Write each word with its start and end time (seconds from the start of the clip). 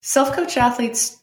Self 0.00 0.32
coach 0.32 0.56
athletes, 0.56 1.18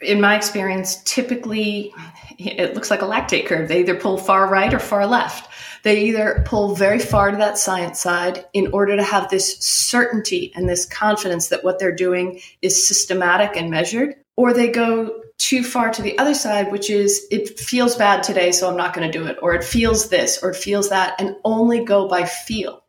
in 0.00 0.20
my 0.20 0.36
experience, 0.36 1.02
typically 1.04 1.92
it 2.38 2.74
looks 2.74 2.90
like 2.90 3.02
a 3.02 3.06
lactate 3.06 3.46
curve. 3.46 3.68
They 3.68 3.80
either 3.80 3.94
pull 3.94 4.16
far 4.16 4.48
right 4.48 4.72
or 4.72 4.78
far 4.78 5.06
left. 5.06 5.50
They 5.82 6.04
either 6.04 6.42
pull 6.46 6.74
very 6.74 6.98
far 6.98 7.30
to 7.30 7.36
that 7.38 7.58
science 7.58 8.00
side 8.00 8.44
in 8.52 8.68
order 8.72 8.96
to 8.96 9.02
have 9.02 9.30
this 9.30 9.58
certainty 9.58 10.52
and 10.54 10.68
this 10.68 10.86
confidence 10.86 11.48
that 11.48 11.64
what 11.64 11.78
they're 11.78 11.94
doing 11.94 12.40
is 12.62 12.86
systematic 12.86 13.56
and 13.56 13.70
measured, 13.70 14.14
or 14.36 14.52
they 14.52 14.68
go 14.68 15.22
too 15.38 15.64
far 15.64 15.90
to 15.90 16.02
the 16.02 16.18
other 16.18 16.34
side, 16.34 16.70
which 16.70 16.90
is 16.90 17.26
it 17.30 17.58
feels 17.58 17.96
bad 17.96 18.22
today, 18.22 18.52
so 18.52 18.68
I'm 18.68 18.76
not 18.76 18.94
going 18.94 19.10
to 19.10 19.18
do 19.18 19.26
it, 19.26 19.38
or 19.42 19.54
it 19.54 19.64
feels 19.64 20.10
this, 20.10 20.42
or 20.42 20.50
it 20.50 20.56
feels 20.56 20.90
that, 20.90 21.18
and 21.18 21.36
only 21.44 21.82
go 21.84 22.06
by 22.08 22.24
feel. 22.24 22.84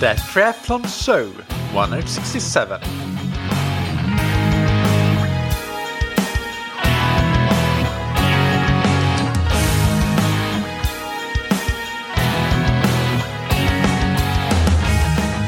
That 0.00 0.16
Triathlon 0.18 0.86
Show 1.04 1.32
167. 1.72 2.80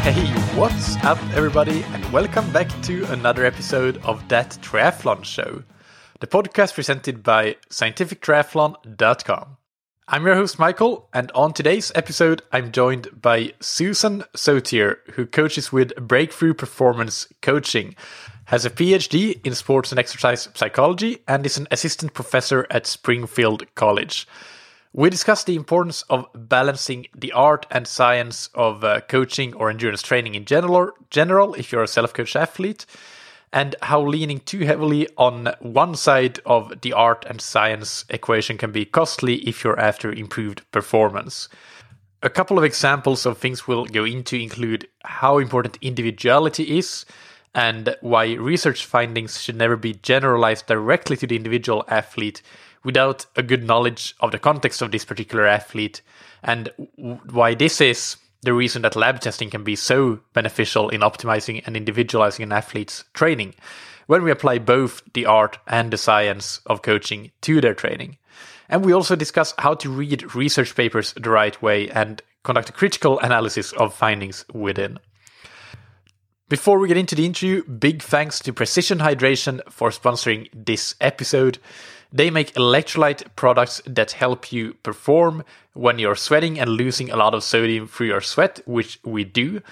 Hey, 0.02 0.26
what's 0.56 0.96
up, 1.04 1.18
everybody, 1.34 1.82
and 1.84 2.04
welcome 2.12 2.50
back 2.52 2.68
to 2.82 3.04
another 3.12 3.44
episode 3.44 3.98
of 4.04 4.26
That 4.28 4.50
Triathlon 4.62 5.24
Show, 5.24 5.64
the 6.20 6.26
podcast 6.26 6.74
presented 6.74 7.22
by 7.22 7.56
scientifictriathlon.com. 7.70 9.56
I'm 10.14 10.26
your 10.26 10.34
host, 10.34 10.58
Michael, 10.58 11.08
and 11.14 11.32
on 11.32 11.54
today's 11.54 11.90
episode, 11.94 12.42
I'm 12.52 12.70
joined 12.70 13.22
by 13.22 13.54
Susan 13.60 14.24
Sautier, 14.36 14.96
who 15.12 15.24
coaches 15.24 15.72
with 15.72 15.96
Breakthrough 15.96 16.52
Performance 16.52 17.28
Coaching, 17.40 17.96
has 18.44 18.66
a 18.66 18.70
PhD 18.70 19.40
in 19.42 19.54
sports 19.54 19.90
and 19.90 19.98
exercise 19.98 20.50
psychology, 20.52 21.22
and 21.26 21.46
is 21.46 21.56
an 21.56 21.66
assistant 21.70 22.12
professor 22.12 22.66
at 22.68 22.86
Springfield 22.86 23.64
College. 23.74 24.28
We 24.92 25.08
discuss 25.08 25.44
the 25.44 25.56
importance 25.56 26.02
of 26.10 26.26
balancing 26.34 27.06
the 27.16 27.32
art 27.32 27.64
and 27.70 27.86
science 27.88 28.50
of 28.54 28.84
uh, 28.84 29.00
coaching 29.08 29.54
or 29.54 29.70
endurance 29.70 30.02
training 30.02 30.34
in 30.34 30.44
general, 30.44 30.90
general 31.08 31.54
if 31.54 31.72
you're 31.72 31.84
a 31.84 31.88
self-coached 31.88 32.36
athlete, 32.36 32.84
and 33.52 33.76
how 33.82 34.00
leaning 34.00 34.40
too 34.40 34.60
heavily 34.60 35.08
on 35.18 35.54
one 35.60 35.94
side 35.94 36.40
of 36.46 36.80
the 36.80 36.92
art 36.92 37.24
and 37.28 37.40
science 37.40 38.04
equation 38.08 38.56
can 38.56 38.72
be 38.72 38.84
costly 38.84 39.36
if 39.48 39.62
you're 39.62 39.78
after 39.78 40.10
improved 40.10 40.62
performance. 40.72 41.48
A 42.22 42.30
couple 42.30 42.56
of 42.56 42.64
examples 42.64 43.26
of 43.26 43.36
things 43.36 43.66
we'll 43.66 43.84
go 43.84 44.04
into 44.04 44.36
include 44.36 44.88
how 45.04 45.38
important 45.38 45.76
individuality 45.82 46.78
is 46.78 47.04
and 47.54 47.94
why 48.00 48.32
research 48.34 48.86
findings 48.86 49.40
should 49.40 49.56
never 49.56 49.76
be 49.76 49.94
generalized 49.94 50.66
directly 50.66 51.16
to 51.18 51.26
the 51.26 51.36
individual 51.36 51.84
athlete 51.88 52.40
without 52.84 53.26
a 53.36 53.42
good 53.42 53.64
knowledge 53.64 54.14
of 54.20 54.32
the 54.32 54.38
context 54.38 54.80
of 54.80 54.90
this 54.90 55.04
particular 55.04 55.46
athlete 55.46 56.00
and 56.42 56.70
why 57.30 57.54
this 57.54 57.80
is 57.80 58.16
the 58.42 58.52
reason 58.52 58.82
that 58.82 58.96
lab 58.96 59.20
testing 59.20 59.50
can 59.50 59.64
be 59.64 59.76
so 59.76 60.20
beneficial 60.32 60.88
in 60.88 61.00
optimizing 61.00 61.62
and 61.66 61.76
individualizing 61.76 62.42
an 62.42 62.52
athlete's 62.52 63.04
training 63.14 63.54
when 64.06 64.22
we 64.22 64.30
apply 64.30 64.58
both 64.58 65.02
the 65.14 65.26
art 65.26 65.58
and 65.66 65.90
the 65.90 65.96
science 65.96 66.60
of 66.66 66.82
coaching 66.82 67.30
to 67.40 67.60
their 67.60 67.74
training. 67.74 68.18
And 68.68 68.84
we 68.84 68.92
also 68.92 69.16
discuss 69.16 69.54
how 69.58 69.74
to 69.74 69.90
read 69.90 70.34
research 70.34 70.74
papers 70.74 71.12
the 71.12 71.30
right 71.30 71.60
way 71.62 71.88
and 71.90 72.20
conduct 72.42 72.70
a 72.70 72.72
critical 72.72 73.20
analysis 73.20 73.72
of 73.72 73.94
findings 73.94 74.44
within. 74.52 74.98
Before 76.48 76.78
we 76.78 76.88
get 76.88 76.96
into 76.96 77.14
the 77.14 77.24
interview, 77.24 77.64
big 77.64 78.02
thanks 78.02 78.38
to 78.40 78.52
Precision 78.52 78.98
Hydration 78.98 79.60
for 79.70 79.90
sponsoring 79.90 80.48
this 80.52 80.94
episode. 81.00 81.58
They 82.12 82.30
make 82.30 82.54
electrolyte 82.54 83.24
products 83.36 83.80
that 83.86 84.12
help 84.12 84.52
you 84.52 84.74
perform 84.82 85.44
when 85.72 85.98
you're 85.98 86.16
sweating 86.16 86.58
and 86.58 86.70
losing 86.70 87.10
a 87.10 87.16
lot 87.16 87.34
of 87.34 87.42
sodium 87.42 87.88
through 87.88 88.08
your 88.08 88.20
sweat, 88.20 88.60
which 88.66 88.98
we 89.02 89.24
do. 89.24 89.62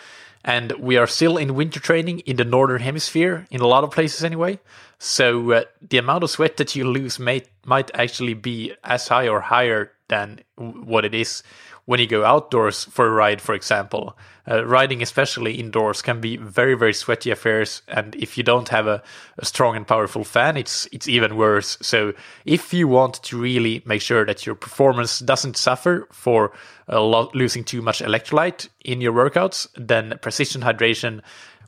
And 0.42 0.72
we 0.72 0.96
are 0.96 1.06
still 1.06 1.36
in 1.36 1.54
winter 1.54 1.80
training 1.80 2.20
in 2.20 2.36
the 2.36 2.44
northern 2.44 2.80
hemisphere, 2.80 3.46
in 3.50 3.60
a 3.60 3.66
lot 3.66 3.84
of 3.84 3.90
places 3.90 4.24
anyway. 4.24 4.58
So 4.98 5.52
uh, 5.52 5.64
the 5.86 5.98
amount 5.98 6.24
of 6.24 6.30
sweat 6.30 6.56
that 6.56 6.74
you 6.74 6.84
lose 6.84 7.18
may, 7.18 7.42
might 7.66 7.90
actually 7.94 8.34
be 8.34 8.72
as 8.82 9.08
high 9.08 9.28
or 9.28 9.40
higher 9.40 9.92
than 10.08 10.40
what 10.56 11.04
it 11.04 11.14
is 11.14 11.42
when 11.90 11.98
you 11.98 12.06
go 12.06 12.24
outdoors 12.24 12.84
for 12.84 13.08
a 13.08 13.10
ride, 13.10 13.40
for 13.40 13.52
example. 13.52 14.16
Uh, 14.48 14.64
riding, 14.64 15.02
especially 15.02 15.54
indoors, 15.54 16.02
can 16.02 16.20
be 16.20 16.36
very, 16.36 16.74
very 16.74 16.94
sweaty 16.94 17.32
affairs. 17.32 17.82
And 17.88 18.14
if 18.14 18.38
you 18.38 18.44
don't 18.44 18.68
have 18.68 18.86
a, 18.86 19.02
a, 19.38 19.44
strong 19.44 19.74
and 19.74 19.84
powerful 19.84 20.22
fan, 20.22 20.56
it's 20.56 20.86
it's 20.92 21.08
even 21.08 21.36
worse. 21.36 21.76
So 21.82 22.14
if 22.44 22.72
you 22.72 22.86
want 22.86 23.14
to 23.24 23.36
really 23.36 23.82
make 23.84 24.02
sure 24.02 24.24
that 24.24 24.46
your 24.46 24.54
performance 24.54 25.18
doesn't 25.18 25.56
suffer 25.56 26.06
for 26.12 26.52
lot, 26.86 27.34
losing 27.34 27.64
too 27.64 27.82
much 27.82 28.00
electrolyte 28.00 28.68
in 28.84 29.00
your 29.00 29.12
workouts, 29.12 29.66
then 29.74 30.16
Precision 30.22 30.62
Hydration 30.62 31.22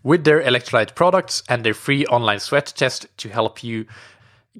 with 0.04 0.22
their 0.22 0.40
electrolyte 0.40 0.94
products 0.94 1.42
and 1.48 1.64
their 1.64 1.74
free 1.74 2.06
online 2.06 2.38
sweat 2.38 2.72
test 2.76 3.08
to 3.16 3.28
help 3.28 3.64
you 3.64 3.86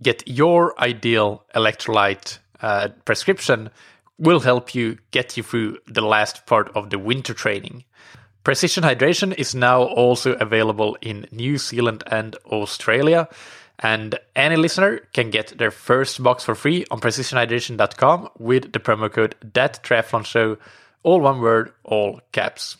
get 0.03 0.27
your 0.27 0.75
ideal 0.81 1.45
electrolyte 1.55 2.39
uh, 2.63 2.89
prescription 3.05 3.71
will 4.19 4.41
help 4.41 4.75
you 4.75 4.99
get 5.11 5.37
you 5.37 5.43
through 5.43 5.79
the 5.87 6.03
last 6.03 6.47
part 6.47 6.71
of 6.77 6.91
the 6.91 6.99
winter 6.99 7.35
training. 7.35 7.85
Precision 8.45 8.83
Hydration 8.83 9.33
is 9.39 9.55
now 9.55 9.83
also 9.83 10.33
available 10.35 10.97
in 11.01 11.27
New 11.31 11.59
Zealand 11.59 12.03
and 12.11 12.35
Australia. 12.47 13.29
And 13.79 14.19
any 14.35 14.57
listener 14.57 14.99
can 15.13 15.31
get 15.31 15.59
their 15.59 15.71
first 15.71 16.23
box 16.23 16.45
for 16.45 16.55
free 16.55 16.85
on 16.91 17.01
precisionhydration.com 17.01 18.31
with 18.39 18.73
the 18.73 18.81
promo 18.81 19.13
code 19.13 19.35
That 19.55 19.83
Triathlon 19.83 20.25
Show, 20.25 20.59
all 21.03 21.21
one 21.21 21.41
word, 21.41 21.73
all 21.85 22.21
caps. 22.33 22.77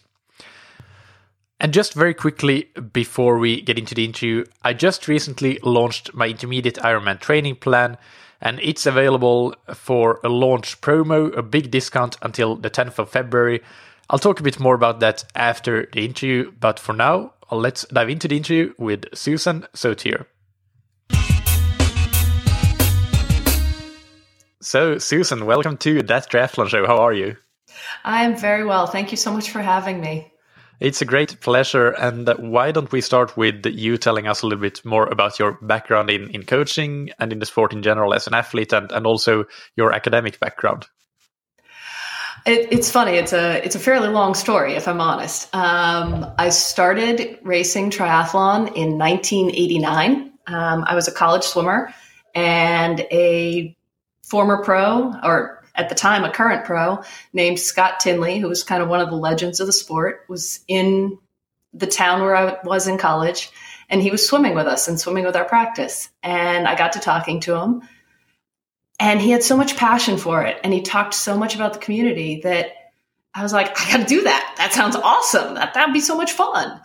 And 1.61 1.73
just 1.73 1.95
very 1.95 2.13
quickly 2.13 2.71
before 2.93 3.39
we 3.39 3.63
get 3.63 3.79
into 3.79 3.95
the 3.95 4.05
interview, 4.05 4.45
I 4.65 4.73
just 4.73 5.07
recently 5.07 5.61
launched 5.63 6.13
my 6.13 6.27
intermediate 6.27 6.77
Ironman 6.77 7.21
training 7.21 7.57
plan 7.57 7.99
and 8.43 8.59
it's 8.61 8.85
available 8.87 9.55
for 9.73 10.21
a 10.25 10.29
launch 10.29 10.81
promo, 10.81 11.35
a 11.37 11.43
big 11.43 11.71
discount 11.71 12.17
until 12.21 12.57
the 12.57 12.69
10th 12.69 12.99
of 12.99 13.09
February. 13.09 13.63
I'll 14.11 14.19
talk 14.19 14.41
a 14.41 14.43
bit 14.43 14.61
more 14.61 14.75
about 14.75 15.01
that 15.01 15.25
after 15.35 15.89
the 15.93 16.05
interview, 16.05 16.53
but 16.61 16.79
for 16.79 16.93
now, 16.93 17.35
let's 17.53 17.87
dive 17.87 18.11
into 18.11 18.29
the 18.29 18.37
interview 18.37 18.75
with 18.79 19.05
Susan 19.15 19.67
Sautier. 19.75 20.27
So, 24.61 24.99
Susan, 24.99 25.47
welcome 25.47 25.77
to 25.79 26.03
That 26.03 26.31
Triathlon 26.31 26.69
Show. 26.69 26.87
How 26.87 26.99
are 26.99 27.13
you? 27.13 27.37
I'm 28.05 28.37
very 28.37 28.65
well. 28.65 28.87
Thank 28.87 29.13
you 29.13 29.17
so 29.17 29.33
much 29.33 29.51
for 29.51 29.61
having 29.61 30.01
me. 30.01 30.32
It's 30.83 31.01
a 31.01 31.05
great 31.05 31.39
pleasure. 31.41 31.91
And 31.91 32.29
why 32.39 32.73
don't 32.73 32.91
we 32.91 33.01
start 33.01 33.37
with 33.37 33.65
you 33.67 33.97
telling 33.97 34.27
us 34.27 34.43
a 34.43 34.49
little 34.49 34.61
bit 34.61 34.85
more 34.85 35.07
about 35.07 35.39
your 35.39 35.53
background 35.63 36.11
in, 36.11 36.29
in 36.31 36.43
coaching 36.43 37.11
and 37.21 37.33
in 37.33 37.39
the 37.39 37.47
sport 37.47 37.73
in 37.73 37.85
general 37.85 38.13
as 38.13 38.27
an 38.27 38.35
athlete 38.35 38.73
and, 38.73 38.91
and 38.91 39.07
also 39.07 39.45
your 39.77 39.93
academic 39.93 40.41
background? 40.41 40.87
It, 42.45 42.73
it's 42.73 42.91
funny. 42.91 43.13
It's 43.13 43.33
a 43.33 43.65
it's 43.65 43.77
a 43.77 43.79
fairly 43.79 44.09
long 44.09 44.35
story, 44.35 44.75
if 44.75 44.89
I'm 44.89 45.01
honest. 45.01 45.55
Um, 45.55 46.27
I 46.37 46.49
started 46.49 47.39
racing 47.45 47.91
triathlon 47.91 48.75
in 48.75 48.99
1989. 48.99 50.33
Um, 50.49 50.85
I 50.85 50.97
was 50.97 51.07
a 51.07 51.13
college 51.13 51.45
swimmer 51.45 51.95
and 52.35 52.99
a 53.13 53.77
former 54.25 54.65
pro, 54.65 55.15
or 55.23 55.62
at 55.75 55.89
the 55.89 55.95
time 55.95 56.25
a 56.25 56.33
current 56.33 56.65
pro 56.65 57.03
named 57.33 57.59
Scott 57.59 58.01
Tinley, 58.01 58.39
who 58.39 58.49
was 58.49 58.63
kind 58.63 58.83
of 58.83 58.89
one 58.89 59.01
of 59.01 59.11
the 59.11 59.17
legends 59.17 59.61
of 59.61 59.67
the 59.67 59.73
sport, 59.73 60.25
was 60.29 60.61
in 60.69 61.19
the 61.73 61.87
town 61.87 62.21
where 62.21 62.37
I 62.37 62.59
was 62.65 62.87
in 62.87 62.99
college, 62.99 63.51
and 63.89 64.03
he 64.03 64.11
was 64.11 64.27
swimming 64.27 64.55
with 64.55 64.67
us 64.67 64.89
and 64.89 65.01
swimming 65.01 65.25
with 65.25 65.37
our 65.37 65.45
practice. 65.45 66.11
And 66.23 66.69
I 66.69 66.77
got 66.77 66.93
to 66.93 67.01
talking 67.01 67.41
to 67.41 67.57
him, 67.57 67.83
and 69.01 69.21
he 69.21 69.31
had 69.31 69.43
so 69.43 69.57
much 69.57 69.77
passion 69.77 70.19
for 70.19 70.43
it, 70.43 70.59
and 70.63 70.73
he 70.73 70.83
talked 70.83 71.15
so 71.15 71.37
much 71.37 71.55
about 71.55 71.73
the 71.73 71.79
community 71.79 72.41
that 72.43 72.73
I 73.35 73.43
was 73.43 73.53
like, 73.55 73.81
I 73.81 73.91
got 73.91 74.01
to 74.01 74.15
do 74.15 74.23
that. 74.25 74.55
That 74.59 74.75
sounds 74.75 74.95
awesome. 74.95 75.55
That 75.55 75.73
that'd 75.73 75.95
be 75.95 76.01
so 76.01 76.17
much 76.17 76.33
fun. 76.33 76.81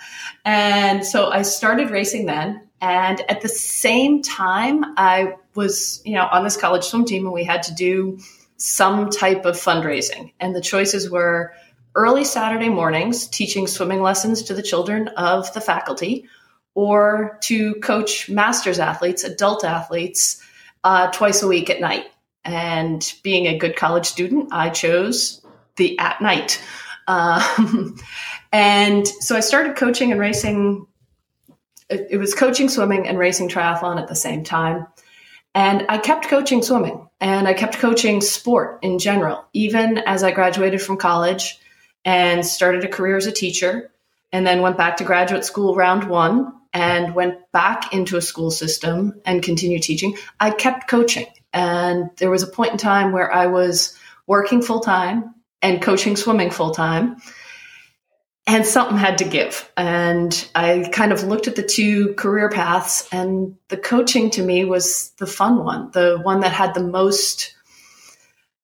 And 0.46 1.06
so 1.06 1.30
I 1.30 1.42
started 1.42 1.90
racing 1.92 2.26
then. 2.26 2.62
And 2.80 3.20
at 3.30 3.42
the 3.42 3.50
same 3.50 4.22
time, 4.22 4.86
I 4.98 5.36
was, 5.56 6.02
you 6.06 6.14
know, 6.14 6.26
on 6.32 6.46
this 6.46 6.56
college 6.56 6.86
swim 6.86 7.04
team, 7.04 7.26
and 7.26 7.34
we 7.34 7.44
had 7.44 7.64
to 7.64 7.74
do 7.74 8.20
some 8.58 9.10
type 9.10 9.46
of 9.46 9.56
fundraising. 9.56 10.34
And 10.40 10.56
the 10.56 10.62
choices 10.62 11.10
were 11.10 11.54
early 11.96 12.24
Saturday 12.24 12.70
mornings, 12.70 13.28
teaching 13.28 13.68
swimming 13.68 14.02
lessons 14.02 14.44
to 14.44 14.54
the 14.54 14.62
children 14.62 15.08
of 15.10 15.52
the 15.54 15.62
faculty, 15.62 16.28
or 16.76 17.40
to 17.42 17.76
coach 17.76 18.30
master's 18.30 18.80
athletes, 18.80 19.24
adult 19.24 19.64
athletes, 19.64 20.42
uh, 20.84 21.10
twice 21.12 21.42
a 21.42 21.48
week 21.48 21.70
at 21.70 21.80
night. 21.80 22.06
And 22.46 23.14
being 23.24 23.48
a 23.48 23.58
good 23.58 23.76
college 23.76 24.06
student, 24.06 24.50
I 24.52 24.70
chose 24.70 25.42
the 25.76 25.98
at 26.00 26.22
night. 26.22 26.62
Um, 27.08 27.98
and 28.52 29.08
so 29.08 29.36
I 29.36 29.40
started 29.40 29.76
coaching 29.76 30.12
and 30.12 30.20
racing 30.20 30.88
it, 31.90 32.08
it 32.12 32.18
was 32.18 32.34
coaching 32.34 32.70
swimming 32.70 33.08
and 33.08 33.18
racing 33.18 33.50
triathlon 33.50 34.02
at 34.02 34.08
the 34.08 34.16
same 34.16 34.44
time. 34.44 34.88
And 35.58 35.88
I 35.90 35.98
kept 35.98 36.28
coaching 36.28 36.62
swimming 36.62 37.10
and 37.20 37.48
I 37.48 37.56
kept 37.56 37.80
coaching 37.80 38.22
sport 38.22 38.78
in 38.84 39.00
general, 39.00 39.44
even 39.54 39.98
as 39.98 40.24
I 40.24 40.30
graduated 40.30 40.84
from 40.84 40.98
college 40.98 41.58
and 42.06 42.46
started 42.46 42.84
a 42.84 42.88
career 42.88 43.18
as 43.18 43.26
a 43.26 43.32
teacher, 43.32 43.90
and 44.32 44.46
then 44.46 44.62
went 44.62 44.78
back 44.78 44.98
to 44.98 45.04
graduate 45.04 45.44
school 45.44 45.74
round 45.74 46.04
one 46.04 46.54
and 46.74 47.16
went 47.16 47.52
back 47.52 47.92
into 47.92 48.18
a 48.18 48.22
school 48.22 48.52
system 48.52 49.20
and 49.26 49.42
continued 49.42 49.82
teaching. 49.82 50.16
I 50.40 50.52
kept 50.52 50.88
coaching. 50.88 51.26
And 51.52 52.12
there 52.18 52.30
was 52.30 52.44
a 52.44 52.48
point 52.48 52.74
in 52.74 52.78
time 52.78 53.12
where 53.12 53.34
I 53.34 53.48
was 53.48 53.98
working 54.28 54.62
full 54.62 54.82
time 54.82 55.34
and 55.64 55.82
coaching 55.82 56.18
swimming 56.18 56.52
full 56.52 56.70
time 56.70 57.18
and 58.48 58.66
something 58.66 58.98
had 58.98 59.18
to 59.18 59.26
give. 59.26 59.70
And 59.76 60.50
I 60.56 60.90
kind 60.92 61.12
of 61.12 61.24
looked 61.24 61.50
at 61.50 61.58
the 61.58 61.64
two 61.64 62.14
career 62.14 62.50
paths, 62.50 63.08
and 63.12 63.58
the 63.68 63.78
coaching 63.78 64.32
to 64.32 64.42
me 64.42 64.64
was 64.64 65.12
the 65.18 65.28
fun 65.28 65.64
one, 65.64 65.92
the 65.92 66.18
one 66.22 66.40
that 66.40 66.54
had 66.54 66.74
the 66.74 66.84
most 66.84 67.54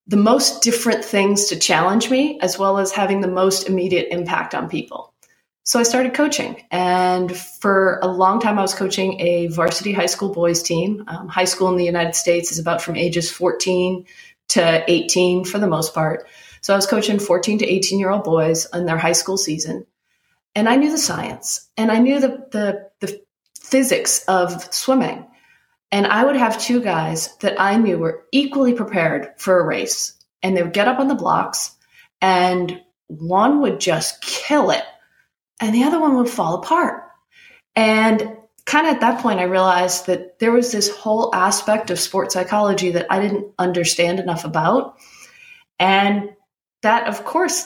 the 0.06 0.18
most 0.18 0.62
different 0.62 1.06
things 1.06 1.46
to 1.46 1.58
challenge 1.58 2.10
me 2.10 2.38
as 2.42 2.60
well 2.60 2.78
as 2.78 2.92
having 2.92 3.22
the 3.22 3.28
most 3.28 3.70
immediate 3.70 4.10
impact 4.12 4.54
on 4.54 4.68
people. 4.68 5.14
So 5.64 5.80
I 5.80 5.84
started 5.84 6.14
coaching, 6.14 6.62
and 6.72 7.36
for 7.36 8.00
a 8.02 8.08
long 8.08 8.42
time, 8.42 8.60
I 8.60 8.62
was 8.62 8.74
coaching 8.74 9.20
a 9.22 9.48
varsity 9.48 9.94
high 9.94 10.08
school 10.08 10.34
boys 10.34 10.62
team. 10.62 11.06
Um, 11.08 11.30
high 11.30 11.46
school 11.46 11.70
in 11.70 11.78
the 11.78 11.86
United 11.86 12.16
States 12.16 12.52
is 12.52 12.60
about 12.60 12.82
from 12.82 12.98
ages 12.98 13.32
14 13.32 14.06
to 14.50 14.84
18 14.92 15.46
for 15.46 15.60
the 15.60 15.68
most 15.68 15.94
part. 15.94 16.28
So 16.64 16.74
I 16.74 16.78
was 16.78 16.88
coaching 16.88 17.20
14 17.20 17.60
to 17.60 17.66
18 17.66 18.00
year 18.00 18.10
old 18.10 18.24
boys 18.24 18.68
in 18.74 18.86
their 18.86 18.98
high 18.98 19.12
school 19.12 19.38
season. 19.38 19.86
And 20.56 20.70
I 20.70 20.78
knew 20.78 20.92
the 20.92 20.98
science 20.98 21.70
and 21.78 21.92
I 21.92 22.00
knew 22.00 22.20
the, 22.20 22.48
the, 22.52 22.90
the 23.02 23.22
physics 23.60 24.24
of 24.26 24.74
swimming. 24.74 25.28
And 25.92 26.08
I 26.08 26.24
would 26.24 26.38
have 26.38 26.60
two 26.60 26.82
guys 26.82 27.36
that 27.38 27.60
I 27.60 27.78
knew 27.78 27.98
were 27.98 28.26
equally 28.32 28.74
prepared 28.74 29.34
for 29.38 29.60
a 29.60 29.66
race. 29.66 30.16
And 30.42 30.56
they 30.56 30.64
would 30.64 30.74
get 30.74 30.88
up 30.88 31.00
on 31.00 31.08
the 31.08 31.16
blocks 31.16 31.76
and 32.22 32.82
one 33.08 33.62
would 33.62 33.80
just 33.80 34.22
kill 34.22 34.72
it 34.72 34.84
and 35.60 35.76
the 35.76 35.84
other 35.84 36.00
one 36.00 36.16
would 36.16 36.30
fall 36.30 36.56
apart. 36.56 37.04
And 37.76 38.38
kind 38.66 38.88
of 38.88 38.94
at 38.94 39.02
that 39.02 39.22
point, 39.22 39.40
I 39.40 39.44
realized 39.44 40.08
that 40.08 40.40
there 40.40 40.52
was 40.52 40.72
this 40.72 40.90
whole 40.90 41.34
aspect 41.36 41.90
of 41.90 42.00
sports 42.00 42.34
psychology 42.34 42.92
that 42.92 43.08
I 43.10 43.20
didn't 43.20 43.54
understand 43.60 44.20
enough 44.20 44.46
about. 44.46 44.98
And 45.80 46.32
that, 46.84 47.08
of 47.08 47.26
course, 47.26 47.66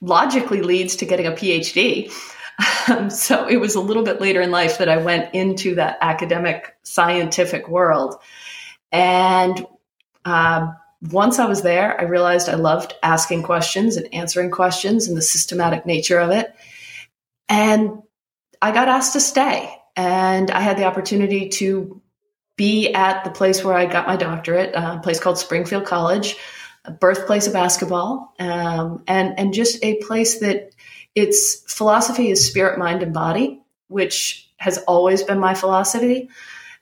logically 0.00 0.62
leads 0.62 0.96
to 0.96 1.06
getting 1.06 1.26
a 1.26 1.32
PhD. 1.32 2.12
Um, 2.88 3.10
so 3.10 3.48
it 3.48 3.56
was 3.56 3.74
a 3.74 3.80
little 3.80 4.02
bit 4.02 4.20
later 4.20 4.40
in 4.40 4.50
life 4.50 4.78
that 4.78 4.88
I 4.88 4.98
went 4.98 5.34
into 5.34 5.76
that 5.76 5.98
academic 6.00 6.76
scientific 6.82 7.68
world. 7.68 8.16
And 8.90 9.66
uh, 10.24 10.72
once 11.10 11.38
I 11.38 11.46
was 11.46 11.62
there, 11.62 11.98
I 11.98 12.04
realized 12.04 12.48
I 12.48 12.54
loved 12.54 12.94
asking 13.02 13.42
questions 13.44 13.96
and 13.96 14.12
answering 14.14 14.50
questions 14.50 15.08
and 15.08 15.16
the 15.16 15.22
systematic 15.22 15.86
nature 15.86 16.18
of 16.18 16.30
it. 16.30 16.54
And 17.48 18.02
I 18.60 18.72
got 18.72 18.88
asked 18.88 19.14
to 19.14 19.20
stay. 19.20 19.74
And 19.96 20.50
I 20.50 20.60
had 20.60 20.78
the 20.78 20.84
opportunity 20.84 21.48
to 21.50 22.00
be 22.56 22.92
at 22.92 23.24
the 23.24 23.30
place 23.30 23.64
where 23.64 23.74
I 23.74 23.86
got 23.86 24.06
my 24.06 24.16
doctorate, 24.16 24.74
a 24.74 25.00
place 25.02 25.20
called 25.20 25.38
Springfield 25.38 25.84
College, 25.84 26.36
birthplace 26.90 27.46
of 27.46 27.52
basketball, 27.52 28.34
um, 28.38 29.02
and 29.06 29.38
and 29.38 29.54
just 29.54 29.82
a 29.84 30.02
place 30.02 30.40
that 30.40 30.74
its 31.14 31.62
philosophy 31.72 32.30
is 32.30 32.44
spirit, 32.44 32.78
mind, 32.78 33.02
and 33.02 33.14
body, 33.14 33.60
which 33.88 34.48
has 34.56 34.78
always 34.78 35.22
been 35.22 35.38
my 35.38 35.54
philosophy. 35.54 36.28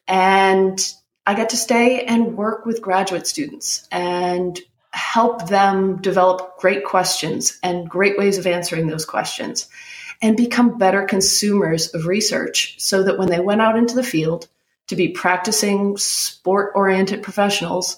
And 0.07 0.79
I 1.27 1.35
get 1.35 1.51
to 1.51 1.57
stay 1.57 2.05
and 2.05 2.37
work 2.37 2.67
with 2.67 2.83
graduate 2.83 3.27
students 3.27 3.87
and 3.91 4.59
help 4.93 5.49
them 5.49 6.01
develop 6.01 6.59
great 6.59 6.85
questions 6.85 7.59
and 7.63 7.89
great 7.89 8.19
ways 8.19 8.39
of 8.39 8.47
answering 8.47 8.87
those 8.87 9.05
questions 9.05 9.69
and 10.23 10.37
become 10.37 10.79
better 10.79 11.05
consumers 11.05 11.95
of 11.95 12.07
research 12.07 12.75
so 12.79 13.05
that 13.05 13.19
when 13.19 13.31
they 13.31 13.41
went 13.41 13.61
out 13.61 13.77
into 13.77 13.95
the 13.95 14.03
field 14.03 14.49
to 14.89 14.97
be 14.97 15.09
practicing 15.09 15.97
sport 15.97 16.73
oriented 16.75 17.23
professionals, 17.23 17.97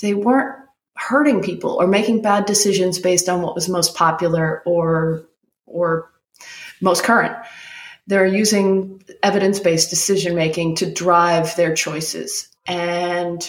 they 0.00 0.14
weren't 0.14 0.65
hurting 0.96 1.42
people 1.42 1.72
or 1.72 1.86
making 1.86 2.22
bad 2.22 2.46
decisions 2.46 2.98
based 2.98 3.28
on 3.28 3.42
what 3.42 3.54
was 3.54 3.68
most 3.68 3.94
popular 3.94 4.62
or 4.64 5.26
or 5.66 6.10
most 6.80 7.04
current. 7.04 7.36
They're 8.06 8.26
using 8.26 9.02
evidence 9.22 9.60
based 9.60 9.90
decision 9.90 10.34
making 10.34 10.76
to 10.76 10.90
drive 10.90 11.54
their 11.56 11.74
choices. 11.74 12.48
And 12.66 13.48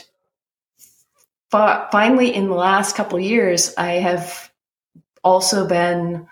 finally, 1.50 2.34
in 2.34 2.48
the 2.48 2.56
last 2.56 2.96
couple 2.96 3.20
years, 3.20 3.74
I 3.78 3.94
have 3.94 4.52
also 5.24 5.68
been 5.68 6.28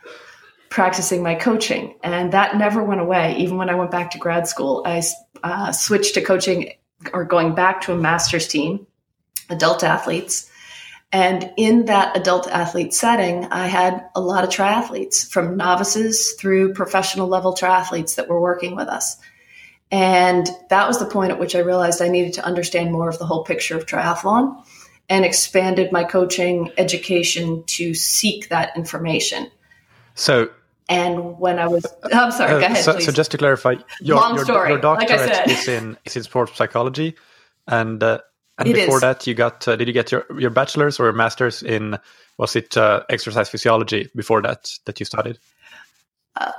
practicing 0.70 1.24
my 1.24 1.36
coaching, 1.36 1.96
and 2.04 2.34
that 2.34 2.58
never 2.58 2.84
went 2.84 3.02
away. 3.02 3.38
Even 3.38 3.58
when 3.58 3.70
I 3.70 3.76
went 3.76 3.92
back 3.92 4.12
to 4.12 4.18
grad 4.18 4.48
school, 4.48 4.84
I 4.86 5.02
uh, 5.44 5.72
switched 5.72 6.16
to 6.16 6.22
coaching 6.22 6.74
or 7.14 7.24
going 7.24 7.56
back 7.56 7.82
to 7.82 7.94
a 7.94 7.96
master's 7.96 8.48
team, 8.48 8.88
adult 9.50 9.84
athletes 9.84 10.52
and 11.12 11.52
in 11.58 11.86
that 11.86 12.18
adult 12.18 12.48
athlete 12.48 12.94
setting, 12.94 13.46
I 13.46 13.68
had 13.68 14.06
a 14.16 14.22
lot 14.22 14.44
of 14.44 14.50
triathletes 14.50 15.28
from 15.28 15.56
novices 15.56 16.34
through 16.34 16.74
professional 16.74 17.28
level 17.28 17.54
triathletes 17.54 18.16
that 18.16 18.28
were 18.28 18.42
working 18.42 18.76
with 18.76 18.88
us. 18.88 19.18
And 19.92 20.50
that 20.70 20.88
was 20.88 21.00
the 21.00 21.06
point 21.06 21.32
at 21.32 21.40
which 21.40 21.56
I 21.56 21.60
realized 21.60 22.02
I 22.02 22.08
needed 22.08 22.34
to 22.34 22.46
understand 22.46 22.92
more 22.92 23.08
of 23.08 23.20
the 23.20 23.26
whole 23.26 23.44
picture 23.44 23.78
of 23.78 23.86
triathlon 23.86 24.62
and 25.08 25.24
expanded 25.24 25.92
my 25.92 26.04
coaching 26.04 26.72
education 26.78 27.64
to 27.68 27.94
seek 27.94 28.50
that 28.50 28.76
information. 28.76 29.52
So, 30.16 30.50
and 30.90 31.38
when 31.40 31.60
I 31.60 31.68
was, 31.68 31.86
I'm 32.12 32.32
sorry, 32.32 32.54
uh, 32.56 32.60
go 32.60 32.66
ahead. 32.66 32.84
So, 32.84 33.00
so, 33.00 33.12
just 33.12 33.32
to 33.32 33.38
clarify, 33.38 33.76
your, 34.02 34.18
Long 34.18 34.36
your, 34.36 34.46
story, 34.46 34.70
your 34.70 34.80
doctorate 34.80 35.30
like 35.30 35.48
is 35.50 35.68
in 35.68 35.98
is 36.06 36.16
in 36.16 36.24
sports 36.24 36.56
psychology, 36.56 37.16
and 37.68 38.02
uh, 38.02 38.20
and 38.58 38.70
it 38.70 38.74
before 38.74 38.98
is. 38.98 39.02
that, 39.02 39.28
you 39.28 39.34
got 39.34 39.68
uh, 39.68 39.76
did 39.76 39.88
you 39.88 39.94
get 39.94 40.12
your 40.12 40.26
your 40.38 40.50
bachelor's 40.50 41.00
or 41.00 41.12
master's 41.12 41.62
in 41.62 41.98
was 42.38 42.56
it 42.56 42.78
uh, 42.78 43.04
exercise 43.10 43.50
physiology 43.50 44.10
before 44.16 44.42
that 44.42 44.70
that 44.86 45.00
you 45.00 45.06
studied? 45.06 45.38
Uh, 46.36 46.52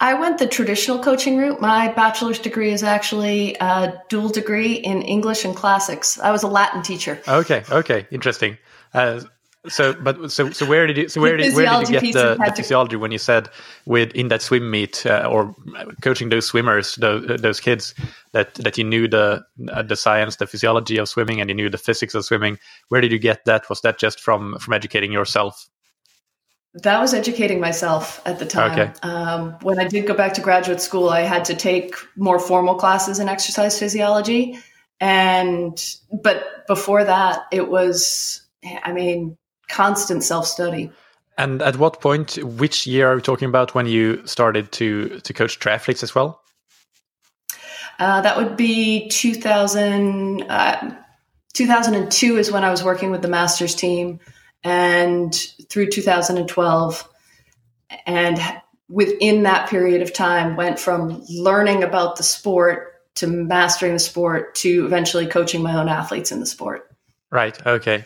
I 0.00 0.14
went 0.14 0.38
the 0.38 0.46
traditional 0.46 0.98
coaching 0.98 1.38
route. 1.38 1.60
My 1.60 1.88
bachelor's 1.92 2.38
degree 2.38 2.72
is 2.72 2.82
actually 2.82 3.56
a 3.60 4.02
dual 4.08 4.28
degree 4.28 4.74
in 4.74 5.02
English 5.02 5.44
and 5.44 5.54
classics. 5.54 6.18
I 6.18 6.30
was 6.30 6.42
a 6.42 6.48
Latin 6.48 6.82
teacher. 6.82 7.20
Okay, 7.26 7.62
okay, 7.70 8.06
interesting. 8.10 8.58
Uh, 8.92 9.20
so, 9.68 9.94
but 9.94 10.30
so 10.30 10.50
so 10.50 10.66
where 10.66 10.86
did 10.86 10.96
you 10.96 11.08
so 11.08 11.20
where 11.20 11.36
did 11.36 11.54
where 11.54 11.66
did 11.80 11.88
you 11.88 12.00
get 12.00 12.12
the, 12.12 12.36
the 12.36 12.52
physiology 12.54 12.96
when 12.96 13.12
you 13.12 13.18
said 13.18 13.48
with 13.86 14.12
in 14.12 14.28
that 14.28 14.42
swim 14.42 14.70
meet 14.70 15.06
uh, 15.06 15.26
or 15.30 15.54
coaching 16.02 16.28
those 16.28 16.46
swimmers 16.46 16.96
those, 16.96 17.40
those 17.40 17.60
kids 17.60 17.94
that 18.32 18.54
that 18.56 18.76
you 18.76 18.84
knew 18.84 19.08
the 19.08 19.42
uh, 19.72 19.82
the 19.82 19.96
science 19.96 20.36
the 20.36 20.46
physiology 20.46 20.98
of 20.98 21.08
swimming 21.08 21.40
and 21.40 21.48
you 21.48 21.54
knew 21.54 21.70
the 21.70 21.78
physics 21.78 22.14
of 22.14 22.24
swimming 22.24 22.58
where 22.88 23.00
did 23.00 23.10
you 23.10 23.18
get 23.18 23.44
that 23.46 23.68
was 23.70 23.80
that 23.80 23.98
just 23.98 24.20
from 24.20 24.58
from 24.58 24.74
educating 24.74 25.12
yourself 25.12 25.68
that 26.82 27.00
was 27.00 27.14
educating 27.14 27.60
myself 27.60 28.20
at 28.26 28.40
the 28.40 28.46
time. 28.46 28.72
Okay. 28.72 28.92
Um, 29.02 29.56
when 29.62 29.78
I 29.78 29.86
did 29.86 30.08
go 30.08 30.14
back 30.14 30.34
to 30.34 30.40
graduate 30.40 30.80
school, 30.80 31.08
I 31.08 31.20
had 31.20 31.44
to 31.44 31.54
take 31.54 31.94
more 32.16 32.40
formal 32.40 32.74
classes 32.74 33.20
in 33.20 33.28
exercise 33.28 33.78
physiology, 33.78 34.58
and 34.98 35.80
but 36.10 36.66
before 36.66 37.04
that, 37.04 37.42
it 37.52 37.68
was. 37.70 38.40
I 38.82 38.92
mean, 38.92 39.36
constant 39.68 40.22
self 40.22 40.46
study. 40.46 40.90
And 41.36 41.62
at 41.62 41.76
what 41.76 42.00
point, 42.00 42.38
which 42.42 42.86
year 42.86 43.10
are 43.10 43.16
we 43.16 43.22
talking 43.22 43.48
about 43.48 43.74
when 43.74 43.86
you 43.86 44.24
started 44.26 44.70
to 44.72 45.20
to 45.20 45.32
coach 45.32 45.58
triathletes 45.58 46.02
as 46.02 46.14
well? 46.14 46.40
Uh, 47.98 48.20
that 48.20 48.36
would 48.36 48.56
be 48.56 49.08
2000, 49.08 50.42
uh, 50.42 50.96
2002 51.52 52.36
is 52.36 52.50
when 52.50 52.64
I 52.64 52.70
was 52.70 52.82
working 52.82 53.10
with 53.10 53.22
the 53.22 53.28
masters 53.28 53.74
team, 53.74 54.18
and 54.64 55.32
through 55.68 55.90
2012, 55.90 57.08
and 58.06 58.40
within 58.88 59.44
that 59.44 59.68
period 59.68 60.02
of 60.02 60.12
time, 60.12 60.56
went 60.56 60.80
from 60.80 61.22
learning 61.28 61.84
about 61.84 62.16
the 62.16 62.24
sport 62.24 62.94
to 63.16 63.26
mastering 63.28 63.92
the 63.92 64.00
sport 64.00 64.56
to 64.56 64.84
eventually 64.86 65.26
coaching 65.26 65.62
my 65.62 65.76
own 65.76 65.88
athletes 65.88 66.32
in 66.32 66.40
the 66.40 66.46
sport. 66.46 66.90
Right. 67.30 67.64
Okay. 67.64 68.04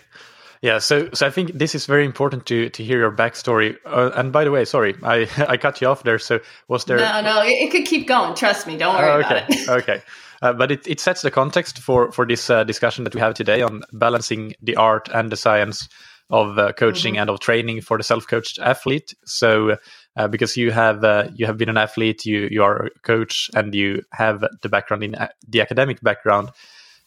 Yeah, 0.60 0.78
so 0.78 1.08
so 1.12 1.26
I 1.26 1.30
think 1.30 1.52
this 1.52 1.74
is 1.74 1.86
very 1.86 2.04
important 2.04 2.46
to 2.46 2.68
to 2.70 2.84
hear 2.84 2.98
your 2.98 3.12
backstory. 3.12 3.76
Uh, 3.84 4.10
and 4.14 4.32
by 4.32 4.44
the 4.44 4.50
way, 4.50 4.64
sorry, 4.64 4.96
I 5.02 5.28
I 5.48 5.56
cut 5.56 5.80
you 5.80 5.88
off 5.88 6.02
there. 6.02 6.18
So 6.18 6.40
was 6.68 6.84
there? 6.84 6.98
No, 6.98 7.20
no, 7.20 7.42
it, 7.44 7.70
could 7.70 7.84
keep 7.84 8.08
going. 8.08 8.34
Trust 8.34 8.66
me. 8.66 8.76
Don't 8.76 8.94
worry 8.94 9.24
okay, 9.24 9.44
about 9.44 9.50
it. 9.50 9.68
okay. 9.82 10.02
Uh, 10.40 10.52
but 10.52 10.70
it, 10.70 10.86
it 10.86 11.00
sets 11.00 11.22
the 11.22 11.30
context 11.30 11.78
for 11.78 12.12
for 12.12 12.26
this 12.26 12.50
uh, 12.50 12.64
discussion 12.64 13.04
that 13.04 13.14
we 13.14 13.20
have 13.20 13.34
today 13.34 13.62
on 13.62 13.82
balancing 13.92 14.54
the 14.62 14.76
art 14.76 15.08
and 15.12 15.30
the 15.30 15.36
science 15.36 15.88
of 16.30 16.58
uh, 16.58 16.72
coaching 16.72 17.14
mm-hmm. 17.14 17.22
and 17.22 17.30
of 17.30 17.40
training 17.40 17.80
for 17.80 17.96
the 17.96 18.04
self-coached 18.04 18.58
athlete. 18.58 19.14
So 19.24 19.78
uh, 20.16 20.28
because 20.28 20.56
you 20.56 20.70
have 20.70 21.02
uh, 21.04 21.28
you 21.34 21.46
have 21.46 21.56
been 21.56 21.68
an 21.68 21.78
athlete, 21.78 22.26
you 22.26 22.48
you 22.50 22.62
are 22.62 22.86
a 22.86 22.90
coach, 23.02 23.50
and 23.54 23.74
you 23.74 24.02
have 24.12 24.44
the 24.62 24.68
background 24.68 25.04
in 25.04 25.16
the 25.48 25.60
academic 25.60 26.00
background. 26.00 26.50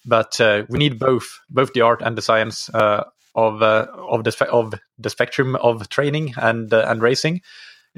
But 0.05 0.41
uh, 0.41 0.63
we 0.69 0.79
need 0.79 0.97
both 0.97 1.39
both 1.49 1.73
the 1.73 1.81
art 1.81 2.01
and 2.01 2.17
the 2.17 2.21
science 2.21 2.69
uh, 2.73 3.03
of 3.35 3.61
uh, 3.61 3.87
of 3.95 4.23
the 4.23 4.47
of 4.51 4.73
the 4.97 5.09
spectrum 5.09 5.55
of 5.57 5.87
training 5.89 6.33
and 6.37 6.71
and 6.73 7.01
racing. 7.01 7.41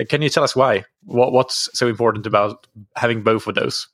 Can 0.10 0.22
you 0.22 0.30
tell 0.30 0.44
us 0.44 0.56
why? 0.56 0.86
What 1.04 1.32
what's 1.32 1.70
so 1.74 1.88
important 1.88 2.26
about 2.26 2.68
having 2.96 3.24
both 3.24 3.48
of 3.48 3.56
those? 3.56 3.88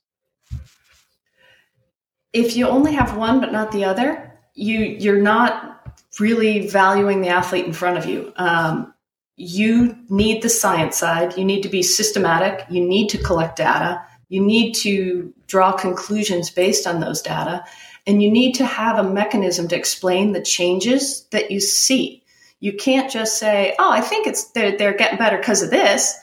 If 2.31 2.55
you 2.55 2.67
only 2.67 2.93
have 2.93 3.17
one 3.17 3.39
but 3.39 3.51
not 3.51 3.71
the 3.71 3.85
other, 3.85 4.39
you 4.53 4.79
you're 4.79 5.21
not 5.21 5.97
really 6.19 6.67
valuing 6.67 7.21
the 7.21 7.29
athlete 7.29 7.65
in 7.65 7.73
front 7.73 7.97
of 7.97 8.05
you. 8.05 8.33
Um, 8.35 8.93
you 9.35 9.95
need 10.09 10.41
the 10.41 10.49
science 10.49 10.97
side. 10.97 11.37
You 11.37 11.45
need 11.45 11.61
to 11.63 11.69
be 11.69 11.81
systematic. 11.81 12.65
You 12.69 12.85
need 12.85 13.07
to 13.09 13.17
collect 13.17 13.55
data. 13.57 14.01
You 14.27 14.41
need 14.41 14.73
to 14.75 15.33
draw 15.47 15.71
conclusions 15.71 16.49
based 16.49 16.85
on 16.85 16.99
those 16.99 17.21
data. 17.21 17.63
And 18.09 18.23
you 18.23 18.31
need 18.31 18.55
to 18.55 18.65
have 18.65 18.97
a 18.97 19.07
mechanism 19.07 19.67
to 19.67 19.75
explain 19.75 20.31
the 20.31 20.41
changes 20.41 21.27
that 21.29 21.51
you 21.51 21.59
see. 21.59 22.23
You 22.59 22.73
can't 22.73 23.11
just 23.11 23.37
say, 23.37 23.75
oh, 23.77 23.91
I 23.91 24.01
think 24.01 24.25
it's 24.25 24.45
they're, 24.45 24.75
they're 24.75 24.97
getting 24.97 25.19
better 25.19 25.37
because 25.37 25.61
of 25.61 25.69
this. 25.69 26.17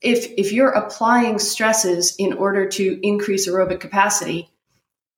If, 0.00 0.24
if 0.38 0.52
you're 0.52 0.70
applying 0.70 1.38
stresses 1.38 2.16
in 2.18 2.32
order 2.32 2.66
to 2.70 3.06
increase 3.06 3.46
aerobic 3.46 3.78
capacity, 3.78 4.48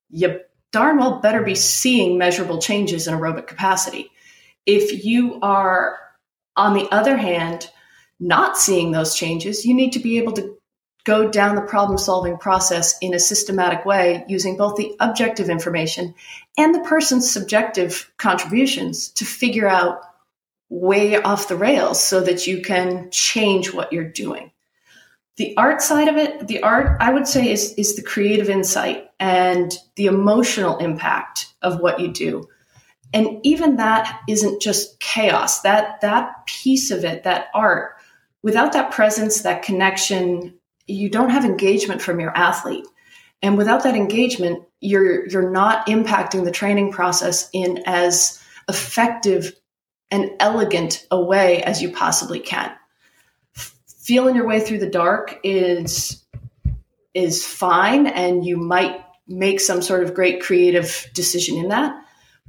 you 0.09 0.41
darn 0.73 0.99
well 0.99 1.21
better 1.21 1.45
be 1.45 1.55
seeing 1.55 2.19
measurable 2.19 2.59
changes 2.61 3.07
in 3.07 3.15
aerobic 3.15 3.47
capacity. 3.47 4.11
If 4.67 5.05
you 5.05 5.39
are 5.43 5.97
on 6.57 6.75
the 6.75 6.89
other 6.91 7.17
hand, 7.17 7.71
not 8.19 8.59
seeing 8.59 8.91
those 8.91 9.15
changes, 9.15 9.65
you 9.65 9.75
need 9.75 9.93
to 9.93 10.01
be 10.01 10.19
able 10.19 10.33
to 10.33 10.59
go 11.05 11.31
down 11.31 11.57
the 11.57 11.63
problem 11.63 11.99
solving 11.99 12.37
process 12.37 12.97
in 13.01 13.15
a 13.15 13.19
systematic 13.19 13.85
way 13.85 14.25
using 14.29 14.57
both 14.57 14.77
the 14.77 14.95
objective 15.01 15.49
information 15.49 16.15
and 16.59 16.75
the 16.75 16.81
person's 16.81 17.31
subjective 17.31 18.11
contributions 18.17 19.09
to 19.11 19.25
figure 19.25 19.69
out 19.69 20.03
way 20.69 21.21
off 21.21 21.49
the 21.49 21.57
rails 21.57 22.03
so 22.03 22.21
that 22.21 22.47
you 22.47 22.63
can 22.63 23.11
change 23.11 23.73
what 23.73 23.93
you're 23.93 24.05
doing. 24.05 24.51
The 25.37 25.57
art 25.57 25.81
side 25.81 26.09
of 26.09 26.17
it, 26.17 26.47
the 26.49 26.63
art 26.63 26.99
I 27.01 27.13
would 27.13 27.27
say 27.27 27.51
is 27.51 27.75
is 27.75 27.97
the 27.97 28.03
creative 28.03 28.51
insight 28.51 29.11
and 29.19 29.73
the 29.97 30.07
emotional 30.07 30.79
impact 30.79 31.47
of 31.63 31.81
what 31.81 32.01
you 32.01 32.13
do 32.13 32.49
and 33.13 33.41
even 33.43 33.77
that 33.77 34.21
isn't 34.29 34.63
just 34.63 35.01
chaos 35.01 35.63
that 35.63 36.01
that 36.01 36.47
piece 36.47 36.91
of 36.91 37.05
it 37.05 37.25
that 37.25 37.49
art 37.55 37.97
without 38.43 38.73
that 38.73 38.93
presence 38.93 39.43
that 39.43 39.63
connection 39.63 40.55
you 40.91 41.09
don't 41.09 41.31
have 41.31 41.45
engagement 41.45 42.03
from 42.03 42.21
your 42.21 42.37
athlete. 42.37 42.87
And 43.43 43.57
without 43.57 43.85
that 43.85 43.97
engagement 43.97 44.65
you're 44.81 45.29
you're 45.29 45.51
not 45.51 45.87
impacting 45.87 46.45
the 46.45 46.51
training 46.51 46.93
process 46.93 47.49
in 47.53 47.83
as 47.87 48.43
effective 48.69 49.53
and 50.11 50.31
elegant 50.41 51.07
a 51.11 51.21
way 51.21 51.63
as 51.63 51.83
you 51.83 51.93
possibly 51.93 52.41
can. 52.41 52.73
Feeling 54.03 54.35
your 54.35 54.47
way 54.47 54.61
through 54.61 54.79
the 54.79 54.91
dark 54.91 55.39
is 55.45 56.25
is 57.15 57.45
fine 57.45 58.07
and 58.07 58.45
you 58.45 58.57
might 58.57 59.05
make 59.27 59.61
some 59.61 59.83
sort 59.83 60.03
of 60.03 60.15
great 60.15 60.43
creative 60.43 61.09
decision 61.15 61.57
in 61.57 61.69
that. 61.69 61.95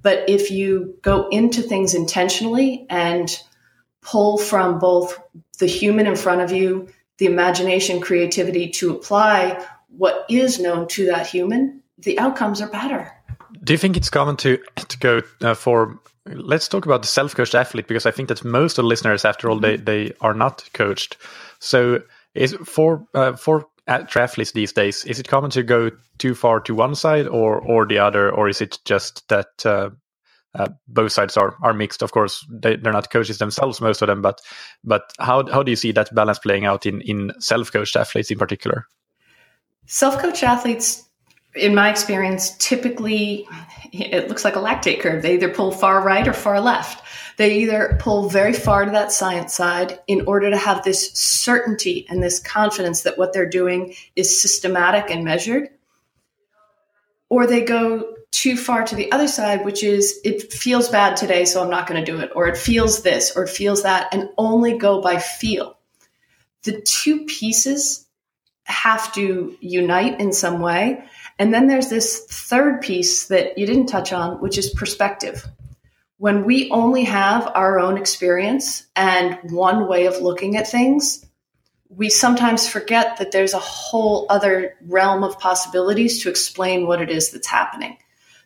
But 0.01 0.29
if 0.29 0.49
you 0.49 0.97
go 1.01 1.27
into 1.29 1.61
things 1.61 1.93
intentionally 1.93 2.87
and 2.89 3.29
pull 4.01 4.37
from 4.37 4.79
both 4.79 5.19
the 5.59 5.67
human 5.67 6.07
in 6.07 6.15
front 6.15 6.41
of 6.41 6.51
you, 6.51 6.87
the 7.21 7.27
imagination, 7.27 8.01
creativity 8.01 8.67
to 8.67 8.89
apply 8.89 9.63
what 9.89 10.25
is 10.27 10.59
known 10.59 10.87
to 10.87 11.05
that 11.05 11.27
human, 11.27 11.83
the 11.99 12.17
outcomes 12.17 12.59
are 12.61 12.69
better. 12.69 13.11
Do 13.63 13.73
you 13.73 13.77
think 13.77 13.95
it's 13.95 14.09
common 14.09 14.37
to 14.37 14.57
to 14.75 14.97
go 14.97 15.21
uh, 15.41 15.53
for? 15.53 15.99
Let's 16.25 16.67
talk 16.67 16.87
about 16.87 17.03
the 17.03 17.07
self-coached 17.07 17.53
athlete 17.53 17.87
because 17.87 18.07
I 18.07 18.11
think 18.11 18.29
that 18.29 18.43
most 18.43 18.79
of 18.79 18.83
the 18.83 18.87
listeners, 18.87 19.23
after 19.23 19.51
all, 19.51 19.59
they 19.59 19.77
they 19.77 20.13
are 20.21 20.33
not 20.33 20.67
coached. 20.73 21.17
So, 21.59 22.01
is 22.33 22.55
for 22.65 23.05
uh, 23.13 23.33
for 23.33 23.67
triathletes 23.87 24.53
these 24.53 24.73
days, 24.73 25.05
is 25.05 25.19
it 25.19 25.27
common 25.27 25.51
to 25.51 25.61
go 25.61 25.91
too 26.17 26.33
far 26.33 26.59
to 26.61 26.73
one 26.73 26.95
side 26.95 27.27
or 27.27 27.61
or 27.61 27.85
the 27.85 27.99
other, 27.99 28.31
or 28.31 28.49
is 28.49 28.61
it 28.61 28.79
just 28.83 29.29
that 29.29 29.63
uh, 29.63 29.91
uh, 30.53 30.69
both 30.87 31.11
sides 31.11 31.37
are 31.37 31.55
are 31.61 31.73
mixed? 31.73 32.03
Of 32.03 32.11
course, 32.11 32.45
they, 32.49 32.75
they're 32.75 32.93
not 32.93 33.09
coaches 33.09 33.37
themselves, 33.37 33.79
most 33.81 34.01
of 34.01 34.07
them, 34.07 34.21
but 34.21 34.41
but 34.83 35.11
how 35.19 35.45
how 35.47 35.63
do 35.63 35.71
you 35.71 35.75
see 35.75 35.91
that 35.93 36.13
balance 36.13 36.39
playing 36.39 36.65
out 36.65 36.85
in 36.85 37.01
in 37.01 37.31
self 37.39 37.71
coached 37.71 37.95
athletes 37.95 38.31
in 38.31 38.37
particular? 38.37 38.87
Self 39.85 40.19
coached 40.19 40.43
athletes, 40.43 41.07
in 41.55 41.75
my 41.75 41.89
experience, 41.89 42.55
typically 42.57 43.47
it 43.91 44.27
looks 44.29 44.43
like 44.43 44.55
a 44.55 44.59
lactate 44.59 45.01
curve. 45.01 45.21
They 45.21 45.35
either 45.35 45.49
pull 45.49 45.71
far 45.71 46.01
right 46.01 46.27
or 46.27 46.33
far 46.33 46.59
left. 46.61 47.03
They 47.37 47.59
either 47.59 47.97
pull 47.99 48.29
very 48.29 48.53
far 48.53 48.85
to 48.85 48.91
that 48.91 49.11
science 49.11 49.53
side 49.53 49.99
in 50.07 50.21
order 50.27 50.49
to 50.49 50.57
have 50.57 50.83
this 50.83 51.11
certainty 51.13 52.05
and 52.09 52.21
this 52.21 52.39
confidence 52.39 53.03
that 53.03 53.17
what 53.17 53.33
they're 53.33 53.49
doing 53.49 53.95
is 54.15 54.41
systematic 54.41 55.09
and 55.09 55.23
measured, 55.23 55.69
or 57.29 57.47
they 57.47 57.61
go 57.61 58.15
too 58.31 58.57
far 58.57 58.83
to 58.83 58.95
the 58.95 59.11
other 59.11 59.27
side, 59.27 59.65
which 59.65 59.83
is 59.83 60.19
it 60.23 60.51
feels 60.51 60.89
bad 60.89 61.17
today, 61.17 61.45
so 61.45 61.61
I'm 61.61 61.69
not 61.69 61.87
going 61.87 62.03
to 62.03 62.11
do 62.11 62.19
it, 62.19 62.31
or 62.35 62.47
it 62.47 62.57
feels 62.57 63.03
this, 63.03 63.35
or 63.35 63.43
it 63.43 63.49
feels 63.49 63.83
that, 63.83 64.13
and 64.13 64.29
only 64.37 64.77
go 64.77 65.01
by 65.01 65.19
feel. 65.19 65.77
The 66.63 66.81
two 66.81 67.25
pieces 67.25 68.07
have 68.63 69.13
to 69.13 69.57
unite 69.59 70.19
in 70.19 70.31
some 70.31 70.61
way. 70.61 71.03
And 71.39 71.53
then 71.53 71.67
there's 71.67 71.89
this 71.89 72.25
third 72.25 72.81
piece 72.81 73.27
that 73.27 73.57
you 73.57 73.65
didn't 73.65 73.87
touch 73.87 74.13
on, 74.13 74.39
which 74.41 74.57
is 74.57 74.69
perspective 74.69 75.45
when 76.21 76.45
we 76.45 76.69
only 76.69 77.05
have 77.05 77.51
our 77.55 77.79
own 77.79 77.97
experience 77.97 78.85
and 78.95 79.39
one 79.49 79.87
way 79.87 80.05
of 80.05 80.21
looking 80.21 80.55
at 80.55 80.67
things, 80.67 81.25
we 81.89 82.09
sometimes 82.09 82.69
forget 82.69 83.17
that 83.17 83.31
there's 83.31 83.55
a 83.55 83.59
whole 83.59 84.27
other 84.29 84.75
realm 84.85 85.23
of 85.23 85.39
possibilities 85.39 86.21
to 86.21 86.29
explain 86.29 86.85
what 86.85 87.01
it 87.01 87.09
is 87.09 87.31
that's 87.31 87.47
happening. 87.47 87.97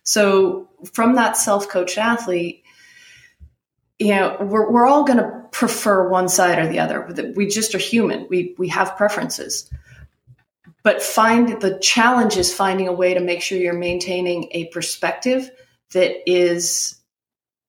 So, 0.06 0.68
from 0.92 1.16
that 1.16 1.36
self 1.36 1.68
coached 1.68 1.98
athlete, 1.98 2.62
you 3.98 4.14
know, 4.14 4.36
we're, 4.40 4.70
we're 4.70 4.86
all 4.86 5.04
going 5.04 5.18
to 5.18 5.42
prefer 5.50 6.08
one 6.08 6.28
side 6.28 6.58
or 6.58 6.68
the 6.68 6.78
other. 6.78 7.32
We 7.34 7.48
just 7.48 7.74
are 7.74 7.78
human. 7.78 8.26
We, 8.30 8.54
we 8.56 8.68
have 8.68 8.96
preferences. 8.96 9.68
But 10.82 11.02
find 11.02 11.60
the 11.60 11.78
challenge 11.80 12.36
is 12.36 12.54
finding 12.54 12.86
a 12.86 12.92
way 12.92 13.14
to 13.14 13.20
make 13.20 13.42
sure 13.42 13.58
you're 13.58 13.72
maintaining 13.74 14.48
a 14.52 14.66
perspective 14.66 15.50
that 15.92 16.30
is 16.30 17.00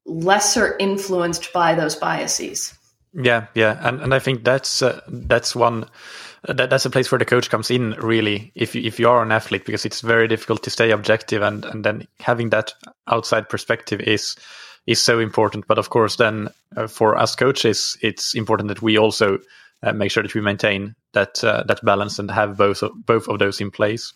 lesser 0.06 0.77
influenced 0.77 1.51
by 1.51 1.74
those 1.74 1.96
biases. 1.96 2.77
Yeah, 3.13 3.48
yeah, 3.56 3.79
and 3.82 4.01
and 4.01 4.13
I 4.13 4.20
think 4.20 4.44
that's 4.44 4.84
uh, 4.84 5.01
that's 5.08 5.56
one 5.56 5.89
that, 6.47 6.69
that's 6.69 6.85
a 6.85 6.89
place 6.89 7.11
where 7.11 7.19
the 7.19 7.25
coach 7.25 7.49
comes 7.49 7.69
in 7.69 7.91
really 7.91 8.51
if 8.55 8.75
you, 8.75 8.81
if 8.83 8.99
you 8.99 9.09
are 9.09 9.21
an 9.21 9.31
athlete 9.31 9.65
because 9.65 9.85
it's 9.85 10.01
very 10.01 10.27
difficult 10.27 10.63
to 10.63 10.69
stay 10.69 10.91
objective 10.91 11.41
and 11.41 11.65
and 11.65 11.83
then 11.83 12.07
having 12.19 12.49
that 12.49 12.73
outside 13.07 13.49
perspective 13.49 13.99
is 14.01 14.35
is 14.85 15.01
so 15.01 15.19
important. 15.19 15.67
But 15.67 15.77
of 15.77 15.89
course 15.89 16.15
then 16.15 16.49
uh, 16.75 16.87
for 16.87 17.17
us 17.17 17.35
coaches 17.35 17.97
it's 18.01 18.35
important 18.35 18.69
that 18.69 18.81
we 18.81 18.97
also 18.97 19.39
uh, 19.83 19.93
make 19.93 20.11
sure 20.11 20.23
that 20.23 20.33
we 20.33 20.41
maintain 20.41 20.95
that 21.13 21.43
uh, 21.43 21.63
that 21.67 21.83
balance 21.83 22.19
and 22.19 22.31
have 22.31 22.57
both 22.57 22.81
of, 22.83 22.91
both 23.05 23.27
of 23.27 23.39
those 23.39 23.61
in 23.61 23.71
place. 23.71 24.13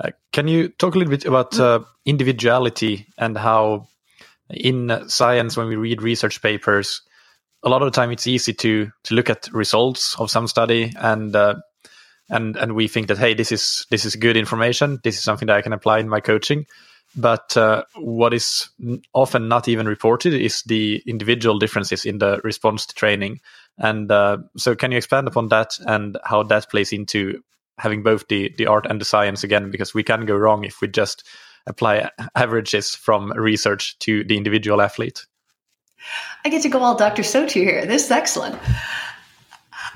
Uh, 0.00 0.10
can 0.32 0.48
you 0.48 0.68
talk 0.68 0.94
a 0.94 0.98
little 0.98 1.10
bit 1.10 1.24
about 1.24 1.86
individuality 2.04 3.06
and 3.18 3.38
how 3.38 3.86
in 4.50 5.08
science 5.08 5.56
when 5.56 5.68
we 5.68 5.76
read 5.76 6.02
research 6.02 6.42
papers 6.42 7.02
a 7.62 7.68
lot 7.68 7.82
of 7.82 7.86
the 7.86 7.94
time 7.94 8.10
it's 8.10 8.26
easy 8.26 8.52
to 8.52 8.90
to 9.04 9.14
look 9.14 9.30
at 9.30 9.48
results 9.52 10.18
of 10.18 10.30
some 10.30 10.46
study 10.46 10.92
and 10.96 11.34
uh, 11.36 11.54
and 12.28 12.56
and 12.56 12.74
we 12.74 12.88
think 12.88 13.08
that 13.08 13.18
hey 13.18 13.34
this 13.34 13.52
is 13.52 13.86
this 13.90 14.04
is 14.04 14.16
good 14.16 14.36
information. 14.36 14.98
This 15.04 15.16
is 15.16 15.22
something 15.22 15.46
that 15.46 15.56
i 15.56 15.62
can 15.62 15.72
apply 15.72 15.98
in 15.98 16.08
my 16.08 16.20
coaching. 16.20 16.66
But 17.14 17.56
uh, 17.58 17.84
what 17.96 18.32
is 18.32 18.70
often 19.12 19.46
not 19.46 19.68
even 19.68 19.86
reported 19.86 20.32
is 20.32 20.62
the 20.62 21.02
individual 21.06 21.58
differences 21.58 22.06
in 22.06 22.18
the 22.18 22.40
response 22.42 22.86
to 22.86 22.94
training. 22.94 23.40
And 23.76 24.10
uh, 24.10 24.38
so 24.56 24.74
can 24.74 24.92
you 24.92 24.96
expand 24.96 25.28
upon 25.28 25.48
that 25.48 25.78
and 25.86 26.16
how 26.24 26.42
that 26.44 26.70
plays 26.70 26.90
into 26.90 27.42
having 27.76 28.02
both 28.02 28.28
the 28.28 28.54
the 28.56 28.66
art 28.66 28.86
and 28.88 28.98
the 29.00 29.04
science 29.04 29.44
again? 29.44 29.70
Because 29.70 29.92
we 29.92 30.02
can 30.02 30.24
go 30.24 30.36
wrong 30.36 30.64
if 30.64 30.80
we 30.80 30.88
just 30.88 31.26
apply 31.66 32.10
averages 32.34 32.94
from 32.94 33.30
research 33.32 33.98
to 34.00 34.24
the 34.24 34.36
individual 34.36 34.80
athlete. 34.80 35.26
I 36.44 36.48
get 36.48 36.62
to 36.62 36.68
go 36.68 36.80
all 36.80 36.96
Dr. 36.96 37.22
Sotu 37.22 37.62
here. 37.62 37.86
This 37.86 38.06
is 38.06 38.10
excellent. 38.10 38.58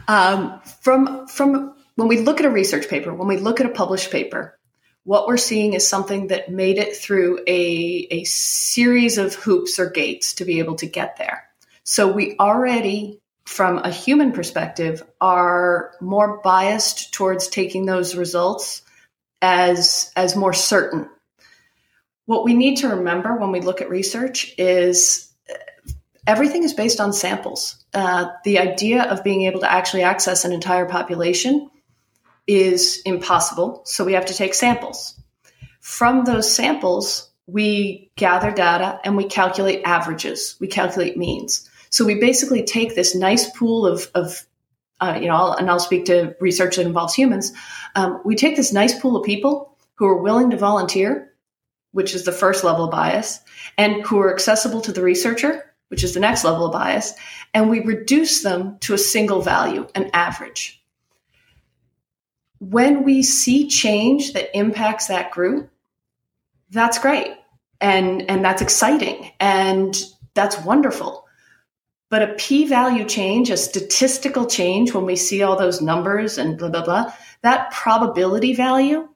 Um, 0.09 0.61
from 0.83 1.27
from 1.27 1.75
when 1.97 2.09
we 2.09 2.21
look 2.21 2.41
at 2.41 2.47
a 2.47 2.51
research 2.51 2.89
paper, 2.89 3.13
when 3.13 3.29
we 3.29 3.39
look 3.39 3.61
at 3.61 3.67
a 3.67 3.71
published 3.71 4.11
paper, 4.11 4.59
what 5.05 5.27
we're 5.27 5.37
seeing 5.37 5.73
is 5.75 5.87
something 5.87 6.29
that 6.29 6.51
made 6.51 6.79
it 6.79 6.97
through 6.97 7.41
a, 7.47 8.07
a 8.11 8.25
series 8.25 9.19
of 9.19 9.35
hoops 9.35 9.79
or 9.79 9.91
gates 9.91 10.35
to 10.35 10.45
be 10.45 10.59
able 10.59 10.77
to 10.77 10.87
get 10.87 11.17
there. 11.17 11.45
So 11.85 12.13
we 12.13 12.37
already 12.39 13.21
from 13.47 13.79
a 13.79 13.91
human 13.91 14.33
perspective, 14.33 15.03
are 15.21 15.93
more 16.01 16.41
biased 16.43 17.15
towards 17.15 17.49
taking 17.49 17.87
those 17.87 18.17
results 18.17 18.83
as, 19.41 20.13
as 20.17 20.37
more 20.37 20.53
certain. 20.53 21.09
What 22.27 22.45
we 22.45 22.55
need 22.55 22.79
to 22.79 22.89
remember 22.89 23.37
when 23.37 23.53
we 23.53 23.61
look 23.61 23.81
at 23.81 23.89
research 23.89 24.53
is 24.59 25.26
everything 26.27 26.65
is 26.65 26.75
based 26.75 27.01
on 27.01 27.13
samples. 27.13 27.85
Uh, 27.95 28.29
the 28.45 28.59
idea 28.59 29.05
of 29.05 29.25
being 29.25 29.43
able 29.43 29.61
to 29.61 29.71
actually 29.71 30.03
access 30.03 30.45
an 30.45 30.53
entire 30.53 30.87
population 30.87 31.71
is 32.47 33.03
impossible. 33.05 33.83
So 33.85 34.05
we 34.05 34.13
have 34.15 34.27
to 34.27 34.35
take 34.35 34.55
samples. 34.55 35.21
From 35.81 36.25
those 36.25 36.53
samples, 36.53 37.31
we 37.47 38.11
gather 38.17 38.51
data 38.51 39.01
and 39.05 39.17
we 39.17 39.25
calculate 39.25 39.83
averages, 39.85 40.57
we 40.61 40.67
calculate 40.67 41.17
means. 41.17 41.69
So 41.91 42.05
we 42.05 42.17
basically 42.17 42.65
take 42.65 42.95
this 42.95 43.15
nice 43.15 43.49
pool 43.51 43.87
of, 43.87 44.11
of 44.15 44.45
uh, 45.01 45.19
you 45.21 45.29
know, 45.29 45.53
and 45.53 45.71
I'll 45.71 45.79
speak 45.79 46.07
to 46.07 46.35
research 46.41 46.77
that 46.77 46.87
involves 46.87 47.15
humans. 47.15 47.53
Um, 47.95 48.21
we 48.25 48.35
take 48.35 48.57
this 48.57 48.73
nice 48.73 48.99
pool 48.99 49.17
of 49.17 49.25
people 49.25 49.77
who 49.95 50.07
are 50.07 50.23
willing 50.23 50.51
to 50.51 50.57
volunteer, 50.57 51.33
which 51.93 52.15
is 52.15 52.25
the 52.25 52.33
first 52.33 52.65
level 52.65 52.85
of 52.85 52.91
bias, 52.91 53.41
and 53.79 54.03
who 54.03 54.19
are 54.19 54.33
accessible 54.33 54.81
to 54.83 54.93
the 54.93 55.03
researcher, 55.03 55.66
which 55.89 56.03
is 56.03 56.15
the 56.15 56.21
next 56.21 56.45
level 56.45 56.67
of 56.67 56.73
bias, 56.73 57.13
and 57.55 57.71
we 57.71 57.81
reduce 57.81 58.43
them 58.43 58.79
to 58.81 58.95
a 58.95 58.99
single 58.99 59.41
value, 59.41 59.87
an 59.95 60.11
average. 60.13 60.83
When 62.59 63.05
we 63.05 63.23
see 63.23 63.69
change 63.69 64.33
that 64.33 64.57
impacts 64.57 65.07
that 65.07 65.31
group, 65.31 65.71
that's 66.71 66.99
great. 66.99 67.29
And, 67.81 68.29
and 68.31 68.45
that's 68.45 68.63
exciting. 68.63 69.31
And 69.39 69.95
that's 70.35 70.59
wonderful. 70.65 71.27
But 72.09 72.23
a 72.23 72.35
p 72.35 72.67
value 72.67 73.05
change, 73.05 73.51
a 73.51 73.57
statistical 73.57 74.47
change, 74.47 74.95
when 74.95 75.05
we 75.05 75.17
see 75.17 75.43
all 75.43 75.57
those 75.57 75.83
numbers 75.83 76.39
and 76.39 76.57
blah, 76.57 76.71
blah, 76.71 76.85
blah, 76.85 77.13
that 77.43 77.71
probability 77.73 78.55
value 78.55 79.09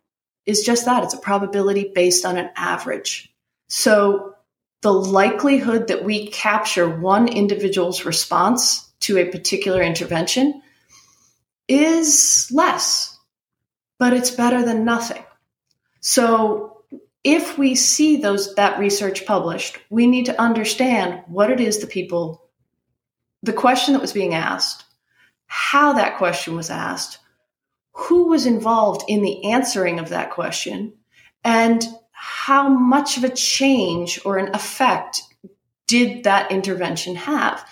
is 0.45 0.63
just 0.63 0.85
that. 0.85 1.05
It's 1.05 1.15
a 1.15 1.19
probability 1.19 1.93
based 1.95 2.27
on 2.27 2.37
an 2.37 2.51
average. 2.57 3.33
So 3.69 4.35
the 4.83 4.93
likelihood 4.93 5.89
that 5.89 6.05
we 6.05 6.29
capture 6.29 6.89
one 6.89 7.29
individual's 7.29 8.05
response 8.05 8.91
to 9.01 9.19
a 9.19 9.31
particular 9.31 9.83
intervention 9.83 10.63
is 11.69 12.51
less, 12.53 13.19
but 13.99 14.13
it's 14.13 14.31
better 14.31 14.65
than 14.65 14.85
nothing. 14.85 15.23
So 16.01 16.83
if 17.23 17.59
we 17.59 17.75
see 17.75 18.17
those 18.17 18.55
that 18.55 18.79
research 18.79 19.27
published, 19.27 19.79
we 19.91 20.07
need 20.07 20.27
to 20.27 20.41
understand 20.41 21.23
what 21.27 21.51
it 21.51 21.61
is 21.61 21.79
the 21.79 21.87
people 21.87 22.47
the 23.43 23.53
question 23.53 23.95
that 23.95 24.03
was 24.03 24.13
being 24.13 24.35
asked, 24.35 24.85
how 25.47 25.95
that 25.95 26.19
question 26.19 26.57
was 26.57 26.69
asked, 26.71 27.19
who 27.93 28.29
was 28.29 28.47
involved 28.47 29.03
in 29.09 29.23
the 29.23 29.51
answering 29.51 29.99
of 29.99 30.11
that 30.11 30.31
question, 30.31 30.93
and 31.43 31.87
how 32.23 32.69
much 32.69 33.17
of 33.17 33.25
a 33.25 33.31
change 33.31 34.21
or 34.27 34.37
an 34.37 34.55
effect 34.55 35.23
did 35.87 36.25
that 36.25 36.53
intervention 36.53 37.15
have? 37.15 37.67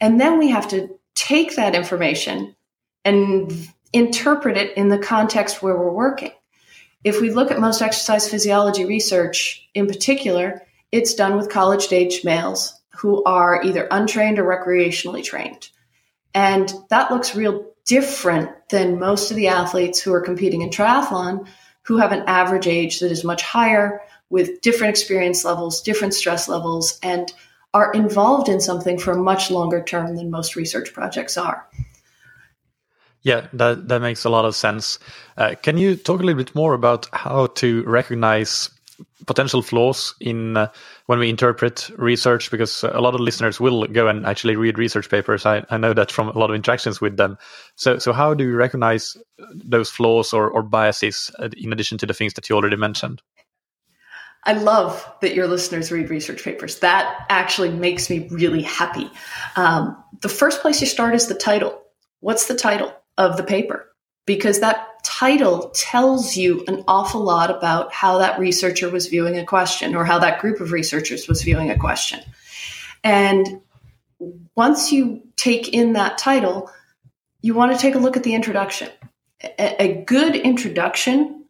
And 0.00 0.18
then 0.18 0.38
we 0.38 0.48
have 0.48 0.68
to 0.68 0.98
take 1.14 1.56
that 1.56 1.74
information 1.74 2.56
and 3.04 3.52
interpret 3.92 4.56
it 4.56 4.74
in 4.74 4.88
the 4.88 4.98
context 4.98 5.62
where 5.62 5.76
we're 5.76 5.92
working. 5.92 6.32
If 7.04 7.20
we 7.20 7.30
look 7.30 7.50
at 7.50 7.60
most 7.60 7.82
exercise 7.82 8.26
physiology 8.26 8.86
research 8.86 9.68
in 9.74 9.86
particular, 9.86 10.62
it's 10.90 11.12
done 11.12 11.36
with 11.36 11.50
college 11.50 11.92
age 11.92 12.24
males 12.24 12.80
who 12.96 13.22
are 13.24 13.62
either 13.62 13.86
untrained 13.90 14.38
or 14.38 14.44
recreationally 14.44 15.22
trained. 15.22 15.68
And 16.34 16.72
that 16.88 17.10
looks 17.10 17.36
real 17.36 17.66
different 17.84 18.50
than 18.70 18.98
most 18.98 19.30
of 19.30 19.36
the 19.36 19.48
athletes 19.48 20.00
who 20.00 20.14
are 20.14 20.22
competing 20.22 20.62
in 20.62 20.70
triathlon 20.70 21.46
who 21.90 21.96
have 21.96 22.12
an 22.12 22.22
average 22.28 22.68
age 22.68 23.00
that 23.00 23.10
is 23.10 23.24
much 23.24 23.42
higher 23.42 24.00
with 24.28 24.60
different 24.60 24.90
experience 24.90 25.44
levels, 25.44 25.82
different 25.82 26.14
stress 26.14 26.46
levels, 26.46 27.00
and 27.02 27.32
are 27.74 27.92
involved 27.92 28.48
in 28.48 28.60
something 28.60 28.96
for 28.96 29.10
a 29.10 29.20
much 29.20 29.50
longer 29.50 29.82
term 29.82 30.14
than 30.14 30.30
most 30.30 30.54
research 30.54 30.92
projects 30.92 31.36
are. 31.36 31.66
Yeah, 33.22 33.48
that, 33.54 33.88
that 33.88 34.00
makes 34.02 34.24
a 34.24 34.30
lot 34.30 34.44
of 34.44 34.54
sense. 34.54 35.00
Uh, 35.36 35.56
can 35.60 35.78
you 35.78 35.96
talk 35.96 36.20
a 36.20 36.22
little 36.22 36.38
bit 36.38 36.54
more 36.54 36.74
about 36.74 37.08
how 37.12 37.48
to 37.56 37.82
recognize 37.82 38.70
potential 39.26 39.62
flaws 39.62 40.14
in 40.20 40.56
uh, 40.56 40.68
when 41.06 41.18
we 41.18 41.28
interpret 41.28 41.90
research 41.96 42.50
because 42.50 42.82
a 42.84 43.00
lot 43.00 43.14
of 43.14 43.20
listeners 43.20 43.60
will 43.60 43.86
go 43.86 44.08
and 44.08 44.26
actually 44.26 44.56
read 44.56 44.78
research 44.78 45.08
papers 45.10 45.46
I, 45.46 45.64
I 45.70 45.76
know 45.76 45.92
that 45.94 46.10
from 46.10 46.28
a 46.28 46.38
lot 46.38 46.50
of 46.50 46.56
interactions 46.56 47.00
with 47.00 47.16
them 47.16 47.38
so 47.76 47.98
so 47.98 48.12
how 48.12 48.34
do 48.34 48.44
you 48.44 48.56
recognize 48.56 49.16
those 49.54 49.90
flaws 49.90 50.32
or, 50.32 50.50
or 50.50 50.62
biases 50.62 51.30
uh, 51.38 51.48
in 51.56 51.72
addition 51.72 51.98
to 51.98 52.06
the 52.06 52.14
things 52.14 52.34
that 52.34 52.48
you 52.48 52.56
already 52.56 52.76
mentioned 52.76 53.22
I 54.44 54.54
love 54.54 55.06
that 55.20 55.34
your 55.34 55.46
listeners 55.46 55.92
read 55.92 56.08
research 56.08 56.42
papers. 56.42 56.78
That 56.78 57.26
actually 57.28 57.68
makes 57.68 58.08
me 58.08 58.26
really 58.30 58.62
happy. 58.62 59.10
Um, 59.54 60.02
the 60.22 60.30
first 60.30 60.62
place 60.62 60.80
you 60.80 60.86
start 60.86 61.14
is 61.14 61.26
the 61.26 61.34
title. 61.34 61.78
What's 62.20 62.46
the 62.46 62.54
title 62.54 62.90
of 63.18 63.36
the 63.36 63.42
paper? 63.42 63.89
Because 64.30 64.60
that 64.60 64.86
title 65.02 65.70
tells 65.74 66.36
you 66.36 66.62
an 66.68 66.84
awful 66.86 67.20
lot 67.20 67.50
about 67.50 67.92
how 67.92 68.18
that 68.18 68.38
researcher 68.38 68.88
was 68.88 69.08
viewing 69.08 69.36
a 69.36 69.44
question 69.44 69.96
or 69.96 70.04
how 70.04 70.20
that 70.20 70.40
group 70.40 70.60
of 70.60 70.70
researchers 70.70 71.26
was 71.26 71.42
viewing 71.42 71.68
a 71.68 71.76
question. 71.76 72.20
And 73.02 73.60
once 74.54 74.92
you 74.92 75.24
take 75.34 75.70
in 75.70 75.94
that 75.94 76.16
title, 76.16 76.70
you 77.42 77.54
want 77.54 77.72
to 77.72 77.78
take 77.78 77.96
a 77.96 77.98
look 77.98 78.16
at 78.16 78.22
the 78.22 78.36
introduction. 78.36 78.88
A, 79.42 79.82
a 79.82 80.04
good 80.04 80.36
introduction, 80.36 81.46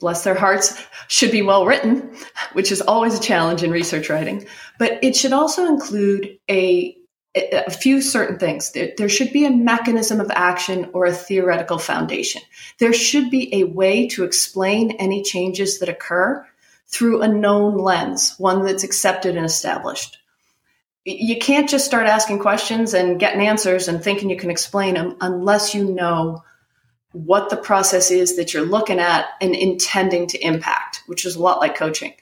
bless 0.00 0.24
their 0.24 0.34
hearts, 0.34 0.82
should 1.08 1.30
be 1.30 1.42
well 1.42 1.66
written, 1.66 2.16
which 2.54 2.72
is 2.72 2.80
always 2.80 3.18
a 3.18 3.22
challenge 3.22 3.62
in 3.62 3.70
research 3.70 4.08
writing, 4.08 4.46
but 4.78 4.98
it 5.04 5.14
should 5.14 5.34
also 5.34 5.66
include 5.66 6.38
a 6.50 6.96
a 7.36 7.70
few 7.70 8.00
certain 8.00 8.38
things. 8.38 8.72
There, 8.72 8.92
there, 8.96 9.08
should 9.08 9.32
be 9.32 9.44
a 9.44 9.50
mechanism 9.50 10.20
of 10.20 10.30
action 10.30 10.90
or 10.92 11.04
a 11.04 11.12
theoretical 11.12 11.78
foundation. 11.78 12.40
There 12.78 12.92
should 12.92 13.30
be 13.30 13.54
a 13.54 13.64
way 13.64 14.08
to 14.08 14.24
explain 14.24 14.92
any 14.92 15.22
changes 15.22 15.78
that 15.78 15.88
occur 15.88 16.46
through 16.86 17.22
a 17.22 17.28
known 17.28 17.76
lens, 17.76 18.34
one 18.38 18.64
that's 18.64 18.84
accepted 18.84 19.36
and 19.36 19.44
established. 19.44 20.18
You 21.04 21.38
can't 21.38 21.68
just 21.68 21.84
start 21.84 22.06
asking 22.06 22.40
questions 22.40 22.94
and 22.94 23.20
getting 23.20 23.46
answers 23.46 23.86
and 23.86 24.02
thinking 24.02 24.30
you 24.30 24.36
can 24.36 24.50
explain 24.50 24.94
them 24.94 25.16
unless 25.20 25.74
you 25.74 25.84
know 25.84 26.42
what 27.12 27.50
the 27.50 27.56
process 27.56 28.10
is 28.10 28.36
that 28.36 28.52
you're 28.52 28.66
looking 28.66 28.98
at 28.98 29.26
and 29.40 29.54
intending 29.54 30.26
to 30.28 30.38
impact, 30.44 31.02
which 31.06 31.24
is 31.24 31.36
a 31.36 31.42
lot 31.42 31.60
like 31.60 31.76
coaching. 31.76 32.12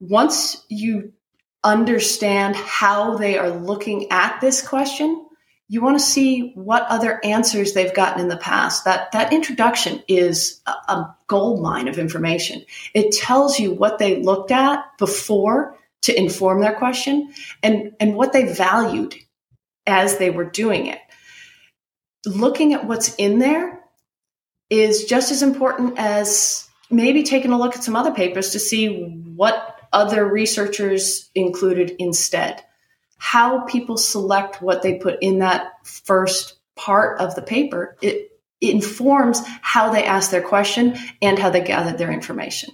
Once 0.00 0.64
you 0.68 1.12
understand 1.64 2.56
how 2.56 3.16
they 3.16 3.38
are 3.38 3.50
looking 3.50 4.10
at 4.10 4.40
this 4.40 4.66
question, 4.66 5.26
you 5.68 5.80
want 5.80 5.98
to 5.98 6.04
see 6.04 6.52
what 6.54 6.86
other 6.88 7.18
answers 7.24 7.72
they've 7.72 7.94
gotten 7.94 8.20
in 8.20 8.28
the 8.28 8.36
past. 8.36 8.84
That 8.84 9.12
that 9.12 9.32
introduction 9.32 10.02
is 10.06 10.60
a, 10.66 10.70
a 10.70 11.16
gold 11.28 11.62
mine 11.62 11.88
of 11.88 11.98
information. 11.98 12.64
It 12.94 13.12
tells 13.12 13.58
you 13.58 13.72
what 13.72 13.98
they 13.98 14.22
looked 14.22 14.50
at 14.50 14.84
before 14.98 15.78
to 16.02 16.18
inform 16.18 16.60
their 16.60 16.74
question 16.74 17.32
and, 17.62 17.92
and 18.00 18.14
what 18.14 18.32
they 18.32 18.52
valued 18.52 19.14
as 19.86 20.18
they 20.18 20.30
were 20.30 20.44
doing 20.44 20.86
it. 20.86 20.98
Looking 22.26 22.74
at 22.74 22.86
what's 22.86 23.14
in 23.14 23.38
there 23.38 23.80
is 24.68 25.04
just 25.04 25.30
as 25.30 25.42
important 25.42 25.94
as 25.98 26.68
maybe 26.90 27.22
taking 27.22 27.52
a 27.52 27.58
look 27.58 27.76
at 27.76 27.84
some 27.84 27.96
other 27.96 28.12
papers 28.12 28.50
to 28.50 28.58
see 28.58 29.06
what 29.34 29.81
other 29.92 30.26
researchers 30.26 31.30
included 31.34 31.94
instead. 31.98 32.62
How 33.18 33.64
people 33.66 33.96
select 33.96 34.60
what 34.60 34.82
they 34.82 34.98
put 34.98 35.18
in 35.20 35.38
that 35.40 35.72
first 35.84 36.54
part 36.74 37.20
of 37.20 37.34
the 37.34 37.42
paper, 37.42 37.96
it, 38.02 38.32
it 38.60 38.74
informs 38.74 39.40
how 39.60 39.92
they 39.92 40.04
ask 40.04 40.30
their 40.30 40.42
question 40.42 40.96
and 41.20 41.38
how 41.38 41.50
they 41.50 41.60
gather 41.60 41.96
their 41.96 42.10
information. 42.10 42.70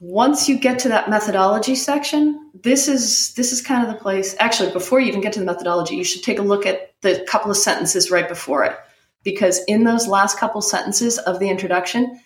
Once 0.00 0.48
you 0.48 0.58
get 0.58 0.80
to 0.80 0.88
that 0.88 1.08
methodology 1.08 1.74
section, 1.74 2.50
this 2.62 2.88
is 2.88 3.32
this 3.34 3.52
is 3.52 3.62
kind 3.62 3.86
of 3.86 3.90
the 3.90 3.98
place. 3.98 4.36
Actually, 4.38 4.70
before 4.70 5.00
you 5.00 5.06
even 5.06 5.22
get 5.22 5.32
to 5.32 5.38
the 5.38 5.46
methodology, 5.46 5.96
you 5.96 6.04
should 6.04 6.22
take 6.22 6.38
a 6.38 6.42
look 6.42 6.66
at 6.66 6.92
the 7.00 7.24
couple 7.26 7.50
of 7.50 7.56
sentences 7.56 8.10
right 8.10 8.28
before 8.28 8.64
it, 8.64 8.76
because 9.22 9.64
in 9.64 9.84
those 9.84 10.06
last 10.06 10.38
couple 10.38 10.60
sentences 10.60 11.16
of 11.18 11.38
the 11.38 11.48
introduction, 11.48 12.20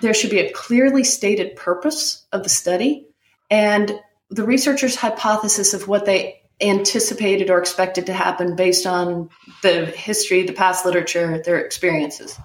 there 0.00 0.14
should 0.14 0.30
be 0.30 0.40
a 0.40 0.52
clearly 0.52 1.04
stated 1.04 1.56
purpose 1.56 2.26
of 2.32 2.42
the 2.42 2.48
study 2.48 3.06
and 3.50 3.98
the 4.30 4.44
researchers' 4.44 4.96
hypothesis 4.96 5.74
of 5.74 5.88
what 5.88 6.04
they 6.04 6.42
anticipated 6.60 7.50
or 7.50 7.58
expected 7.58 8.06
to 8.06 8.12
happen 8.12 8.56
based 8.56 8.86
on 8.86 9.30
the 9.62 9.86
history, 9.86 10.44
the 10.44 10.52
past 10.52 10.84
literature, 10.84 11.40
their 11.44 11.58
experiences. 11.58 12.38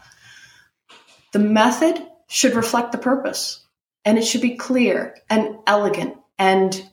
The 1.32 1.40
method 1.40 2.06
should 2.28 2.56
reflect 2.56 2.92
the 2.92 2.98
purpose 3.00 3.66
and 4.06 4.18
it 4.18 4.26
should 4.26 4.42
be 4.42 4.56
clear 4.56 5.16
and 5.30 5.56
elegant 5.66 6.18
and 6.38 6.90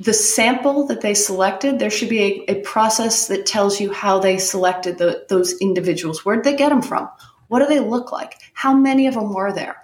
the 0.00 0.14
sample 0.14 0.86
that 0.86 1.02
they 1.02 1.12
selected, 1.12 1.78
there 1.78 1.90
should 1.90 2.08
be 2.08 2.44
a, 2.48 2.52
a 2.52 2.60
process 2.62 3.28
that 3.28 3.44
tells 3.44 3.80
you 3.80 3.92
how 3.92 4.18
they 4.18 4.38
selected 4.38 4.96
the, 4.96 5.26
those 5.28 5.58
individuals. 5.58 6.24
Where 6.24 6.36
did 6.36 6.44
they 6.44 6.56
get 6.56 6.70
them 6.70 6.80
from? 6.80 7.10
What 7.50 7.58
do 7.58 7.66
they 7.66 7.80
look 7.80 8.12
like? 8.12 8.40
How 8.52 8.72
many 8.72 9.08
of 9.08 9.14
them 9.14 9.34
were 9.34 9.52
there? 9.52 9.82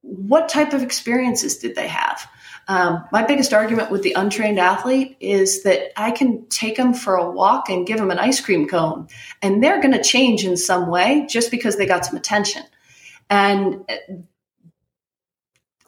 What 0.00 0.48
type 0.48 0.72
of 0.72 0.82
experiences 0.82 1.58
did 1.58 1.76
they 1.76 1.86
have? 1.86 2.28
Um, 2.66 3.04
my 3.12 3.24
biggest 3.24 3.52
argument 3.52 3.92
with 3.92 4.02
the 4.02 4.14
untrained 4.14 4.58
athlete 4.58 5.16
is 5.20 5.62
that 5.62 5.92
I 5.96 6.10
can 6.10 6.44
take 6.48 6.76
them 6.76 6.92
for 6.92 7.14
a 7.14 7.30
walk 7.30 7.68
and 7.68 7.86
give 7.86 7.98
them 7.98 8.10
an 8.10 8.18
ice 8.18 8.40
cream 8.40 8.66
cone, 8.66 9.06
and 9.42 9.62
they're 9.62 9.80
going 9.80 9.94
to 9.94 10.02
change 10.02 10.44
in 10.44 10.56
some 10.56 10.90
way 10.90 11.28
just 11.30 11.52
because 11.52 11.76
they 11.76 11.86
got 11.86 12.04
some 12.04 12.16
attention. 12.16 12.64
And 13.30 13.88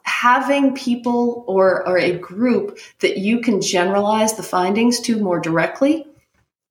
having 0.03 0.75
people 0.75 1.43
or, 1.45 1.85
or 1.85 1.97
a 1.97 2.17
group 2.17 2.79
that 3.01 3.17
you 3.17 3.41
can 3.41 3.59
generalize 3.59 4.35
the 4.37 4.43
findings 4.43 5.01
to 5.01 5.19
more 5.19 5.41
directly 5.41 6.05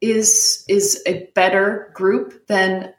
is 0.01 0.65
is 0.67 1.03
a 1.07 1.29
better 1.35 1.91
group 1.93 2.47
than 2.47 2.95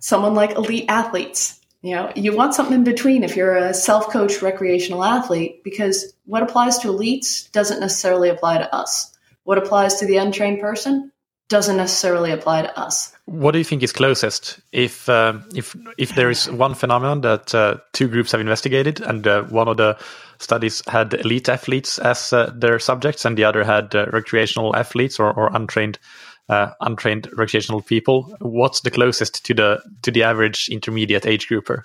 someone 0.00 0.34
like 0.34 0.56
elite 0.56 0.86
athletes 0.88 1.60
you 1.82 1.94
know, 1.94 2.12
you 2.14 2.36
want 2.36 2.54
something 2.54 2.74
in 2.74 2.84
between 2.84 3.24
if 3.24 3.36
you're 3.36 3.56
a 3.56 3.72
self 3.72 4.10
coached 4.10 4.42
recreational 4.42 5.02
athlete, 5.02 5.64
because 5.64 6.12
what 6.26 6.42
applies 6.42 6.78
to 6.80 6.88
elites 6.88 7.50
doesn't 7.52 7.80
necessarily 7.80 8.28
apply 8.28 8.58
to 8.58 8.74
us. 8.74 9.16
What 9.44 9.56
applies 9.56 9.94
to 9.96 10.06
the 10.06 10.18
untrained 10.18 10.60
person 10.60 11.10
doesn't 11.48 11.78
necessarily 11.78 12.30
apply 12.30 12.62
to 12.62 12.78
us. 12.78 13.12
What 13.24 13.52
do 13.52 13.58
you 13.58 13.64
think 13.64 13.82
is 13.82 13.92
closest? 13.92 14.60
If 14.72 15.08
uh, 15.08 15.38
if 15.54 15.74
if 15.96 16.14
there 16.14 16.30
is 16.30 16.50
one 16.50 16.74
phenomenon 16.74 17.22
that 17.22 17.54
uh, 17.54 17.78
two 17.92 18.08
groups 18.08 18.32
have 18.32 18.42
investigated, 18.42 19.00
and 19.00 19.26
uh, 19.26 19.44
one 19.44 19.66
of 19.66 19.78
the 19.78 19.98
studies 20.38 20.82
had 20.86 21.14
elite 21.14 21.48
athletes 21.48 21.98
as 21.98 22.32
uh, 22.32 22.52
their 22.54 22.78
subjects, 22.78 23.24
and 23.24 23.38
the 23.38 23.44
other 23.44 23.64
had 23.64 23.94
uh, 23.94 24.06
recreational 24.12 24.76
athletes 24.76 25.18
or, 25.18 25.32
or 25.32 25.50
untrained 25.54 25.98
uh, 26.50 26.72
untrained 26.80 27.28
recreational 27.32 27.80
people. 27.80 28.34
What's 28.40 28.80
the 28.80 28.90
closest 28.90 29.44
to 29.46 29.54
the 29.54 29.82
to 30.02 30.10
the 30.10 30.24
average 30.24 30.68
intermediate 30.68 31.24
age 31.24 31.46
grouper? 31.46 31.84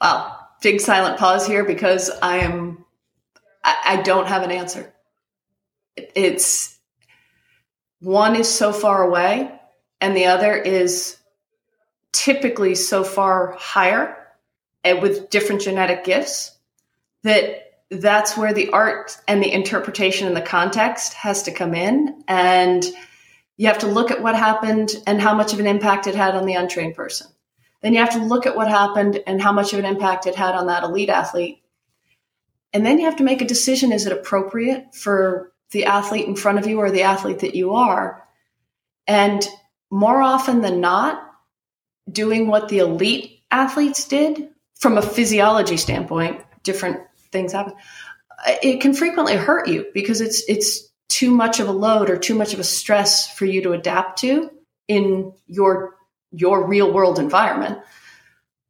Wow, 0.00 0.38
big 0.62 0.80
silent 0.80 1.18
pause 1.18 1.46
here 1.46 1.64
because 1.64 2.10
I 2.22 2.38
am 2.38 2.84
I, 3.64 3.76
I 3.84 4.02
don't 4.02 4.28
have 4.28 4.44
an 4.44 4.52
answer. 4.52 4.94
It's 5.96 6.78
one 8.00 8.36
is 8.36 8.48
so 8.48 8.72
far 8.72 9.02
away, 9.02 9.50
and 10.00 10.16
the 10.16 10.26
other 10.26 10.54
is 10.54 11.18
typically 12.12 12.76
so 12.76 13.02
far 13.02 13.56
higher 13.58 14.16
and 14.84 15.02
with 15.02 15.28
different 15.30 15.62
genetic 15.62 16.04
gifts 16.04 16.56
that 17.24 17.61
that's 17.92 18.36
where 18.36 18.54
the 18.54 18.70
art 18.70 19.18
and 19.28 19.42
the 19.42 19.52
interpretation 19.52 20.26
and 20.26 20.36
the 20.36 20.42
context 20.42 21.12
has 21.14 21.42
to 21.44 21.52
come 21.52 21.74
in. 21.74 22.24
And 22.26 22.84
you 23.56 23.66
have 23.68 23.80
to 23.80 23.86
look 23.86 24.10
at 24.10 24.22
what 24.22 24.34
happened 24.34 24.90
and 25.06 25.20
how 25.20 25.34
much 25.34 25.52
of 25.52 25.60
an 25.60 25.66
impact 25.66 26.06
it 26.06 26.14
had 26.14 26.34
on 26.34 26.46
the 26.46 26.54
untrained 26.54 26.94
person. 26.94 27.26
Then 27.82 27.92
you 27.92 28.00
have 28.00 28.12
to 28.12 28.24
look 28.24 28.46
at 28.46 28.56
what 28.56 28.68
happened 28.68 29.20
and 29.26 29.42
how 29.42 29.52
much 29.52 29.72
of 29.72 29.78
an 29.78 29.84
impact 29.84 30.26
it 30.26 30.36
had 30.36 30.54
on 30.54 30.68
that 30.68 30.84
elite 30.84 31.10
athlete. 31.10 31.62
And 32.72 32.86
then 32.86 32.98
you 32.98 33.04
have 33.04 33.16
to 33.16 33.24
make 33.24 33.42
a 33.42 33.46
decision 33.46 33.92
is 33.92 34.06
it 34.06 34.12
appropriate 34.12 34.94
for 34.94 35.52
the 35.72 35.84
athlete 35.84 36.26
in 36.26 36.36
front 36.36 36.58
of 36.58 36.66
you 36.66 36.78
or 36.78 36.90
the 36.90 37.02
athlete 37.02 37.40
that 37.40 37.54
you 37.54 37.74
are? 37.74 38.26
And 39.06 39.46
more 39.90 40.22
often 40.22 40.62
than 40.62 40.80
not, 40.80 41.22
doing 42.10 42.46
what 42.46 42.68
the 42.68 42.78
elite 42.78 43.40
athletes 43.50 44.08
did 44.08 44.48
from 44.76 44.96
a 44.96 45.02
physiology 45.02 45.76
standpoint, 45.76 46.40
different 46.62 47.00
things 47.32 47.52
happen. 47.52 47.74
Uh, 48.46 48.54
it 48.62 48.80
can 48.80 48.94
frequently 48.94 49.34
hurt 49.34 49.68
you 49.68 49.86
because 49.94 50.20
it's 50.20 50.42
it's 50.48 50.88
too 51.08 51.30
much 51.30 51.60
of 51.60 51.68
a 51.68 51.72
load 51.72 52.08
or 52.08 52.16
too 52.16 52.34
much 52.34 52.54
of 52.54 52.60
a 52.60 52.64
stress 52.64 53.32
for 53.32 53.44
you 53.44 53.62
to 53.62 53.72
adapt 53.72 54.20
to 54.20 54.50
in 54.88 55.32
your 55.46 55.96
your 56.30 56.66
real 56.66 56.92
world 56.92 57.18
environment. 57.18 57.78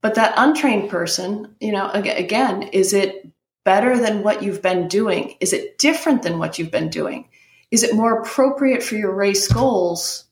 But 0.01 0.17
that 0.17 0.35
untrained 0.37 0.91
person, 0.91 1.55
you 1.61 1.71
know, 1.71 1.89
again, 1.91 2.63
is 2.65 2.93
it 2.93 3.29
better 3.65 3.97
than 3.97 4.25
what 4.25 4.43
you've 4.43 4.61
been 4.61 4.89
doing? 4.89 5.37
Is 5.41 5.53
it 5.53 5.79
different 5.79 6.23
than 6.23 6.39
what 6.39 6.59
you've 6.59 6.73
been 6.73 6.89
doing? 6.89 7.29
Is 7.71 7.85
it 7.85 7.95
more 7.95 8.21
appropriate 8.21 8.83
for 8.83 8.97
your 8.97 9.15
race 9.15 9.47
goals? 9.47 10.25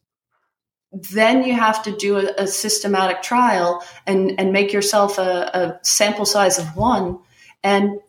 Then 0.93 1.45
you 1.45 1.55
have 1.55 1.85
to 1.85 1.97
do 1.97 2.17
a, 2.17 2.43
a 2.43 2.47
systematic 2.49 3.23
trial 3.23 3.85
and, 4.07 4.41
and 4.41 4.53
make 4.53 4.73
yourself 4.73 5.19
a, 5.19 5.51
a 5.55 5.85
sample 5.85 6.27
size 6.27 6.59
of 6.59 6.77
one 6.77 7.21
and 7.63 8.01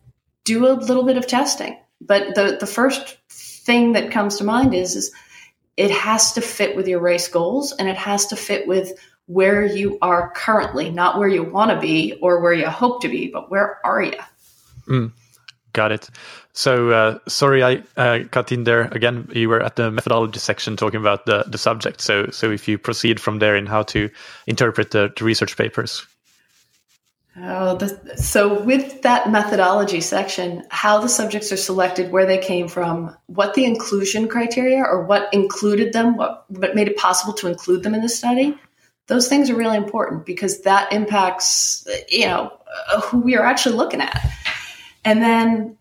do 0.59 0.67
a 0.67 0.73
little 0.73 1.03
bit 1.03 1.17
of 1.17 1.27
testing. 1.27 1.77
But 1.99 2.35
the, 2.35 2.57
the 2.59 2.67
first 2.67 3.17
thing 3.29 3.93
that 3.93 4.11
comes 4.11 4.37
to 4.37 4.43
mind 4.43 4.73
is, 4.73 4.95
is 4.95 5.11
it 5.77 5.91
has 5.91 6.33
to 6.33 6.41
fit 6.41 6.75
with 6.75 6.87
your 6.87 6.99
race 6.99 7.27
goals 7.27 7.73
and 7.73 7.87
it 7.87 7.97
has 7.97 8.27
to 8.27 8.35
fit 8.35 8.67
with 8.67 8.91
where 9.27 9.65
you 9.65 9.97
are 10.01 10.31
currently, 10.31 10.89
not 10.89 11.17
where 11.17 11.27
you 11.27 11.43
want 11.43 11.71
to 11.71 11.79
be 11.79 12.17
or 12.21 12.41
where 12.41 12.53
you 12.53 12.67
hope 12.67 13.01
to 13.01 13.07
be, 13.07 13.27
but 13.27 13.49
where 13.49 13.79
are 13.85 14.01
you? 14.01 14.19
Mm, 14.87 15.11
got 15.73 15.91
it. 15.91 16.09
So 16.53 16.89
uh, 16.89 17.19
sorry, 17.27 17.63
I 17.63 17.83
uh, 17.95 18.25
cut 18.29 18.51
in 18.51 18.65
there 18.65 18.81
again. 18.81 19.29
You 19.33 19.47
were 19.47 19.63
at 19.63 19.77
the 19.77 19.89
methodology 19.89 20.39
section 20.39 20.75
talking 20.75 20.99
about 20.99 21.25
the 21.25 21.45
the 21.47 21.57
subject. 21.57 22.01
So 22.01 22.29
so 22.31 22.51
if 22.51 22.67
you 22.67 22.77
proceed 22.77 23.21
from 23.21 23.39
there 23.39 23.55
in 23.55 23.67
how 23.67 23.83
to 23.83 24.09
interpret 24.47 24.91
the, 24.91 25.13
the 25.15 25.23
research 25.23 25.55
papers. 25.55 26.05
Oh, 27.37 27.77
the, 27.77 28.17
so 28.17 28.61
with 28.61 29.03
that 29.03 29.31
methodology 29.31 30.01
section, 30.01 30.63
how 30.69 30.99
the 30.99 31.07
subjects 31.07 31.51
are 31.53 31.57
selected, 31.57 32.11
where 32.11 32.25
they 32.25 32.37
came 32.37 32.67
from, 32.67 33.15
what 33.27 33.53
the 33.53 33.63
inclusion 33.63 34.27
criteria 34.27 34.83
or 34.83 35.05
what 35.05 35.33
included 35.33 35.93
them, 35.93 36.17
what, 36.17 36.43
what 36.49 36.75
made 36.75 36.89
it 36.89 36.97
possible 36.97 37.33
to 37.35 37.47
include 37.47 37.83
them 37.83 37.95
in 37.95 38.01
the 38.01 38.09
study, 38.09 38.57
those 39.07 39.29
things 39.29 39.49
are 39.49 39.55
really 39.55 39.77
important 39.77 40.25
because 40.25 40.61
that 40.61 40.91
impacts, 40.91 41.87
you 42.09 42.25
know, 42.25 42.51
uh, 42.91 43.01
who 43.01 43.19
we 43.19 43.37
are 43.37 43.45
actually 43.45 43.75
looking 43.75 44.01
at. 44.01 44.25
And 45.05 45.21
then 45.21 45.77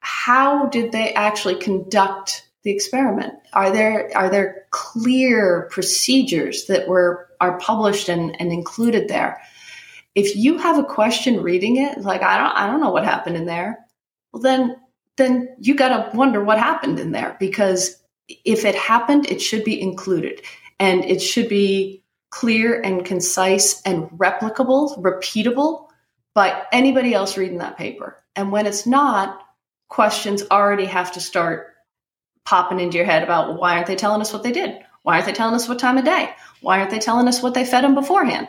how 0.00 0.66
did 0.66 0.92
they 0.92 1.12
actually 1.14 1.56
conduct 1.56 2.48
the 2.62 2.70
experiment? 2.70 3.34
Are 3.52 3.70
there 3.70 4.10
are 4.16 4.30
there 4.30 4.66
clear 4.70 5.68
procedures 5.70 6.66
that 6.66 6.88
were 6.88 7.28
are 7.40 7.58
published 7.58 8.08
and, 8.08 8.38
and 8.40 8.52
included 8.52 9.08
there? 9.08 9.40
If 10.16 10.34
you 10.34 10.56
have 10.56 10.78
a 10.78 10.84
question 10.84 11.42
reading 11.42 11.76
it, 11.76 12.00
like 12.00 12.22
I 12.22 12.38
don't 12.38 12.56
I 12.56 12.66
don't 12.66 12.80
know 12.80 12.90
what 12.90 13.04
happened 13.04 13.36
in 13.36 13.46
there, 13.46 13.86
well 14.32 14.42
then 14.42 14.76
then 15.16 15.54
you 15.60 15.76
got 15.76 15.88
to 15.88 16.16
wonder 16.16 16.42
what 16.42 16.58
happened 16.58 16.98
in 16.98 17.12
there 17.12 17.36
because 17.38 18.02
if 18.28 18.64
it 18.64 18.74
happened, 18.74 19.26
it 19.30 19.40
should 19.40 19.62
be 19.62 19.80
included 19.80 20.42
and 20.80 21.04
it 21.04 21.20
should 21.20 21.48
be 21.48 22.02
clear 22.30 22.80
and 22.80 23.04
concise 23.04 23.80
and 23.82 24.10
replicable, 24.10 25.00
repeatable 25.02 25.86
by 26.34 26.64
anybody 26.72 27.14
else 27.14 27.36
reading 27.36 27.58
that 27.58 27.78
paper. 27.78 28.22
And 28.34 28.50
when 28.52 28.66
it's 28.66 28.86
not, 28.86 29.40
questions 29.88 30.42
already 30.50 30.86
have 30.86 31.12
to 31.12 31.20
start 31.20 31.68
popping 32.44 32.80
into 32.80 32.96
your 32.96 33.06
head 33.06 33.22
about 33.22 33.58
why 33.58 33.74
aren't 33.74 33.86
they 33.86 33.96
telling 33.96 34.20
us 34.20 34.32
what 34.32 34.42
they 34.42 34.52
did? 34.52 34.78
Why 35.02 35.14
aren't 35.14 35.26
they 35.26 35.32
telling 35.32 35.54
us 35.54 35.68
what 35.68 35.78
time 35.78 35.98
of 35.98 36.04
day? 36.04 36.30
Why 36.60 36.78
aren't 36.78 36.90
they 36.90 36.98
telling 36.98 37.28
us 37.28 37.42
what 37.42 37.54
they 37.54 37.64
fed 37.64 37.84
them 37.84 37.94
beforehand? 37.94 38.48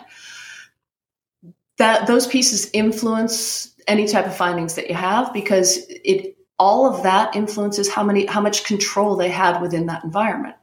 That 1.77 2.07
those 2.07 2.27
pieces 2.27 2.69
influence 2.73 3.73
any 3.87 4.07
type 4.07 4.25
of 4.25 4.35
findings 4.35 4.75
that 4.75 4.89
you 4.89 4.95
have 4.95 5.31
because 5.33 5.85
it 5.89 6.35
all 6.59 6.87
of 6.91 7.03
that 7.03 7.35
influences 7.35 7.89
how 7.89 8.03
many 8.03 8.25
how 8.25 8.41
much 8.41 8.63
control 8.63 9.15
they 9.15 9.29
had 9.29 9.61
within 9.61 9.85
that 9.85 10.03
environment. 10.03 10.55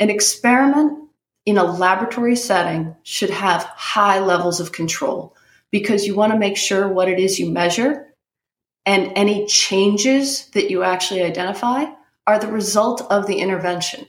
An 0.00 0.10
experiment 0.10 1.08
in 1.44 1.58
a 1.58 1.64
laboratory 1.64 2.36
setting 2.36 2.94
should 3.02 3.30
have 3.30 3.64
high 3.64 4.20
levels 4.20 4.60
of 4.60 4.72
control 4.72 5.36
because 5.70 6.06
you 6.06 6.14
want 6.14 6.32
to 6.32 6.38
make 6.38 6.56
sure 6.56 6.88
what 6.88 7.08
it 7.08 7.18
is 7.18 7.38
you 7.38 7.50
measure 7.50 8.06
and 8.86 9.12
any 9.16 9.46
changes 9.46 10.46
that 10.50 10.70
you 10.70 10.82
actually 10.82 11.22
identify 11.22 11.84
are 12.26 12.38
the 12.38 12.48
result 12.48 13.02
of 13.10 13.26
the 13.26 13.38
intervention. 13.38 14.06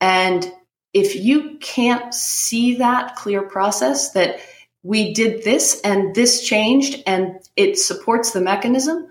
And 0.00 0.50
if 0.92 1.16
you 1.16 1.56
can't 1.60 2.12
see 2.12 2.76
that 2.76 3.16
clear 3.16 3.42
process 3.42 4.12
that 4.12 4.40
we 4.82 5.14
did 5.14 5.44
this 5.44 5.80
and 5.82 6.14
this 6.14 6.44
changed 6.44 7.02
and 7.06 7.36
it 7.56 7.78
supports 7.78 8.32
the 8.32 8.40
mechanism, 8.40 9.08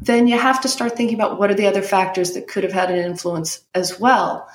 then 0.00 0.26
you 0.26 0.38
have 0.38 0.62
to 0.62 0.68
start 0.68 0.96
thinking 0.96 1.16
about 1.16 1.38
what 1.38 1.50
are 1.50 1.54
the 1.54 1.66
other 1.66 1.82
factors 1.82 2.32
that 2.32 2.48
could 2.48 2.64
have 2.64 2.72
had 2.72 2.90
an 2.90 2.98
influence 2.98 3.64
as 3.74 3.98
well. 3.98 4.48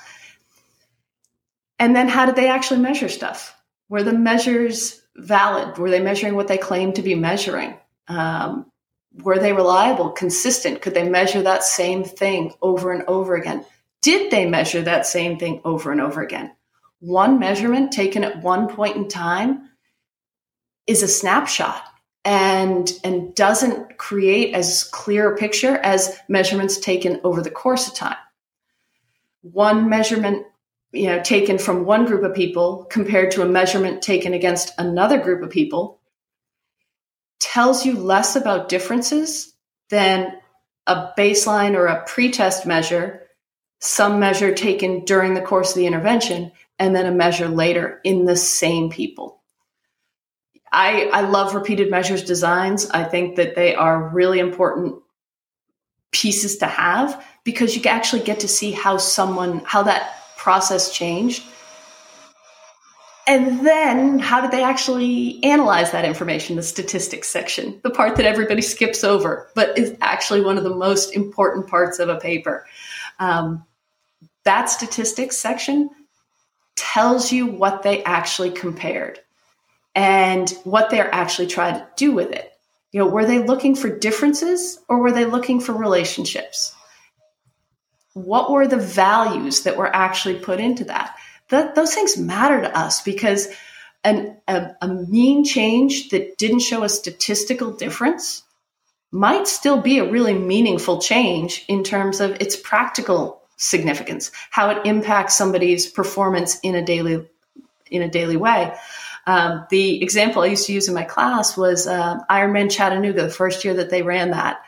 And 1.78 1.94
then 1.94 2.08
how 2.08 2.26
did 2.26 2.36
they 2.36 2.48
actually 2.48 2.80
measure 2.80 3.08
stuff? 3.08 3.54
Were 3.88 4.02
the 4.02 4.14
measures 4.14 5.02
valid? 5.14 5.78
Were 5.78 5.90
they 5.90 6.00
measuring 6.00 6.34
what 6.34 6.48
they 6.48 6.58
claimed 6.58 6.96
to 6.96 7.02
be 7.02 7.14
measuring? 7.14 7.76
Um, 8.08 8.70
were 9.22 9.38
they 9.38 9.52
reliable, 9.52 10.10
consistent? 10.10 10.82
Could 10.82 10.94
they 10.94 11.08
measure 11.08 11.42
that 11.42 11.62
same 11.62 12.04
thing 12.04 12.52
over 12.60 12.92
and 12.92 13.04
over 13.04 13.34
again? 13.34 13.64
Did 14.02 14.30
they 14.30 14.46
measure 14.46 14.82
that 14.82 15.06
same 15.06 15.38
thing 15.38 15.60
over 15.64 15.92
and 15.92 16.00
over 16.00 16.22
again? 16.22 16.54
One 17.00 17.38
measurement 17.38 17.92
taken 17.92 18.24
at 18.24 18.42
one 18.42 18.68
point 18.68 18.96
in 18.96 19.08
time 19.08 19.68
is 20.86 21.02
a 21.02 21.08
snapshot. 21.08 21.82
and 22.24 22.92
and 23.04 23.34
doesn't 23.36 23.98
create 23.98 24.52
as 24.52 24.82
clear 24.82 25.32
a 25.32 25.36
picture 25.36 25.76
as 25.76 26.18
measurements 26.28 26.78
taken 26.78 27.20
over 27.22 27.40
the 27.40 27.50
course 27.52 27.86
of 27.86 27.94
time. 27.94 28.16
One 29.42 29.88
measurement 29.88 30.44
you 30.92 31.06
know 31.06 31.22
taken 31.22 31.58
from 31.58 31.84
one 31.84 32.04
group 32.04 32.24
of 32.24 32.34
people 32.34 32.86
compared 32.90 33.30
to 33.32 33.42
a 33.42 33.48
measurement 33.48 34.02
taken 34.02 34.34
against 34.34 34.72
another 34.76 35.18
group 35.18 35.42
of 35.44 35.50
people 35.50 36.00
tells 37.38 37.86
you 37.86 37.94
less 37.96 38.34
about 38.34 38.68
differences 38.68 39.54
than 39.90 40.32
a 40.86 41.12
baseline 41.16 41.74
or 41.74 41.86
a 41.86 42.04
pretest 42.06 42.66
measure, 42.66 43.22
some 43.80 44.18
measure 44.18 44.52
taken 44.54 45.04
during 45.04 45.34
the 45.34 45.42
course 45.42 45.70
of 45.70 45.76
the 45.76 45.86
intervention, 45.86 46.50
and 46.78 46.94
then 46.94 47.06
a 47.06 47.12
measure 47.12 47.48
later 47.48 48.00
in 48.04 48.24
the 48.24 48.36
same 48.36 48.90
people. 48.90 49.42
I, 50.72 51.04
I 51.12 51.20
love 51.22 51.54
repeated 51.54 51.90
measures 51.90 52.22
designs. 52.22 52.88
I 52.90 53.04
think 53.04 53.36
that 53.36 53.54
they 53.54 53.74
are 53.74 54.08
really 54.08 54.40
important 54.40 54.96
pieces 56.10 56.56
to 56.58 56.66
have 56.66 57.24
because 57.44 57.76
you 57.76 57.82
actually 57.84 58.22
get 58.22 58.40
to 58.40 58.48
see 58.48 58.72
how 58.72 58.96
someone, 58.96 59.60
how 59.64 59.82
that 59.84 60.14
process 60.36 60.92
changed. 60.92 61.44
And 63.28 63.66
then 63.66 64.20
how 64.20 64.40
did 64.40 64.52
they 64.52 64.62
actually 64.62 65.42
analyze 65.42 65.90
that 65.90 66.04
information? 66.04 66.54
The 66.56 66.62
statistics 66.62 67.28
section, 67.28 67.80
the 67.82 67.90
part 67.90 68.16
that 68.16 68.24
everybody 68.24 68.62
skips 68.62 69.02
over, 69.02 69.50
but 69.54 69.76
is 69.76 69.96
actually 70.00 70.42
one 70.42 70.58
of 70.58 70.64
the 70.64 70.74
most 70.74 71.14
important 71.14 71.66
parts 71.66 71.98
of 71.98 72.08
a 72.08 72.16
paper. 72.16 72.66
Um, 73.18 73.64
that 74.44 74.70
statistics 74.70 75.36
section 75.36 75.90
tells 76.76 77.32
you 77.32 77.46
what 77.46 77.82
they 77.82 78.04
actually 78.04 78.50
compared 78.50 79.18
and 79.96 80.50
what 80.64 80.90
they're 80.90 81.12
actually 81.12 81.48
trying 81.48 81.74
to 81.74 81.88
do 81.96 82.12
with 82.12 82.30
it. 82.30 82.52
You 82.92 83.00
know, 83.00 83.08
were 83.08 83.24
they 83.24 83.38
looking 83.38 83.74
for 83.74 83.88
differences 83.88 84.78
or 84.88 84.98
were 84.98 85.10
they 85.10 85.24
looking 85.24 85.58
for 85.58 85.72
relationships? 85.72 86.74
What 88.12 88.50
were 88.50 88.68
the 88.68 88.76
values 88.76 89.62
that 89.62 89.76
were 89.76 89.94
actually 89.94 90.38
put 90.38 90.60
into 90.60 90.84
that? 90.84 91.16
those 91.48 91.94
things 91.94 92.16
matter 92.16 92.60
to 92.60 92.76
us 92.76 93.02
because 93.02 93.46
an, 94.02 94.36
a, 94.48 94.72
a 94.82 94.88
mean 94.88 95.44
change 95.44 96.08
that 96.08 96.36
didn't 96.38 96.58
show 96.58 96.82
a 96.82 96.88
statistical 96.88 97.70
difference 97.70 98.42
might 99.12 99.46
still 99.46 99.80
be 99.80 99.98
a 99.98 100.10
really 100.10 100.34
meaningful 100.34 101.00
change 101.00 101.64
in 101.68 101.84
terms 101.84 102.20
of 102.20 102.32
its 102.40 102.56
practical 102.56 103.40
significance, 103.56 104.32
how 104.50 104.70
it 104.70 104.84
impacts 104.84 105.36
somebody's 105.36 105.86
performance 105.86 106.58
in 106.64 106.74
a 106.74 106.84
daily 106.84 107.24
in 107.90 108.02
a 108.02 108.08
daily 108.08 108.36
way. 108.36 108.74
Um, 109.26 109.66
the 109.70 110.02
example 110.02 110.42
I 110.42 110.46
used 110.46 110.66
to 110.66 110.72
use 110.72 110.88
in 110.88 110.94
my 110.94 111.02
class 111.02 111.56
was 111.56 111.86
uh, 111.86 112.18
Ironman 112.30 112.70
Chattanooga, 112.70 113.22
the 113.22 113.30
first 113.30 113.64
year 113.64 113.74
that 113.74 113.90
they 113.90 114.02
ran 114.02 114.30
that. 114.30 114.58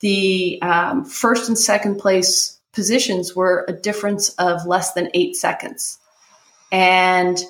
The 0.00 0.60
um, 0.62 1.04
first 1.04 1.48
and 1.48 1.58
second 1.58 1.96
place 1.96 2.60
positions 2.72 3.34
were 3.34 3.64
a 3.68 3.72
difference 3.72 4.30
of 4.30 4.66
less 4.66 4.92
than 4.92 5.10
eight 5.14 5.36
seconds. 5.36 5.98
And 6.70 7.42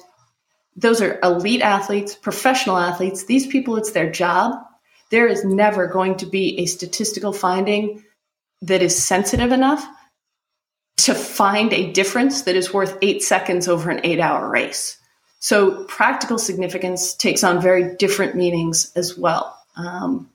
those 0.77 1.01
are 1.01 1.19
elite 1.23 1.63
athletes, 1.63 2.15
professional 2.15 2.77
athletes. 2.77 3.25
These 3.25 3.47
people, 3.47 3.77
it's 3.77 3.93
their 3.93 4.11
job. 4.11 4.55
There 5.11 5.27
is 5.27 5.45
never 5.45 5.87
going 5.87 6.17
to 6.19 6.27
be 6.27 6.59
a 6.61 6.67
statistical 6.67 7.33
finding 7.33 8.05
that 8.63 8.83
is 8.83 9.01
sensitive 9.01 9.53
enough 9.53 9.87
to 10.97 11.15
find 11.15 11.73
a 11.73 11.93
difference 11.93 12.43
that 12.43 12.57
is 12.57 12.73
worth 12.73 12.97
eight 13.03 13.23
seconds 13.23 13.69
over 13.69 13.91
an 13.91 14.01
eight 14.05 14.21
hour 14.21 14.49
race. 14.49 14.99
So 15.45 15.85
practical 15.85 16.39
significance 16.39 17.13
takes 17.13 17.45
on 17.45 17.61
very 17.61 17.97
different 17.97 18.35
meanings 18.35 18.91
as 18.97 19.19
well. 19.19 19.55
Um, 19.77 20.31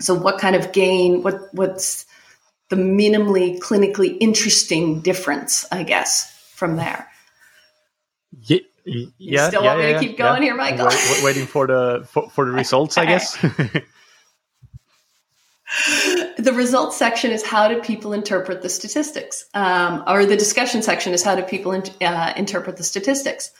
so 0.00 0.12
what 0.12 0.40
kind 0.40 0.56
of 0.56 0.72
gain? 0.72 1.22
What 1.22 1.54
what's 1.54 2.04
the 2.68 2.74
minimally 2.74 3.60
clinically 3.60 4.16
interesting 4.18 5.02
difference? 5.02 5.64
I 5.70 5.84
guess 5.84 6.36
from 6.56 6.74
there. 6.74 7.06
Yeah, 8.42 8.58
yeah. 8.84 9.06
You 9.18 9.38
still 9.38 9.62
yeah, 9.62 9.68
want 9.68 9.82
yeah, 9.82 9.86
me 9.86 9.92
to 9.92 10.00
keep 10.00 10.18
going 10.18 10.42
here, 10.42 10.56
Michael? 10.56 10.86
Wait, 10.86 11.22
waiting 11.22 11.46
for 11.46 11.68
the 11.68 12.04
for, 12.10 12.28
for 12.30 12.44
the 12.44 12.50
results, 12.50 12.98
I 12.98 13.06
guess. 13.06 13.36
the 16.38 16.52
results 16.52 16.96
section 16.96 17.30
is 17.30 17.44
how 17.44 17.68
do 17.68 17.80
people 17.80 18.12
interpret 18.12 18.62
the 18.62 18.68
statistics, 18.68 19.44
um, 19.54 20.02
or 20.08 20.26
the 20.26 20.36
discussion 20.36 20.82
section 20.82 21.12
is 21.12 21.22
how 21.22 21.36
do 21.36 21.42
people 21.42 21.70
in, 21.70 21.84
uh, 22.00 22.32
interpret 22.36 22.78
the 22.78 22.82
statistics 22.82 23.52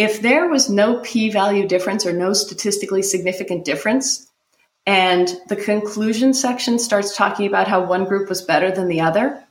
if 0.00 0.22
there 0.22 0.48
was 0.48 0.70
no 0.70 0.98
p 1.00 1.28
value 1.28 1.68
difference 1.68 2.06
or 2.06 2.12
no 2.12 2.32
statistically 2.32 3.02
significant 3.02 3.66
difference, 3.66 4.26
and 4.86 5.28
the 5.50 5.56
conclusion 5.56 6.32
section 6.32 6.78
starts 6.78 7.14
talking 7.14 7.46
about 7.46 7.68
how 7.68 7.84
one 7.84 8.06
group 8.06 8.30
was 8.30 8.40
better 8.40 8.70
than 8.70 8.88
the 8.88 9.02
other, 9.02 9.44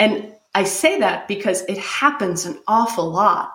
and 0.00 0.34
I 0.56 0.64
say 0.64 0.98
that 0.98 1.28
because 1.28 1.62
it 1.62 1.78
happens 1.78 2.46
an 2.46 2.58
awful 2.66 3.08
lot. 3.08 3.54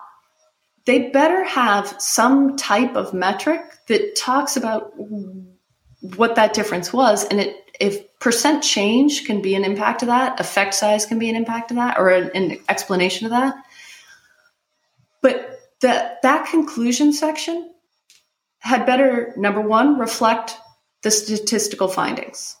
They 0.86 1.10
better 1.10 1.44
have 1.44 2.00
some 2.00 2.56
type 2.56 2.96
of 2.96 3.12
metric 3.12 3.60
that 3.88 4.16
talks 4.16 4.56
about 4.56 4.94
what 6.16 6.36
that 6.36 6.54
difference 6.54 6.94
was. 6.94 7.24
And 7.26 7.40
it, 7.40 7.56
if 7.78 8.18
percent 8.20 8.62
change 8.62 9.26
can 9.26 9.42
be 9.42 9.54
an 9.54 9.66
impact 9.66 10.00
of 10.00 10.08
that, 10.08 10.40
effect 10.40 10.72
size 10.72 11.04
can 11.04 11.18
be 11.18 11.28
an 11.28 11.36
impact 11.36 11.70
of 11.70 11.76
that, 11.76 11.98
or 11.98 12.08
an, 12.08 12.30
an 12.34 12.58
explanation 12.70 13.26
of 13.26 13.32
that. 13.32 13.54
But 15.20 15.59
that 15.80 16.22
that 16.22 16.46
conclusion 16.48 17.12
section 17.12 17.72
had 18.58 18.86
better 18.86 19.32
number 19.36 19.60
one 19.60 19.98
reflect 19.98 20.56
the 21.02 21.10
statistical 21.10 21.88
findings. 21.88 22.56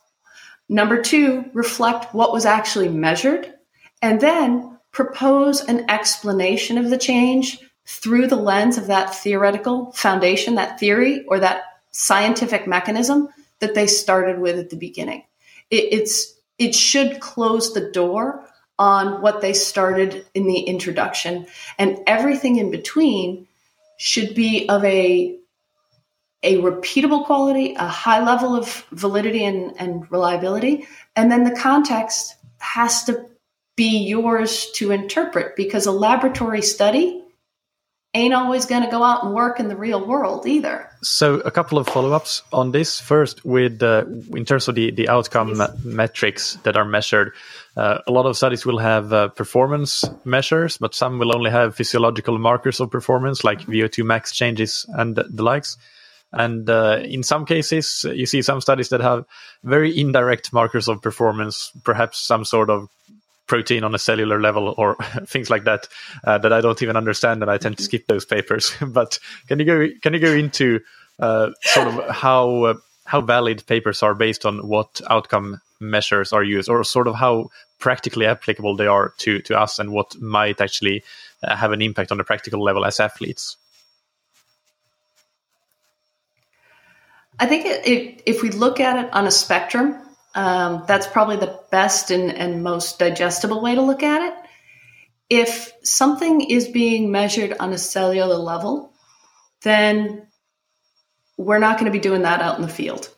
Number 0.68 1.02
two 1.02 1.44
reflect 1.52 2.14
what 2.14 2.32
was 2.32 2.46
actually 2.46 2.88
measured 2.88 3.52
and 4.00 4.20
then 4.20 4.78
propose 4.92 5.60
an 5.62 5.88
explanation 5.90 6.78
of 6.78 6.90
the 6.90 6.98
change 6.98 7.60
through 7.86 8.26
the 8.26 8.36
lens 8.36 8.78
of 8.78 8.86
that 8.86 9.14
theoretical 9.14 9.92
foundation 9.92 10.54
that 10.54 10.78
theory 10.78 11.24
or 11.26 11.40
that 11.40 11.64
scientific 11.90 12.66
mechanism 12.66 13.28
that 13.58 13.74
they 13.74 13.86
started 13.86 14.38
with 14.38 14.58
at 14.58 14.70
the 14.70 14.76
beginning. 14.76 15.24
It, 15.70 15.92
it's 15.92 16.34
it 16.58 16.74
should 16.74 17.20
close 17.20 17.72
the 17.72 17.90
door 17.90 18.46
on 18.80 19.20
what 19.20 19.42
they 19.42 19.52
started 19.52 20.24
in 20.32 20.46
the 20.46 20.60
introduction. 20.60 21.46
And 21.78 21.98
everything 22.06 22.56
in 22.56 22.70
between 22.70 23.46
should 23.98 24.34
be 24.34 24.68
of 24.68 24.82
a 24.84 25.36
a 26.42 26.56
repeatable 26.56 27.26
quality, 27.26 27.74
a 27.74 27.86
high 27.86 28.24
level 28.24 28.56
of 28.56 28.86
validity 28.92 29.44
and, 29.44 29.78
and 29.78 30.10
reliability. 30.10 30.88
And 31.14 31.30
then 31.30 31.44
the 31.44 31.54
context 31.54 32.34
has 32.60 33.04
to 33.04 33.26
be 33.76 33.98
yours 33.98 34.70
to 34.76 34.90
interpret 34.90 35.54
because 35.54 35.84
a 35.84 35.92
laboratory 35.92 36.62
study 36.62 37.22
ain't 38.14 38.34
always 38.34 38.66
going 38.66 38.82
to 38.82 38.90
go 38.90 39.02
out 39.02 39.24
and 39.24 39.34
work 39.34 39.60
in 39.60 39.68
the 39.68 39.76
real 39.76 40.04
world 40.04 40.46
either. 40.46 40.90
So, 41.02 41.40
a 41.40 41.50
couple 41.50 41.78
of 41.78 41.86
follow 41.86 42.12
ups 42.12 42.42
on 42.52 42.72
this. 42.72 43.00
First, 43.00 43.44
with 43.44 43.82
uh, 43.82 44.04
in 44.34 44.44
terms 44.44 44.68
of 44.68 44.74
the 44.74 44.90
the 44.90 45.08
outcome 45.08 45.58
me- 45.58 45.66
metrics 45.84 46.56
that 46.64 46.76
are 46.76 46.84
measured, 46.84 47.32
uh, 47.76 47.98
a 48.06 48.12
lot 48.12 48.26
of 48.26 48.36
studies 48.36 48.66
will 48.66 48.78
have 48.78 49.12
uh, 49.12 49.28
performance 49.28 50.04
measures, 50.24 50.76
but 50.78 50.94
some 50.94 51.18
will 51.18 51.34
only 51.34 51.50
have 51.50 51.76
physiological 51.76 52.38
markers 52.38 52.80
of 52.80 52.90
performance, 52.90 53.44
like 53.44 53.60
VO2 53.60 54.04
max 54.04 54.32
changes 54.32 54.86
and 54.88 55.16
the 55.16 55.42
likes. 55.42 55.76
And 56.32 56.68
uh, 56.70 57.00
in 57.02 57.22
some 57.22 57.44
cases, 57.44 58.06
you 58.08 58.26
see 58.26 58.42
some 58.42 58.60
studies 58.60 58.90
that 58.90 59.00
have 59.00 59.24
very 59.64 59.98
indirect 59.98 60.52
markers 60.52 60.88
of 60.88 61.02
performance, 61.02 61.72
perhaps 61.82 62.20
some 62.20 62.44
sort 62.44 62.70
of 62.70 62.88
protein 63.46 63.82
on 63.82 63.94
a 63.94 63.98
cellular 63.98 64.40
level 64.40 64.74
or 64.78 64.94
things 65.26 65.50
like 65.50 65.64
that 65.64 65.88
uh, 66.24 66.38
that 66.38 66.52
I 66.52 66.60
don't 66.60 66.80
even 66.82 66.96
understand, 66.96 67.42
and 67.42 67.50
I 67.50 67.58
tend 67.58 67.78
to 67.78 67.82
skip 67.82 68.06
those 68.06 68.24
papers. 68.24 68.72
but 68.86 69.18
can 69.48 69.58
you 69.58 69.64
go 69.64 69.88
can 70.02 70.14
you 70.14 70.20
go 70.20 70.32
into 70.32 70.80
uh, 71.18 71.50
sort 71.62 71.88
of 71.88 72.08
how 72.08 72.64
uh, 72.64 72.74
how 73.04 73.20
valid 73.20 73.66
papers 73.66 74.02
are 74.02 74.14
based 74.14 74.46
on 74.46 74.68
what 74.68 75.00
outcome 75.10 75.60
measures 75.80 76.32
are 76.32 76.44
used, 76.44 76.68
or 76.68 76.84
sort 76.84 77.08
of 77.08 77.14
how 77.14 77.50
practically 77.78 78.26
applicable 78.26 78.76
they 78.76 78.86
are 78.86 79.14
to 79.18 79.40
to 79.40 79.58
us, 79.58 79.78
and 79.78 79.90
what 79.90 80.20
might 80.20 80.60
actually 80.60 81.02
uh, 81.42 81.56
have 81.56 81.72
an 81.72 81.82
impact 81.82 82.12
on 82.12 82.20
a 82.20 82.24
practical 82.24 82.62
level 82.62 82.84
as 82.84 83.00
athletes? 83.00 83.56
I 87.38 87.46
think 87.46 87.64
it, 87.64 87.86
it, 87.86 88.22
if 88.26 88.42
we 88.42 88.50
look 88.50 88.80
at 88.80 89.02
it 89.02 89.12
on 89.14 89.26
a 89.26 89.30
spectrum, 89.30 89.96
um, 90.34 90.84
that's 90.86 91.06
probably 91.06 91.36
the 91.36 91.58
best 91.70 92.10
and, 92.10 92.30
and 92.30 92.62
most 92.62 92.98
digestible 92.98 93.62
way 93.62 93.74
to 93.74 93.80
look 93.82 94.02
at 94.02 94.28
it. 94.28 94.34
If 95.30 95.72
something 95.82 96.42
is 96.42 96.68
being 96.68 97.10
measured 97.10 97.54
on 97.58 97.72
a 97.72 97.78
cellular 97.78 98.36
level, 98.36 98.92
then 99.62 100.26
we're 101.38 101.58
not 101.58 101.78
going 101.78 101.90
to 101.90 101.96
be 101.96 102.02
doing 102.02 102.22
that 102.22 102.42
out 102.42 102.56
in 102.56 102.62
the 102.62 102.68
field. 102.68 103.08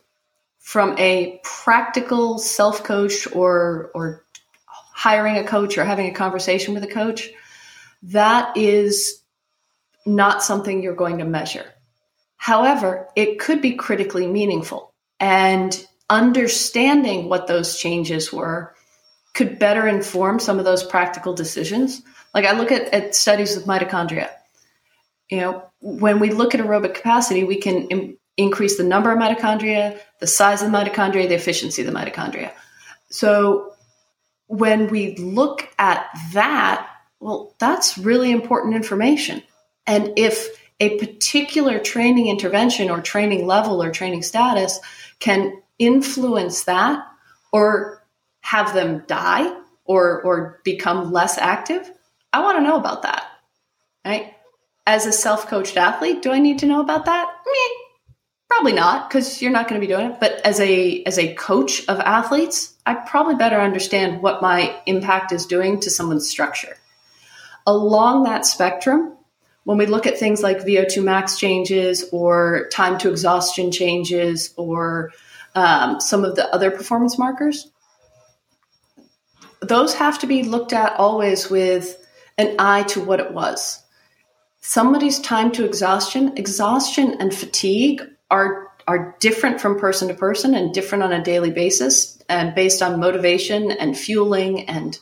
From 0.63 0.97
a 0.97 1.39
practical 1.43 2.39
self 2.39 2.83
coach 2.83 3.27
or, 3.31 3.91
or 3.93 4.23
hiring 4.67 5.37
a 5.37 5.43
coach 5.43 5.77
or 5.77 5.83
having 5.83 6.07
a 6.07 6.13
conversation 6.13 6.73
with 6.73 6.83
a 6.83 6.87
coach, 6.87 7.29
that 8.03 8.57
is 8.57 9.21
not 10.05 10.41
something 10.41 10.81
you're 10.81 10.95
going 10.95 11.19
to 11.19 11.25
measure. 11.25 11.65
However, 12.37 13.07
it 13.15 13.39
could 13.39 13.61
be 13.61 13.73
critically 13.73 14.25
meaningful. 14.25 14.91
And 15.19 15.87
understanding 16.09 17.29
what 17.29 17.47
those 17.47 17.77
changes 17.77 18.33
were 18.33 18.73
could 19.33 19.59
better 19.59 19.87
inform 19.87 20.39
some 20.39 20.59
of 20.59 20.65
those 20.65 20.83
practical 20.83 21.33
decisions. 21.33 22.01
Like 22.33 22.45
I 22.45 22.57
look 22.57 22.71
at, 22.71 22.93
at 22.93 23.15
studies 23.15 23.55
with 23.55 23.65
mitochondria. 23.65 24.29
You 25.29 25.37
know, 25.37 25.63
when 25.79 26.19
we 26.19 26.31
look 26.31 26.53
at 26.53 26.61
aerobic 26.61 26.95
capacity, 26.95 27.43
we 27.43 27.57
can 27.57 28.17
increase 28.37 28.77
the 28.77 28.83
number 28.83 29.11
of 29.11 29.19
mitochondria, 29.19 29.99
the 30.19 30.27
size 30.27 30.61
of 30.61 30.71
the 30.71 30.77
mitochondria, 30.77 31.27
the 31.27 31.35
efficiency 31.35 31.81
of 31.81 31.87
the 31.91 31.97
mitochondria. 31.97 32.51
So 33.09 33.73
when 34.47 34.87
we 34.89 35.15
look 35.17 35.69
at 35.77 36.07
that, 36.33 36.89
well, 37.19 37.55
that's 37.59 37.97
really 37.97 38.31
important 38.31 38.75
information. 38.75 39.43
And 39.85 40.13
if 40.17 40.59
a 40.79 40.97
particular 40.97 41.79
training 41.79 42.27
intervention 42.27 42.89
or 42.89 43.01
training 43.01 43.45
level 43.45 43.81
or 43.81 43.91
training 43.91 44.23
status 44.23 44.79
can 45.19 45.61
influence 45.79 46.63
that 46.63 47.05
or 47.51 48.03
have 48.41 48.73
them 48.73 49.03
die 49.07 49.57
or 49.85 50.21
or 50.21 50.59
become 50.63 51.11
less 51.11 51.37
active, 51.37 51.89
I 52.31 52.41
want 52.41 52.57
to 52.57 52.63
know 52.63 52.77
about 52.77 53.03
that. 53.03 53.25
Right? 54.05 54.33
As 54.85 55.05
a 55.05 55.13
self-coached 55.13 55.77
athlete, 55.77 56.21
do 56.21 56.31
I 56.31 56.39
need 56.39 56.59
to 56.59 56.65
know 56.65 56.81
about 56.81 57.05
that? 57.05 57.27
Me, 57.45 57.82
probably 58.55 58.73
not 58.73 59.09
because 59.09 59.41
you're 59.41 59.51
not 59.51 59.67
going 59.67 59.79
to 59.81 59.85
be 59.85 59.91
doing 59.91 60.11
it. 60.11 60.19
But 60.19 60.33
as 60.45 60.59
a 60.59 61.03
as 61.03 61.17
a 61.17 61.33
coach 61.33 61.87
of 61.87 61.99
athletes, 61.99 62.75
I 62.85 62.93
probably 62.93 63.35
better 63.35 63.59
understand 63.59 64.21
what 64.21 64.41
my 64.41 64.75
impact 64.85 65.31
is 65.31 65.45
doing 65.45 65.79
to 65.81 65.89
someone's 65.89 66.29
structure. 66.29 66.77
Along 67.65 68.23
that 68.23 68.45
spectrum, 68.45 69.17
when 69.63 69.77
we 69.77 69.85
look 69.85 70.05
at 70.05 70.19
things 70.19 70.43
like 70.43 70.59
VO2 70.59 71.03
max 71.03 71.39
changes 71.39 72.05
or 72.11 72.67
time 72.71 72.97
to 72.99 73.09
exhaustion 73.09 73.71
changes 73.71 74.53
or 74.57 75.11
um, 75.55 75.99
some 75.99 76.25
of 76.25 76.35
the 76.35 76.47
other 76.53 76.69
performance 76.69 77.17
markers, 77.17 77.71
those 79.61 79.95
have 79.95 80.19
to 80.19 80.27
be 80.27 80.43
looked 80.43 80.73
at 80.73 80.99
always 80.99 81.49
with 81.49 82.05
an 82.37 82.55
eye 82.59 82.83
to 82.83 83.01
what 83.01 83.19
it 83.19 83.31
was. 83.33 83.81
Somebody's 84.61 85.19
time 85.19 85.51
to 85.53 85.65
exhaustion, 85.65 86.37
exhaustion 86.37 87.15
and 87.19 87.33
fatigue 87.33 88.01
are 88.29 88.71
are 88.87 89.15
different 89.19 89.61
from 89.61 89.79
person 89.79 90.09
to 90.09 90.13
person 90.13 90.55
and 90.55 90.73
different 90.73 91.03
on 91.03 91.13
a 91.13 91.23
daily 91.23 91.51
basis 91.51 92.21
and 92.27 92.53
based 92.53 92.81
on 92.81 92.99
motivation 92.99 93.71
and 93.71 93.97
fueling 93.97 94.67
and 94.67 94.99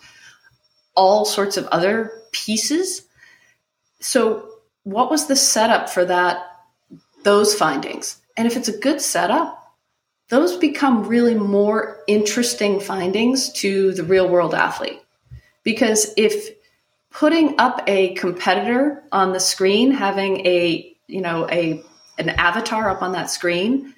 all 0.95 1.25
sorts 1.25 1.57
of 1.57 1.65
other 1.67 2.11
pieces. 2.31 3.03
So 3.99 4.49
what 4.83 5.09
was 5.09 5.27
the 5.27 5.35
setup 5.35 5.89
for 5.89 6.05
that 6.05 6.45
those 7.23 7.55
findings? 7.55 8.17
And 8.37 8.47
if 8.47 8.55
it's 8.55 8.67
a 8.67 8.77
good 8.77 9.01
setup, 9.01 9.57
those 10.29 10.57
become 10.57 11.07
really 11.07 11.35
more 11.35 11.99
interesting 12.07 12.79
findings 12.79 13.51
to 13.53 13.93
the 13.93 14.03
real 14.03 14.29
world 14.29 14.53
athlete. 14.53 15.01
Because 15.63 16.13
if 16.17 16.49
putting 17.11 17.59
up 17.59 17.83
a 17.87 18.13
competitor 18.13 19.03
on 19.11 19.33
the 19.33 19.39
screen, 19.39 19.91
having 19.91 20.45
a, 20.47 20.95
you 21.07 21.21
know, 21.21 21.47
a 21.49 21.83
an 22.17 22.29
avatar 22.29 22.89
up 22.89 23.01
on 23.01 23.13
that 23.13 23.29
screen 23.29 23.93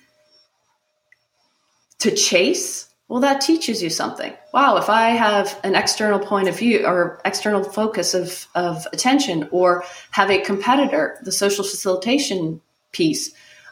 to 2.00 2.12
chase, 2.12 2.90
well, 3.08 3.22
that 3.22 3.42
teaches 3.42 3.82
you 3.82 3.90
something. 3.90 4.34
Wow, 4.54 4.78
if 4.78 4.90
I 4.90 5.10
have 5.10 5.60
an 5.64 5.76
external 5.76 6.20
point 6.20 6.48
of 6.48 6.58
view 6.58 6.86
or 6.86 7.22
external 7.26 7.64
focus 7.64 8.14
of, 8.14 8.48
of 8.56 8.88
attention 8.92 9.48
or 9.52 9.84
have 10.12 10.30
a 10.30 10.42
competitor, 10.42 11.20
the 11.24 11.32
social 11.32 11.64
facilitation 11.64 12.62
piece, 12.92 13.32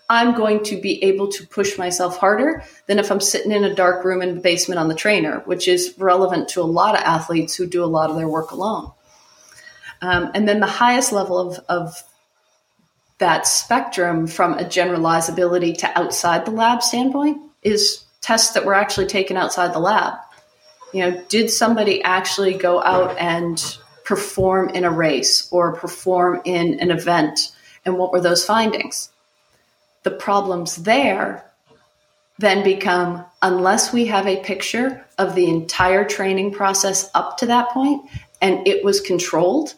I'm 0.10 0.36
going 0.36 0.64
to 0.66 0.80
be 0.80 1.02
able 1.06 1.30
to 1.30 1.48
push 1.48 1.78
myself 1.78 2.18
harder 2.18 2.66
than 2.88 3.00
if 3.00 3.10
I'm 3.12 3.22
sitting 3.22 3.54
in 3.54 3.64
a 3.64 3.74
dark 3.74 4.04
room 4.04 4.22
in 4.22 4.36
the 4.36 4.42
basement 4.42 4.78
on 4.78 4.90
the 4.90 4.96
trainer, 4.96 5.40
which 5.46 5.70
is 5.70 5.94
relevant 5.98 6.50
to 6.50 6.62
a 6.62 6.64
lot 6.64 6.96
of 6.96 7.02
athletes 7.02 7.56
who 7.56 7.66
do 7.66 7.82
a 7.82 7.86
lot 7.86 8.10
of 8.10 8.18
their 8.18 8.28
work 8.28 8.52
alone. 8.52 8.92
Um, 10.02 10.32
and 10.34 10.50
then 10.50 10.60
the 10.60 10.68
highest 10.68 11.14
level 11.14 11.40
of, 11.40 11.60
of 11.70 12.04
that 13.22 13.48
spectrum 13.48 14.28
from 14.28 14.54
a 14.54 14.64
generalizability 14.64 15.78
to 15.78 15.98
outside 15.98 16.46
the 16.46 16.52
lab 16.52 16.84
standpoint 16.84 17.42
is 17.64 18.04
tests 18.20 18.54
that 18.54 18.66
were 18.66 18.76
actually 18.76 19.08
taken 19.08 19.38
outside 19.38 19.74
the 19.74 19.80
lab. 19.80 20.14
You 20.94 21.10
know, 21.10 21.24
did 21.30 21.50
somebody 21.50 22.04
actually 22.04 22.54
go 22.54 22.84
out 22.84 23.18
and 23.18 23.78
perform 24.04 24.70
in 24.70 24.84
a 24.84 24.92
race 24.92 25.48
or 25.52 25.74
perform 25.74 26.42
in 26.44 26.80
an 26.82 26.92
event? 26.92 27.56
And 27.86 27.98
what 27.98 28.12
were 28.12 28.22
those 28.22 28.46
findings? 28.46 29.10
the 30.04 30.12
problems 30.12 30.78
there 30.78 31.46
then 32.40 32.64
become 32.64 33.24
unless 33.42 33.94
we 33.94 34.08
have 34.08 34.28
a 34.28 34.44
picture 34.44 35.06
of 35.18 35.36
the 35.36 35.48
entire 35.48 36.04
training 36.04 36.52
process 36.52 37.10
up 37.14 37.38
to 37.38 37.46
that 37.46 37.70
point 37.70 38.04
and 38.42 38.68
it 38.68 38.84
was 38.84 39.00
controlled, 39.00 39.76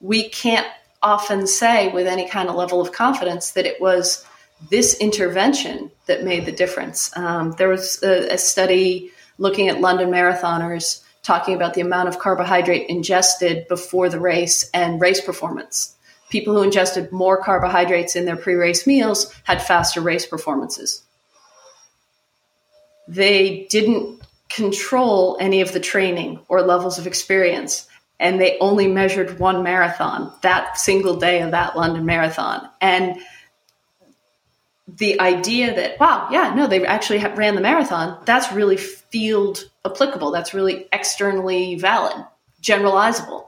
we 0.00 0.28
can't 0.28 0.66
often 1.02 1.46
say 1.46 1.88
with 1.92 2.06
any 2.06 2.28
kind 2.28 2.48
of 2.48 2.54
level 2.54 2.80
of 2.80 2.92
confidence 2.92 3.52
that 3.52 3.66
it 3.66 3.80
was 3.80 4.24
this 4.70 4.94
intervention 4.98 5.90
that 6.06 6.24
made 6.24 6.46
the 6.46 6.52
difference. 6.52 7.14
Um, 7.16 7.52
there 7.52 7.68
was 7.68 8.02
a, 8.02 8.34
a 8.34 8.38
study 8.38 9.10
looking 9.38 9.68
at 9.68 9.80
London 9.80 10.10
marathoners 10.10 11.02
talking 11.22 11.54
about 11.54 11.74
the 11.74 11.80
amount 11.80 12.08
of 12.08 12.18
carbohydrate 12.18 12.88
ingested 12.88 13.66
before 13.68 14.08
the 14.08 14.20
race 14.20 14.70
and 14.72 15.00
race 15.00 15.20
performance 15.20 15.96
people 16.32 16.54
who 16.54 16.62
ingested 16.62 17.12
more 17.12 17.36
carbohydrates 17.36 18.16
in 18.16 18.24
their 18.24 18.36
pre 18.36 18.54
race 18.54 18.86
meals 18.86 19.32
had 19.44 19.62
faster 19.62 20.00
race 20.00 20.26
performances. 20.26 21.02
They 23.06 23.66
didn't 23.68 24.22
control 24.48 25.36
any 25.38 25.60
of 25.60 25.72
the 25.72 25.80
training 25.80 26.40
or 26.48 26.62
levels 26.62 26.98
of 26.98 27.06
experience, 27.06 27.86
and 28.22 28.40
they 28.40 28.56
only 28.60 28.86
measured 28.86 29.40
one 29.40 29.62
marathon 29.64 30.32
that 30.42 30.78
single 30.78 31.16
day 31.16 31.42
of 31.42 31.50
that 31.50 31.76
London 31.76 32.06
marathon. 32.06 32.68
And 32.80 33.20
the 34.86 35.20
idea 35.20 35.74
that, 35.74 35.98
wow, 35.98 36.28
yeah, 36.30 36.54
no, 36.54 36.68
they 36.68 36.86
actually 36.86 37.18
ran 37.18 37.56
the 37.56 37.60
marathon, 37.60 38.22
that's 38.24 38.52
really 38.52 38.76
field 38.76 39.68
applicable. 39.84 40.30
That's 40.30 40.54
really 40.54 40.86
externally 40.92 41.74
valid, 41.74 42.24
generalizable. 42.62 43.46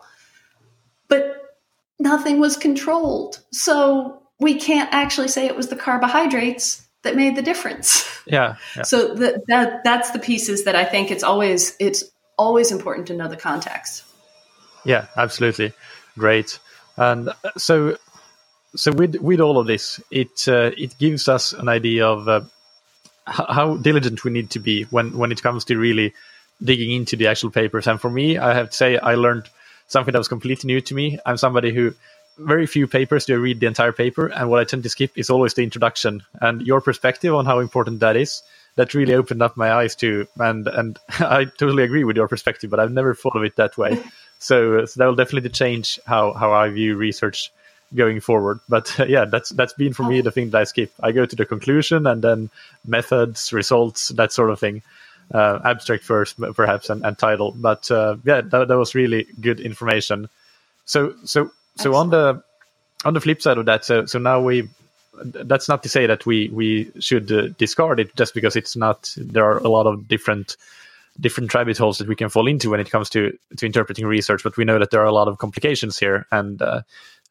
But 1.06 1.54
nothing 2.00 2.40
was 2.40 2.56
controlled. 2.56 3.40
So 3.52 4.22
we 4.40 4.56
can't 4.56 4.92
actually 4.92 5.28
say 5.28 5.46
it 5.46 5.56
was 5.56 5.68
the 5.68 5.76
carbohydrates 5.76 6.84
that 7.02 7.14
made 7.14 7.36
the 7.36 7.42
difference. 7.42 8.10
Yeah. 8.26 8.56
yeah. 8.74 8.84
So 8.84 9.14
that 9.16 9.46
that 9.48 9.84
that's 9.84 10.12
the 10.12 10.18
pieces 10.18 10.64
that 10.64 10.74
I 10.74 10.86
think 10.86 11.10
it's 11.10 11.22
always 11.22 11.76
it's 11.78 12.04
always 12.38 12.72
important 12.72 13.08
to 13.08 13.14
know 13.14 13.28
the 13.28 13.36
context. 13.36 14.02
Yeah, 14.84 15.06
absolutely. 15.16 15.72
Great. 16.18 16.58
And 16.96 17.28
uh, 17.28 17.34
so 17.56 17.96
so 18.76 18.92
with 18.92 19.16
with 19.16 19.40
all 19.40 19.58
of 19.58 19.66
this, 19.66 20.00
it 20.10 20.48
uh, 20.48 20.70
it 20.76 20.98
gives 20.98 21.28
us 21.28 21.52
an 21.52 21.68
idea 21.68 22.06
of 22.06 22.28
uh, 22.28 22.42
how 23.26 23.76
diligent 23.76 24.24
we 24.24 24.30
need 24.30 24.50
to 24.50 24.58
be 24.58 24.84
when 24.84 25.16
when 25.16 25.32
it 25.32 25.42
comes 25.42 25.64
to 25.66 25.78
really 25.78 26.12
digging 26.62 26.90
into 26.90 27.16
the 27.16 27.26
actual 27.26 27.50
papers. 27.50 27.86
And 27.86 28.00
for 28.00 28.10
me, 28.10 28.38
I 28.38 28.54
have 28.54 28.70
to 28.70 28.76
say 28.76 28.98
I 28.98 29.14
learned 29.14 29.48
something 29.88 30.12
that 30.12 30.18
was 30.18 30.28
completely 30.28 30.68
new 30.68 30.80
to 30.82 30.94
me. 30.94 31.18
I'm 31.26 31.36
somebody 31.36 31.72
who 31.72 31.94
very 32.38 32.66
few 32.66 32.86
papers 32.86 33.26
do 33.26 33.34
I 33.34 33.38
read 33.38 33.60
the 33.60 33.66
entire 33.66 33.92
paper, 33.92 34.26
and 34.26 34.50
what 34.50 34.60
I 34.60 34.64
tend 34.64 34.82
to 34.82 34.88
skip 34.88 35.16
is 35.16 35.30
always 35.30 35.54
the 35.54 35.62
introduction 35.62 36.22
and 36.40 36.66
your 36.66 36.80
perspective 36.80 37.34
on 37.34 37.46
how 37.46 37.60
important 37.60 38.00
that 38.00 38.16
is. 38.16 38.42
That 38.76 38.92
really 38.92 39.14
opened 39.14 39.40
up 39.40 39.56
my 39.56 39.72
eyes 39.72 39.94
to, 39.96 40.26
and 40.36 40.66
and 40.66 40.98
I 41.20 41.44
totally 41.44 41.84
agree 41.84 42.04
with 42.04 42.16
your 42.16 42.28
perspective, 42.28 42.70
but 42.70 42.80
I've 42.80 42.90
never 42.92 43.14
thought 43.14 43.36
of 43.36 43.44
it 43.44 43.56
that 43.56 43.78
way. 43.78 44.02
So, 44.44 44.84
so 44.84 44.98
that 44.98 45.06
will 45.06 45.14
definitely 45.14 45.50
change 45.50 45.98
how 46.06 46.32
how 46.34 46.52
I 46.52 46.68
view 46.68 46.96
research 46.96 47.50
going 47.94 48.20
forward. 48.20 48.60
But 48.68 49.00
uh, 49.00 49.06
yeah, 49.06 49.24
that's 49.24 49.50
that's 49.50 49.72
been 49.72 49.94
for 49.94 50.02
me 50.02 50.20
the 50.20 50.30
thing 50.30 50.50
that 50.50 50.60
I 50.60 50.64
skip. 50.64 50.92
I 51.00 51.12
go 51.12 51.24
to 51.24 51.36
the 51.36 51.46
conclusion 51.46 52.06
and 52.06 52.22
then 52.22 52.50
methods, 52.86 53.52
results, 53.52 54.08
that 54.10 54.32
sort 54.32 54.50
of 54.50 54.60
thing 54.60 54.82
uh, 55.32 55.60
abstract 55.64 56.04
first, 56.04 56.38
perhaps, 56.54 56.90
and, 56.90 57.04
and 57.04 57.16
title. 57.16 57.52
But 57.52 57.90
uh, 57.90 58.16
yeah, 58.24 58.42
that, 58.42 58.68
that 58.68 58.76
was 58.76 58.94
really 58.94 59.26
good 59.40 59.60
information. 59.60 60.28
So 60.84 61.14
so 61.24 61.50
so 61.76 61.90
Excellent. 61.90 61.96
on 61.96 62.10
the 62.10 62.42
on 63.06 63.14
the 63.14 63.20
flip 63.20 63.40
side 63.40 63.58
of 63.58 63.66
that, 63.66 63.84
so 63.84 64.06
so 64.06 64.18
now 64.18 64.40
we 64.40 64.68
that's 65.22 65.68
not 65.68 65.82
to 65.84 65.88
say 65.88 66.06
that 66.06 66.26
we 66.26 66.48
we 66.48 66.90
should 67.00 67.30
uh, 67.32 67.48
discard 67.58 68.00
it 68.00 68.14
just 68.16 68.34
because 68.34 68.56
it's 68.56 68.76
not. 68.76 69.14
There 69.16 69.44
are 69.44 69.58
a 69.58 69.68
lot 69.68 69.86
of 69.86 70.06
different 70.08 70.56
different 71.20 71.52
rabbit 71.54 71.78
holes 71.78 71.98
that 71.98 72.08
we 72.08 72.16
can 72.16 72.28
fall 72.28 72.46
into 72.46 72.70
when 72.70 72.80
it 72.80 72.90
comes 72.90 73.08
to 73.10 73.36
to 73.56 73.66
interpreting 73.66 74.06
research, 74.06 74.42
but 74.42 74.56
we 74.56 74.64
know 74.64 74.78
that 74.78 74.90
there 74.90 75.00
are 75.00 75.06
a 75.06 75.12
lot 75.12 75.28
of 75.28 75.38
complications 75.38 75.98
here, 75.98 76.26
and 76.30 76.60
uh, 76.60 76.82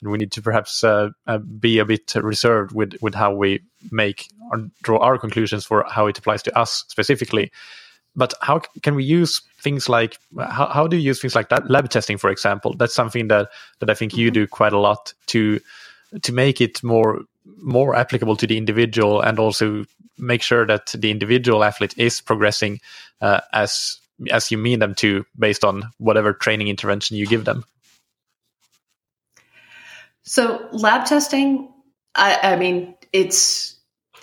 we 0.01 0.17
need 0.17 0.31
to 0.31 0.41
perhaps 0.41 0.84
uh, 0.84 1.09
uh, 1.27 1.38
be 1.38 1.79
a 1.79 1.86
bit 1.86 2.13
reserved 2.15 2.73
with 2.73 2.95
with 3.01 3.15
how 3.15 3.34
we 3.34 3.61
make 3.91 4.27
or 4.51 4.69
draw 4.81 4.99
our 4.99 5.17
conclusions 5.17 5.65
for 5.65 5.86
how 5.89 6.07
it 6.07 6.17
applies 6.17 6.43
to 6.43 6.57
us 6.57 6.86
specifically 6.88 7.51
but 8.15 8.34
how 8.41 8.59
can 8.81 8.95
we 8.95 9.03
use 9.03 9.41
things 9.59 9.89
like 9.89 10.17
how, 10.38 10.67
how 10.67 10.88
do 10.88 10.97
you 10.97 11.03
use 11.03 11.19
things 11.19 11.36
like 11.36 11.49
that 11.49 11.69
lab 11.69 11.89
testing 11.89 12.17
for 12.17 12.29
example 12.29 12.75
that's 12.75 12.93
something 12.93 13.27
that 13.27 13.49
that 13.79 13.89
i 13.89 13.93
think 13.93 14.15
you 14.15 14.27
mm-hmm. 14.27 14.34
do 14.34 14.47
quite 14.47 14.73
a 14.73 14.79
lot 14.79 15.13
to 15.25 15.59
to 16.21 16.31
make 16.31 16.61
it 16.61 16.84
more 16.84 17.21
more 17.57 17.95
applicable 17.95 18.36
to 18.36 18.47
the 18.47 18.57
individual 18.57 19.21
and 19.21 19.39
also 19.39 19.86
make 20.18 20.41
sure 20.41 20.66
that 20.66 20.88
the 20.88 21.11
individual 21.11 21.64
athlete 21.64 21.93
is 21.97 22.22
progressing 22.22 22.80
uh, 23.22 23.41
as 23.51 23.99
as 24.32 24.51
you 24.51 24.57
mean 24.57 24.80
them 24.80 24.95
to 24.95 25.26
based 25.38 25.64
on 25.64 25.84
whatever 25.97 26.34
training 26.34 26.68
intervention 26.68 27.18
you 27.18 27.26
give 27.26 27.45
them. 27.45 27.64
So 30.24 30.68
lab 30.72 31.05
testing 31.05 31.70
i, 32.16 32.39
I 32.43 32.55
mean 32.55 32.95
it's 33.11 33.74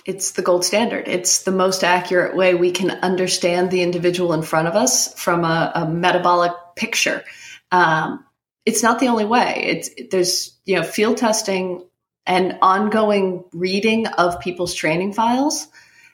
it's 0.07 0.32
the 0.32 0.43
gold 0.43 0.64
standard. 0.64 1.07
It's 1.09 1.43
the 1.43 1.53
most 1.53 1.84
accurate 1.84 2.34
way 2.36 2.55
we 2.55 2.70
can 2.70 2.91
understand 2.91 3.70
the 3.70 3.82
individual 3.82 4.32
in 4.32 4.43
front 4.43 4.68
of 4.68 4.74
us 4.74 5.12
from 5.14 5.45
a, 5.45 5.72
a 5.74 5.86
metabolic 5.86 6.53
picture. 6.74 7.22
Um, 7.70 8.24
it's 8.66 8.82
not 8.82 8.99
the 8.99 9.09
only 9.09 9.24
way. 9.24 9.62
It's 9.66 9.91
there's 10.11 10.59
you 10.64 10.76
know 10.76 10.82
field 10.82 11.16
testing 11.16 11.84
and 12.27 12.59
ongoing 12.62 13.45
reading 13.53 14.07
of 14.07 14.41
people's 14.41 14.75
training 14.75 15.12
files 15.12 15.66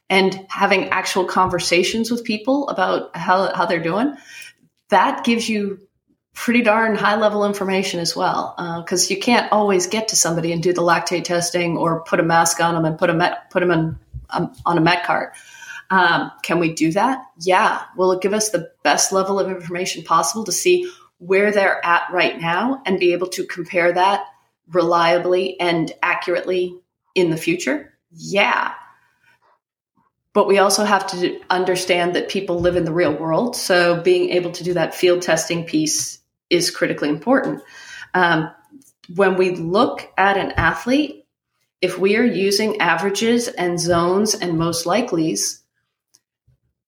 and 0.09 0.47
having 0.49 0.91
actual 0.91 1.25
conversations 1.25 2.11
with 2.11 2.25
people 2.25 2.69
about 2.69 3.17
how, 3.17 3.53
how 3.53 3.67
they're 3.67 3.83
doing, 3.83 4.15
that 4.89 5.25
gives 5.25 5.49
you 5.49 5.81
pretty 6.33 6.63
darn 6.63 6.95
high 6.95 7.17
level 7.17 7.45
information 7.45 7.99
as 7.99 8.15
well. 8.15 8.55
Because 8.85 9.11
uh, 9.11 9.15
you 9.15 9.21
can't 9.21 9.51
always 9.51 9.89
get 9.89 10.09
to 10.09 10.17
somebody 10.17 10.53
and 10.53 10.63
do 10.63 10.73
the 10.73 10.83
lactate 10.83 11.25
testing 11.25 11.77
or 11.77 12.05
put 12.05 12.21
a 12.21 12.23
mask 12.23 12.61
on 12.61 12.75
them 12.75 12.85
and 12.85 12.99
put 12.99 13.11
a 13.11 13.15
met, 13.15 13.51
put 13.51 13.61
them 13.61 13.71
in, 13.71 13.99
um, 14.31 14.53
on 14.65 14.79
a 14.79 14.81
met 14.81 15.05
cart. 15.05 15.33
Um, 15.91 16.31
can 16.43 16.59
we 16.59 16.73
do 16.73 16.93
that? 16.93 17.25
Yeah. 17.41 17.83
Will 17.97 18.13
it 18.13 18.21
give 18.21 18.35
us 18.35 18.51
the 18.51 18.71
best 18.83 19.13
level 19.13 19.41
of 19.41 19.51
information 19.51 20.05
possible 20.05 20.45
to 20.45 20.53
see 20.53 20.91
where 21.19 21.53
they're 21.53 21.85
at 21.85 22.13
right 22.13 22.39
now 22.39 22.83
and 22.85 23.01
be 23.01 23.13
able 23.13 23.29
to 23.29 23.45
compare 23.45 23.93
that 23.93 24.27
reliably 24.73 25.59
and 25.61 25.93
accurately 26.03 26.79
in 27.15 27.31
the 27.31 27.37
future? 27.37 27.95
Yeah. 28.11 28.73
But 30.33 30.47
we 30.47 30.59
also 30.59 30.85
have 30.85 31.07
to 31.09 31.41
understand 31.49 32.15
that 32.15 32.29
people 32.29 32.61
live 32.61 32.77
in 32.77 32.85
the 32.85 32.93
real 32.93 33.17
world. 33.17 33.57
So 33.57 34.03
being 34.03 34.31
able 34.31 34.53
to 34.53 34.65
do 34.65 34.75
that 34.75 34.95
field 34.95 35.23
testing 35.23 35.65
piece 35.65 36.21
is 36.51 36.71
critically 36.71 37.09
important. 37.09 37.63
Um, 38.13 38.51
when 39.15 39.37
we 39.37 39.51
look 39.51 40.11
at 40.19 40.37
an 40.37 40.53
athlete, 40.53 41.25
if 41.81 41.99
we 41.99 42.17
are 42.17 42.25
using 42.25 42.81
averages 42.81 43.49
and 43.49 43.79
zones 43.79 44.35
and 44.35 44.59
most 44.59 44.87
likelies, 44.87 45.63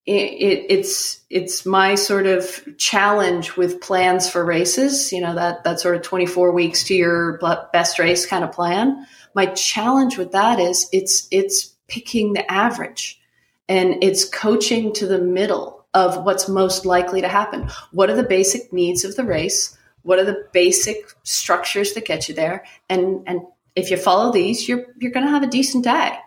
it, 0.09 0.13
it, 0.13 0.67
it's 0.71 1.21
it's 1.29 1.67
my 1.67 1.95
sort 1.95 2.27
of 2.27 2.67
challenge 2.79 3.57
with 3.59 3.83
plans 3.83 4.31
for 4.31 4.43
races. 4.43 5.13
You 5.13 5.21
know 5.21 5.35
that 5.35 5.65
that 5.65 5.81
sort 5.81 5.97
of 5.97 6.03
twenty 6.03 6.25
four 6.25 6.51
weeks 6.53 6.85
to 6.85 6.95
your 6.95 7.39
best 7.75 7.99
race 7.99 8.25
kind 8.25 8.43
of 8.43 8.53
plan. 8.53 9.07
My 9.35 9.47
challenge 9.47 10.17
with 10.17 10.33
that 10.33 10.59
is 10.59 10.89
it's 10.93 11.29
it's 11.31 11.75
picking 11.89 12.33
the 12.33 12.51
average 12.51 13.21
and 13.69 14.03
it's 14.03 14.27
coaching 14.27 14.95
to 14.95 15.07
the 15.07 15.19
middle 15.21 15.85
of 15.93 16.25
what's 16.25 16.49
most 16.49 16.87
likely 16.87 17.21
to 17.21 17.29
happen. 17.29 17.69
What 17.93 18.09
are 18.09 18.17
the 18.17 18.23
basic 18.23 18.73
needs 18.73 19.05
of 19.05 19.15
the 19.15 19.25
race? 19.25 19.77
What 20.05 20.19
are 20.19 20.25
the 20.25 20.47
basic 20.53 21.13
structures 21.23 21.93
that 21.93 22.07
get 22.07 22.31
you 22.31 22.35
there? 22.35 22.65
And 22.89 23.25
and 23.27 23.43
if 23.77 23.91
you 23.91 23.99
follow 23.99 24.33
these, 24.33 24.67
you're 24.67 24.87
you're 24.99 25.13
going 25.13 25.27
to 25.27 25.33
have 25.33 25.43
a 25.43 25.49
decent 25.49 25.85
day. 25.85 26.19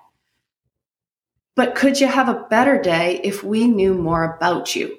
But 1.56 1.76
could 1.76 2.00
you 2.00 2.08
have 2.08 2.30
a 2.30 2.46
better 2.50 2.82
day 2.82 3.20
if 3.24 3.44
we 3.44 3.68
knew 3.68 3.94
more 3.94 4.36
about 4.36 4.76
you? 4.76 4.98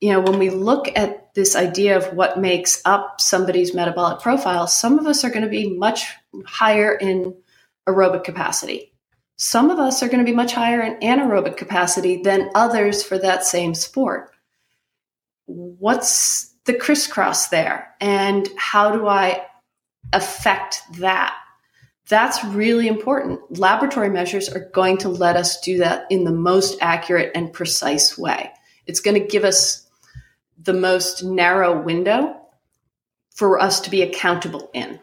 You 0.00 0.12
know, 0.12 0.20
when 0.20 0.38
we 0.38 0.50
look 0.50 0.88
at 0.96 1.34
this 1.34 1.56
idea 1.56 1.96
of 1.96 2.14
what 2.14 2.38
makes 2.38 2.82
up 2.84 3.20
somebody's 3.20 3.74
metabolic 3.74 4.20
profile, 4.20 4.66
some 4.66 4.98
of 4.98 5.06
us 5.06 5.24
are 5.24 5.30
going 5.30 5.44
to 5.44 5.48
be 5.48 5.76
much 5.76 6.06
higher 6.46 6.94
in 6.94 7.34
aerobic 7.88 8.24
capacity 8.24 8.90
some 9.40 9.70
of 9.70 9.78
us 9.78 10.02
are 10.02 10.08
going 10.08 10.18
to 10.18 10.30
be 10.30 10.36
much 10.36 10.52
higher 10.52 10.82
in 10.82 11.00
anaerobic 11.00 11.56
capacity 11.56 12.20
than 12.20 12.50
others 12.54 13.02
for 13.02 13.16
that 13.16 13.42
same 13.42 13.74
sport. 13.74 14.34
What's 15.46 16.54
the 16.66 16.74
crisscross 16.74 17.48
there? 17.48 17.94
And 18.02 18.46
how 18.58 18.92
do 18.92 19.08
I 19.08 19.46
affect 20.12 20.82
that? 20.98 21.34
That's 22.10 22.44
really 22.44 22.88
important. 22.88 23.56
Laboratory 23.56 24.10
measures 24.10 24.48
are 24.48 24.68
going 24.74 24.98
to 24.98 25.08
let 25.08 25.36
us 25.36 25.60
do 25.60 25.78
that 25.78 26.06
in 26.10 26.24
the 26.24 26.32
most 26.32 26.76
accurate 26.80 27.30
and 27.36 27.52
precise 27.52 28.18
way. 28.18 28.50
It's 28.84 28.98
going 28.98 29.14
to 29.20 29.26
give 29.26 29.44
us 29.44 29.88
the 30.60 30.72
most 30.72 31.22
narrow 31.22 31.80
window 31.80 32.36
for 33.36 33.60
us 33.60 33.82
to 33.82 33.90
be 33.90 34.02
accountable 34.02 34.70
in. 34.74 34.98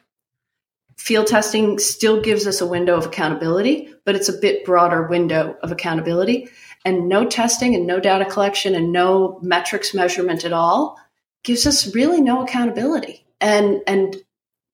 Field 0.98 1.28
testing 1.28 1.80
still 1.80 2.22
gives 2.22 2.46
us 2.46 2.60
a 2.60 2.68
window 2.68 2.98
of 2.98 3.06
accountability, 3.06 3.94
but 4.04 4.16
it's 4.16 4.28
a 4.28 4.38
bit 4.38 4.66
broader 4.66 5.08
window 5.08 5.56
of 5.64 5.72
accountability. 5.72 6.50
And 6.84 7.08
no 7.08 7.26
testing 7.26 7.74
and 7.74 7.88
no 7.88 8.02
data 8.02 8.26
collection 8.26 8.76
and 8.76 8.92
no 8.92 9.40
metrics 9.42 9.94
measurement 9.94 10.44
at 10.44 10.52
all 10.52 11.00
gives 11.44 11.66
us 11.66 11.96
really 11.96 12.20
no 12.20 12.44
accountability. 12.44 13.26
And 13.40 13.82
and 13.88 14.18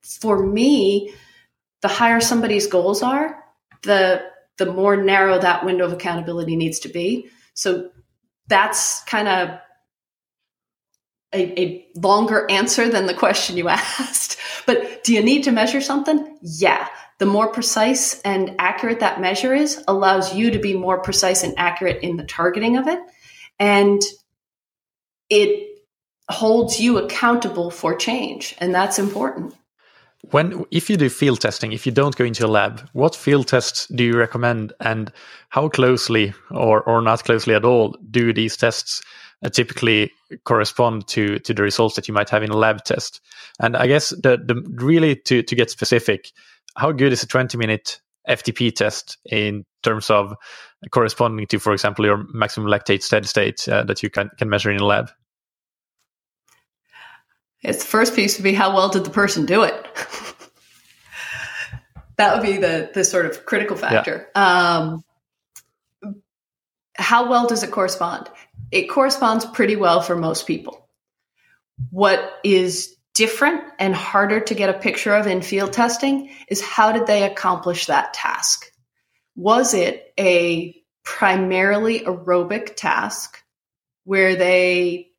for 0.01 0.43
me, 0.43 1.13
the 1.83 1.89
higher 1.89 2.21
somebody's 2.21 2.65
goals 2.65 3.03
are, 3.03 3.43
the 3.83 4.23
the 4.57 4.71
more 4.71 4.95
narrow 4.95 5.37
that 5.37 5.65
window 5.65 5.85
of 5.85 5.93
accountability 5.93 6.55
needs 6.55 6.79
to 6.79 6.89
be. 6.89 7.29
So 7.53 7.89
that's 8.47 9.03
kind 9.03 9.27
of 9.27 9.49
a, 11.33 11.61
a, 11.61 11.87
longer 11.95 12.49
answer 12.49 12.87
than 12.87 13.07
the 13.07 13.13
question 13.13 13.57
you 13.57 13.67
asked. 13.69 14.37
But 14.65 15.03
do 15.03 15.13
you 15.13 15.23
need 15.23 15.43
to 15.43 15.51
measure 15.51 15.81
something? 15.81 16.37
Yeah. 16.41 16.87
The 17.17 17.25
more 17.25 17.47
precise 17.47 18.21
and 18.21 18.55
accurate 18.59 18.99
that 18.99 19.19
measure 19.19 19.53
is 19.53 19.83
allows 19.87 20.35
you 20.35 20.51
to 20.51 20.59
be 20.59 20.75
more 20.75 21.01
precise 21.01 21.43
and 21.43 21.55
accurate 21.57 22.03
in 22.03 22.15
the 22.15 22.23
targeting 22.23 22.77
of 22.77 22.87
it. 22.87 22.99
And 23.59 24.01
it 25.29 25.79
holds 26.29 26.79
you 26.79 26.99
accountable 26.99 27.71
for 27.71 27.95
change. 27.95 28.55
And 28.59 28.73
that's 28.73 28.99
important. 28.99 29.55
When, 30.31 30.65
if 30.71 30.89
you 30.89 30.95
do 30.95 31.09
field 31.09 31.41
testing, 31.41 31.73
if 31.73 31.85
you 31.85 31.91
don't 31.91 32.15
go 32.15 32.23
into 32.23 32.45
a 32.45 32.47
lab, 32.47 32.87
what 32.93 33.15
field 33.15 33.47
tests 33.47 33.87
do 33.87 34.05
you 34.05 34.17
recommend, 34.17 34.71
and 34.79 35.11
how 35.49 35.67
closely, 35.67 36.33
or 36.49 36.81
or 36.81 37.01
not 37.01 37.23
closely 37.23 37.53
at 37.53 37.65
all, 37.65 37.95
do 38.09 38.33
these 38.33 38.55
tests 38.55 39.01
uh, 39.43 39.49
typically 39.49 40.11
correspond 40.45 41.07
to 41.07 41.39
to 41.39 41.53
the 41.53 41.61
results 41.61 41.95
that 41.95 42.07
you 42.07 42.13
might 42.13 42.29
have 42.29 42.41
in 42.41 42.51
a 42.51 42.57
lab 42.57 42.83
test. 42.85 43.19
And 43.59 43.75
I 43.75 43.87
guess 43.87 44.09
the 44.09 44.37
the 44.37 44.63
really 44.75 45.17
to 45.17 45.43
to 45.43 45.55
get 45.55 45.69
specific, 45.69 46.31
how 46.77 46.93
good 46.93 47.11
is 47.11 47.23
a 47.23 47.27
20 47.27 47.57
minute 47.57 47.99
FTP 48.27 48.73
test 48.73 49.17
in 49.25 49.65
terms 49.83 50.09
of 50.09 50.35
corresponding 50.91 51.45
to, 51.47 51.59
for 51.59 51.73
example, 51.73 52.05
your 52.05 52.25
maximum 52.33 52.69
lactate 52.69 53.03
steady 53.03 53.27
state 53.27 53.67
uh, 53.67 53.83
that 53.83 54.01
you 54.01 54.09
can 54.09 54.29
can 54.37 54.49
measure 54.49 54.71
in 54.71 54.79
a 54.79 54.85
lab? 54.85 55.11
It's 57.63 57.83
the 57.83 57.89
first 57.89 58.15
piece 58.15 58.37
would 58.37 58.43
be 58.43 58.53
how 58.53 58.75
well 58.75 58.89
did 58.89 59.05
the 59.05 59.09
person 59.09 59.45
do 59.45 59.63
it. 59.63 59.73
that 62.17 62.35
would 62.35 62.43
be 62.45 62.57
the 62.57 62.91
the 62.93 63.03
sort 63.03 63.25
of 63.25 63.45
critical 63.45 63.77
factor. 63.77 64.27
Yeah. 64.35 64.77
Um, 64.77 65.03
how 66.95 67.29
well 67.29 67.47
does 67.47 67.63
it 67.63 67.71
correspond? 67.71 68.29
It 68.71 68.87
corresponds 68.87 69.45
pretty 69.45 69.75
well 69.75 70.01
for 70.01 70.15
most 70.15 70.45
people. 70.45 70.87
What 71.89 72.33
is 72.43 72.95
different 73.13 73.63
and 73.79 73.95
harder 73.95 74.39
to 74.39 74.55
get 74.55 74.69
a 74.69 74.79
picture 74.79 75.13
of 75.13 75.27
in 75.27 75.41
field 75.41 75.73
testing 75.73 76.31
is 76.47 76.61
how 76.61 76.91
did 76.91 77.07
they 77.07 77.23
accomplish 77.23 77.85
that 77.85 78.13
task? 78.13 78.71
Was 79.35 79.73
it 79.73 80.13
a 80.19 80.75
primarily 81.03 82.01
aerobic 82.01 82.75
task 82.75 83.43
where 84.03 84.35
they 84.35 85.09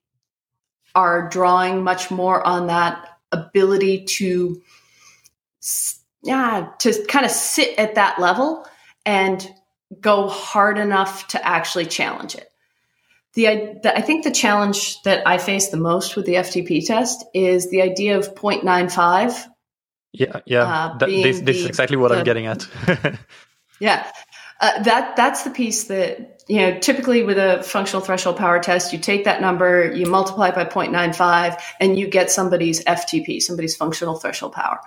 are 0.94 1.28
drawing 1.28 1.82
much 1.82 2.10
more 2.10 2.44
on 2.46 2.68
that 2.68 3.18
ability 3.32 4.04
to 4.04 4.62
yeah 6.22 6.68
to 6.78 7.04
kind 7.06 7.24
of 7.24 7.32
sit 7.32 7.78
at 7.78 7.96
that 7.96 8.18
level 8.20 8.66
and 9.04 9.50
go 10.00 10.28
hard 10.28 10.78
enough 10.78 11.28
to 11.28 11.46
actually 11.46 11.86
challenge 11.86 12.34
it. 12.34 12.48
The, 13.34 13.78
the, 13.82 13.96
I 13.96 14.00
think 14.00 14.24
the 14.24 14.30
challenge 14.30 15.02
that 15.02 15.26
I 15.26 15.38
face 15.38 15.68
the 15.68 15.76
most 15.76 16.16
with 16.16 16.26
the 16.26 16.34
FTP 16.34 16.86
test 16.86 17.24
is 17.34 17.68
the 17.70 17.82
idea 17.82 18.16
of 18.16 18.34
0.95. 18.34 19.44
Yeah, 20.12 20.40
yeah. 20.46 20.62
Uh, 20.62 20.98
that, 20.98 21.08
this, 21.08 21.40
this 21.40 21.56
the, 21.56 21.62
is 21.62 21.66
exactly 21.66 21.96
what 21.96 22.08
the, 22.08 22.18
I'm 22.18 22.24
getting 22.24 22.46
at. 22.46 22.68
yeah, 23.80 24.08
uh, 24.64 24.82
that 24.82 25.16
that's 25.16 25.42
the 25.42 25.50
piece 25.50 25.84
that 25.84 26.42
you 26.48 26.58
know. 26.58 26.78
Typically, 26.78 27.22
with 27.22 27.38
a 27.38 27.62
functional 27.62 28.02
threshold 28.02 28.36
power 28.36 28.58
test, 28.60 28.92
you 28.92 28.98
take 28.98 29.24
that 29.24 29.40
number, 29.40 29.92
you 29.92 30.06
multiply 30.06 30.50
by 30.50 30.64
0.95, 30.64 31.60
and 31.80 31.98
you 31.98 32.08
get 32.08 32.30
somebody's 32.30 32.82
FTP, 32.84 33.40
somebody's 33.40 33.76
functional 33.76 34.16
threshold 34.16 34.52
power. 34.52 34.80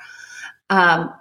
Um, 0.69 1.13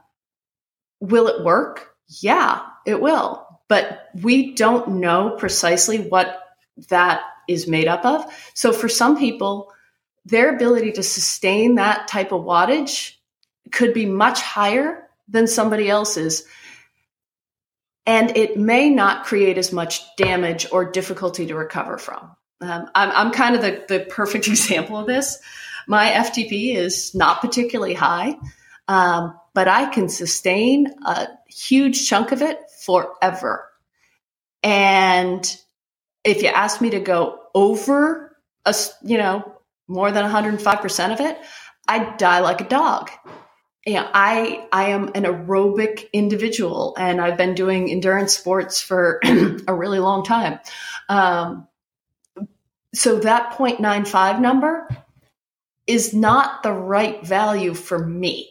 will 1.00 1.28
it 1.28 1.44
work? 1.44 1.94
Yeah, 2.09 2.62
it 2.84 3.00
will 3.00 3.46
but 3.68 4.09
we 4.22 4.54
don't 4.54 5.00
know 5.00 5.30
precisely 5.38 5.98
what 5.98 6.40
that 6.88 7.22
is 7.48 7.66
made 7.66 7.88
up 7.88 8.04
of. 8.04 8.50
So 8.54 8.72
for 8.72 8.88
some 8.88 9.18
people, 9.18 9.72
their 10.24 10.54
ability 10.54 10.92
to 10.92 11.02
sustain 11.02 11.76
that 11.76 12.09
type 12.09 12.32
of 12.32 12.42
wattage 12.42 13.14
could 13.72 13.94
be 13.94 14.07
much 14.07 14.40
higher 14.40 15.09
than 15.28 15.46
somebody 15.46 15.88
else's. 15.88 16.44
And 18.07 18.36
it 18.36 18.57
may 18.57 18.88
not 18.88 19.24
create 19.24 19.59
as 19.59 19.72
much 19.72 20.02
damage 20.16 20.66
or 20.70 20.90
difficulty 20.90 21.46
to 21.46 21.54
recover 21.54 21.98
from. 21.98 22.36
Um, 22.61 22.88
I'm, 22.94 23.11
I'm 23.11 23.32
kind 23.32 23.57
of 23.57 23.62
the, 23.62 23.84
the 23.88 24.00
perfect 24.00 24.48
example 24.48 24.96
of 24.96 25.07
this. 25.07 25.38
My 25.86 26.11
FTP 26.11 26.74
is 26.74 27.14
not 27.14 27.40
particularly 27.40 27.94
high, 27.94 28.36
um, 28.88 29.38
but 29.54 29.68
I 29.68 29.86
can 29.86 30.09
sustain 30.09 30.86
a 31.04 31.28
huge 31.48 32.09
chunk 32.09 32.32
of 32.32 32.42
it 32.42 32.59
forever. 32.84 33.68
And 34.62 35.44
if 36.24 36.42
you 36.42 36.48
ask 36.48 36.80
me 36.80 36.90
to 36.90 37.00
go 37.00 37.40
over 37.54 38.36
a, 38.64 38.74
you 39.02 39.18
know, 39.18 39.52
more 39.88 40.11
than 40.11 40.28
105% 40.28 41.12
of 41.12 41.20
it, 41.20 41.38
I'd 41.86 42.16
die 42.16 42.40
like 42.40 42.61
a 42.61 42.68
dog. 42.68 43.11
Know, 43.87 44.09
I 44.12 44.66
I 44.72 44.91
am 44.91 45.09
an 45.14 45.22
aerobic 45.24 46.12
individual, 46.12 46.97
and 46.99 47.20
I've 47.20 47.37
been 47.37 47.55
doing 47.55 47.91
endurance 47.91 48.37
sports 48.37 48.80
for 48.80 49.20
a 49.24 49.74
really 49.74 50.01
long 50.01 50.24
time. 50.24 50.59
Um, 51.09 51.68
so 52.95 53.20
that 53.20 53.53
0.95 53.53 54.41
number 54.41 54.89
is 55.87 56.12
not 56.12 56.62
the 56.62 56.72
right 56.72 57.24
value 57.24 57.74
for 57.74 57.99
me. 57.99 58.51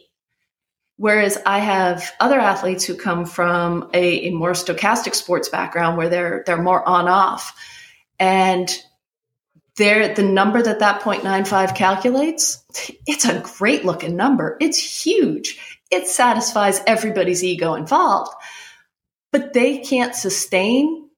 Whereas 0.96 1.36
I 1.44 1.58
have 1.58 2.10
other 2.20 2.38
athletes 2.38 2.84
who 2.84 2.94
come 2.94 3.26
from 3.26 3.90
a, 3.92 4.28
a 4.28 4.30
more 4.30 4.52
stochastic 4.52 5.14
sports 5.14 5.50
background 5.50 5.98
where 5.98 6.08
they're 6.08 6.42
they're 6.46 6.62
more 6.62 6.86
on 6.88 7.08
off, 7.08 7.54
and 8.18 8.74
they're 9.76 10.14
the 10.14 10.22
number 10.22 10.62
that 10.62 10.78
that 10.78 11.02
0.95 11.02 11.74
calculates. 11.74 12.64
It's 13.06 13.24
a 13.24 13.40
great 13.40 13.84
looking 13.84 14.16
number. 14.16 14.56
It's 14.60 14.78
huge. 14.78 15.80
It 15.90 16.08
satisfies 16.08 16.80
everybody's 16.86 17.44
ego 17.44 17.74
involved, 17.74 18.32
but 19.32 19.52
they 19.52 19.78
can't 19.78 20.14
sustain 20.14 21.08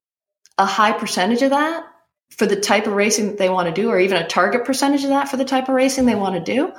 a 0.59 0.67
high 0.67 0.93
percentage 0.93 1.43
of 1.43 1.51
that 1.51 1.85
for 2.31 2.47
the 2.47 2.61
type 2.61 2.87
of 2.87 2.93
racing 2.93 3.29
that 3.29 3.39
they 3.39 3.49
want 3.49 3.75
to 3.75 3.81
do, 3.81 3.89
or 3.89 3.99
even 3.99 4.21
a 4.21 4.27
target 4.27 4.65
percentage 4.65 5.05
of 5.05 5.11
that 5.11 5.29
for 5.29 5.37
the 5.37 5.45
type 5.45 5.69
of 5.69 5.75
racing 5.75 6.05
they 6.05 6.15
want 6.15 6.35
to 6.35 6.53
do. 6.53 6.73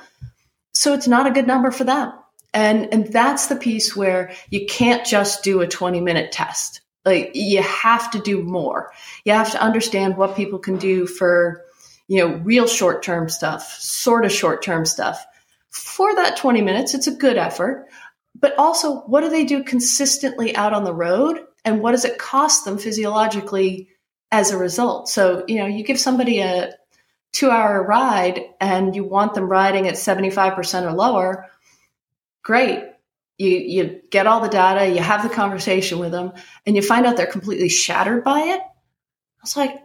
So 0.74 0.94
it's 0.94 1.08
not 1.08 1.26
a 1.26 1.32
good 1.32 1.46
number 1.46 1.70
for 1.70 1.84
them. 1.84 2.12
And, 2.52 2.92
and 2.92 3.06
that's 3.06 3.46
the 3.46 3.56
piece 3.56 3.96
where 3.96 4.32
you 4.50 4.66
can't 4.66 5.04
just 5.04 5.42
do 5.42 5.60
a 5.60 5.66
20 5.66 6.00
minute 6.00 6.32
test. 6.32 6.80
Like 7.04 7.32
you 7.34 7.62
have 7.62 8.10
to 8.12 8.20
do 8.20 8.42
more. 8.42 8.92
You 9.24 9.32
have 9.32 9.52
to 9.52 9.62
understand 9.62 10.16
what 10.16 10.36
people 10.36 10.58
can 10.58 10.76
do 10.76 11.06
for, 11.06 11.64
you 12.10 12.18
know, 12.18 12.34
real 12.38 12.66
short 12.66 13.04
term 13.04 13.28
stuff, 13.28 13.72
sort 13.78 14.24
of 14.24 14.32
short 14.32 14.64
term 14.64 14.84
stuff. 14.84 15.24
For 15.70 16.12
that 16.16 16.36
20 16.36 16.60
minutes, 16.60 16.92
it's 16.92 17.06
a 17.06 17.14
good 17.14 17.36
effort. 17.36 17.86
But 18.34 18.58
also, 18.58 19.02
what 19.02 19.20
do 19.20 19.28
they 19.28 19.44
do 19.44 19.62
consistently 19.62 20.56
out 20.56 20.72
on 20.72 20.82
the 20.82 20.92
road? 20.92 21.38
And 21.64 21.80
what 21.80 21.92
does 21.92 22.04
it 22.04 22.18
cost 22.18 22.64
them 22.64 22.78
physiologically 22.78 23.90
as 24.32 24.50
a 24.50 24.58
result? 24.58 25.08
So, 25.08 25.44
you 25.46 25.58
know, 25.58 25.66
you 25.66 25.84
give 25.84 26.00
somebody 26.00 26.40
a 26.40 26.74
two 27.30 27.48
hour 27.48 27.80
ride 27.80 28.40
and 28.60 28.96
you 28.96 29.04
want 29.04 29.34
them 29.34 29.48
riding 29.48 29.86
at 29.86 29.94
75% 29.94 30.82
or 30.82 30.92
lower 30.92 31.48
great. 32.42 32.82
You, 33.38 33.50
you 33.50 34.00
get 34.10 34.26
all 34.26 34.40
the 34.40 34.48
data, 34.48 34.88
you 34.88 34.98
have 34.98 35.22
the 35.22 35.32
conversation 35.32 36.00
with 36.00 36.10
them, 36.10 36.32
and 36.66 36.74
you 36.74 36.82
find 36.82 37.06
out 37.06 37.16
they're 37.16 37.26
completely 37.26 37.68
shattered 37.68 38.24
by 38.24 38.40
it. 38.40 38.60
I 38.60 39.42
was 39.42 39.56
like, 39.56 39.76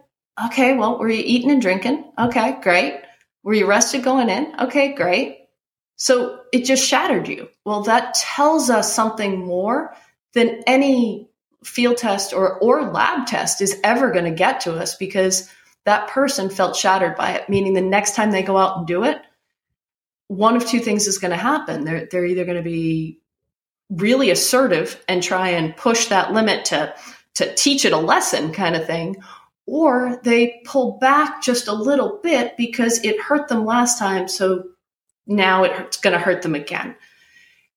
okay, 0.46 0.76
well, 0.76 0.98
were 0.98 1.08
you 1.08 1.22
eating 1.24 1.50
and 1.50 1.62
drinking? 1.62 2.04
Okay, 2.18 2.58
great. 2.62 3.00
Were 3.42 3.54
you 3.54 3.66
rested 3.66 4.02
going 4.02 4.28
in? 4.28 4.54
Okay, 4.60 4.94
great. 4.94 5.38
So 5.96 6.40
it 6.52 6.64
just 6.64 6.86
shattered 6.86 7.28
you. 7.28 7.48
Well, 7.64 7.82
that 7.82 8.14
tells 8.14 8.68
us 8.70 8.92
something 8.92 9.44
more 9.44 9.94
than 10.34 10.62
any 10.66 11.30
field 11.64 11.96
test 11.96 12.32
or, 12.32 12.58
or 12.58 12.92
lab 12.92 13.26
test 13.26 13.60
is 13.60 13.80
ever 13.82 14.10
going 14.10 14.26
to 14.26 14.30
get 14.30 14.60
to 14.60 14.74
us 14.74 14.94
because 14.94 15.50
that 15.84 16.08
person 16.08 16.50
felt 16.50 16.76
shattered 16.76 17.16
by 17.16 17.32
it, 17.32 17.48
meaning 17.48 17.72
the 17.72 17.80
next 17.80 18.14
time 18.14 18.30
they 18.30 18.42
go 18.42 18.56
out 18.56 18.76
and 18.76 18.86
do 18.86 19.04
it, 19.04 19.18
one 20.28 20.56
of 20.56 20.66
two 20.66 20.80
things 20.80 21.06
is 21.06 21.18
going 21.18 21.30
to 21.30 21.36
happen. 21.36 21.84
They're, 21.84 22.08
they're 22.10 22.26
either 22.26 22.44
going 22.44 22.56
to 22.56 22.62
be 22.62 23.20
really 23.90 24.30
assertive 24.30 25.02
and 25.08 25.22
try 25.22 25.50
and 25.50 25.76
push 25.76 26.06
that 26.06 26.32
limit 26.32 26.66
to, 26.66 26.94
to 27.34 27.54
teach 27.54 27.84
it 27.84 27.92
a 27.92 27.98
lesson 27.98 28.52
kind 28.52 28.74
of 28.74 28.86
thing, 28.86 29.16
or 29.66 30.20
they 30.22 30.62
pull 30.64 30.98
back 30.98 31.42
just 31.42 31.68
a 31.68 31.72
little 31.74 32.20
bit 32.22 32.56
because 32.56 33.04
it 33.04 33.20
hurt 33.20 33.48
them 33.48 33.64
last 33.64 33.98
time. 33.98 34.28
So 34.28 34.64
now 35.26 35.64
it's 35.64 35.96
going 35.96 36.12
to 36.12 36.24
hurt 36.24 36.42
them 36.42 36.54
again. 36.54 36.94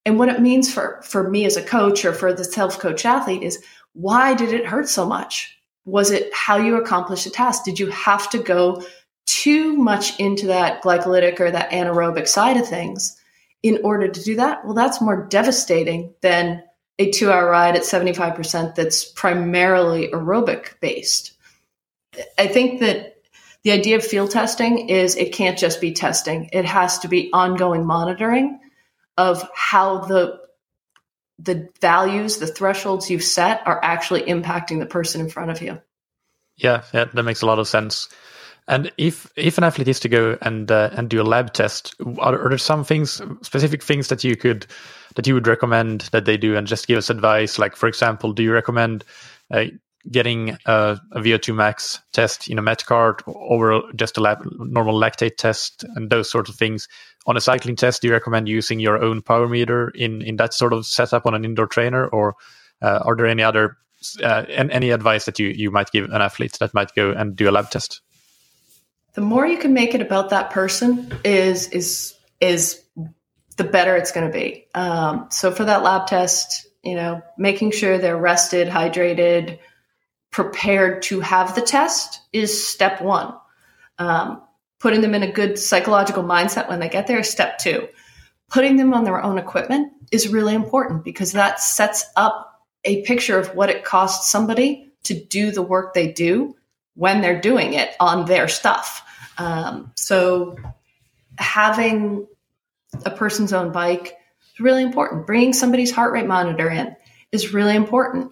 And 0.06 0.18
what 0.18 0.30
it 0.30 0.42
means 0.42 0.74
for, 0.74 1.02
for 1.04 1.30
me 1.30 1.46
as 1.46 1.58
a 1.58 1.64
coach 1.64 2.06
or 2.06 2.14
for 2.14 2.34
the 2.34 2.44
self 2.44 2.80
coach 2.80 3.06
athlete 3.06 3.44
is 3.44 3.64
why 3.94 4.34
did 4.34 4.54
it 4.54 4.66
hurt 4.66 4.88
so 4.88 5.06
much? 5.06 5.58
Was 5.86 6.12
it 6.12 6.34
how 6.34 6.58
you 6.58 6.76
accomplished 6.76 7.26
the 7.26 7.32
task? 7.32 7.64
Did 7.64 7.80
you 7.80 7.88
have 7.88 8.30
to 8.30 8.40
go 8.40 8.84
too 9.26 9.76
much 9.76 10.20
into 10.20 10.48
that 10.48 10.84
glycolytic 10.84 11.40
or 11.40 11.52
that 11.52 11.72
anaerobic 11.72 12.28
side 12.28 12.58
of 12.58 12.68
things 12.68 13.20
in 13.64 13.80
order 13.84 14.08
to 14.08 14.24
do 14.24 14.36
that, 14.36 14.64
well, 14.64 14.74
that's 14.74 15.02
more 15.02 15.28
devastating 15.28 16.14
than 16.22 16.64
a 16.98 17.12
two 17.12 17.32
hour 17.32 17.50
ride 17.50 17.76
at 17.76 17.84
75% 17.84 18.76
that's 18.76 19.06
primarily 19.06 20.10
aerobic 20.10 20.80
based. 20.82 21.34
I 22.38 22.48
think 22.48 22.80
that 22.80 23.16
the 23.64 23.72
idea 23.72 23.98
of 23.98 24.04
field 24.04 24.32
testing 24.32 24.90
is 24.90 25.16
it 25.16 25.34
can't 25.34 25.58
just 25.58 25.82
be 25.82 25.92
testing, 25.92 26.50
it 26.54 26.66
has 26.66 27.00
to 27.00 27.08
be 27.08 27.30
ongoing 27.34 27.86
monitoring 27.86 28.60
of 29.18 29.48
how 29.54 30.00
the 30.00 30.40
the 31.42 31.70
values, 31.80 32.38
the 32.38 32.48
thresholds 32.48 33.10
you've 33.10 33.24
set 33.24 33.66
are 33.66 33.80
actually 33.82 34.24
impacting 34.24 34.80
the 34.80 34.86
person 34.86 35.22
in 35.22 35.30
front 35.30 35.52
of 35.52 35.62
you. 35.62 35.82
Yeah, 36.58 36.84
yeah, 36.94 37.06
that 37.06 37.24
makes 37.24 37.42
a 37.42 37.46
lot 37.46 37.60
of 37.60 37.68
sense. 37.68 38.10
And 38.68 38.92
if 38.98 39.32
if 39.36 39.58
an 39.58 39.64
athlete 39.64 39.88
is 39.88 40.00
to 40.02 40.10
go 40.10 40.38
and 40.42 40.70
uh, 40.70 40.90
and 40.94 41.10
do 41.10 41.22
a 41.22 41.24
lab 41.24 41.54
test, 41.54 41.96
are, 42.20 42.40
are, 42.40 42.50
there 42.50 42.58
some 42.58 42.84
things, 42.84 43.22
specific 43.42 43.82
things 43.82 44.10
that 44.10 44.24
you 44.24 44.36
could 44.36 44.68
that 45.16 45.26
you 45.26 45.34
would 45.34 45.48
recommend 45.48 46.02
that 46.12 46.26
they 46.26 46.38
do, 46.38 46.56
and 46.56 46.68
just 46.68 46.88
give 46.88 46.98
us 46.98 47.10
advice? 47.10 47.58
Like, 47.58 47.76
for 47.76 47.88
example, 47.88 48.32
do 48.32 48.44
you 48.44 48.54
recommend 48.54 49.06
uh, 49.50 49.66
getting 50.10 50.58
a, 50.66 51.00
a, 51.12 51.20
VO2 51.20 51.56
max 51.56 52.00
test 52.14 52.50
in 52.50 52.58
a 52.58 52.62
Metcart 52.62 53.22
over 53.28 53.82
just 53.96 54.18
a 54.18 54.22
lab, 54.22 54.40
normal 54.60 55.00
lactate 55.00 55.38
test 55.38 55.84
and 55.96 56.10
those 56.10 56.30
sorts 56.30 56.50
of 56.50 56.56
things? 56.56 56.88
On 57.28 57.36
a 57.36 57.42
cycling 57.42 57.76
test, 57.76 58.02
do 58.02 58.08
you 58.08 58.14
recommend 58.14 58.48
using 58.48 58.80
your 58.80 59.04
own 59.04 59.22
power 59.22 59.48
meter 59.48 59.90
in 59.90 60.22
in 60.22 60.38
that 60.38 60.54
sort 60.54 60.74
of 60.74 60.86
setup 60.86 61.26
on 61.26 61.36
an 61.36 61.46
indoor 61.46 61.68
trainer, 61.68 62.08
or 62.08 62.36
uh, 62.82 63.00
are 63.04 63.16
there 63.16 63.28
any 63.28 63.44
other 63.44 63.78
uh, 64.24 64.46
any 64.50 64.92
advice 64.92 65.26
that 65.26 65.38
you 65.38 65.48
you 65.50 65.70
might 65.70 65.92
give 65.92 66.06
an 66.06 66.22
athlete 66.22 66.58
that 66.60 66.74
might 66.74 66.96
go 66.96 67.12
and 67.12 67.36
do 67.36 67.50
a 67.50 67.52
lab 67.52 67.70
test? 67.70 68.02
the 69.14 69.22
more 69.22 69.46
you 69.46 69.58
can 69.58 69.74
make 69.74 69.94
it 69.94 70.02
about 70.02 70.30
that 70.30 70.50
person 70.50 71.12
is 71.24 71.68
is 71.70 72.16
is 72.40 72.82
the 73.58 73.64
better 73.66 73.98
it's 73.98 74.14
going 74.14 74.26
to 74.26 74.32
be. 74.32 74.66
Um, 74.74 75.28
so 75.30 75.52
for 75.52 75.66
that 75.66 75.84
lab 75.84 76.08
test, 76.08 76.66
you 76.84 76.96
know, 76.96 77.22
making 77.38 77.72
sure 77.72 77.98
they're 77.98 78.16
rested, 78.16 78.70
hydrated, 78.70 79.60
prepared 80.32 81.02
to 81.04 81.20
have 81.20 81.56
the 81.56 81.62
test 81.62 82.22
is 82.32 82.68
step 82.68 83.02
one. 83.02 83.34
Um, 83.98 84.42
putting 84.80 85.02
them 85.02 85.16
in 85.16 85.24
a 85.24 85.32
good 85.32 85.60
psychological 85.60 86.24
mindset 86.24 86.70
when 86.70 86.80
they 86.80 86.90
get 86.90 87.08
there 87.08 87.20
is 87.20 87.30
step 87.30 87.58
two. 87.58 87.88
Putting 88.50 88.78
them 88.78 88.94
on 88.94 89.04
their 89.04 89.22
own 89.22 89.38
equipment 89.38 89.92
is 90.12 90.30
really 90.30 90.56
important 90.56 91.04
because 91.04 91.34
that 91.34 91.60
sets 91.60 92.06
up 92.16 92.66
a 92.84 93.02
picture 93.04 93.38
of 93.38 93.56
what 93.56 93.70
it 93.70 93.84
costs 93.84 94.32
somebody 94.32 94.92
to 95.04 95.14
do 95.14 95.52
the 95.52 95.62
work 95.62 95.94
they 95.94 96.12
do 96.12 96.56
when 96.96 97.22
they're 97.22 97.42
doing 97.42 97.74
it 97.74 97.90
on 98.00 98.26
their 98.26 98.48
stuff. 98.48 99.04
Um, 99.38 99.92
so 99.96 100.58
having 101.38 102.28
a 103.06 103.12
person's 103.12 103.54
own 103.54 103.72
bike 103.72 104.16
is 104.54 104.60
really 104.60 104.84
important. 104.84 105.26
Bringing 105.26 105.54
somebody's 105.54 105.92
heart 105.92 106.14
rate 106.14 106.28
monitor 106.28 106.70
in 106.70 106.96
is 107.32 107.54
really 107.54 107.76
important. 107.76 108.32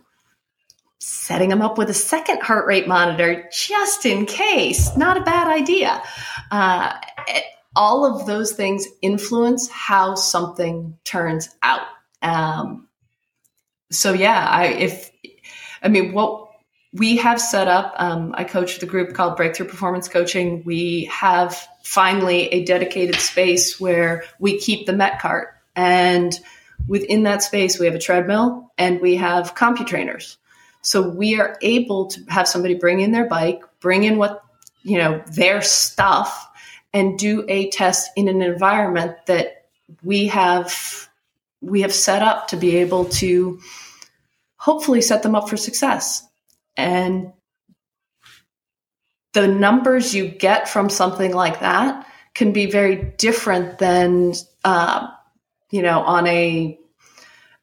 Setting 1.00 1.50
them 1.50 1.62
up 1.62 1.78
with 1.78 1.89
a 1.89 1.93
second 1.93 2.41
heart 2.41 2.66
rate 2.66 2.88
monitor 2.88 3.48
just 3.52 4.06
in 4.06 4.26
case, 4.26 4.98
not 4.98 5.18
a 5.18 5.22
bad 5.22 5.48
idea. 5.48 6.02
Uh, 6.50 6.93
it, 7.28 7.43
all 7.76 8.06
of 8.06 8.26
those 8.26 8.54
things 8.54 8.88
influence 9.02 9.70
how 9.70 10.16
something 10.16 10.98
turns 11.04 11.50
out. 11.62 11.86
Um, 12.22 12.88
so 13.91 14.14
yeah, 14.14 14.48
I 14.50 14.66
if 14.66 15.12
I 15.84 15.89
mean 15.89 16.12
what 16.14 16.48
we 16.93 17.18
have 17.18 17.39
set 17.39 17.68
up, 17.68 17.93
um, 17.98 18.34
I 18.36 18.43
coach 18.43 18.80
the 18.80 18.86
group 18.86 19.14
called 19.14 19.38
Breakthrough 19.38 19.68
Performance 19.68 20.08
Coaching. 20.08 20.64
We 20.66 21.06
have 21.06 21.68
finally 21.84 22.48
a 22.50 22.66
dedicated 22.66 23.18
space 23.18 23.80
where 23.80 24.24
we 24.39 24.58
keep 24.58 24.86
the 24.86 24.93
Met 24.93 25.20
cart. 25.20 25.50
And 25.76 26.38
within 26.88 27.24
that 27.24 27.43
space, 27.43 27.80
we 27.80 27.86
have 27.86 27.95
a 27.95 28.00
treadmill 28.00 28.72
and 28.78 29.00
we 29.00 29.18
have 29.18 29.54
CompuTrainers. 29.54 30.38
So 30.88 31.02
we 31.02 31.38
are 31.38 31.58
able 31.62 32.06
to 32.08 32.24
have 32.30 32.48
somebody 32.48 32.74
bring 32.74 33.02
in 33.02 33.12
their 33.12 33.28
bike, 33.28 33.62
bring 33.82 34.06
in 34.06 34.18
what, 34.18 34.42
you 34.84 34.98
know, 34.98 35.22
their 35.34 35.62
stuff 35.62 36.50
and 36.94 37.20
do 37.20 37.44
a 37.50 37.70
test 37.72 38.10
in 38.16 38.30
an 38.30 38.42
environment 38.42 39.18
that 39.26 39.66
we 40.02 40.28
have 40.28 41.10
we 41.60 41.82
have 41.82 41.94
set 41.94 42.22
up 42.22 42.48
to 42.50 42.56
be 42.56 42.78
able 42.78 43.04
to 43.04 43.60
hopefully 44.56 45.02
set 45.02 45.24
them 45.24 45.36
up 45.36 45.50
for 45.50 45.58
success. 45.58 46.26
And 46.78 47.34
the 49.34 49.46
numbers 49.46 50.16
you 50.16 50.30
get 50.30 50.70
from 50.70 50.90
something 50.90 51.34
like 51.34 51.60
that 51.60 52.08
can 52.34 52.54
be 52.54 52.68
very 52.68 53.14
different 53.18 53.78
than, 53.78 54.36
uh, 54.64 55.08
you 55.70 55.82
know, 55.82 56.00
on 56.00 56.28
a 56.28 56.80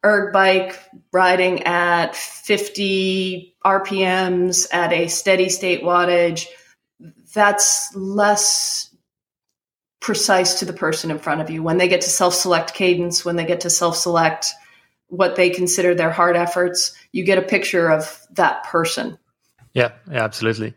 erg 0.05 0.33
bike 0.33 0.79
riding 1.13 1.63
at 1.63 2.15
50 2.15 3.57
RPMs 3.65 4.73
at 4.73 4.93
a 4.93 5.09
steady 5.09 5.49
state 5.49 5.83
wattage. 5.83 6.47
That's 7.33 7.95
less 7.97 8.95
precise 10.01 10.59
to 10.59 10.67
the 10.67 10.75
person 10.75 11.11
in 11.11 11.19
front 11.19 11.41
of 11.41 11.49
you. 11.49 11.63
When 11.63 11.79
they 11.79 11.89
get 11.89 12.03
to 12.03 12.11
self 12.11 12.35
select 12.35 12.75
cadence, 12.75 13.25
when 13.25 13.37
they 13.37 13.47
get 13.47 13.61
to 13.61 13.71
self 13.71 13.97
select 13.97 14.53
what 15.09 15.37
they 15.37 15.51
consider 15.51 15.95
their 15.95 16.11
hard 16.11 16.37
efforts, 16.37 16.95
you 17.13 17.25
get 17.25 17.39
a 17.39 17.43
picture 17.43 17.89
of 17.89 18.21
that 18.33 18.65
person. 18.65 19.19
Yeah, 19.73 19.93
yeah, 20.11 20.23
absolutely. 20.23 20.75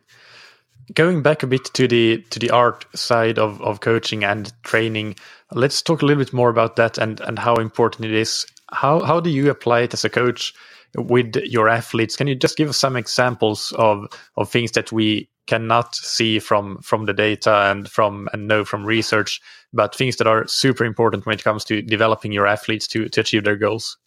Going 0.94 1.22
back 1.22 1.44
a 1.44 1.48
bit 1.48 1.66
to 1.74 1.88
the 1.88 2.24
to 2.30 2.40
the 2.40 2.52
art 2.52 2.86
side 2.96 3.38
of, 3.38 3.62
of 3.62 3.82
coaching 3.82 4.24
and 4.24 4.52
training, 4.64 5.16
let's 5.52 5.82
talk 5.82 6.02
a 6.02 6.06
little 6.06 6.24
bit 6.24 6.34
more 6.34 6.50
about 6.50 6.78
that 6.78 6.98
and, 6.98 7.20
and 7.20 7.38
how 7.38 7.56
important 7.56 8.06
it 8.06 8.14
is. 8.14 8.46
How 8.72 9.00
how 9.02 9.20
do 9.20 9.30
you 9.30 9.50
apply 9.50 9.82
it 9.82 9.94
as 9.94 10.04
a 10.04 10.10
coach 10.10 10.54
with 10.96 11.36
your 11.38 11.70
athletes? 11.70 12.16
Can 12.16 12.28
you 12.28 12.36
just 12.36 12.58
give 12.58 12.70
us 12.70 12.78
some 12.78 12.96
examples 12.96 13.74
of, 13.78 14.08
of 14.36 14.50
things 14.50 14.72
that 14.72 14.92
we 14.92 15.30
cannot 15.48 15.96
see 15.96 16.40
from 16.40 16.78
from 16.82 17.06
the 17.06 17.14
data 17.14 17.72
and 17.72 17.90
from 17.90 18.28
and 18.34 18.48
know 18.48 18.66
from 18.66 18.86
research, 18.86 19.42
but 19.74 19.96
things 19.96 20.18
that 20.18 20.28
are 20.28 20.46
super 20.48 20.86
important 20.86 21.26
when 21.26 21.36
it 21.36 21.44
comes 21.44 21.64
to 21.66 21.82
developing 21.82 22.32
your 22.32 22.46
athletes 22.46 22.88
to, 22.88 23.08
to 23.10 23.22
achieve 23.22 23.46
their 23.46 23.56
goals? 23.56 23.98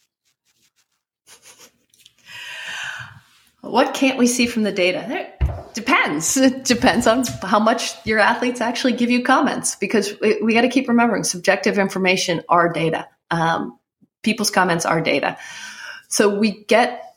What 3.61 3.93
can't 3.93 4.17
we 4.17 4.27
see 4.27 4.47
from 4.47 4.63
the 4.63 4.71
data? 4.71 5.05
It 5.09 5.73
depends. 5.73 6.37
It 6.37 6.65
depends 6.65 7.07
on 7.07 7.25
how 7.43 7.59
much 7.59 7.93
your 8.05 8.19
athletes 8.19 8.61
actually 8.61 8.93
give 8.93 9.09
you 9.09 9.23
comments 9.23 9.75
because 9.75 10.19
we, 10.19 10.41
we 10.41 10.53
got 10.53 10.61
to 10.61 10.69
keep 10.69 10.87
remembering 10.87 11.23
subjective 11.23 11.77
information 11.77 12.41
are 12.49 12.71
data. 12.71 13.07
Um, 13.29 13.79
people's 14.21 14.49
comments 14.49 14.85
are 14.85 15.01
data. 15.01 15.37
So 16.07 16.29
we 16.29 16.63
get 16.65 17.15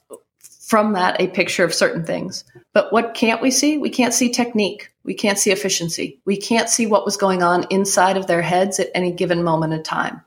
from 0.61 0.95
that 0.95 1.21
a 1.21 1.29
picture 1.29 1.65
of 1.65 1.75
certain 1.75 2.05
things. 2.05 2.45
But 2.73 2.93
what 2.93 3.15
can't 3.15 3.43
we 3.43 3.51
see? 3.51 3.77
We 3.79 3.91
can't 3.91 4.15
see 4.15 4.31
technique. 4.31 4.91
We 5.05 5.15
can't 5.15 5.39
see 5.39 5.51
efficiency. 5.51 6.21
We 6.25 6.37
can't 6.37 6.69
see 6.69 6.87
what 6.87 7.05
was 7.05 7.17
going 7.17 7.43
on 7.43 7.67
inside 7.71 8.17
of 8.17 8.27
their 8.27 8.43
heads 8.43 8.81
at 8.81 8.91
any 8.95 9.13
given 9.13 9.43
moment 9.43 9.75
in 9.75 9.83
time. 9.83 10.23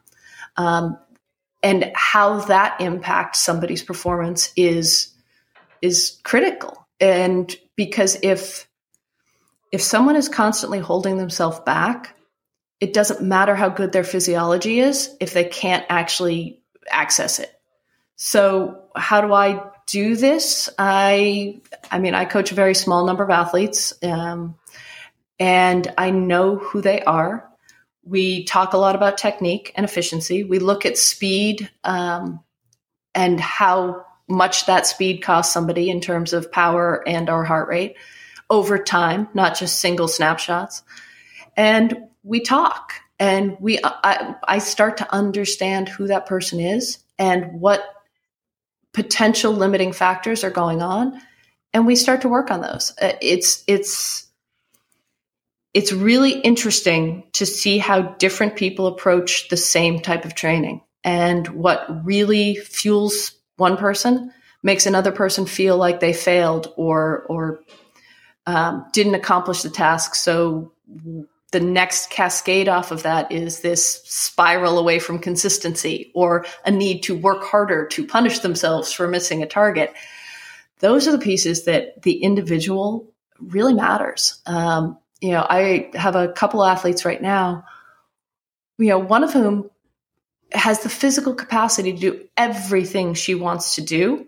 Um, 0.55 0.97
and 1.63 1.91
how 1.95 2.41
that 2.41 2.79
impacts 2.79 3.41
somebody's 3.41 3.83
performance 3.83 4.53
is 4.55 5.09
is 5.81 6.19
critical. 6.23 6.87
And 6.99 7.53
because 7.75 8.17
if 8.21 8.67
if 9.71 9.81
someone 9.81 10.15
is 10.15 10.29
constantly 10.29 10.79
holding 10.79 11.17
themselves 11.17 11.59
back, 11.61 12.15
it 12.79 12.93
doesn't 12.93 13.21
matter 13.21 13.55
how 13.55 13.69
good 13.69 13.91
their 13.91 14.03
physiology 14.03 14.79
is 14.79 15.15
if 15.19 15.33
they 15.33 15.43
can't 15.43 15.85
actually 15.89 16.56
access 16.89 17.39
it. 17.39 17.51
So 18.15 18.85
how 18.95 19.21
do 19.21 19.33
I 19.33 19.61
do 19.87 20.17
this. 20.17 20.69
I, 20.77 21.61
I 21.89 21.99
mean, 21.99 22.13
I 22.13 22.25
coach 22.25 22.51
a 22.51 22.55
very 22.55 22.75
small 22.75 23.05
number 23.05 23.23
of 23.23 23.29
athletes, 23.29 23.93
um, 24.03 24.55
and 25.39 25.91
I 25.97 26.11
know 26.11 26.57
who 26.57 26.81
they 26.81 27.01
are. 27.01 27.49
We 28.03 28.43
talk 28.43 28.73
a 28.73 28.77
lot 28.77 28.95
about 28.95 29.17
technique 29.17 29.71
and 29.75 29.85
efficiency. 29.85 30.43
We 30.43 30.59
look 30.59 30.85
at 30.85 30.97
speed 30.97 31.69
um, 31.83 32.41
and 33.15 33.39
how 33.39 34.05
much 34.27 34.65
that 34.65 34.85
speed 34.85 35.21
costs 35.21 35.53
somebody 35.53 35.89
in 35.89 36.01
terms 36.01 36.33
of 36.33 36.51
power 36.51 37.01
and 37.07 37.29
our 37.29 37.43
heart 37.43 37.69
rate 37.69 37.95
over 38.49 38.77
time, 38.77 39.29
not 39.33 39.57
just 39.57 39.79
single 39.79 40.07
snapshots. 40.07 40.83
And 41.55 42.07
we 42.23 42.41
talk 42.41 42.93
and 43.19 43.57
we 43.59 43.79
I, 43.83 44.35
I 44.43 44.57
start 44.59 44.97
to 44.97 45.13
understand 45.13 45.89
who 45.89 46.07
that 46.07 46.25
person 46.25 46.59
is 46.59 46.99
and 47.17 47.59
what 47.59 47.83
potential 48.93 49.53
limiting 49.53 49.91
factors 49.91 50.43
are 50.43 50.49
going 50.49 50.81
on. 50.81 51.19
And 51.73 51.85
we 51.85 51.95
start 51.95 52.21
to 52.21 52.29
work 52.29 52.49
on 52.49 52.61
those. 52.61 52.93
Uh, 52.99 53.13
it's 53.21 53.63
it's 53.67 54.27
it's 55.73 55.91
really 55.91 56.31
interesting 56.31 57.23
to 57.33 57.45
see 57.45 57.77
how 57.77 58.01
different 58.01 58.55
people 58.55 58.87
approach 58.87 59.49
the 59.49 59.57
same 59.57 59.99
type 59.99 60.25
of 60.25 60.33
training 60.33 60.81
and 61.03 61.47
what 61.49 61.85
really 62.05 62.55
fuels 62.55 63.33
one 63.57 63.77
person 63.77 64.31
makes 64.63 64.85
another 64.85 65.11
person 65.11 65.45
feel 65.45 65.77
like 65.77 65.99
they 65.99 66.13
failed 66.13 66.73
or 66.77 67.25
or 67.29 67.59
um, 68.47 68.85
didn't 68.93 69.15
accomplish 69.15 69.61
the 69.61 69.69
task. 69.69 70.15
So 70.15 70.71
the 71.51 71.59
next 71.59 72.09
cascade 72.09 72.67
off 72.67 72.91
of 72.91 73.03
that 73.03 73.31
is 73.31 73.61
this 73.61 74.01
spiral 74.03 74.77
away 74.77 74.99
from 74.99 75.19
consistency 75.19 76.11
or 76.13 76.45
a 76.65 76.71
need 76.71 77.03
to 77.03 77.15
work 77.15 77.43
harder 77.43 77.87
to 77.87 78.05
punish 78.05 78.39
themselves 78.39 78.91
for 78.91 79.07
missing 79.07 79.41
a 79.41 79.47
target. 79.47 79.93
Those 80.79 81.07
are 81.07 81.11
the 81.11 81.19
pieces 81.19 81.65
that 81.65 82.01
the 82.01 82.21
individual 82.21 83.13
really 83.39 83.73
matters. 83.73 84.41
Um, 84.45 84.97
you 85.21 85.31
know, 85.31 85.45
I 85.49 85.89
have 85.93 86.15
a 86.15 86.27
couple 86.27 86.63
athletes 86.63 87.05
right 87.05 87.21
now, 87.21 87.63
you 88.77 88.89
know, 88.89 88.99
one 88.99 89.23
of 89.23 89.33
whom 89.33 89.69
has 90.51 90.79
the 90.79 90.89
physical 90.89 91.33
capacity 91.33 91.93
to 91.93 91.99
do 91.99 92.27
everything 92.35 93.13
she 93.13 93.35
wants 93.35 93.75
to 93.75 93.81
do. 93.81 94.27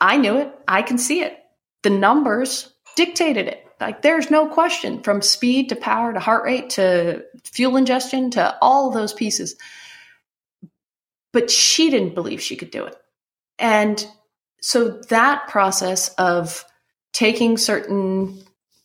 I 0.00 0.16
knew 0.16 0.38
it. 0.38 0.52
I 0.66 0.82
can 0.82 0.98
see 0.98 1.22
it. 1.22 1.38
The 1.82 1.90
numbers 1.90 2.72
dictated 2.96 3.46
it. 3.46 3.67
Like 3.80 4.02
there's 4.02 4.30
no 4.30 4.48
question 4.48 5.02
from 5.02 5.22
speed 5.22 5.68
to 5.68 5.76
power 5.76 6.12
to 6.12 6.20
heart 6.20 6.44
rate 6.44 6.70
to 6.70 7.24
fuel 7.44 7.76
ingestion 7.76 8.30
to 8.32 8.56
all 8.60 8.90
those 8.90 9.12
pieces. 9.12 9.56
But 11.32 11.50
she 11.50 11.90
didn't 11.90 12.14
believe 12.14 12.40
she 12.40 12.56
could 12.56 12.70
do 12.70 12.84
it. 12.84 12.96
And 13.58 14.04
so 14.60 14.88
that 15.08 15.48
process 15.48 16.08
of 16.14 16.64
taking 17.12 17.56
certain 17.56 18.42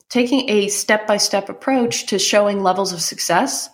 taking 0.10 0.48
a 0.50 0.68
step-by-step 0.68 1.50
approach 1.50 2.06
to 2.08 2.20
showing 2.20 2.62
levels 2.62 2.94
of 2.94 3.02
success 3.02 3.70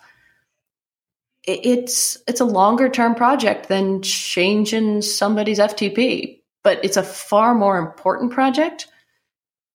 it's 1.44 2.18
it's 2.28 2.42
a 2.42 2.46
longer 2.46 2.90
term 2.90 3.16
project 3.16 3.68
than 3.70 4.02
changing 4.02 5.02
somebody's 5.02 5.60
FTP, 5.60 6.42
but 6.64 6.84
it's 6.84 6.98
a 6.98 7.04
far 7.04 7.56
more 7.56 7.78
important 7.78 8.32
project 8.32 8.88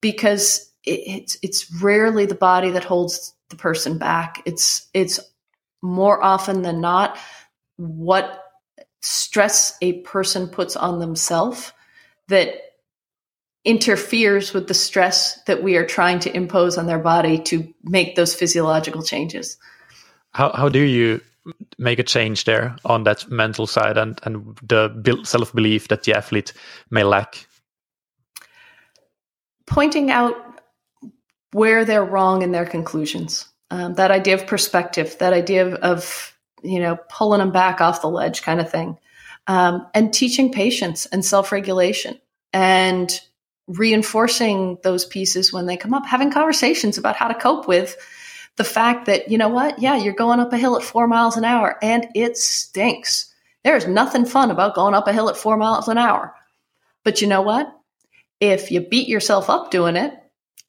because 0.01 0.71
it's 0.87 1.37
it's 1.43 1.73
rarely 1.73 2.27
the 2.27 2.35
body 2.35 2.71
that 2.71 2.85
holds 2.85 3.35
the 3.51 3.57
person 3.57 3.99
back. 3.99 4.43
It's 4.45 4.89
it's 4.93 5.21
more 5.83 6.23
often 6.23 6.63
than 6.63 6.81
not 6.81 7.19
what 7.77 8.43
stress 9.03 9.77
a 9.83 10.01
person 10.01 10.49
puts 10.49 10.77
on 10.77 10.99
themselves 10.99 11.73
that 12.29 12.49
interferes 13.65 14.53
with 14.53 14.69
the 14.69 14.75
stress 14.75 15.43
that 15.45 15.63
we 15.63 15.77
are 15.77 15.87
trying 15.87 16.19
to 16.21 16.35
impose 16.35 16.79
on 16.79 16.87
their 16.87 16.99
body 16.99 17.39
to 17.39 17.73
make 17.83 18.15
those 18.15 18.35
physiological 18.35 19.03
changes. 19.03 19.57
How 20.33 20.53
how 20.53 20.69
do 20.69 20.81
you 20.81 21.21
make 21.79 21.99
a 21.99 22.03
change 22.03 22.45
there 22.45 22.77
on 22.85 23.05
that 23.05 23.31
mental 23.31 23.67
side 23.67 23.99
and 23.99 24.21
and 24.25 24.57
the 24.63 25.21
self 25.25 25.53
belief 25.53 25.89
that 25.89 26.05
the 26.05 26.15
athlete 26.15 26.53
may 26.91 27.05
lack? 27.05 27.47
Pointing 29.67 30.11
out 30.11 30.37
where 31.55 31.85
they're 31.85 32.05
wrong 32.05 32.43
in 32.43 32.53
their 32.53 32.67
conclusions. 32.67 33.49
Um, 33.71 33.95
that 33.95 34.11
idea 34.11 34.35
of 34.35 34.47
perspective, 34.47 35.17
that 35.19 35.33
idea 35.33 35.67
of, 35.67 35.75
of, 35.75 36.31
you 36.65 36.81
know 36.81 36.97
pulling 37.11 37.41
them 37.41 37.53
back 37.53 37.81
off 37.81 38.01
the 38.01 38.09
ledge, 38.09 38.43
kind 38.43 38.61
of 38.61 38.71
thing, 38.71 38.99
um, 39.47 39.87
and 39.95 40.13
teaching 40.13 40.51
patience 40.51 41.07
and 41.07 41.25
self 41.25 41.53
regulation 41.53 42.19
and 42.53 43.21
reinforcing 43.67 44.79
those 44.83 45.05
pieces 45.05 45.53
when 45.53 45.67
they 45.67 45.77
come 45.77 45.95
up, 45.95 46.07
having 46.07 46.31
conversations 46.31 46.99
about 46.99 47.17
how 47.17 47.29
to 47.29 47.35
cope 47.35 47.69
with 47.69 47.97
the 48.57 48.65
fact 48.65 49.07
that 49.07 49.31
you 49.31 49.39
know 49.39 49.49
what, 49.49 49.79
yeah, 49.79 49.97
you're 49.97 50.15
going 50.15 50.41
up 50.41 50.53
a 50.53 50.59
hill 50.59 50.77
at 50.77 50.83
four 50.83 51.07
miles 51.07 51.37
an 51.37 51.45
hour 51.45 51.77
and 51.83 52.09
it 52.15 52.37
stinks. 52.37 53.33
There's 53.63 53.87
nothing 53.87 54.25
fun 54.25 54.51
about 54.51 54.75
going 54.75 54.95
up 54.95 55.09
a 55.09 55.13
hill 55.13 55.29
at 55.29 55.37
four 55.37 55.57
miles 55.57 55.89
an 55.89 55.99
hour. 55.99 56.35
But 57.05 57.21
you 57.21 57.29
know 57.29 57.43
what? 57.43 57.75
If 58.41 58.71
you 58.71 58.81
beat 58.81 59.09
yourself 59.09 59.49
up 59.49 59.71
doing 59.71 59.97
it, 59.97 60.15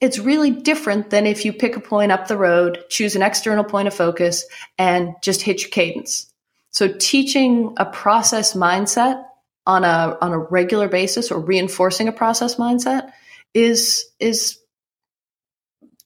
it's 0.02 0.20
really 0.20 0.52
different 0.52 1.10
than 1.10 1.26
if 1.26 1.46
you 1.46 1.54
pick 1.54 1.78
a 1.78 1.82
point 1.82 2.12
up 2.12 2.28
the 2.28 2.38
road, 2.38 2.84
choose 2.90 3.16
an 3.16 3.22
external 3.22 3.64
point 3.64 3.88
of 3.88 3.94
focus, 3.94 4.46
and 4.78 5.16
just 5.22 5.42
hit 5.42 5.62
your 5.62 5.72
cadence. 5.72 6.32
So 6.72 6.90
teaching 6.90 7.74
a 7.78 7.86
process 7.86 8.54
mindset 8.54 9.24
on 9.66 9.84
a 9.84 10.18
on 10.22 10.34
a 10.34 10.40
regular 10.40 10.88
basis 10.90 11.32
or 11.32 11.40
reinforcing 11.40 12.08
a 12.08 12.12
process 12.12 12.56
mindset 12.56 13.12
is 13.54 14.06
is 14.20 14.60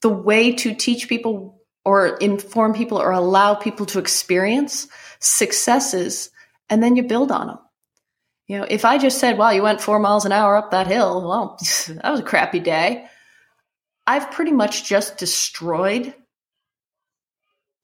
the 0.02 0.10
way 0.10 0.54
to 0.54 0.74
teach 0.76 1.10
people 1.10 1.62
or 1.84 2.18
inform 2.18 2.74
people 2.74 3.02
or 3.02 3.12
allow 3.12 3.56
people 3.56 3.86
to 3.88 4.00
experience 4.00 4.88
successes 5.20 6.30
and 6.70 6.84
then 6.84 6.96
you 6.96 7.04
build 7.04 7.32
on 7.32 7.48
them 7.48 7.60
You 8.48 8.60
know, 8.60 8.68
if 8.70 8.86
I 8.86 8.98
just 8.98 9.20
said, 9.20 9.38
"Wow, 9.38 9.52
you 9.52 9.64
went 9.64 9.82
four 9.82 10.00
miles 10.00 10.26
an 10.26 10.32
hour 10.32 10.58
up 10.58 10.72
that 10.72 10.88
hill," 10.88 11.28
well, 11.28 11.58
that 11.88 12.12
was 12.12 12.22
a 12.22 12.24
crappy 12.24 12.60
day. 12.60 13.08
I've 14.10 14.32
pretty 14.32 14.52
much 14.52 14.86
just 14.86 15.18
destroyed 15.18 16.16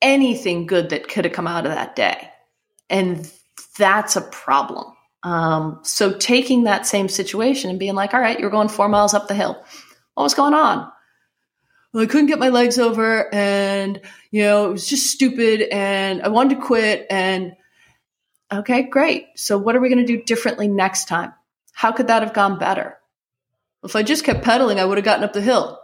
anything 0.02 0.66
good 0.66 0.90
that 0.90 1.08
could 1.08 1.26
have 1.26 1.34
come 1.36 1.46
out 1.46 1.68
of 1.68 1.72
that 1.72 1.96
day, 1.96 2.30
and 2.90 3.32
that's 3.78 4.16
a 4.16 4.22
problem. 4.22 4.92
Um, 5.22 5.82
so 5.84 6.14
taking 6.14 6.64
that 6.64 6.88
same 6.88 7.10
situation 7.10 7.70
and 7.70 7.78
being 7.78 7.94
like, 7.94 8.16
"All 8.16 8.20
right, 8.20 8.40
you're 8.40 8.50
going 8.50 8.70
four 8.70 8.90
miles 8.90 9.14
up 9.14 9.28
the 9.28 9.36
hill. 9.36 9.64
What 10.16 10.24
was 10.24 10.34
going 10.34 10.56
on?" 10.56 10.92
Well, 11.94 12.04
I 12.04 12.08
couldn't 12.08 12.26
get 12.26 12.40
my 12.40 12.50
legs 12.50 12.80
over, 12.80 13.32
and 13.32 14.02
you 14.32 14.42
know, 14.42 14.70
it 14.70 14.72
was 14.72 14.88
just 14.88 15.12
stupid, 15.12 15.62
and 15.72 16.24
I 16.24 16.30
wanted 16.30 16.56
to 16.56 16.62
quit, 16.62 17.06
and 17.12 17.56
Okay, 18.52 18.84
great. 18.84 19.28
So 19.36 19.58
what 19.58 19.76
are 19.76 19.80
we 19.80 19.90
going 19.90 20.06
to 20.06 20.18
do 20.18 20.24
differently 20.24 20.68
next 20.68 21.08
time? 21.08 21.34
How 21.74 21.92
could 21.92 22.08
that 22.08 22.24
have 22.24 22.34
gone 22.34 22.60
better? 22.60 22.98
If 23.84 23.96
I 23.96 24.04
just 24.04 24.24
kept 24.24 24.44
pedaling, 24.44 24.80
I 24.80 24.86
would 24.86 24.98
have 24.98 25.06
gotten 25.06 25.24
up 25.24 25.34
the 25.34 25.42
hill. 25.42 25.80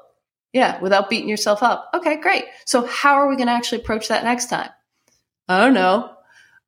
Yeah, 0.53 0.79
without 0.79 1.09
beating 1.09 1.29
yourself 1.29 1.63
up. 1.63 1.89
Okay, 1.93 2.17
great. 2.17 2.45
So 2.65 2.85
how 2.85 3.15
are 3.15 3.29
we 3.29 3.35
going 3.35 3.47
to 3.47 3.53
actually 3.53 3.81
approach 3.81 4.09
that 4.09 4.23
next 4.23 4.49
time? 4.49 4.69
I 5.47 5.59
don't 5.59 5.73
know. 5.73 6.11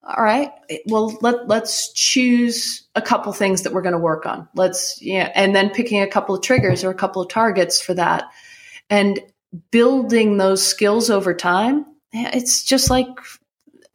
All 0.06 0.24
right. 0.24 0.52
Well, 0.88 1.18
let 1.22 1.48
let's 1.48 1.94
choose 1.94 2.88
a 2.94 3.02
couple 3.02 3.32
things 3.32 3.62
that 3.62 3.72
we're 3.72 3.82
going 3.82 3.94
to 3.94 4.00
work 4.00 4.26
on. 4.26 4.50
Let's 4.54 5.02
yeah, 5.02 5.32
and 5.34 5.56
then 5.56 5.70
picking 5.70 6.02
a 6.02 6.08
couple 6.08 6.36
of 6.36 6.42
triggers 6.42 6.84
or 6.84 6.90
a 6.90 6.96
couple 6.96 7.22
of 7.22 7.30
targets 7.30 7.82
for 7.82 7.94
that, 7.94 8.26
and 8.90 9.20
building 9.72 10.38
those 10.38 10.66
skills 10.66 11.10
over 11.10 11.34
time. 11.34 11.86
It's 12.12 12.64
just 12.66 12.90
like 12.90 13.08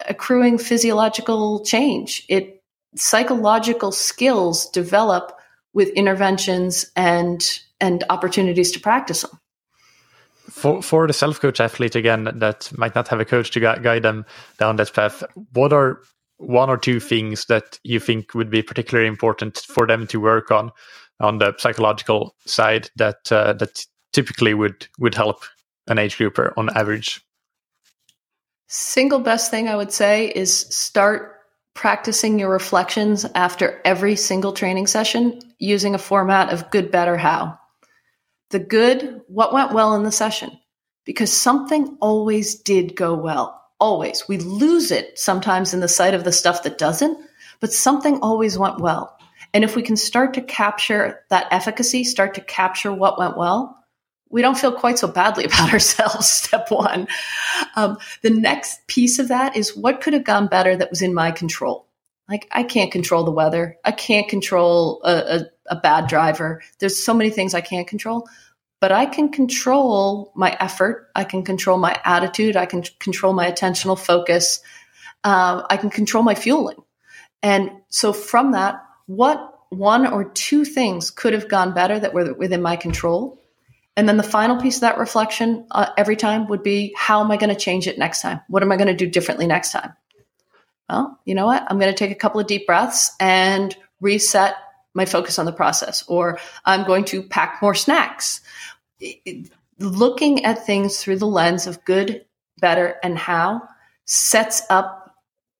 accruing 0.08 0.56
physiological 0.56 1.62
change. 1.64 2.24
It 2.28 2.62
psychological 2.96 3.92
skills 3.92 4.70
develop 4.70 5.38
with 5.74 5.90
interventions 5.90 6.90
and 6.96 7.60
and 7.80 8.02
opportunities 8.08 8.72
to 8.72 8.80
practice 8.80 9.22
them. 9.22 9.38
For 10.58 10.82
for 10.82 11.06
the 11.06 11.12
self 11.12 11.40
coach 11.40 11.60
athlete 11.60 11.94
again 11.94 12.24
that 12.34 12.70
might 12.76 12.96
not 12.96 13.06
have 13.08 13.20
a 13.20 13.24
coach 13.24 13.52
to 13.52 13.60
guide 13.60 14.02
them 14.02 14.26
down 14.58 14.76
that 14.76 14.92
path, 14.92 15.22
what 15.52 15.72
are 15.72 16.00
one 16.38 16.68
or 16.68 16.76
two 16.76 16.98
things 16.98 17.44
that 17.46 17.78
you 17.84 18.00
think 18.00 18.34
would 18.34 18.50
be 18.50 18.62
particularly 18.62 19.08
important 19.08 19.58
for 19.58 19.86
them 19.86 20.06
to 20.08 20.20
work 20.20 20.50
on 20.50 20.72
on 21.20 21.38
the 21.38 21.54
psychological 21.58 22.34
side 22.44 22.90
that 22.96 23.30
uh, 23.30 23.52
that 23.54 23.86
typically 24.12 24.52
would 24.52 24.88
would 24.98 25.14
help 25.14 25.44
an 25.86 25.98
age 25.98 26.18
grouper 26.18 26.52
on 26.56 26.76
average? 26.76 27.20
Single 28.66 29.20
best 29.20 29.52
thing 29.52 29.68
I 29.68 29.76
would 29.76 29.92
say 29.92 30.32
is 30.34 30.52
start 30.52 31.36
practicing 31.74 32.38
your 32.38 32.50
reflections 32.50 33.24
after 33.36 33.80
every 33.84 34.16
single 34.16 34.52
training 34.52 34.88
session 34.88 35.40
using 35.60 35.94
a 35.94 35.98
format 35.98 36.50
of 36.52 36.68
good, 36.70 36.90
better, 36.90 37.16
how. 37.16 37.56
The 38.50 38.58
good, 38.58 39.22
what 39.28 39.52
went 39.52 39.72
well 39.72 39.94
in 39.94 40.04
the 40.04 40.12
session? 40.12 40.58
Because 41.04 41.32
something 41.32 41.96
always 42.00 42.56
did 42.56 42.96
go 42.96 43.14
well. 43.14 43.62
Always. 43.80 44.26
We 44.28 44.38
lose 44.38 44.90
it 44.90 45.18
sometimes 45.18 45.72
in 45.72 45.80
the 45.80 45.88
sight 45.88 46.14
of 46.14 46.24
the 46.24 46.32
stuff 46.32 46.62
that 46.64 46.78
doesn't, 46.78 47.18
but 47.60 47.72
something 47.72 48.20
always 48.20 48.58
went 48.58 48.80
well. 48.80 49.16
And 49.54 49.64
if 49.64 49.76
we 49.76 49.82
can 49.82 49.96
start 49.96 50.34
to 50.34 50.40
capture 50.40 51.20
that 51.30 51.48
efficacy, 51.50 52.04
start 52.04 52.34
to 52.34 52.40
capture 52.40 52.92
what 52.92 53.18
went 53.18 53.36
well, 53.36 53.78
we 54.30 54.42
don't 54.42 54.58
feel 54.58 54.72
quite 54.72 54.98
so 54.98 55.08
badly 55.08 55.44
about 55.46 55.72
ourselves. 55.72 56.28
Step 56.28 56.70
one. 56.70 57.08
Um, 57.76 57.98
the 58.22 58.30
next 58.30 58.86
piece 58.86 59.18
of 59.18 59.28
that 59.28 59.56
is 59.56 59.76
what 59.76 60.00
could 60.00 60.12
have 60.12 60.24
gone 60.24 60.48
better 60.48 60.76
that 60.76 60.90
was 60.90 61.02
in 61.02 61.14
my 61.14 61.30
control. 61.30 61.86
Like 62.28 62.46
I 62.50 62.62
can't 62.62 62.92
control 62.92 63.24
the 63.24 63.30
weather. 63.30 63.76
I 63.84 63.92
can't 63.92 64.28
control 64.28 65.00
a, 65.02 65.12
a, 65.12 65.46
a 65.70 65.76
bad 65.76 66.08
driver. 66.08 66.62
There's 66.78 67.02
so 67.02 67.14
many 67.14 67.30
things 67.30 67.54
I 67.54 67.60
can't 67.60 67.86
control, 67.86 68.28
but 68.80 68.92
I 68.92 69.06
can 69.06 69.30
control 69.30 70.32
my 70.34 70.56
effort. 70.60 71.10
I 71.14 71.24
can 71.24 71.44
control 71.44 71.78
my 71.78 72.00
attitude. 72.04 72.56
I 72.56 72.66
can 72.66 72.82
control 72.98 73.32
my 73.32 73.50
attentional 73.50 73.98
focus. 73.98 74.60
Uh, 75.24 75.62
I 75.68 75.76
can 75.76 75.90
control 75.90 76.22
my 76.22 76.34
fueling. 76.34 76.82
And 77.42 77.70
so 77.88 78.12
from 78.12 78.52
that, 78.52 78.82
what 79.06 79.54
one 79.70 80.06
or 80.06 80.24
two 80.24 80.64
things 80.64 81.10
could 81.10 81.32
have 81.32 81.48
gone 81.48 81.74
better 81.74 81.98
that 81.98 82.14
were 82.14 82.32
within 82.34 82.62
my 82.62 82.76
control 82.76 83.38
and 83.98 84.08
then 84.08 84.16
the 84.16 84.22
final 84.22 84.60
piece 84.60 84.76
of 84.76 84.82
that 84.82 84.96
reflection 84.96 85.66
uh, 85.72 85.90
every 85.96 86.14
time 86.14 86.46
would 86.46 86.62
be 86.62 86.94
how 86.96 87.20
am 87.20 87.32
I 87.32 87.36
going 87.36 87.52
to 87.52 87.60
change 87.60 87.88
it 87.88 87.98
next 87.98 88.22
time? 88.22 88.40
What 88.46 88.62
am 88.62 88.70
I 88.70 88.76
going 88.76 88.86
to 88.86 88.94
do 88.94 89.08
differently 89.08 89.48
next 89.48 89.72
time? 89.72 89.92
Well, 90.88 91.18
you 91.24 91.34
know 91.34 91.46
what? 91.46 91.66
I'm 91.68 91.80
going 91.80 91.92
to 91.92 91.98
take 91.98 92.12
a 92.12 92.14
couple 92.14 92.40
of 92.40 92.46
deep 92.46 92.64
breaths 92.64 93.10
and 93.18 93.76
reset 94.00 94.54
my 94.98 95.06
focus 95.06 95.38
on 95.38 95.46
the 95.46 95.52
process, 95.52 96.04
or 96.06 96.38
I'm 96.66 96.86
going 96.86 97.04
to 97.06 97.22
pack 97.22 97.62
more 97.62 97.74
snacks. 97.74 98.42
Looking 99.78 100.44
at 100.44 100.66
things 100.66 100.98
through 100.98 101.16
the 101.16 101.26
lens 101.26 101.66
of 101.66 101.84
good, 101.86 102.26
better, 102.60 102.96
and 103.02 103.16
how 103.16 103.62
sets 104.04 104.62
up 104.68 105.14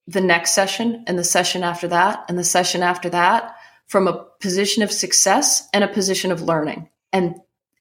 the 0.05 0.21
next 0.21 0.51
session 0.51 1.03
and 1.07 1.17
the 1.17 1.23
session 1.23 1.63
after 1.63 1.87
that 1.87 2.25
and 2.27 2.37
the 2.37 2.43
session 2.43 2.83
after 2.83 3.09
that 3.09 3.55
from 3.87 4.07
a 4.07 4.25
position 4.39 4.83
of 4.83 4.91
success 4.91 5.67
and 5.73 5.83
a 5.83 5.87
position 5.87 6.31
of 6.31 6.41
learning. 6.41 6.89
And 7.11 7.35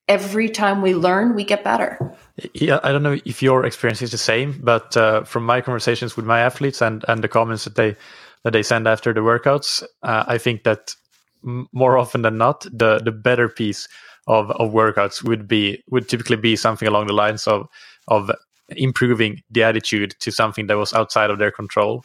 every 0.09 0.49
time 0.49 0.83
we 0.83 0.95
learn, 0.95 1.35
we 1.35 1.45
get 1.45 1.65
better. 1.65 2.15
Yeah, 2.55 2.81
I 2.83 2.93
don't 2.93 3.03
know 3.03 3.19
if 3.25 3.43
your 3.43 3.65
experience 3.65 4.03
is 4.03 4.11
the 4.11 4.19
same, 4.19 4.61
but 4.63 4.97
uh, 4.97 5.25
from 5.25 5.45
my 5.45 5.61
conversations 5.61 6.17
with 6.17 6.25
my 6.25 6.41
athletes 6.41 6.81
and 6.83 7.05
and 7.09 7.23
the 7.23 7.29
comments 7.29 7.65
that 7.65 7.75
they 7.75 7.97
that 8.45 8.53
they 8.53 8.63
send 8.63 8.87
after 8.87 9.13
the 9.13 9.21
workouts, 9.21 9.83
uh, 10.03 10.25
I 10.27 10.39
think 10.39 10.65
that 10.65 10.95
more 11.43 11.99
often 11.99 12.23
than 12.23 12.39
not, 12.39 12.63
the 12.73 13.01
the 13.05 13.13
better 13.13 13.49
piece 13.49 13.89
of 14.27 14.51
of 14.53 14.73
workouts 14.73 15.23
would 15.23 15.49
be 15.49 15.83
would 15.91 16.09
typically 16.09 16.37
be 16.37 16.57
something 16.57 16.89
along 16.89 17.07
the 17.07 17.13
lines 17.13 17.47
of 17.47 17.69
of 18.09 18.31
improving 18.71 19.43
the 19.51 19.63
attitude 19.63 20.15
to 20.21 20.31
something 20.31 20.67
that 20.67 20.77
was 20.77 20.93
outside 20.93 21.31
of 21.31 21.39
their 21.39 21.51
control. 21.51 22.05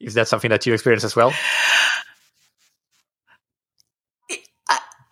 Is 0.00 0.14
that 0.14 0.28
something 0.28 0.50
that 0.50 0.66
you 0.66 0.74
experience 0.74 1.04
as 1.04 1.16
well? 1.16 1.32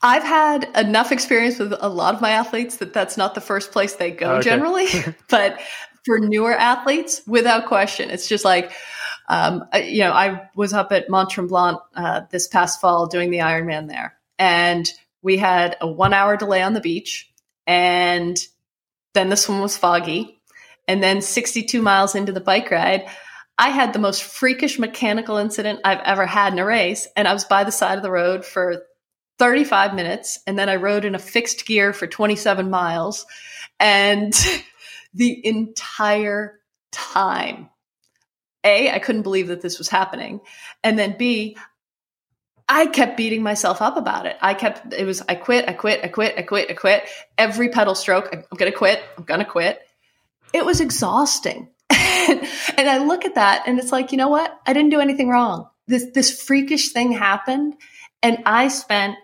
I've 0.04 0.22
had 0.22 0.68
enough 0.76 1.12
experience 1.12 1.58
with 1.58 1.72
a 1.80 1.88
lot 1.88 2.14
of 2.14 2.20
my 2.20 2.30
athletes 2.30 2.76
that 2.76 2.92
that's 2.92 3.16
not 3.16 3.34
the 3.34 3.40
first 3.40 3.72
place 3.72 3.94
they 3.94 4.10
go 4.10 4.34
okay. 4.34 4.50
generally. 4.50 4.86
but 5.30 5.58
for 6.04 6.18
newer 6.18 6.52
athletes, 6.52 7.22
without 7.26 7.64
question, 7.64 8.10
it's 8.10 8.28
just 8.28 8.44
like, 8.44 8.70
um, 9.28 9.64
you 9.74 10.00
know, 10.00 10.12
I 10.12 10.48
was 10.54 10.72
up 10.72 10.92
at 10.92 11.08
Mont 11.08 11.30
Tremblant 11.30 11.80
uh, 11.94 12.22
this 12.30 12.46
past 12.46 12.80
fall 12.80 13.06
doing 13.06 13.30
the 13.30 13.38
Ironman 13.38 13.88
there, 13.88 14.16
and 14.38 14.90
we 15.22 15.36
had 15.36 15.76
a 15.80 15.86
one 15.86 16.12
hour 16.12 16.36
delay 16.36 16.62
on 16.62 16.74
the 16.74 16.80
beach, 16.80 17.30
and 17.66 18.38
then 19.14 19.28
this 19.28 19.48
one 19.48 19.60
was 19.60 19.76
foggy, 19.76 20.40
and 20.86 21.02
then 21.02 21.22
62 21.22 21.80
miles 21.80 22.14
into 22.14 22.32
the 22.32 22.40
bike 22.40 22.70
ride, 22.70 23.06
I 23.56 23.70
had 23.70 23.92
the 23.92 23.98
most 23.98 24.22
freakish 24.24 24.78
mechanical 24.78 25.36
incident 25.36 25.80
I've 25.84 26.00
ever 26.00 26.26
had 26.26 26.52
in 26.52 26.58
a 26.58 26.64
race, 26.64 27.08
and 27.16 27.26
I 27.26 27.32
was 27.32 27.44
by 27.44 27.64
the 27.64 27.72
side 27.72 27.96
of 27.96 28.02
the 28.02 28.10
road 28.10 28.44
for 28.44 28.82
35 29.38 29.94
minutes 29.94 30.38
and 30.46 30.58
then 30.58 30.68
I 30.68 30.76
rode 30.76 31.04
in 31.04 31.14
a 31.14 31.18
fixed 31.18 31.66
gear 31.66 31.92
for 31.92 32.06
27 32.06 32.70
miles. 32.70 33.26
And 33.80 34.32
the 35.14 35.46
entire 35.46 36.60
time, 36.92 37.70
A, 38.64 38.90
I 38.90 38.98
couldn't 38.98 39.22
believe 39.22 39.48
that 39.48 39.60
this 39.60 39.78
was 39.78 39.88
happening. 39.88 40.40
And 40.82 40.98
then 40.98 41.16
B, 41.18 41.56
I 42.68 42.86
kept 42.86 43.16
beating 43.16 43.42
myself 43.42 43.82
up 43.82 43.96
about 43.96 44.26
it. 44.26 44.36
I 44.40 44.54
kept, 44.54 44.94
it 44.94 45.04
was, 45.04 45.22
I 45.28 45.34
quit, 45.34 45.68
I 45.68 45.74
quit, 45.74 46.00
I 46.02 46.08
quit, 46.08 46.34
I 46.38 46.42
quit, 46.42 46.70
I 46.70 46.74
quit. 46.74 47.04
Every 47.36 47.68
pedal 47.68 47.94
stroke, 47.94 48.30
I'm 48.32 48.56
going 48.56 48.72
to 48.72 48.76
quit, 48.76 49.02
I'm 49.18 49.24
going 49.24 49.40
to 49.40 49.46
quit. 49.46 49.80
It 50.52 50.64
was 50.64 50.80
exhausting. 50.80 51.68
and 51.90 52.88
I 52.88 53.04
look 53.04 53.24
at 53.24 53.34
that 53.34 53.64
and 53.66 53.78
it's 53.78 53.92
like, 53.92 54.12
you 54.12 54.18
know 54.18 54.28
what? 54.28 54.58
I 54.66 54.72
didn't 54.72 54.90
do 54.90 55.00
anything 55.00 55.28
wrong. 55.28 55.68
This, 55.86 56.06
this 56.14 56.42
freakish 56.42 56.92
thing 56.92 57.12
happened 57.12 57.74
and 58.22 58.38
I 58.46 58.68
spent 58.68 59.16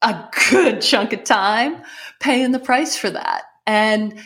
a 0.00 0.28
good 0.50 0.80
chunk 0.80 1.12
of 1.12 1.24
time 1.24 1.82
paying 2.20 2.52
the 2.52 2.58
price 2.58 2.96
for 2.96 3.10
that. 3.10 3.42
And 3.66 4.18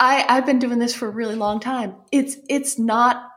I, 0.00 0.24
I've 0.28 0.46
been 0.46 0.58
doing 0.58 0.78
this 0.78 0.94
for 0.94 1.06
a 1.06 1.10
really 1.10 1.36
long 1.36 1.60
time. 1.60 1.94
It's 2.10 2.36
it's 2.48 2.78
not 2.78 3.30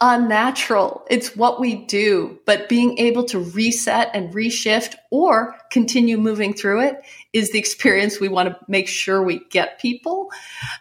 unnatural. 0.00 1.06
It's 1.10 1.36
what 1.36 1.60
we 1.60 1.74
do. 1.74 2.38
But 2.46 2.68
being 2.68 2.98
able 2.98 3.24
to 3.24 3.38
reset 3.38 4.10
and 4.14 4.32
reshift 4.34 4.94
or 5.10 5.56
continue 5.70 6.16
moving 6.16 6.54
through 6.54 6.80
it 6.82 7.04
is 7.32 7.52
the 7.52 7.58
experience 7.58 8.18
we 8.18 8.28
want 8.28 8.48
to 8.48 8.58
make 8.66 8.88
sure 8.88 9.22
we 9.22 9.40
get 9.50 9.78
people. 9.78 10.30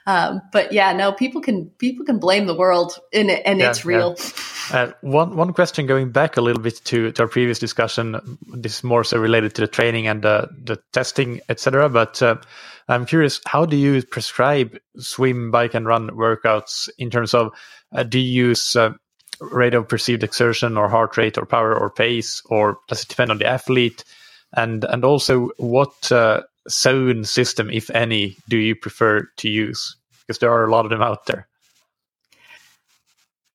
Um, 0.08 0.42
but 0.52 0.72
yeah, 0.72 0.94
no, 0.94 1.12
people 1.12 1.42
can 1.42 1.70
people 1.78 2.06
can 2.06 2.20
blame 2.20 2.48
the 2.48 2.56
world 2.56 2.98
in 3.12 3.30
it, 3.30 3.42
and 3.46 3.60
yeah, 3.60 3.70
it's 3.70 3.86
real. 3.86 4.16
Yeah. 4.18 4.78
Uh, 4.78 4.92
one 5.02 5.36
one 5.36 5.54
question 5.54 5.86
going 5.86 6.12
back 6.12 6.38
a 6.38 6.42
little 6.42 6.62
bit 6.62 6.82
to, 6.86 7.12
to 7.12 7.22
our 7.24 7.28
previous 7.28 7.60
discussion. 7.60 8.40
This 8.48 8.78
is 8.78 8.84
more 8.84 9.04
so 9.04 9.20
related 9.20 9.54
to 9.56 9.62
the 9.62 9.68
training 9.68 10.08
and 10.08 10.22
the 10.22 10.50
the 10.64 10.78
testing, 10.94 11.42
etc. 11.50 11.90
But 11.90 12.22
uh, 12.22 12.38
I'm 12.90 13.06
curious, 13.06 13.40
how 13.46 13.66
do 13.66 13.78
you 13.78 14.02
prescribe 14.02 14.78
swim, 14.98 15.52
bike, 15.52 15.76
and 15.76 15.86
run 15.86 16.10
workouts 16.10 16.90
in 16.98 17.10
terms 17.10 17.34
of 17.34 17.52
uh, 17.94 18.04
do 18.04 18.20
you 18.20 18.48
use 18.48 18.76
uh, 18.76 18.94
rate 19.40 19.76
of 19.76 19.88
perceived 19.88 20.24
exertion 20.24 20.76
or 20.76 20.90
heart 20.90 21.16
rate 21.16 21.38
or 21.38 21.46
power 21.46 21.76
or 21.76 21.90
pace, 21.90 22.42
or 22.46 22.80
does 22.88 23.04
it 23.04 23.10
depend 23.10 23.32
on 23.32 23.38
the 23.38 23.46
athlete? 23.46 24.04
And 24.54 24.84
and 24.86 25.06
also, 25.06 25.50
what 25.58 26.12
uh, 26.12 26.42
zone 26.68 27.24
system, 27.26 27.70
if 27.70 27.90
any, 27.92 28.36
do 28.50 28.58
you 28.58 28.76
prefer 28.76 29.30
to 29.38 29.50
use? 29.50 29.96
Because 30.22 30.40
there 30.40 30.52
are 30.52 30.66
a 30.66 30.72
lot 30.72 30.86
of 30.86 30.90
them 30.90 31.04
out 31.04 31.28
there. 31.28 31.48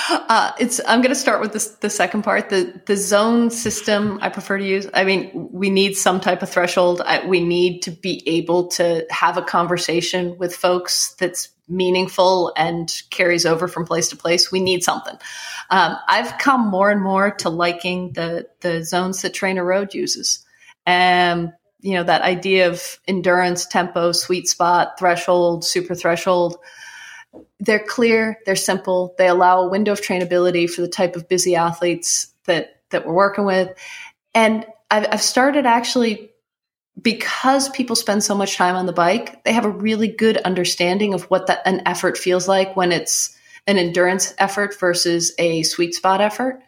Uh, 0.10 0.52
it's. 0.60 0.80
I'm 0.88 1.02
going 1.02 1.14
to 1.14 1.20
start 1.20 1.42
with 1.42 1.54
this, 1.54 1.68
the 1.68 1.90
second 1.90 2.24
part. 2.24 2.50
The 2.50 2.82
the 2.86 2.96
zone 2.96 3.50
system 3.50 4.20
I 4.22 4.30
prefer 4.30 4.58
to 4.58 4.66
use. 4.66 4.88
I 4.94 5.04
mean, 5.04 5.50
we 5.52 5.70
need 5.70 5.96
some 5.96 6.22
type 6.22 6.42
of 6.42 6.50
threshold. 6.50 7.02
I, 7.04 7.26
we 7.26 7.44
need 7.44 7.82
to 7.84 7.92
be 7.92 8.24
able 8.28 8.68
to 8.70 9.06
have 9.10 9.38
a 9.38 9.42
conversation 9.42 10.38
with 10.38 10.56
folks 10.56 11.16
that's 11.16 11.50
meaningful 11.68 12.54
and 12.56 12.92
carries 13.10 13.46
over 13.46 13.68
from 13.68 13.86
place 13.86 14.10
to 14.10 14.16
place. 14.16 14.52
We 14.52 14.60
need 14.60 14.84
something. 14.84 15.18
Um, 15.70 15.98
I've 16.08 16.38
come 16.38 16.68
more 16.70 16.92
and 16.92 17.02
more 17.02 17.32
to 17.32 17.50
liking 17.50 18.14
the 18.14 18.48
the 18.62 18.84
zones 18.84 19.24
that 19.24 19.34
TrainerRoad 19.34 19.94
uses, 19.94 20.46
and 20.86 21.52
you 21.82 21.96
know 21.96 22.04
that 22.04 22.22
idea 22.22 22.70
of 22.70 23.00
endurance, 23.08 23.66
tempo, 23.66 24.12
sweet 24.12 24.48
spot, 24.48 24.98
threshold, 25.00 25.66
super 25.66 25.96
threshold 25.96 26.58
they're 27.60 27.80
clear, 27.80 28.40
they're 28.46 28.56
simple, 28.56 29.16
they 29.18 29.28
allow 29.28 29.62
a 29.62 29.70
window 29.70 29.92
of 29.92 30.02
trainability 30.02 30.70
for 30.70 30.82
the 30.82 30.88
type 30.88 31.16
of 31.16 31.28
busy 31.28 31.56
athletes 31.56 32.34
that 32.46 32.82
that 32.92 33.06
we're 33.06 33.14
working 33.14 33.46
with. 33.46 33.76
And 34.34 34.66
I've, 34.92 35.08
I've 35.12 35.22
started 35.22 35.66
actually 35.66 36.32
because 37.02 37.70
people 37.70 37.96
spend 37.96 38.24
so 38.24 38.36
much 38.36 38.56
time 38.56 38.76
on 38.76 38.86
the 38.86 38.94
bike, 38.94 39.44
they 39.44 39.54
have 39.54 39.66
a 39.66 39.70
really 39.70 40.08
good 40.08 40.38
understanding 40.38 41.14
of 41.14 41.24
what 41.24 41.48
that 41.48 41.62
an 41.66 41.82
effort 41.86 42.18
feels 42.18 42.48
like 42.48 42.76
when 42.76 42.92
it's 42.92 43.38
an 43.68 43.78
endurance 43.78 44.34
effort 44.38 44.80
versus 44.80 45.34
a 45.38 45.64
sweet 45.64 45.94
spot 45.94 46.22
effort. 46.22 46.62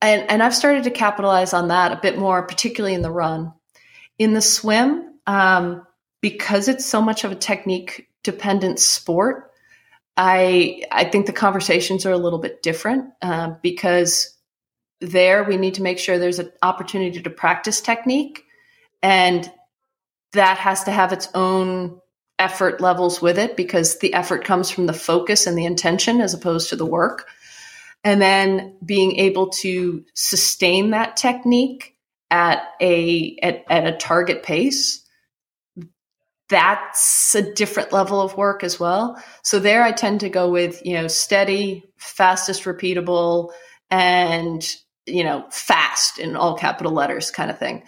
And, 0.00 0.30
and 0.30 0.42
I've 0.42 0.54
started 0.54 0.84
to 0.84 0.90
capitalize 0.90 1.52
on 1.52 1.68
that 1.68 1.92
a 1.92 2.00
bit 2.00 2.18
more, 2.18 2.42
particularly 2.46 2.94
in 2.94 3.02
the 3.02 3.10
run. 3.10 3.52
In 4.18 4.32
the 4.32 4.42
swim, 4.42 5.14
um, 5.26 5.86
because 6.20 6.68
it's 6.68 6.84
so 6.84 7.02
much 7.02 7.24
of 7.24 7.32
a 7.32 7.36
technique 7.36 8.08
dependent 8.22 8.78
sport, 8.78 9.45
I 10.16 10.82
I 10.90 11.04
think 11.04 11.26
the 11.26 11.32
conversations 11.32 12.06
are 12.06 12.12
a 12.12 12.18
little 12.18 12.38
bit 12.38 12.62
different 12.62 13.12
uh, 13.22 13.54
because 13.62 14.34
there 15.00 15.44
we 15.44 15.56
need 15.56 15.74
to 15.74 15.82
make 15.82 15.98
sure 15.98 16.18
there's 16.18 16.38
an 16.38 16.52
opportunity 16.62 17.20
to 17.20 17.30
practice 17.30 17.80
technique, 17.80 18.44
and 19.02 19.50
that 20.32 20.58
has 20.58 20.84
to 20.84 20.90
have 20.90 21.12
its 21.12 21.28
own 21.34 22.00
effort 22.38 22.80
levels 22.80 23.20
with 23.22 23.38
it 23.38 23.56
because 23.56 23.98
the 23.98 24.12
effort 24.14 24.44
comes 24.44 24.70
from 24.70 24.86
the 24.86 24.92
focus 24.92 25.46
and 25.46 25.56
the 25.56 25.64
intention 25.64 26.20
as 26.20 26.34
opposed 26.34 26.70
to 26.70 26.76
the 26.76 26.86
work. 26.86 27.26
And 28.04 28.20
then 28.20 28.76
being 28.84 29.16
able 29.16 29.48
to 29.50 30.04
sustain 30.14 30.90
that 30.90 31.16
technique 31.16 31.96
at 32.30 32.62
a 32.80 33.38
at, 33.42 33.64
at 33.68 33.86
a 33.86 33.96
target 33.96 34.42
pace 34.42 35.05
that's 36.48 37.34
a 37.34 37.54
different 37.54 37.92
level 37.92 38.20
of 38.20 38.36
work 38.36 38.62
as 38.62 38.78
well. 38.78 39.20
So 39.42 39.58
there 39.58 39.82
I 39.82 39.92
tend 39.92 40.20
to 40.20 40.28
go 40.28 40.50
with, 40.50 40.84
you 40.86 40.94
know, 40.94 41.08
steady, 41.08 41.84
fastest 41.96 42.64
repeatable 42.64 43.50
and, 43.90 44.66
you 45.06 45.24
know, 45.24 45.46
fast 45.50 46.18
in 46.18 46.36
all 46.36 46.56
capital 46.56 46.92
letters 46.92 47.30
kind 47.30 47.50
of 47.50 47.58
thing. 47.58 47.82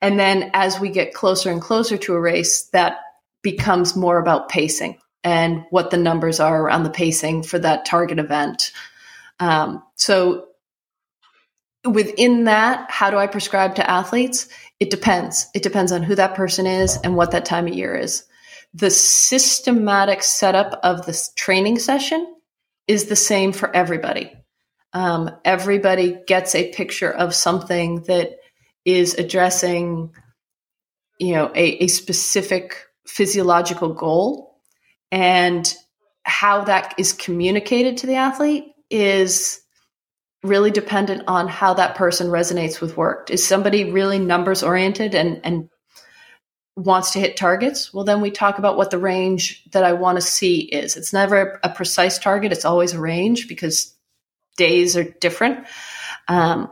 And 0.00 0.18
then 0.18 0.50
as 0.54 0.80
we 0.80 0.90
get 0.90 1.12
closer 1.12 1.50
and 1.50 1.60
closer 1.60 1.96
to 1.98 2.14
a 2.14 2.20
race, 2.20 2.68
that 2.72 2.98
becomes 3.42 3.96
more 3.96 4.18
about 4.18 4.48
pacing 4.48 4.98
and 5.24 5.64
what 5.70 5.90
the 5.90 5.96
numbers 5.96 6.40
are 6.40 6.62
around 6.62 6.84
the 6.84 6.90
pacing 6.90 7.42
for 7.42 7.58
that 7.58 7.84
target 7.84 8.18
event. 8.18 8.72
Um, 9.40 9.82
so 9.96 10.46
within 11.84 12.44
that, 12.44 12.90
how 12.90 13.10
do 13.10 13.16
I 13.16 13.26
prescribe 13.26 13.76
to 13.76 13.90
athletes? 13.90 14.48
It 14.80 14.90
depends. 14.90 15.46
It 15.54 15.62
depends 15.62 15.92
on 15.92 16.02
who 16.02 16.14
that 16.14 16.34
person 16.34 16.66
is 16.66 16.96
and 17.02 17.16
what 17.16 17.32
that 17.32 17.44
time 17.44 17.66
of 17.66 17.74
year 17.74 17.96
is. 17.96 18.24
The 18.74 18.90
systematic 18.90 20.22
setup 20.22 20.78
of 20.82 21.06
this 21.06 21.32
training 21.36 21.78
session 21.78 22.34
is 22.86 23.06
the 23.06 23.16
same 23.16 23.52
for 23.52 23.74
everybody. 23.74 24.32
Um, 24.92 25.30
everybody 25.44 26.18
gets 26.26 26.54
a 26.54 26.72
picture 26.72 27.10
of 27.10 27.34
something 27.34 28.02
that 28.02 28.38
is 28.84 29.14
addressing, 29.14 30.14
you 31.18 31.34
know, 31.34 31.50
a, 31.54 31.84
a 31.84 31.86
specific 31.88 32.86
physiological 33.06 33.92
goal, 33.92 34.60
and 35.10 35.74
how 36.22 36.64
that 36.64 36.94
is 36.98 37.12
communicated 37.12 37.98
to 37.98 38.06
the 38.06 38.16
athlete 38.16 38.64
is 38.90 39.60
really 40.42 40.70
dependent 40.70 41.24
on 41.26 41.48
how 41.48 41.74
that 41.74 41.96
person 41.96 42.28
resonates 42.28 42.80
with 42.80 42.96
work. 42.96 43.30
Is 43.30 43.46
somebody 43.46 43.90
really 43.90 44.18
numbers 44.18 44.62
oriented 44.62 45.14
and, 45.14 45.40
and 45.44 45.68
wants 46.76 47.12
to 47.12 47.20
hit 47.20 47.36
targets? 47.36 47.92
Well, 47.92 48.04
then 48.04 48.20
we 48.20 48.30
talk 48.30 48.58
about 48.58 48.76
what 48.76 48.90
the 48.90 48.98
range 48.98 49.64
that 49.72 49.82
I 49.82 49.94
want 49.94 50.16
to 50.16 50.22
see 50.22 50.60
is. 50.60 50.96
It's 50.96 51.12
never 51.12 51.58
a 51.62 51.68
precise 51.70 52.18
target, 52.18 52.52
it's 52.52 52.64
always 52.64 52.92
a 52.92 53.00
range 53.00 53.48
because 53.48 53.94
days 54.56 54.96
are 54.96 55.04
different. 55.04 55.66
Um, 56.28 56.70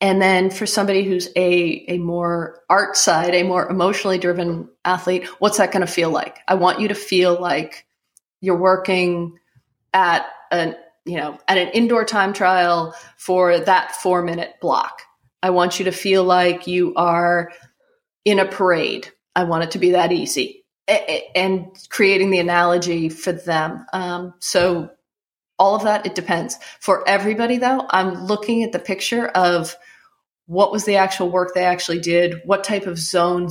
and 0.00 0.22
then 0.22 0.50
for 0.50 0.64
somebody 0.64 1.04
who's 1.04 1.28
a, 1.34 1.84
a 1.88 1.98
more 1.98 2.60
art 2.70 2.96
side, 2.96 3.34
a 3.34 3.42
more 3.42 3.68
emotionally 3.68 4.18
driven 4.18 4.68
athlete, 4.84 5.26
what's 5.40 5.58
that 5.58 5.72
going 5.72 5.84
to 5.84 5.92
feel 5.92 6.10
like? 6.10 6.38
I 6.46 6.54
want 6.54 6.80
you 6.80 6.88
to 6.88 6.94
feel 6.94 7.40
like 7.40 7.84
you're 8.40 8.56
working 8.56 9.38
at 9.92 10.26
an 10.52 10.76
you 11.08 11.16
know, 11.16 11.38
at 11.48 11.58
an 11.58 11.68
indoor 11.68 12.04
time 12.04 12.32
trial 12.32 12.94
for 13.16 13.58
that 13.58 13.96
four 13.96 14.22
minute 14.22 14.54
block. 14.60 15.02
I 15.42 15.50
want 15.50 15.78
you 15.78 15.86
to 15.86 15.92
feel 15.92 16.24
like 16.24 16.66
you 16.66 16.94
are 16.96 17.50
in 18.24 18.38
a 18.38 18.44
parade. 18.44 19.10
I 19.34 19.44
want 19.44 19.64
it 19.64 19.70
to 19.72 19.78
be 19.78 19.92
that 19.92 20.12
easy. 20.12 20.64
And 21.34 21.66
creating 21.90 22.30
the 22.30 22.38
analogy 22.38 23.08
for 23.08 23.32
them. 23.32 23.86
Um, 23.92 24.34
so, 24.40 24.90
all 25.58 25.74
of 25.74 25.82
that, 25.82 26.06
it 26.06 26.14
depends. 26.14 26.56
For 26.80 27.06
everybody, 27.08 27.58
though, 27.58 27.84
I'm 27.90 28.26
looking 28.26 28.62
at 28.62 28.72
the 28.72 28.78
picture 28.78 29.26
of 29.28 29.76
what 30.46 30.72
was 30.72 30.84
the 30.84 30.96
actual 30.96 31.30
work 31.30 31.52
they 31.52 31.64
actually 31.64 31.98
did, 31.98 32.40
what 32.44 32.64
type 32.64 32.86
of 32.86 32.98
zone 32.98 33.50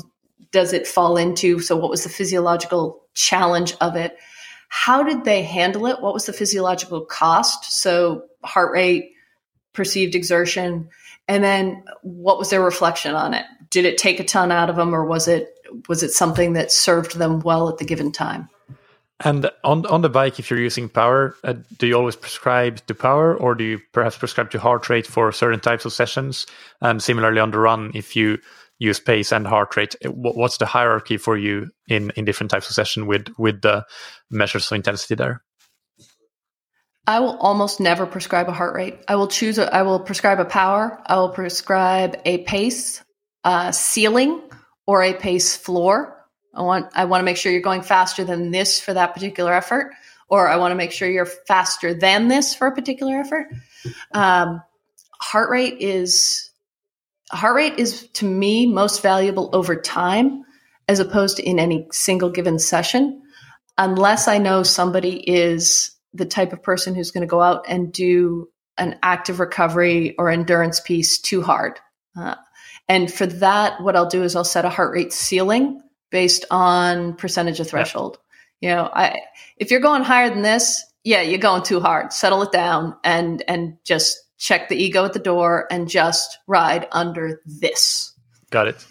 does 0.51 0.73
it 0.73 0.87
fall 0.87 1.17
into. 1.17 1.59
So, 1.59 1.75
what 1.75 1.91
was 1.91 2.03
the 2.03 2.09
physiological 2.09 3.03
challenge 3.13 3.75
of 3.81 3.95
it? 3.95 4.17
How 4.67 5.03
did 5.03 5.23
they 5.23 5.43
handle 5.43 5.87
it? 5.87 6.01
What 6.01 6.13
was 6.13 6.25
the 6.25 6.33
physiological 6.33 7.05
cost? 7.05 7.65
So, 7.65 8.25
heart 8.43 8.71
rate, 8.71 9.13
perceived 9.73 10.15
exertion, 10.15 10.89
and 11.27 11.43
then 11.43 11.83
what 12.01 12.37
was 12.37 12.49
their 12.49 12.61
reflection 12.61 13.15
on 13.15 13.33
it? 13.33 13.45
Did 13.69 13.85
it 13.85 13.97
take 13.97 14.19
a 14.19 14.23
ton 14.23 14.51
out 14.51 14.69
of 14.69 14.75
them, 14.75 14.93
or 14.93 15.05
was 15.05 15.27
it 15.27 15.53
was 15.87 16.03
it 16.03 16.11
something 16.11 16.53
that 16.53 16.71
served 16.71 17.17
them 17.17 17.39
well 17.39 17.69
at 17.69 17.77
the 17.77 17.85
given 17.85 18.11
time? 18.11 18.49
And 19.19 19.49
on 19.63 19.85
on 19.87 20.01
the 20.01 20.09
bike, 20.09 20.39
if 20.39 20.51
you're 20.51 20.59
using 20.59 20.89
power, 20.89 21.35
uh, 21.43 21.55
do 21.77 21.87
you 21.87 21.95
always 21.95 22.15
prescribe 22.15 22.85
to 22.85 22.93
power, 22.93 23.35
or 23.35 23.55
do 23.55 23.63
you 23.63 23.79
perhaps 23.91 24.17
prescribe 24.17 24.51
to 24.51 24.59
heart 24.59 24.89
rate 24.89 25.07
for 25.07 25.31
certain 25.31 25.59
types 25.59 25.85
of 25.85 25.93
sessions? 25.93 26.45
And 26.81 27.01
similarly 27.01 27.39
on 27.39 27.51
the 27.51 27.59
run, 27.59 27.91
if 27.95 28.15
you 28.15 28.37
use 28.79 28.99
pace 28.99 29.31
and 29.31 29.47
heart 29.47 29.75
rate. 29.75 29.95
What's 30.05 30.57
the 30.57 30.65
hierarchy 30.65 31.17
for 31.17 31.37
you 31.37 31.69
in 31.87 32.11
in 32.15 32.25
different 32.25 32.51
types 32.51 32.69
of 32.69 32.75
session 32.75 33.07
with 33.07 33.27
with 33.37 33.61
the 33.61 33.85
measures 34.29 34.71
of 34.71 34.75
intensity 34.75 35.15
there? 35.15 35.43
I 37.07 37.21
will 37.21 37.37
almost 37.37 37.79
never 37.79 38.05
prescribe 38.05 38.49
a 38.49 38.51
heart 38.51 38.75
rate. 38.75 38.99
I 39.07 39.15
will 39.15 39.29
choose. 39.29 39.57
A, 39.57 39.73
I 39.73 39.83
will 39.83 39.99
prescribe 39.99 40.39
a 40.39 40.45
power. 40.45 41.01
I 41.05 41.15
will 41.15 41.29
prescribe 41.29 42.19
a 42.25 42.39
pace 42.39 43.01
uh, 43.45 43.71
ceiling 43.71 44.41
or 44.85 45.03
a 45.03 45.13
pace 45.13 45.55
floor. 45.55 46.13
I 46.53 46.63
want. 46.63 46.87
I 46.93 47.05
want 47.05 47.21
to 47.21 47.25
make 47.25 47.37
sure 47.37 47.51
you're 47.51 47.61
going 47.61 47.81
faster 47.81 48.25
than 48.25 48.51
this 48.51 48.81
for 48.81 48.93
that 48.93 49.13
particular 49.13 49.53
effort, 49.53 49.93
or 50.27 50.49
I 50.49 50.57
want 50.57 50.71
to 50.71 50.75
make 50.75 50.91
sure 50.91 51.09
you're 51.09 51.25
faster 51.25 51.93
than 51.93 52.27
this 52.27 52.53
for 52.53 52.67
a 52.67 52.75
particular 52.75 53.17
effort. 53.19 53.47
Um, 54.13 54.61
heart 55.19 55.49
rate 55.49 55.77
is 55.79 56.46
heart 57.31 57.55
rate 57.55 57.79
is 57.79 58.07
to 58.13 58.25
me 58.25 58.65
most 58.65 59.01
valuable 59.01 59.49
over 59.53 59.75
time 59.75 60.43
as 60.87 60.99
opposed 60.99 61.37
to 61.37 61.43
in 61.43 61.59
any 61.59 61.87
single 61.91 62.29
given 62.29 62.59
session 62.59 63.21
unless 63.77 64.27
i 64.27 64.37
know 64.37 64.63
somebody 64.63 65.17
is 65.29 65.97
the 66.13 66.25
type 66.25 66.53
of 66.53 66.63
person 66.63 66.95
who's 66.95 67.11
going 67.11 67.21
to 67.21 67.27
go 67.27 67.41
out 67.41 67.65
and 67.67 67.91
do 67.91 68.49
an 68.77 68.97
active 69.01 69.39
recovery 69.39 70.15
or 70.17 70.29
endurance 70.29 70.79
piece 70.79 71.19
too 71.19 71.41
hard. 71.41 71.79
Uh, 72.17 72.35
and 72.87 73.11
for 73.11 73.25
that 73.25 73.81
what 73.81 73.95
i'll 73.95 74.09
do 74.09 74.23
is 74.23 74.35
i'll 74.35 74.43
set 74.43 74.65
a 74.65 74.69
heart 74.69 74.93
rate 74.93 75.13
ceiling 75.13 75.81
based 76.09 76.45
on 76.49 77.13
percentage 77.15 77.59
of 77.59 77.67
threshold. 77.67 78.17
You 78.61 78.69
know 78.69 78.89
i 78.91 79.19
if 79.57 79.71
you're 79.71 79.81
going 79.81 80.03
higher 80.03 80.29
than 80.29 80.41
this 80.41 80.83
yeah 81.03 81.21
you're 81.21 81.39
going 81.39 81.63
too 81.63 81.79
hard. 81.79 82.13
Settle 82.13 82.41
it 82.43 82.51
down 82.51 82.95
and 83.03 83.43
and 83.47 83.77
just 83.83 84.17
check 84.37 84.69
the 84.69 84.75
ego 84.75 85.05
at 85.05 85.13
the 85.13 85.19
door 85.19 85.67
and 85.71 85.89
just 85.89 86.37
ride 86.47 86.87
under 86.91 87.41
this. 87.45 88.13
Got 88.49 88.67
it. 88.67 88.85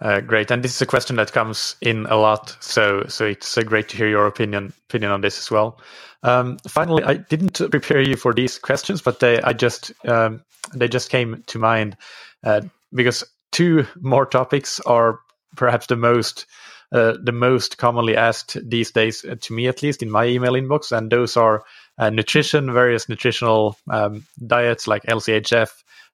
Uh, 0.00 0.20
great, 0.20 0.50
and 0.50 0.62
this 0.62 0.74
is 0.74 0.80
a 0.80 0.86
question 0.86 1.16
that 1.16 1.32
comes 1.32 1.76
in 1.82 2.06
a 2.06 2.16
lot, 2.16 2.56
so 2.60 3.04
so 3.08 3.26
it's 3.26 3.58
uh, 3.58 3.62
great 3.62 3.90
to 3.90 3.98
hear 3.98 4.08
your 4.08 4.26
opinion 4.26 4.72
opinion 4.88 5.12
on 5.12 5.20
this 5.20 5.38
as 5.38 5.50
well. 5.50 5.78
Um, 6.22 6.56
finally, 6.66 7.04
I 7.04 7.14
didn't 7.14 7.60
prepare 7.70 8.00
you 8.00 8.16
for 8.16 8.32
these 8.32 8.58
questions, 8.58 9.02
but 9.02 9.20
they 9.20 9.42
I 9.42 9.52
just 9.52 9.92
um, 10.06 10.42
they 10.74 10.88
just 10.88 11.10
came 11.10 11.42
to 11.48 11.58
mind 11.58 11.98
uh, 12.44 12.62
because 12.94 13.24
two 13.52 13.86
more 14.00 14.24
topics 14.24 14.80
are 14.80 15.20
perhaps 15.54 15.86
the 15.86 15.96
most 15.96 16.46
uh, 16.92 17.14
the 17.22 17.32
most 17.32 17.78
commonly 17.78 18.16
asked 18.16 18.56
these 18.68 18.90
days, 18.90 19.24
uh, 19.24 19.36
to 19.40 19.52
me 19.52 19.68
at 19.68 19.82
least, 19.82 20.02
in 20.02 20.10
my 20.10 20.24
email 20.24 20.52
inbox, 20.52 20.96
and 20.96 21.10
those 21.10 21.36
are 21.36 21.62
uh, 22.00 22.08
nutrition, 22.08 22.72
various 22.72 23.08
nutritional 23.08 23.76
um, 23.90 24.26
diets 24.46 24.88
like 24.88 25.02
LCHF, 25.04 25.70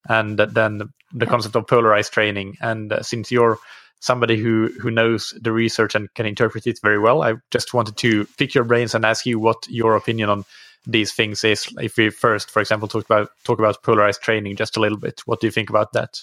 and 0.09 0.37
then 0.37 0.83
the 1.15 1.27
concept 1.27 1.55
of 1.55 1.67
polarized 1.67 2.13
training. 2.13 2.57
And 2.61 2.93
uh, 2.93 3.03
since 3.03 3.31
you're 3.31 3.59
somebody 4.01 4.37
who 4.37 4.69
who 4.81 4.91
knows 4.91 5.33
the 5.41 5.53
research 5.53 5.95
and 5.95 6.13
can 6.15 6.27
interpret 6.27 6.67
it 6.67 6.81
very 6.83 6.99
well, 6.99 7.23
I 7.23 7.35
just 7.53 7.73
wanted 7.73 7.97
to 7.99 8.27
pick 8.37 8.55
your 8.55 8.65
brains 8.65 8.95
and 8.95 9.07
ask 9.07 9.25
you 9.25 9.39
what 9.39 9.65
your 9.69 9.95
opinion 9.95 10.29
on 10.29 10.45
these 10.87 11.13
things 11.13 11.45
is. 11.45 11.73
If 11.81 11.97
we 11.97 12.11
first, 12.11 12.51
for 12.51 12.61
example, 12.61 12.89
talk 12.89 13.05
about 13.05 13.31
talk 13.45 13.61
about 13.61 13.85
polarized 13.85 14.23
training 14.23 14.57
just 14.57 14.77
a 14.77 14.81
little 14.81 14.99
bit, 14.99 15.23
what 15.25 15.41
do 15.41 15.47
you 15.47 15.53
think 15.53 15.71
about 15.71 15.93
that? 15.93 16.21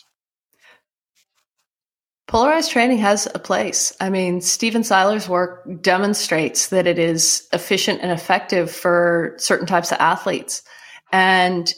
Polarized 2.27 2.71
training 2.71 2.99
has 2.99 3.27
a 3.33 3.39
place. 3.39 3.93
I 3.99 4.09
mean, 4.09 4.39
Stephen 4.39 4.83
Seiler's 4.83 5.27
work 5.27 5.67
demonstrates 5.81 6.69
that 6.69 6.87
it 6.87 6.97
is 6.97 7.47
efficient 7.51 7.99
and 8.01 8.11
effective 8.11 8.71
for 8.71 9.35
certain 9.37 9.67
types 9.67 9.91
of 9.91 9.97
athletes. 9.99 10.63
And 11.11 11.71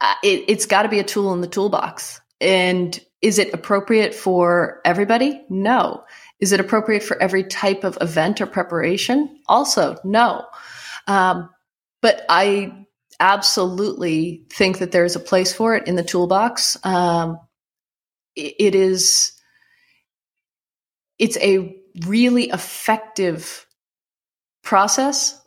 uh, 0.00 0.14
it, 0.24 0.44
it's 0.48 0.66
got 0.66 0.82
to 0.82 0.88
be 0.88 0.98
a 0.98 1.04
tool 1.04 1.32
in 1.32 1.40
the 1.40 1.46
toolbox. 1.46 2.20
And 2.40 2.98
is 3.20 3.38
it 3.38 3.54
appropriate 3.54 4.12
for 4.12 4.80
everybody? 4.84 5.40
No. 5.48 6.02
Is 6.40 6.50
it 6.50 6.58
appropriate 6.58 7.04
for 7.04 7.16
every 7.22 7.44
type 7.44 7.84
of 7.84 7.96
event 8.00 8.40
or 8.40 8.46
preparation? 8.46 9.38
Also, 9.46 9.96
no. 10.02 10.44
Um, 11.06 11.48
but 12.00 12.24
I 12.28 12.86
absolutely 13.20 14.44
think 14.52 14.78
that 14.78 14.90
there's 14.90 15.14
a 15.14 15.20
place 15.20 15.52
for 15.52 15.76
it 15.76 15.86
in 15.86 15.94
the 15.94 16.02
toolbox. 16.02 16.76
Um, 16.84 17.38
it 18.36 18.74
is 18.74 19.32
it's 21.18 21.36
a 21.38 21.76
really 22.06 22.48
effective 22.50 23.66
process 24.62 25.40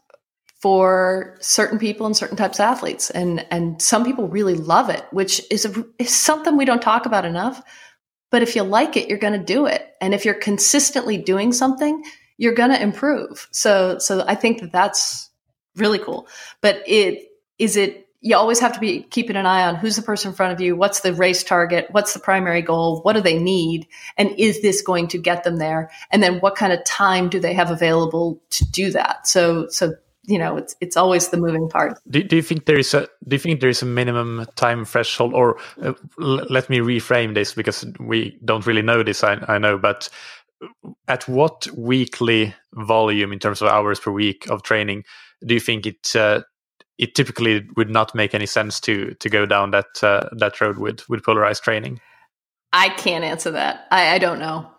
for 0.62 1.38
certain 1.42 1.78
people 1.80 2.06
and 2.06 2.16
certain 2.16 2.38
types 2.38 2.60
of 2.60 2.64
athletes 2.64 3.10
and 3.10 3.46
and 3.52 3.82
some 3.82 4.04
people 4.04 4.28
really 4.28 4.56
love 4.56 4.90
it 4.90 5.06
which 5.12 5.42
is 5.52 5.66
a, 5.66 5.86
is 6.00 6.14
something 6.14 6.58
we 6.58 6.66
don't 6.66 6.82
talk 6.82 7.06
about 7.06 7.26
enough. 7.26 7.62
But 8.32 8.42
if 8.42 8.56
you 8.56 8.64
like 8.64 8.98
it 8.98 9.08
you're 9.08 9.18
going 9.18 9.40
to 9.40 9.54
do 9.54 9.66
it. 9.66 9.94
And 10.02 10.14
if 10.14 10.26
you're 10.26 10.34
consistently 10.34 11.18
doing 11.18 11.52
something 11.54 12.04
you're 12.38 12.54
going 12.54 12.72
to 12.72 12.82
improve. 12.82 13.48
So 13.52 13.98
so 14.00 14.24
i 14.28 14.36
think 14.36 14.62
that 14.62 14.72
that's 14.72 15.30
really 15.76 16.00
cool. 16.00 16.28
But 16.62 16.84
it 16.88 17.28
is 17.60 17.78
it 17.78 18.05
you 18.26 18.36
always 18.36 18.60
have 18.60 18.74
to 18.74 18.80
be 18.80 19.04
keeping 19.04 19.36
an 19.36 19.46
eye 19.46 19.68
on 19.68 19.76
who's 19.76 19.96
the 19.96 20.02
person 20.02 20.32
in 20.32 20.36
front 20.36 20.52
of 20.52 20.60
you, 20.60 20.76
what's 20.76 21.02
the 21.02 21.14
race 21.14 21.44
target, 21.44 21.86
what's 21.92 22.16
the 22.16 22.20
primary 22.20 22.64
goal, 22.64 23.02
what 23.04 23.14
do 23.14 23.22
they 23.22 23.38
need, 23.38 23.88
and 24.18 24.32
is 24.40 24.64
this 24.64 24.82
going 24.82 25.08
to 25.10 25.20
get 25.20 25.44
them 25.44 25.58
there? 25.58 25.92
And 26.10 26.24
then 26.24 26.40
what 26.40 26.56
kind 26.56 26.74
of 26.74 26.84
time 26.86 27.30
do 27.30 27.40
they 27.40 27.54
have 27.54 27.70
available 27.70 28.42
to 28.50 28.66
do 28.72 28.90
that? 28.92 29.28
So, 29.28 29.68
so 29.70 29.94
you 30.24 30.40
know, 30.40 30.58
it's 30.58 30.76
it's 30.82 30.98
always 30.98 31.28
the 31.28 31.38
moving 31.38 31.70
part. 31.70 32.00
Do, 32.10 32.24
do 32.24 32.36
you 32.38 32.42
think 32.42 32.66
there 32.66 32.80
is 32.80 32.96
a 32.96 33.08
do 33.28 33.36
you 33.36 33.40
think 33.40 33.60
there 33.60 33.70
is 33.70 33.84
a 33.84 33.86
minimum 33.86 34.48
time 34.56 34.86
threshold, 34.86 35.36
or 35.36 35.60
uh, 35.84 35.94
let 36.18 36.68
me 36.68 36.80
reframe 36.80 37.36
this 37.36 37.54
because 37.54 37.86
we 38.00 38.40
don't 38.44 38.66
really 38.66 38.82
know 38.82 39.04
this. 39.04 39.24
I, 39.24 39.38
I 39.48 39.60
know, 39.60 39.78
but 39.78 40.10
at 41.08 41.28
what 41.28 41.68
weekly 41.78 42.56
volume 42.74 43.32
in 43.32 43.38
terms 43.38 43.62
of 43.62 43.68
hours 43.68 44.00
per 44.00 44.10
week 44.10 44.50
of 44.50 44.64
training 44.64 45.04
do 45.46 45.54
you 45.54 45.60
think 45.60 45.86
it 45.86 46.16
uh, 46.16 46.42
it 46.98 47.16
typically 47.16 47.68
would 47.76 47.90
not 47.90 48.16
make 48.16 48.34
any 48.34 48.46
sense 48.46 48.80
to 48.82 49.14
to 49.16 49.30
go 49.30 49.46
down 49.46 49.72
that 49.72 50.04
uh, 50.04 50.30
that 50.34 50.60
road 50.62 50.78
with 50.78 51.08
with 51.10 51.24
polarized 51.24 51.64
training. 51.64 52.00
I 52.72 52.90
can't 52.90 53.24
answer 53.24 53.52
that. 53.52 53.88
I, 53.92 54.16
I 54.16 54.20
don't 54.20 54.40
know. 54.40 54.70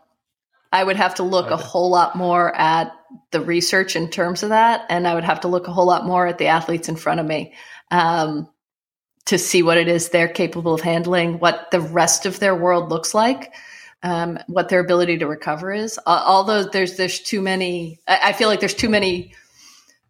I 0.72 0.84
would 0.84 0.96
have 0.96 1.14
to 1.16 1.22
look 1.22 1.46
okay. 1.46 1.54
a 1.54 1.58
whole 1.58 1.90
lot 1.90 2.16
more 2.16 2.54
at 2.54 2.92
the 3.30 3.40
research 3.40 3.96
in 3.96 4.10
terms 4.10 4.42
of 4.42 4.50
that, 4.50 4.86
and 4.90 5.06
I 5.06 5.14
would 5.14 5.24
have 5.24 5.40
to 5.40 5.48
look 5.48 5.68
a 5.68 5.72
whole 5.72 5.86
lot 5.86 6.04
more 6.04 6.26
at 6.26 6.38
the 6.38 6.48
athletes 6.48 6.88
in 6.88 6.96
front 6.96 7.20
of 7.20 7.26
me 7.26 7.54
um, 7.90 8.48
to 9.26 9.38
see 9.38 9.62
what 9.62 9.78
it 9.78 9.88
is 9.88 10.08
they're 10.08 10.28
capable 10.28 10.74
of 10.74 10.80
handling, 10.80 11.38
what 11.38 11.70
the 11.70 11.80
rest 11.80 12.26
of 12.26 12.38
their 12.40 12.54
world 12.54 12.90
looks 12.90 13.14
like. 13.14 13.52
Um, 14.02 14.38
what 14.46 14.68
their 14.68 14.80
ability 14.80 15.18
to 15.18 15.26
recover 15.26 15.72
is. 15.72 15.98
Uh, 15.98 16.22
although 16.24 16.64
there's 16.64 16.96
there's 16.96 17.18
too 17.18 17.40
many, 17.40 17.98
I, 18.06 18.20
I 18.24 18.32
feel 18.34 18.48
like 18.48 18.60
there's 18.60 18.74
too 18.74 18.90
many 18.90 19.34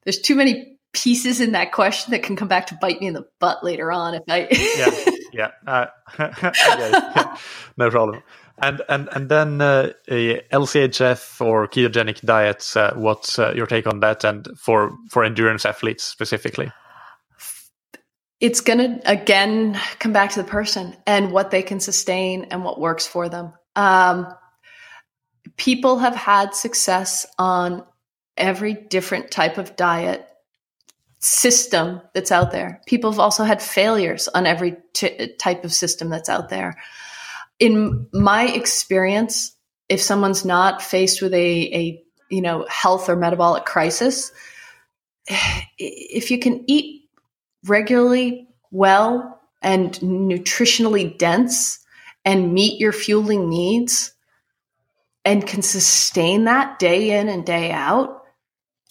there's 0.05 0.19
too 0.19 0.35
many 0.35 0.76
pieces 0.97 1.41
in 1.41 1.53
that 1.53 1.73
question 1.73 2.11
that 2.11 2.23
can 2.23 2.37
come 2.37 2.49
back 2.49 2.67
to 2.67 2.79
bite 2.81 3.01
me 3.01 3.07
in 3.07 3.15
the 3.15 3.27
butt 3.39 3.63
later 3.63 3.93
on 3.93 4.15
if 4.15 4.23
I 4.29 4.49
yeah 4.77 5.13
yeah, 5.33 5.51
uh, 5.67 5.87
yeah 6.19 7.37
no 7.77 7.91
problem. 7.91 8.23
And 8.59 8.81
and 8.89 9.09
and 9.13 9.29
then 9.29 9.61
uh, 9.61 9.93
LCHF 10.09 11.45
or 11.45 11.69
ketogenic 11.69 12.23
diets 12.23 12.75
uh, 12.75 12.95
what's 12.97 13.39
uh, 13.39 13.53
your 13.55 13.67
take 13.67 13.87
on 13.87 14.01
that 14.01 14.25
and 14.25 14.49
for 14.59 14.97
for 15.11 15.25
endurance 15.25 15.67
athletes 15.67 16.03
specifically? 16.05 16.73
It's 18.41 18.63
going 18.63 18.79
to 18.79 19.11
again 19.11 19.79
come 19.99 20.13
back 20.13 20.31
to 20.31 20.43
the 20.43 20.49
person 20.49 20.97
and 21.07 21.33
what 21.33 21.51
they 21.51 21.63
can 21.63 21.81
sustain 21.81 22.45
and 22.51 22.65
what 22.65 22.81
works 22.81 23.07
for 23.07 23.29
them. 23.29 23.53
Um, 23.75 24.27
people 25.59 25.99
have 25.99 26.15
had 26.15 26.55
success 26.55 27.27
on 27.39 27.85
every 28.39 28.73
different 28.75 29.31
type 29.31 29.59
of 29.59 29.77
diet 29.77 30.27
system 31.19 32.01
that's 32.15 32.33
out 32.33 32.53
there. 32.53 32.81
People 32.87 33.11
have 33.11 33.21
also 33.21 33.45
had 33.45 33.63
failures 33.63 34.29
on 34.29 34.47
every 34.47 34.77
t- 34.93 35.35
type 35.39 35.65
of 35.65 35.73
system 35.73 36.09
that's 36.09 36.29
out 36.29 36.49
there. 36.49 36.77
In 37.59 38.07
my 38.13 38.47
experience, 38.47 39.57
if 39.89 40.01
someone's 40.01 40.45
not 40.45 40.83
faced 40.83 41.23
with 41.23 41.33
a, 41.33 41.75
a 41.75 42.03
you 42.29 42.43
know 42.43 42.67
health 42.69 43.09
or 43.09 43.17
metabolic 43.17 43.65
crisis, 43.65 44.31
if 45.79 46.31
you 46.31 46.39
can 46.39 46.65
eat 46.67 47.09
regularly, 47.67 48.49
well, 48.71 49.41
and 49.63 49.93
nutritionally 50.01 51.17
dense, 51.17 51.79
and 52.25 52.53
meet 52.53 52.81
your 52.81 52.93
fueling 52.93 53.49
needs, 53.49 54.13
and 55.25 55.47
can 55.47 55.63
sustain 55.63 56.45
that 56.45 56.79
day 56.79 57.19
in 57.19 57.29
and 57.29 57.45
day 57.47 57.73
out, 57.73 58.16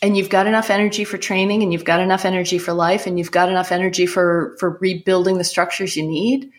and 0.05 0.15
you've 0.15 0.29
got 0.29 0.45
enough 0.45 0.69
energy 0.69 1.03
for 1.03 1.17
training 1.17 1.63
and 1.63 1.73
you've 1.73 1.83
got 1.83 1.99
enough 1.99 2.25
energy 2.25 2.59
for 2.59 2.73
life 2.73 3.07
and 3.07 3.17
you've 3.17 3.31
got 3.31 3.49
enough 3.49 3.71
energy 3.71 4.05
for 4.05 4.55
for 4.59 4.77
rebuilding 4.79 5.39
the 5.39 5.43
structures 5.43 5.97
you 5.97 6.07
need 6.07 6.51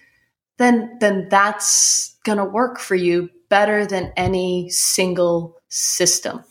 then 0.59 0.97
then 1.01 1.29
that's 1.31 2.17
going 2.25 2.39
to 2.39 2.45
work 2.45 2.81
for 2.81 2.97
you 2.97 3.31
better 3.49 3.87
than 3.87 4.13
any 4.17 4.69
single 4.71 5.57
system. 5.69 6.43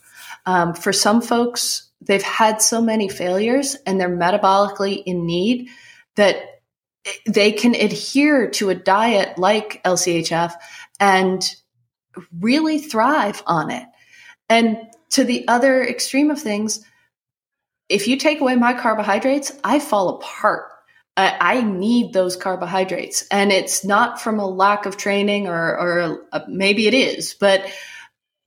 Um, 0.46 0.74
for 0.74 0.94
some 0.94 1.22
folks 1.22 1.90
they've 2.00 2.24
had 2.24 2.62
so 2.62 2.82
many 2.82 3.10
failures 3.10 3.76
and 3.86 4.00
they're 4.00 4.18
metabolically 4.18 5.04
in 5.06 5.26
need 5.26 5.68
that 6.16 6.38
they 7.28 7.52
can 7.52 7.76
adhere 7.76 8.50
to 8.52 8.70
a 8.70 8.76
diet 8.76 9.38
like 9.38 9.84
lchf 9.84 10.54
and 11.00 11.44
really 12.40 12.80
thrive 12.80 13.44
on 13.46 13.70
it. 13.70 13.86
And 14.48 14.78
to 15.12 15.24
the 15.24 15.48
other 15.48 15.84
extreme 15.84 16.32
of 16.32 16.40
things, 16.40 16.84
if 17.90 18.08
you 18.08 18.18
take 18.18 18.42
away 18.42 18.56
my 18.56 18.74
carbohydrates, 18.74 19.52
I 19.64 19.80
fall 19.80 20.10
apart. 20.10 20.66
I, 21.18 21.38
I 21.40 21.62
need 21.62 22.14
those 22.14 22.36
carbohydrates. 22.36 23.26
And 23.30 23.52
it's 23.52 23.86
not 23.86 24.20
from 24.20 24.40
a 24.40 24.48
lack 24.48 24.86
of 24.86 24.98
training 24.98 25.48
or, 25.48 25.78
or 25.78 26.20
a, 26.32 26.44
maybe 26.48 26.88
it 26.88 26.94
is, 26.94 27.34
but 27.34 27.66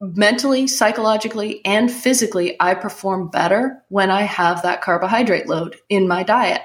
mentally, 0.00 0.66
psychologically, 0.66 1.64
and 1.64 1.90
physically, 1.90 2.56
I 2.60 2.74
perform 2.74 3.30
better 3.30 3.82
when 3.88 4.10
I 4.10 4.22
have 4.22 4.62
that 4.62 4.82
carbohydrate 4.82 5.48
load 5.48 5.76
in 5.88 6.06
my 6.06 6.22
diet. 6.22 6.62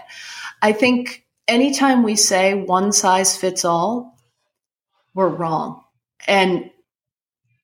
I 0.62 0.72
think 0.72 1.26
anytime 1.48 2.04
we 2.04 2.16
say 2.16 2.54
one 2.54 2.92
size 2.92 3.36
fits 3.36 3.66
all, 3.66 4.18
we're 5.14 5.30
wrong. 5.30 5.84
And 6.28 6.70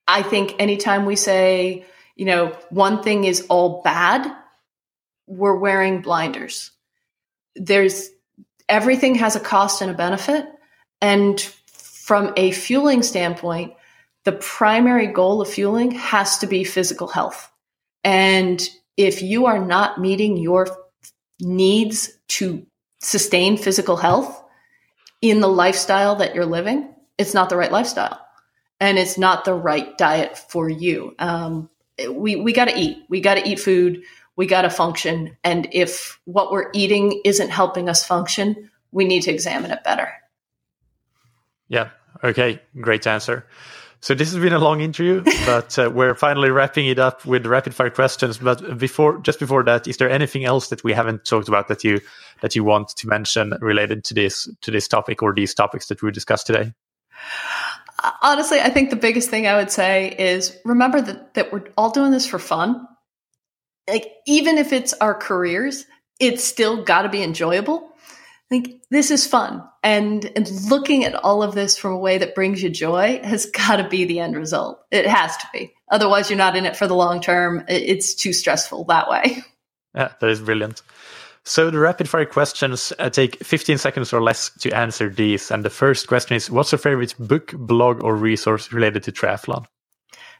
I 0.08 0.24
think 0.24 0.56
anytime 0.60 1.06
we 1.06 1.16
say, 1.16 1.86
you 2.20 2.26
know, 2.26 2.48
one 2.70 3.02
thing 3.02 3.24
is 3.24 3.46
all 3.48 3.82
bad, 3.82 4.30
we're 5.26 5.56
wearing 5.56 6.02
blinders. 6.02 6.72
There's 7.56 8.10
everything 8.68 9.16
has 9.16 9.38
a 9.38 9.40
cost 9.40 9.82
and 9.82 9.90
a 9.90 9.94
benefit. 9.94 10.46
And 11.02 11.40
from 11.40 12.34
a 12.36 12.52
fueling 12.52 13.04
standpoint, 13.04 13.74
the 14.26 14.34
primary 14.34 15.08
goal 15.08 15.42
of 15.42 15.48
fueling 15.48 15.92
has 15.92 16.40
to 16.40 16.48
be 16.48 16.66
physical 16.66 17.08
health. 17.08 17.50
And 18.04 18.62
if 18.98 19.22
you 19.22 19.46
are 19.46 19.64
not 19.66 20.02
meeting 20.02 20.36
your 20.36 20.68
needs 21.40 22.10
to 22.40 22.68
sustain 23.00 23.56
physical 23.56 23.96
health 23.96 24.44
in 25.22 25.40
the 25.40 25.48
lifestyle 25.48 26.18
that 26.18 26.36
you're 26.36 26.46
living, 26.46 26.94
it's 27.18 27.34
not 27.34 27.48
the 27.48 27.56
right 27.56 27.72
lifestyle 27.72 28.20
and 28.82 29.00
it's 29.00 29.18
not 29.18 29.46
the 29.46 29.54
right 29.54 29.98
diet 29.98 30.38
for 30.38 30.68
you. 30.70 31.16
Um, 31.18 31.70
we 32.08 32.36
we 32.36 32.54
got 32.54 32.66
to 32.66 32.78
eat. 32.78 33.04
We 33.10 33.22
got 33.22 33.36
to 33.36 33.48
eat 33.48 33.60
food. 33.60 34.04
we 34.36 34.46
got 34.46 34.62
to 34.62 34.70
function. 34.70 35.36
And 35.44 35.68
if 35.74 36.20
what 36.24 36.52
we're 36.52 36.70
eating 36.74 37.22
isn't 37.26 37.50
helping 37.50 37.90
us 37.90 38.06
function, 38.06 38.70
we 38.92 39.04
need 39.06 39.24
to 39.24 39.32
examine 39.32 39.72
it 39.72 39.84
better. 39.84 40.10
Yeah. 41.68 41.90
Okay. 42.24 42.62
Great 42.80 43.06
answer. 43.06 43.46
So 44.02 44.16
this 44.16 44.32
has 44.32 44.42
been 44.42 44.54
a 44.54 44.60
long 44.60 44.80
interview, 44.80 45.24
but 45.46 45.78
uh, 45.78 45.92
we're 45.94 46.16
finally 46.16 46.52
wrapping 46.52 46.88
it 46.88 47.00
up 47.00 47.26
with 47.26 47.46
rapid 47.46 47.76
fire 47.76 47.90
questions. 47.90 48.38
But 48.38 48.78
before, 48.78 49.18
just 49.20 49.40
before 49.40 49.64
that, 49.66 49.88
is 49.88 49.98
there 49.98 50.10
anything 50.10 50.46
else 50.46 50.70
that 50.70 50.84
we 50.86 50.94
haven't 50.94 51.26
talked 51.26 51.50
about 51.50 51.68
that 51.68 51.84
you 51.84 52.00
that 52.42 52.56
you 52.56 52.64
want 52.64 52.90
to 52.96 53.08
mention 53.08 53.54
related 53.60 54.06
to 54.06 54.14
this 54.14 54.50
to 54.62 54.72
this 54.72 54.88
topic 54.88 55.22
or 55.22 55.34
these 55.34 55.54
topics 55.54 55.88
that 55.88 56.02
we 56.02 56.12
discussed 56.12 56.48
today? 56.48 56.72
Honestly, 58.22 58.60
I 58.60 58.70
think 58.70 58.90
the 58.90 58.96
biggest 58.96 59.30
thing 59.30 59.48
I 59.48 59.58
would 59.58 59.72
say 59.72 60.16
is 60.18 60.58
remember 60.66 61.02
that 61.02 61.34
that 61.34 61.52
we're 61.52 61.66
all 61.78 61.92
doing 61.92 62.12
this 62.12 62.28
for 62.28 62.40
fun. 62.40 62.88
Like 63.88 64.08
even 64.28 64.58
if 64.58 64.72
it's 64.74 64.94
our 64.94 65.14
careers, 65.14 65.86
it's 66.20 66.44
still 66.44 66.84
got 66.84 67.04
to 67.04 67.10
be 67.10 67.24
enjoyable. 67.24 67.90
Like 68.52 68.82
this 68.90 69.12
is 69.12 69.28
fun. 69.28 69.64
And 69.84 70.26
and 70.36 70.50
looking 70.70 71.06
at 71.06 71.16
all 71.16 71.44
of 71.44 71.56
this 71.56 71.78
from 71.78 71.94
a 71.94 71.98
way 71.98 72.18
that 72.18 72.36
brings 72.36 72.62
you 72.64 72.70
joy 72.70 73.20
has 73.24 73.46
got 73.46 73.78
to 73.78 73.88
be 73.88 74.06
the 74.06 74.20
end 74.20 74.36
result. 74.36 74.80
It 74.92 75.06
has 75.06 75.36
to 75.38 75.48
be. 75.54 75.74
Otherwise 75.90 76.30
you're 76.30 76.38
not 76.38 76.56
in 76.56 76.66
it 76.66 76.76
for 76.76 76.88
the 76.88 76.96
long 76.96 77.22
term. 77.22 77.66
It's 77.68 78.16
too 78.16 78.34
stressful 78.34 78.86
that 78.86 79.10
way. 79.10 79.44
Yeah 79.96 80.12
that 80.20 80.30
is 80.30 80.40
brilliant 80.40 80.82
so 81.46 81.70
the 81.70 81.80
rapid 81.80 82.10
fire 82.10 82.26
questions 82.26 82.94
uh, 83.00 83.10
take 83.10 83.44
15 83.44 83.78
seconds 83.78 84.14
or 84.14 84.22
less 84.22 84.52
to 84.60 84.72
answer 84.72 85.10
these. 85.10 85.52
And 85.52 85.64
the 85.64 85.70
first 85.70 86.08
question 86.08 86.36
is 86.36 86.50
what's 86.52 86.72
your 86.72 86.80
favorite 86.80 87.16
book 87.20 87.54
blog 87.54 88.04
or 88.04 88.16
resource 88.16 88.72
related 88.72 89.04
to 89.04 89.12
triathlon? 89.12 89.66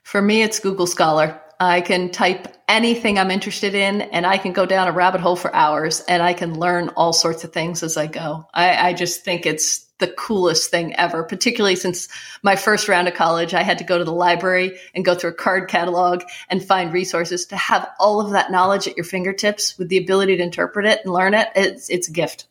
For 0.04 0.22
me 0.22 0.42
it's 0.44 0.60
google 0.60 0.88
scholar. 0.88 1.42
I 1.60 1.82
can 1.82 2.10
type 2.10 2.48
anything 2.70 3.20
I'm 3.20 3.32
interested 3.32 3.76
in 3.76 4.02
and 4.02 4.26
I 4.26 4.38
can 4.38 4.54
go 4.54 4.66
down 4.66 4.88
a 4.88 4.94
rabbit 4.94 5.20
hole 5.20 5.36
for 5.36 5.54
hours 5.54 6.00
and 6.02 6.24
I 6.24 6.34
can 6.34 6.58
learn 6.58 6.90
all 6.96 7.12
sorts 7.12 7.44
of 7.44 7.52
things 7.52 7.84
as 7.84 7.98
I 7.98 8.08
go. 8.08 8.46
I, 8.54 8.90
I, 8.90 8.94
just 8.94 9.26
think 9.26 9.46
it's 9.46 9.86
the 10.00 10.08
coolest 10.08 10.72
thing 10.72 10.96
ever, 10.96 11.24
particularly 11.24 11.76
since 11.76 12.08
my 12.42 12.56
first 12.56 12.88
round 12.88 13.08
of 13.08 13.14
college, 13.14 13.54
I 13.54 13.64
had 13.64 13.78
to 13.78 13.84
go 13.84 13.98
to 13.98 14.04
the 14.04 14.14
library 14.14 14.80
and 14.96 15.06
go 15.06 15.14
through 15.14 15.32
a 15.32 15.34
card 15.34 15.70
catalog 15.70 16.24
and 16.50 16.64
find 16.64 16.92
resources 16.92 17.46
to 17.48 17.58
have 17.58 17.88
all 18.00 18.20
of 18.22 18.32
that 18.32 18.52
knowledge 18.52 18.88
at 18.88 18.98
your 18.98 19.04
fingertips 19.04 19.78
with 19.78 19.90
the 19.90 19.98
ability 19.98 20.38
to 20.38 20.44
interpret 20.44 20.86
it 20.86 21.02
and 21.04 21.14
learn 21.14 21.34
it. 21.34 21.50
It's, 21.56 21.90
it's 21.90 22.08
a 22.08 22.12
gift. 22.12 22.48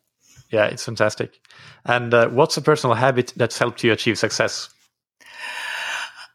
Yeah, 0.50 0.66
it's 0.66 0.84
fantastic. 0.84 1.40
And 1.84 2.12
uh, 2.14 2.28
what's 2.28 2.56
a 2.56 2.62
personal 2.62 2.94
habit 2.94 3.32
that's 3.36 3.58
helped 3.58 3.82
you 3.82 3.92
achieve 3.92 4.18
success? 4.18 4.70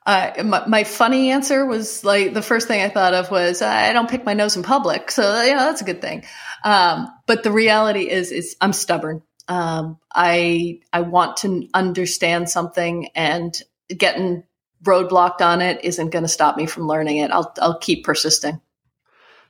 Uh, 0.05 0.43
my, 0.43 0.68
my, 0.68 0.84
funny 0.84 1.32
answer 1.32 1.66
was 1.66 2.03
like 2.03 2.34
the 2.34 2.41
first 2.41 2.68
thing 2.68 2.82
I 2.82 2.89
thought 2.89 3.14
of 3.14 3.32
was 3.32 3.61
I 3.61 3.93
don't 3.93 4.09
pick 4.09 4.26
my 4.26 4.34
nose 4.34 4.57
in 4.57 4.64
public, 4.64 5.09
so 5.09 5.41
you 5.43 5.53
know 5.53 5.59
that's 5.59 5.82
a 5.82 5.86
good 5.86 6.01
thing. 6.01 6.26
Um, 6.66 7.07
but 7.26 7.43
the 7.43 7.53
reality 7.53 8.09
is, 8.09 8.34
is 8.34 8.57
I'm 8.59 8.74
stubborn. 8.74 9.22
Um, 9.47 9.99
I 10.13 10.79
I 10.91 11.01
want 11.01 11.37
to 11.37 11.67
understand 11.73 12.49
something, 12.49 13.09
and 13.15 13.57
getting 13.89 14.43
roadblocked 14.83 15.41
on 15.41 15.61
it 15.61 15.83
isn't 15.83 16.09
going 16.11 16.23
to 16.23 16.29
stop 16.29 16.57
me 16.57 16.65
from 16.65 16.87
learning 16.87 17.17
it. 17.17 17.31
I'll 17.31 17.53
I'll 17.61 17.79
keep 17.79 18.03
persisting. 18.03 18.61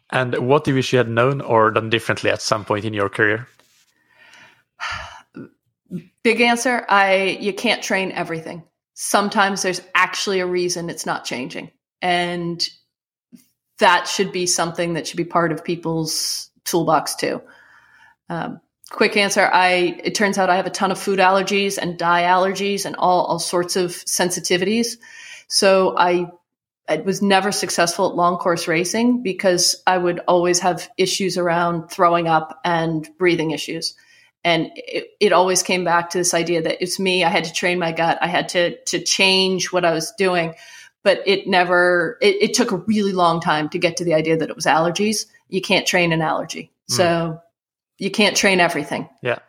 And 0.09 0.35
what 0.47 0.63
do 0.63 0.71
you 0.71 0.75
wish 0.75 0.93
you 0.93 0.97
had 0.97 1.09
known 1.09 1.41
or 1.41 1.71
done 1.71 1.89
differently 1.89 2.29
at 2.29 2.41
some 2.41 2.65
point 2.65 2.85
in 2.85 2.93
your 2.93 3.09
career? 3.09 3.47
Big 6.23 6.41
answer: 6.41 6.85
I 6.89 7.37
you 7.39 7.53
can't 7.53 7.83
train 7.83 8.11
everything 8.11 8.63
sometimes 8.93 9.61
there's 9.61 9.81
actually 9.95 10.39
a 10.39 10.45
reason 10.45 10.89
it's 10.89 11.05
not 11.05 11.25
changing. 11.25 11.71
And 12.01 12.67
that 13.79 14.07
should 14.07 14.31
be 14.31 14.45
something 14.45 14.93
that 14.93 15.07
should 15.07 15.17
be 15.17 15.25
part 15.25 15.51
of 15.51 15.63
people's 15.63 16.49
toolbox 16.63 17.15
too. 17.15 17.41
Um, 18.29 18.61
quick 18.93 19.17
answer. 19.17 19.49
I 19.51 19.99
it 20.03 20.15
turns 20.15 20.37
out 20.37 20.49
I 20.49 20.55
have 20.55 20.67
a 20.67 20.69
ton 20.69 20.91
of 20.91 20.99
food 20.99 21.19
allergies 21.19 21.77
and 21.77 21.97
dye 21.97 22.23
allergies 22.23 22.85
and 22.85 22.95
all, 22.95 23.25
all 23.25 23.39
sorts 23.39 23.75
of 23.75 23.91
sensitivities. 23.91 24.97
So 25.47 25.97
I 25.97 26.27
I 26.87 26.97
was 26.97 27.21
never 27.21 27.51
successful 27.51 28.09
at 28.09 28.15
long 28.15 28.37
course 28.37 28.67
racing 28.67 29.23
because 29.23 29.81
I 29.87 29.97
would 29.97 30.19
always 30.27 30.59
have 30.59 30.89
issues 30.97 31.37
around 31.37 31.89
throwing 31.89 32.27
up 32.27 32.59
and 32.63 33.09
breathing 33.17 33.51
issues. 33.51 33.95
And 34.43 34.69
it, 34.75 35.07
it, 35.21 35.31
always 35.31 35.63
came 35.63 35.85
back 35.85 36.09
to 36.09 36.17
this 36.17 36.33
idea 36.33 36.61
that 36.63 36.81
it's 36.81 36.99
me. 36.99 37.23
I 37.23 37.29
had 37.29 37.45
to 37.45 37.53
train 37.53 37.79
my 37.79 37.93
gut. 37.93 38.17
I 38.21 38.27
had 38.27 38.49
to 38.49 38.77
to 38.85 38.99
change 38.99 39.71
what 39.71 39.85
i 39.85 39.91
was 39.91 40.11
doing. 40.17 40.53
But 41.01 41.21
it 41.25 41.47
never 41.47 42.17
it, 42.21 42.35
it 42.41 42.53
took 42.53 42.71
a 42.71 42.77
really 42.77 43.13
long 43.13 43.41
time 43.41 43.69
to 43.69 43.79
get 43.79 43.97
to 43.97 44.05
the 44.05 44.13
idea 44.13 44.37
that 44.37 44.49
it 44.49 44.55
was 44.55 44.65
allergies. 44.65 45.25
You 45.49 45.61
can't 45.61 45.87
train 45.87 46.11
an 46.11 46.21
allergy. 46.21 46.71
Mm. 46.91 46.95
so 46.95 47.41
you 47.97 48.11
can't 48.11 48.35
train 48.35 48.59
everything 48.59 49.07
yeah 49.21 49.39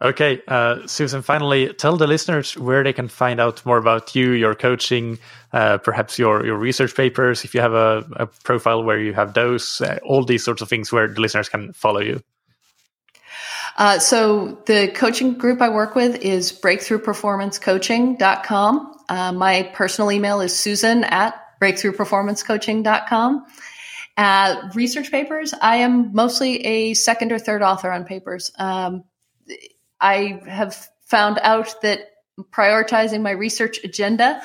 okay 0.00 0.40
uh, 0.48 0.86
susan 0.86 1.22
finally 1.22 1.72
tell 1.74 1.96
the 1.96 2.06
listeners 2.06 2.56
where 2.56 2.82
they 2.82 2.92
can 2.92 3.08
find 3.08 3.40
out 3.40 3.64
more 3.64 3.78
about 3.78 4.14
you 4.14 4.32
your 4.32 4.54
coaching 4.54 5.18
uh, 5.52 5.78
perhaps 5.78 6.18
your 6.18 6.44
your 6.44 6.56
research 6.56 6.94
papers 6.94 7.44
if 7.44 7.54
you 7.54 7.60
have 7.60 7.74
a, 7.74 8.04
a 8.16 8.26
profile 8.44 8.82
where 8.82 9.00
you 9.00 9.12
have 9.12 9.34
those 9.34 9.80
uh, 9.80 9.98
all 10.04 10.24
these 10.24 10.44
sorts 10.44 10.62
of 10.62 10.68
things 10.68 10.92
where 10.92 11.08
the 11.08 11.20
listeners 11.20 11.48
can 11.48 11.72
follow 11.72 12.00
you 12.00 12.22
uh, 13.76 13.98
so 13.98 14.58
the 14.66 14.88
coaching 14.94 15.34
group 15.34 15.60
I 15.62 15.68
work 15.68 15.94
with 15.94 16.16
is 16.16 16.50
breakthroughperformancecoaching.com. 16.52 18.96
Uh, 19.08 19.32
my 19.32 19.70
personal 19.74 20.12
email 20.12 20.40
is 20.40 20.56
susan 20.58 21.04
at 21.04 21.38
breakthroughperformancecoaching.com. 21.60 23.46
Uh, 24.16 24.68
research 24.74 25.10
papers, 25.10 25.54
I 25.60 25.76
am 25.76 26.12
mostly 26.12 26.64
a 26.66 26.94
second 26.94 27.32
or 27.32 27.38
third 27.38 27.62
author 27.62 27.90
on 27.90 28.04
papers. 28.04 28.52
Um, 28.58 29.04
I 30.00 30.42
have 30.46 30.88
found 31.04 31.38
out 31.42 31.74
that 31.82 32.10
prioritizing 32.50 33.22
my 33.22 33.30
research 33.30 33.78
agenda 33.84 34.42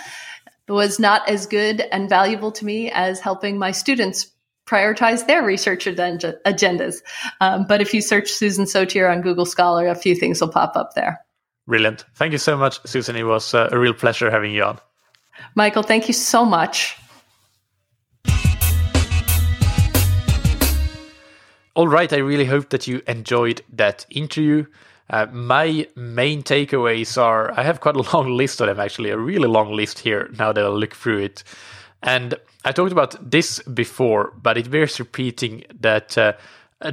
was 0.68 1.00
not 1.00 1.28
as 1.30 1.46
good 1.48 1.82
and 1.82 2.10
valuable 2.10 2.52
to 2.52 2.66
me 2.66 2.92
as 2.92 3.20
helping 3.20 3.58
my 3.58 3.72
students 3.72 4.32
prioritize 4.66 5.26
their 5.26 5.44
research 5.44 5.86
agendas. 5.86 6.98
Um, 7.40 7.66
but 7.68 7.82
if 7.82 7.94
you 7.94 8.02
search 8.02 8.32
Susan 8.32 8.66
Sotir 8.66 9.10
on 9.10 9.22
Google 9.22 9.46
Scholar, 9.46 9.88
a 9.88 9.96
few 9.96 10.14
things 10.14 10.42
will 10.42 10.50
pop 10.50 10.76
up 10.76 10.94
there. 10.94 11.20
Brilliant. 11.68 12.06
Thank 12.16 12.34
you 12.34 12.38
so 12.38 12.58
much, 12.58 12.86
Susan. 12.86 13.16
It 13.16 13.24
was 13.24 13.54
uh, 13.54 13.70
a 13.72 13.80
real 13.80 13.94
pleasure 13.94 14.30
having 14.30 14.52
you 14.54 14.64
on. 14.64 14.80
Michael, 15.56 15.84
thank 15.84 16.08
you 16.08 16.14
so 16.14 16.46
much. 16.46 16.98
All 21.78 21.88
right. 21.88 22.12
I 22.12 22.18
really 22.18 22.46
hope 22.46 22.70
that 22.70 22.88
you 22.88 23.04
enjoyed 23.06 23.62
that 23.74 24.04
interview. 24.10 24.66
Uh, 25.12 25.28
my 25.32 25.88
main 25.96 26.42
takeaways 26.42 27.22
are 27.22 27.52
I 27.52 27.62
have 27.62 27.82
quite 27.82 27.96
a 27.96 28.02
long 28.16 28.36
list 28.36 28.60
of 28.60 28.66
them, 28.66 28.80
actually, 28.80 29.12
a 29.12 29.18
really 29.18 29.48
long 29.48 29.72
list 29.72 30.00
here 30.00 30.28
now 30.40 30.52
that 30.52 30.66
I 30.66 30.70
look 30.70 30.96
through 30.96 31.20
it. 31.20 31.44
And 32.02 32.34
I 32.66 32.72
talked 32.72 32.92
about 32.92 33.30
this 33.30 33.60
before, 33.60 34.34
but 34.42 34.58
it 34.58 34.72
bears 34.72 34.98
repeating 34.98 35.66
that 35.80 36.18
uh, 36.18 36.34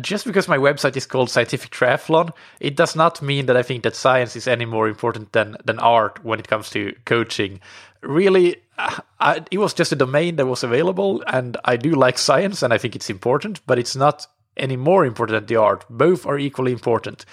just 0.02 0.26
because 0.26 0.48
my 0.48 0.58
website 0.58 0.98
is 0.98 1.06
called 1.06 1.30
Scientific 1.30 1.70
Triathlon, 1.70 2.34
it 2.60 2.76
does 2.76 2.94
not 2.94 3.22
mean 3.22 3.46
that 3.46 3.56
I 3.56 3.62
think 3.62 3.84
that 3.84 3.96
science 3.96 4.36
is 4.36 4.46
any 4.46 4.66
more 4.66 4.86
important 4.86 5.32
than, 5.32 5.56
than 5.64 5.78
art 5.78 6.22
when 6.22 6.38
it 6.38 6.48
comes 6.48 6.68
to 6.70 6.94
coaching. 7.06 7.58
Really, 8.02 8.56
I, 8.78 9.42
it 9.50 9.56
was 9.56 9.72
just 9.72 9.92
a 9.92 9.96
domain 9.96 10.36
that 10.36 10.44
was 10.44 10.62
available, 10.62 11.24
and 11.26 11.56
I 11.64 11.78
do 11.78 11.92
like 11.92 12.18
science 12.18 12.62
and 12.62 12.70
I 12.74 12.76
think 12.76 12.94
it's 12.94 13.08
important, 13.08 13.62
but 13.66 13.78
it's 13.78 13.96
not 13.96 14.26
any 14.56 14.76
more 14.76 15.04
important 15.04 15.36
than 15.36 15.46
the 15.46 15.56
art. 15.56 15.84
Both 15.90 16.26
are 16.26 16.38
equally 16.38 16.72
important. 16.72 17.24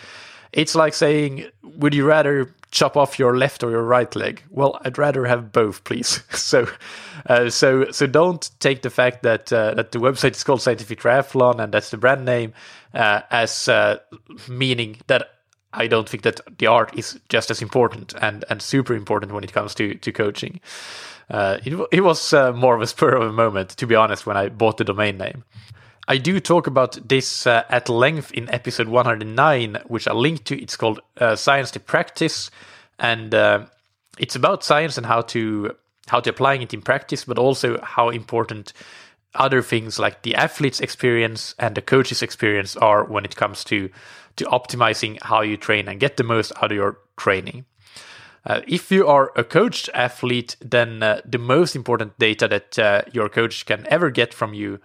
It's 0.53 0.75
like 0.75 0.93
saying, 0.93 1.45
would 1.63 1.93
you 1.93 2.05
rather 2.05 2.53
chop 2.71 2.97
off 2.97 3.19
your 3.19 3.37
left 3.37 3.63
or 3.63 3.71
your 3.71 3.83
right 3.83 4.13
leg? 4.15 4.43
Well, 4.49 4.79
I'd 4.83 4.97
rather 4.97 5.25
have 5.25 5.51
both, 5.51 5.83
please. 5.83 6.23
so, 6.31 6.67
uh, 7.25 7.49
so, 7.49 7.91
so 7.91 8.07
don't 8.07 8.49
take 8.59 8.81
the 8.81 8.89
fact 8.89 9.23
that 9.23 9.51
uh, 9.53 9.73
that 9.75 9.91
the 9.91 9.99
website 9.99 10.31
is 10.31 10.43
called 10.43 10.61
Scientific 10.61 10.99
Triathlon 10.99 11.59
and 11.59 11.73
that's 11.73 11.91
the 11.91 11.97
brand 11.97 12.25
name 12.25 12.53
uh, 12.93 13.21
as 13.29 13.69
uh, 13.69 13.99
meaning 14.49 14.97
that 15.07 15.29
I 15.73 15.87
don't 15.87 16.09
think 16.09 16.23
that 16.23 16.41
the 16.57 16.67
art 16.67 16.97
is 16.97 17.19
just 17.29 17.49
as 17.49 17.61
important 17.61 18.13
and 18.21 18.43
and 18.49 18.61
super 18.61 18.93
important 18.93 19.31
when 19.31 19.43
it 19.43 19.53
comes 19.53 19.73
to 19.75 19.95
to 19.95 20.11
coaching. 20.11 20.59
Uh, 21.29 21.59
it, 21.63 21.79
it 21.91 22.01
was 22.01 22.33
uh, 22.33 22.51
more 22.51 22.75
of 22.75 22.81
a 22.81 22.87
spur 22.87 23.15
of 23.15 23.23
a 23.23 23.31
moment, 23.31 23.69
to 23.69 23.87
be 23.87 23.95
honest, 23.95 24.25
when 24.25 24.35
I 24.35 24.49
bought 24.49 24.75
the 24.75 24.83
domain 24.83 25.17
name. 25.17 25.45
I 26.07 26.17
do 26.17 26.39
talk 26.39 26.67
about 26.67 27.07
this 27.07 27.45
uh, 27.45 27.63
at 27.69 27.87
length 27.87 28.31
in 28.31 28.49
episode 28.49 28.87
109, 28.87 29.77
which 29.85 30.07
I 30.07 30.13
linked 30.13 30.45
to. 30.45 30.61
It's 30.61 30.75
called 30.75 30.99
uh, 31.17 31.35
Science 31.35 31.71
to 31.71 31.79
Practice, 31.79 32.49
and 32.97 33.33
uh, 33.33 33.65
it's 34.17 34.35
about 34.35 34.63
science 34.63 34.97
and 34.97 35.05
how 35.05 35.21
to 35.21 35.75
how 36.07 36.19
to 36.19 36.29
applying 36.29 36.61
it 36.61 36.73
in 36.73 36.81
practice, 36.81 37.23
but 37.23 37.37
also 37.37 37.79
how 37.81 38.09
important 38.09 38.73
other 39.35 39.61
things 39.61 39.97
like 39.97 40.23
the 40.23 40.35
athlete's 40.35 40.81
experience 40.81 41.55
and 41.57 41.75
the 41.75 41.81
coach's 41.81 42.21
experience 42.21 42.75
are 42.75 43.05
when 43.05 43.23
it 43.23 43.35
comes 43.35 43.63
to 43.63 43.89
to 44.35 44.45
optimizing 44.45 45.21
how 45.21 45.41
you 45.41 45.55
train 45.55 45.87
and 45.87 45.99
get 45.99 46.17
the 46.17 46.23
most 46.23 46.51
out 46.57 46.71
of 46.71 46.75
your 46.75 46.97
training. 47.17 47.65
Uh, 48.45 48.61
if 48.67 48.91
you 48.91 49.05
are 49.05 49.31
a 49.35 49.43
coached 49.43 49.87
athlete, 49.93 50.55
then 50.59 51.03
uh, 51.03 51.21
the 51.23 51.37
most 51.37 51.75
important 51.75 52.17
data 52.17 52.47
that 52.47 52.79
uh, 52.79 53.01
your 53.13 53.29
coach 53.29 53.65
can 53.65 53.85
ever 53.89 54.09
get 54.09 54.33
from 54.33 54.53
you 54.53 54.79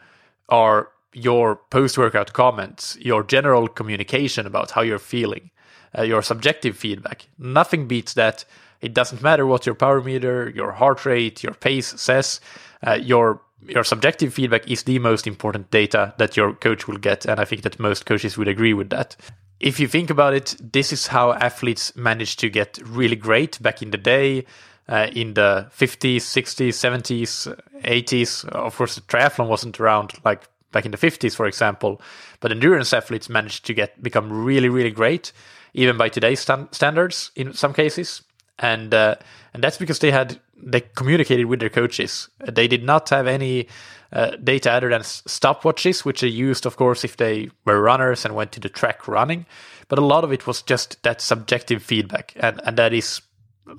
are 0.48 0.90
your 1.16 1.56
post 1.70 1.96
workout 1.96 2.34
comments, 2.34 2.98
your 3.00 3.22
general 3.22 3.68
communication 3.68 4.46
about 4.46 4.72
how 4.72 4.82
you're 4.82 4.98
feeling, 4.98 5.50
uh, 5.96 6.02
your 6.02 6.20
subjective 6.20 6.76
feedback. 6.76 7.26
Nothing 7.38 7.88
beats 7.88 8.12
that. 8.14 8.44
It 8.82 8.92
doesn't 8.92 9.22
matter 9.22 9.46
what 9.46 9.64
your 9.64 9.74
power 9.74 10.02
meter, 10.02 10.52
your 10.54 10.72
heart 10.72 11.06
rate, 11.06 11.42
your 11.42 11.54
pace 11.54 11.98
says. 12.00 12.40
Uh, 12.86 12.98
your 13.00 13.40
your 13.66 13.82
subjective 13.82 14.34
feedback 14.34 14.70
is 14.70 14.82
the 14.82 14.98
most 14.98 15.26
important 15.26 15.70
data 15.70 16.12
that 16.18 16.36
your 16.36 16.52
coach 16.52 16.86
will 16.86 16.98
get, 16.98 17.24
and 17.24 17.40
I 17.40 17.46
think 17.46 17.62
that 17.62 17.80
most 17.80 18.04
coaches 18.04 18.36
would 18.36 18.46
agree 18.46 18.74
with 18.74 18.90
that. 18.90 19.16
If 19.58 19.80
you 19.80 19.88
think 19.88 20.10
about 20.10 20.34
it, 20.34 20.54
this 20.60 20.92
is 20.92 21.06
how 21.06 21.32
athletes 21.32 21.96
managed 21.96 22.38
to 22.40 22.50
get 22.50 22.78
really 22.84 23.16
great 23.16 23.60
back 23.62 23.80
in 23.80 23.90
the 23.90 23.98
day. 23.98 24.44
Uh, 24.88 25.08
in 25.14 25.34
the 25.34 25.66
50s, 25.76 26.18
60s, 26.18 26.68
70s, 26.68 27.60
80s. 27.82 28.44
Of 28.50 28.76
course, 28.76 28.94
the 28.94 29.00
triathlon 29.00 29.48
wasn't 29.48 29.80
around 29.80 30.12
like 30.24 30.42
back 30.76 30.84
in 30.84 30.90
the 30.90 30.98
50s, 30.98 31.34
for 31.34 31.46
example, 31.46 32.02
but 32.40 32.52
endurance 32.52 32.92
athletes 32.92 33.30
managed 33.30 33.64
to 33.64 33.72
get 33.72 34.02
become 34.02 34.30
really, 34.30 34.68
really 34.68 34.90
great, 34.90 35.32
even 35.72 35.96
by 35.96 36.10
today's 36.10 36.40
st- 36.40 36.74
standards 36.74 37.30
in 37.34 37.54
some 37.54 37.72
cases. 37.72 38.22
And 38.58 38.92
uh, 38.92 39.14
and 39.54 39.64
that's 39.64 39.78
because 39.78 40.00
they 40.00 40.10
had 40.10 40.38
they 40.54 40.82
communicated 40.94 41.46
with 41.46 41.60
their 41.60 41.70
coaches. 41.70 42.28
They 42.46 42.68
did 42.68 42.84
not 42.84 43.08
have 43.08 43.26
any 43.26 43.68
uh, 44.12 44.36
data 44.36 44.70
other 44.70 44.90
than 44.90 45.00
stopwatches, 45.00 46.04
which 46.04 46.20
they 46.20 46.28
used, 46.28 46.66
of 46.66 46.76
course, 46.76 47.04
if 47.04 47.16
they 47.16 47.50
were 47.64 47.80
runners 47.80 48.24
and 48.24 48.34
went 48.34 48.52
to 48.52 48.60
the 48.60 48.68
track 48.68 49.08
running. 49.08 49.46
But 49.88 49.98
a 49.98 50.04
lot 50.04 50.24
of 50.24 50.32
it 50.32 50.46
was 50.46 50.60
just 50.62 51.02
that 51.04 51.22
subjective 51.22 51.82
feedback, 51.82 52.34
and 52.36 52.60
and 52.66 52.76
that 52.76 52.92
is 52.92 53.22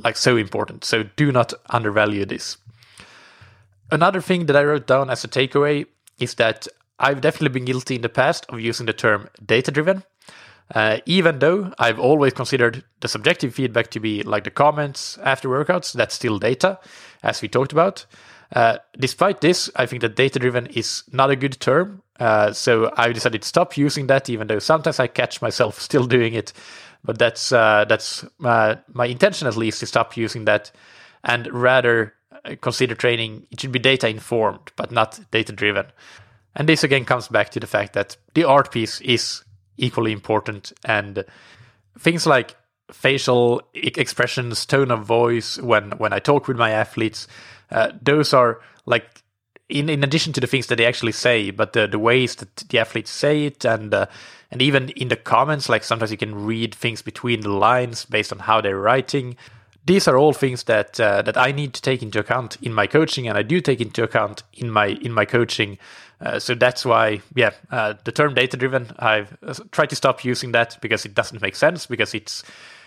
like 0.04 0.18
so 0.18 0.36
important. 0.36 0.84
So 0.84 1.04
do 1.16 1.32
not 1.32 1.54
undervalue 1.70 2.26
this. 2.26 2.58
Another 3.92 4.22
thing 4.22 4.48
that 4.48 4.56
I 4.56 4.64
wrote 4.64 4.88
down 4.88 5.10
as 5.10 5.24
a 5.24 5.28
takeaway 5.28 5.86
is 6.20 6.36
that 6.36 6.68
I've 7.00 7.22
definitely 7.22 7.50
been 7.50 7.66
guilty 7.66 7.96
in 7.96 8.02
the 8.02 8.10
past 8.10 8.46
of 8.50 8.60
using 8.60 8.86
the 8.86 8.94
term 8.94 9.30
data 9.46 9.72
driven. 9.72 10.04
Uh, 10.74 10.98
even 11.06 11.40
though 11.40 11.74
I've 11.80 12.00
always 12.00 12.34
considered 12.34 12.84
the 13.00 13.08
subjective 13.08 13.54
feedback 13.54 13.90
to 13.92 14.02
be 14.02 14.24
like 14.24 14.44
the 14.44 14.52
comments 14.52 15.18
after 15.24 15.48
workouts, 15.48 15.94
that's 15.94 16.16
still 16.16 16.40
data, 16.40 16.80
as 17.24 17.42
we 17.42 17.48
talked 17.48 17.72
about. 17.72 18.06
Uh, 18.54 18.78
despite 18.98 19.40
this, 19.40 19.70
I 19.78 19.86
think 19.86 20.02
that 20.02 20.16
data 20.16 20.40
driven 20.40 20.66
is 20.68 21.04
not 21.14 21.30
a 21.30 21.38
good 21.38 21.60
term. 21.62 22.02
Uh, 22.20 22.52
so 22.52 22.92
I 22.98 23.14
decided 23.14 23.44
to 23.44 23.48
stop 23.48 23.78
using 23.78 24.08
that, 24.08 24.30
even 24.30 24.48
though 24.48 24.60
sometimes 24.60 25.00
I 25.00 25.08
catch 25.08 25.42
myself 25.42 25.80
still 25.80 26.06
doing 26.06 26.34
it 26.34 26.52
but 27.04 27.18
that's 27.18 27.52
uh, 27.52 27.86
that's 27.88 28.24
uh, 28.44 28.76
my 28.94 29.06
intention 29.06 29.48
at 29.48 29.58
least 29.58 29.80
to 29.80 29.86
stop 29.86 30.16
using 30.18 30.46
that 30.46 30.72
and 31.24 31.52
rather 31.52 32.14
uh, 32.46 32.56
consider 32.62 32.96
training 32.96 33.48
it 33.52 33.60
should 33.62 33.72
be 33.72 33.80
data 33.80 34.08
informed 34.08 34.72
but 34.76 34.92
not 34.92 35.20
data 35.32 35.52
driven 35.52 35.86
and 36.58 36.68
this 36.68 36.84
again 36.84 37.06
comes 37.06 37.30
back 37.30 37.50
to 37.52 37.60
the 37.60 37.68
fact 37.68 37.94
that 37.94 38.18
the 38.34 38.44
art 38.44 38.72
piece 38.72 39.00
is 39.02 39.44
equally 39.78 40.12
important 40.12 40.74
and 40.84 41.24
things 41.98 42.26
like 42.26 42.56
facial 42.92 43.62
expressions 43.74 44.66
tone 44.66 44.92
of 44.92 45.06
voice 45.06 45.58
when 45.60 45.92
when 45.92 46.12
i 46.12 46.20
talk 46.20 46.48
with 46.48 46.58
my 46.58 46.72
athletes 46.72 47.28
uh, 47.72 47.92
those 48.02 48.34
are 48.34 48.60
like 48.86 49.24
in, 49.70 49.90
in 49.90 50.04
addition 50.04 50.34
to 50.34 50.42
the 50.42 50.48
things 50.48 50.68
that 50.68 50.78
they 50.78 50.86
actually 50.86 51.12
say, 51.12 51.52
but 51.52 51.74
the, 51.74 51.88
the 51.88 52.00
ways 52.00 52.36
that 52.36 52.56
the 52.70 52.80
athletes 52.80 53.12
say 53.12 53.46
it, 53.46 53.66
and 53.66 53.94
uh, 53.94 54.06
and 54.50 54.62
even 54.62 54.90
in 54.90 55.10
the 55.10 55.18
comments, 55.18 55.68
like 55.68 55.84
sometimes 55.84 56.12
you 56.12 56.18
can 56.18 56.46
read 56.46 56.74
things 56.74 57.02
between 57.02 57.42
the 57.42 57.50
lines 57.50 58.06
based 58.06 58.32
on 58.32 58.40
how 58.40 58.62
they're 58.62 58.80
writing. 58.80 59.36
These 59.86 60.08
are 60.08 60.18
all 60.18 60.34
things 60.34 60.64
that 60.64 61.00
uh, 61.00 61.22
that 61.24 61.38
I 61.38 61.52
need 61.52 61.74
to 61.74 61.82
take 61.82 62.02
into 62.02 62.20
account 62.20 62.58
in 62.62 62.74
my 62.74 62.88
coaching, 62.88 63.28
and 63.28 63.38
I 63.38 63.42
do 63.42 63.60
take 63.60 63.82
into 63.82 64.04
account 64.04 64.44
in 64.54 64.70
my 64.70 64.88
in 64.88 65.12
my 65.12 65.26
coaching. 65.26 65.78
Uh, 66.20 66.40
so 66.40 66.56
that's 66.56 66.84
why, 66.84 67.22
yeah, 67.36 67.52
uh, 67.72 67.94
the 68.04 68.12
term 68.12 68.34
data 68.34 68.58
driven. 68.58 68.92
I've 68.98 69.38
uh, 69.46 69.54
tried 69.72 69.90
to 69.92 69.96
stop 69.96 70.26
using 70.26 70.52
that 70.54 70.78
because 70.82 71.06
it 71.06 71.14
doesn't 71.14 71.42
make 71.42 71.56
sense 71.56 71.86
because 71.86 72.14
it's 72.14 72.44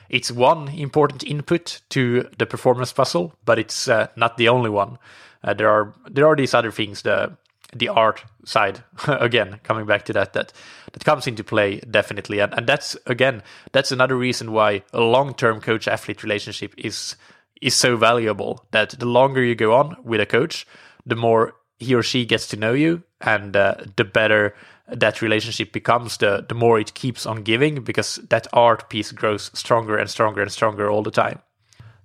it's 0.09 0.33
one 0.33 0.67
important 0.69 1.23
input 1.23 1.83
to 1.91 2.29
the 2.37 2.47
performance 2.47 2.93
puzzle, 2.93 3.33
but 3.45 3.61
it's 3.61 3.87
uh, 3.87 4.09
not 4.17 4.37
the 4.37 4.49
only 4.49 4.69
one 4.69 4.99
uh, 5.43 5.55
there 5.55 5.69
are 5.69 5.95
there 6.11 6.27
are 6.27 6.37
these 6.37 6.55
other 6.55 6.71
things 6.71 7.03
the 7.03 7.37
the 7.73 7.89
art 7.89 8.25
side 8.45 8.83
again 9.09 9.61
coming 9.63 9.87
back 9.87 10.05
to 10.05 10.13
that 10.13 10.33
that 10.33 10.53
that 10.93 11.05
comes 11.05 11.27
into 11.27 11.45
play 11.45 11.81
definitely 11.91 12.41
and, 12.41 12.53
and 12.55 12.67
that's 12.67 12.97
again 13.07 13.43
that's 13.73 13.93
another 13.93 14.17
reason 14.17 14.53
why 14.53 14.83
a 14.93 15.01
long-term 15.01 15.61
coach 15.61 15.87
athlete 15.87 16.23
relationship 16.23 16.75
is 16.77 17.17
is 17.61 17.75
so 17.75 17.97
valuable 17.97 18.65
that 18.71 18.91
the 18.99 19.07
longer 19.07 19.43
you 19.43 19.55
go 19.55 19.75
on 19.75 19.97
with 20.03 20.21
a 20.21 20.27
coach 20.27 20.67
the 21.07 21.17
more 21.17 21.55
he 21.81 21.95
or 21.95 22.03
she 22.03 22.25
gets 22.25 22.47
to 22.49 22.57
know 22.57 22.73
you 22.73 23.03
and 23.21 23.57
uh, 23.57 23.75
the 23.97 24.05
better 24.05 24.55
that 24.87 25.23
relationship 25.23 25.73
becomes 25.73 26.19
the 26.19 26.45
the 26.49 26.55
more 26.55 26.79
it 26.79 26.95
keeps 26.95 27.27
on 27.27 27.43
giving 27.43 27.83
because 27.83 28.17
that 28.29 28.47
art 28.53 28.89
piece 28.89 29.13
grows 29.13 29.51
stronger 29.55 29.97
and 29.97 30.09
stronger 30.09 30.43
and 30.43 30.53
stronger 30.53 30.91
all 30.91 31.03
the 31.03 31.11
time 31.11 31.41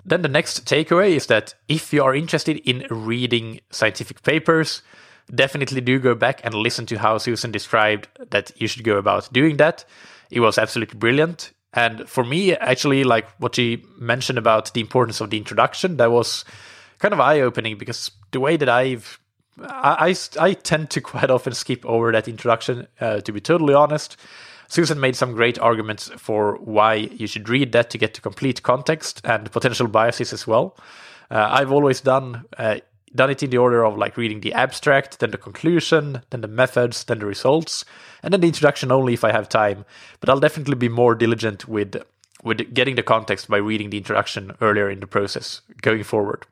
then 0.06 0.22
the 0.22 0.30
next 0.30 0.66
takeaway 0.66 1.16
is 1.16 1.26
that 1.28 1.56
if 1.68 1.92
you 1.92 2.04
are 2.04 2.16
interested 2.16 2.58
in 2.58 2.86
reading 2.90 3.60
scientific 3.72 4.22
papers, 4.22 4.84
definitely 5.34 5.82
do 5.82 6.00
go 6.00 6.14
back 6.14 6.42
and 6.44 6.54
listen 6.54 6.86
to 6.86 7.00
how 7.00 7.18
Susan 7.18 7.52
described 7.52 8.08
that 8.30 8.52
you 8.62 8.68
should 8.68 8.84
go 8.84 8.98
about 8.98 9.34
doing 9.34 9.58
that. 9.58 9.84
It 10.30 10.42
was 10.42 10.60
absolutely 10.60 11.00
brilliant. 11.00 11.54
And 11.74 12.08
for 12.08 12.24
me, 12.24 12.54
actually, 12.56 13.04
like 13.04 13.28
what 13.40 13.56
she 13.56 13.84
mentioned 13.98 14.38
about 14.38 14.74
the 14.74 14.80
importance 14.80 15.22
of 15.22 15.32
the 15.32 15.38
introduction, 15.38 15.98
that 15.98 16.12
was 16.12 16.46
kind 17.00 17.14
of 17.14 17.20
eye 17.20 17.42
opening 17.42 17.78
because 17.78 18.12
the 18.32 18.40
way 18.40 18.58
that 18.58 18.70
I've 18.70 19.20
I, 19.62 20.16
I, 20.40 20.48
I, 20.50 20.54
tend 20.54 20.90
to 20.92 21.02
quite 21.02 21.30
often 21.30 21.54
skip 21.54 21.86
over 21.86 22.12
that 22.12 22.28
introduction, 22.28 22.88
uh, 23.00 23.22
to 23.22 23.32
be 23.32 23.40
totally 23.40 23.74
honest. 23.74 24.18
Susan 24.68 25.00
made 25.00 25.16
some 25.16 25.34
great 25.34 25.60
arguments 25.60 26.10
for 26.18 26.58
why 26.58 26.96
you 26.96 27.28
should 27.28 27.48
read 27.48 27.72
that 27.72 27.90
to 27.92 27.98
get 27.98 28.14
to 28.16 28.22
complete 28.22 28.64
context 28.64 29.22
and 29.24 29.52
potential 29.52 29.88
biases 29.88 30.34
as 30.34 30.48
well. 30.48 30.76
Uh, 31.30 31.48
I've 31.52 31.72
always 31.72 32.02
done 32.02 32.46
uh, 32.58 32.78
done 33.14 33.30
it 33.30 33.42
in 33.42 33.50
the 33.50 33.58
order 33.58 33.86
of 33.86 33.98
like 33.98 34.18
reading 34.18 34.42
the 34.42 34.54
abstract, 34.54 35.20
then 35.20 35.32
the 35.32 35.38
conclusion, 35.38 36.22
then 36.30 36.42
the 36.42 36.48
methods, 36.48 37.06
then 37.06 37.20
the 37.20 37.26
results, 37.26 37.86
and 38.22 38.34
then 38.34 38.42
the 38.42 38.48
introduction 38.48 38.92
only 38.92 39.14
if 39.14 39.24
I 39.24 39.32
have 39.32 39.48
time. 39.48 39.86
But 40.20 40.30
I'll 40.30 40.40
definitely 40.40 40.76
be 40.76 40.90
more 40.90 41.16
diligent 41.16 41.68
with 41.68 41.96
with 42.44 42.74
getting 42.74 42.96
the 42.96 43.04
context 43.04 43.48
by 43.48 43.58
reading 43.58 43.90
the 43.90 43.98
introduction 43.98 44.52
earlier 44.62 44.90
in 44.90 45.00
the 45.00 45.08
process 45.08 45.62
going 45.82 46.04
forward. 46.04 46.46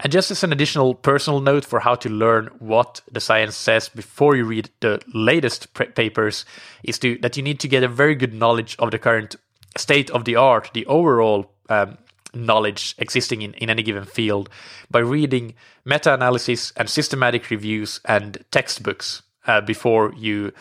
And 0.00 0.12
just 0.12 0.30
as 0.30 0.44
an 0.44 0.52
additional 0.52 0.94
personal 0.94 1.40
note 1.40 1.64
for 1.64 1.80
how 1.80 1.96
to 1.96 2.08
learn 2.08 2.46
what 2.58 3.00
the 3.10 3.20
science 3.20 3.56
says 3.56 3.88
before 3.88 4.36
you 4.36 4.44
read 4.44 4.70
the 4.80 5.00
latest 5.12 5.74
papers 5.74 6.44
is 6.84 6.98
to, 7.00 7.18
that 7.18 7.36
you 7.36 7.42
need 7.42 7.58
to 7.60 7.68
get 7.68 7.82
a 7.82 7.88
very 7.88 8.14
good 8.14 8.32
knowledge 8.32 8.76
of 8.78 8.90
the 8.90 8.98
current 8.98 9.34
state 9.76 10.10
of 10.10 10.24
the 10.24 10.36
art, 10.36 10.70
the 10.72 10.86
overall 10.86 11.50
um, 11.68 11.98
knowledge 12.32 12.94
existing 12.98 13.42
in, 13.42 13.54
in 13.54 13.70
any 13.70 13.82
given 13.82 14.04
field 14.04 14.48
by 14.90 15.00
reading 15.00 15.54
meta-analysis 15.84 16.72
and 16.76 16.88
systematic 16.88 17.50
reviews 17.50 18.00
and 18.04 18.44
textbooks 18.50 19.22
uh, 19.46 19.60
before 19.60 20.12
you 20.16 20.52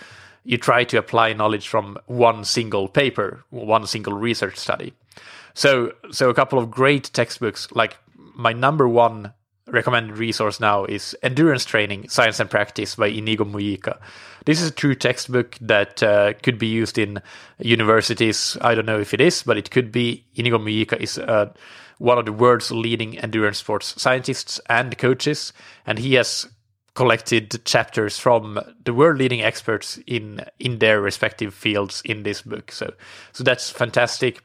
you 0.44 0.58
try 0.58 0.86
to 0.86 0.98
apply 0.98 1.34
knowledge 1.34 1.68
from 1.68 1.98
one 2.06 2.46
single 2.46 2.88
paper, 2.88 3.44
one 3.50 3.86
single 3.86 4.14
research 4.14 4.56
study. 4.56 4.94
So, 5.54 5.92
so 6.10 6.30
a 6.30 6.34
couple 6.34 6.58
of 6.58 6.72
great 6.72 7.12
textbooks 7.12 7.68
like 7.74 7.98
my 8.18 8.54
number 8.54 8.88
one 8.88 9.34
recommended 9.68 10.18
resource 10.18 10.60
now 10.60 10.86
is 10.86 11.16
Endurance 11.24 11.66
Training 11.66 12.10
Science 12.10 12.40
and 12.40 12.50
Practice 12.50 12.96
by 12.96 13.08
Inigo 13.08 13.46
Mujika. 13.46 14.00
This 14.46 14.62
is 14.62 14.70
a 14.70 14.74
true 14.74 14.96
textbook 14.96 15.58
that 15.60 16.02
uh, 16.02 16.34
could 16.42 16.58
be 16.58 16.68
used 16.68 16.98
in 16.98 17.22
universities. 17.60 18.58
I 18.62 18.76
don't 18.76 18.86
know 18.86 19.00
if 19.00 19.14
it 19.14 19.22
is, 19.22 19.44
but 19.44 19.58
it 19.58 19.72
could 19.72 19.92
be. 19.92 20.26
Inigo 20.36 20.58
Mujika 20.58 20.98
is 21.00 21.18
uh, 21.18 21.54
one 21.98 22.18
of 22.18 22.26
the 22.26 22.34
world's 22.34 22.72
leading 22.72 23.18
endurance 23.18 23.58
sports 23.58 24.00
scientists 24.02 24.62
and 24.70 24.98
coaches, 24.98 25.52
and 25.86 26.00
he 26.00 26.14
has 26.14 26.48
collected 26.94 27.64
chapters 27.64 28.18
from 28.18 28.60
the 28.86 28.94
world 28.94 29.20
leading 29.20 29.42
experts 29.42 30.00
in 30.08 30.44
in 30.60 30.80
their 30.80 31.02
respective 31.02 31.54
fields 31.54 32.02
in 32.06 32.24
this 32.24 32.42
book. 32.42 32.72
So 32.72 32.94
so 33.34 33.44
that's 33.44 33.70
fantastic. 33.70 34.42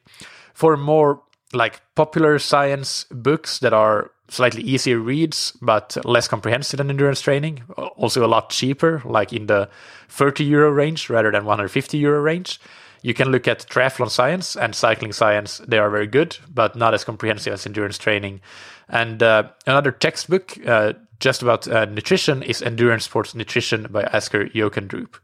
For 0.53 0.77
more 0.77 1.23
like 1.52 1.80
popular 1.94 2.38
science 2.38 3.04
books 3.10 3.58
that 3.58 3.72
are 3.72 4.10
slightly 4.28 4.62
easier 4.62 4.98
reads 4.98 5.52
but 5.60 5.96
less 6.04 6.26
comprehensive 6.26 6.78
than 6.78 6.88
endurance 6.88 7.20
training. 7.20 7.62
Also 7.96 8.24
a 8.24 8.28
lot 8.28 8.50
cheaper 8.50 9.02
like 9.04 9.32
in 9.32 9.46
the 9.46 9.68
30 10.08 10.44
euro 10.44 10.70
range 10.70 11.10
rather 11.10 11.30
than 11.30 11.44
150 11.44 11.98
euro 11.98 12.20
range. 12.20 12.58
You 13.02 13.14
can 13.14 13.30
look 13.30 13.46
at 13.48 13.66
triathlon 13.68 14.10
science 14.10 14.56
and 14.56 14.74
cycling 14.74 15.12
science. 15.12 15.60
They 15.66 15.78
are 15.78 15.90
very 15.90 16.06
good 16.06 16.38
but 16.52 16.76
not 16.76 16.94
as 16.94 17.04
comprehensive 17.04 17.52
as 17.52 17.66
endurance 17.66 17.98
training. 17.98 18.40
And 18.88 19.22
uh, 19.22 19.50
another 19.66 19.92
textbook 19.92 20.56
uh, 20.66 20.94
just 21.20 21.42
about 21.42 21.68
uh, 21.68 21.84
nutrition 21.84 22.42
is 22.42 22.62
endurance 22.62 23.04
sports 23.04 23.34
nutrition 23.34 23.86
by 23.90 24.02
Asker 24.04 24.46
Jeukendrup 24.46 25.16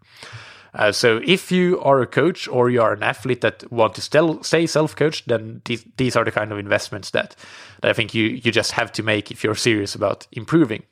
uh, 0.75 0.93
so 0.93 1.21
if 1.25 1.51
you 1.51 1.81
are 1.81 2.01
a 2.01 2.07
coach 2.07 2.49
or 2.49 2.71
you 2.71 2.83
are 2.83 2.93
an 2.93 3.03
athlete 3.03 3.41
that 3.41 3.71
want 3.73 3.95
to 3.95 4.01
still 4.01 4.43
stay 4.43 4.67
self-coached, 4.67 5.29
then 5.29 5.63
these, 5.65 5.85
these 5.97 6.17
are 6.17 6.25
the 6.25 6.33
kind 6.33 6.53
of 6.53 6.59
investments 6.59 7.11
that, 7.11 7.35
that 7.83 7.91
I 7.91 7.93
think 7.93 8.15
you, 8.15 8.25
you 8.25 8.53
just 8.53 8.73
have 8.73 8.93
to 8.93 9.03
make 9.03 9.31
if 9.31 9.43
you're 9.43 9.55
serious 9.55 9.95
about 9.95 10.27
improving. 10.33 10.83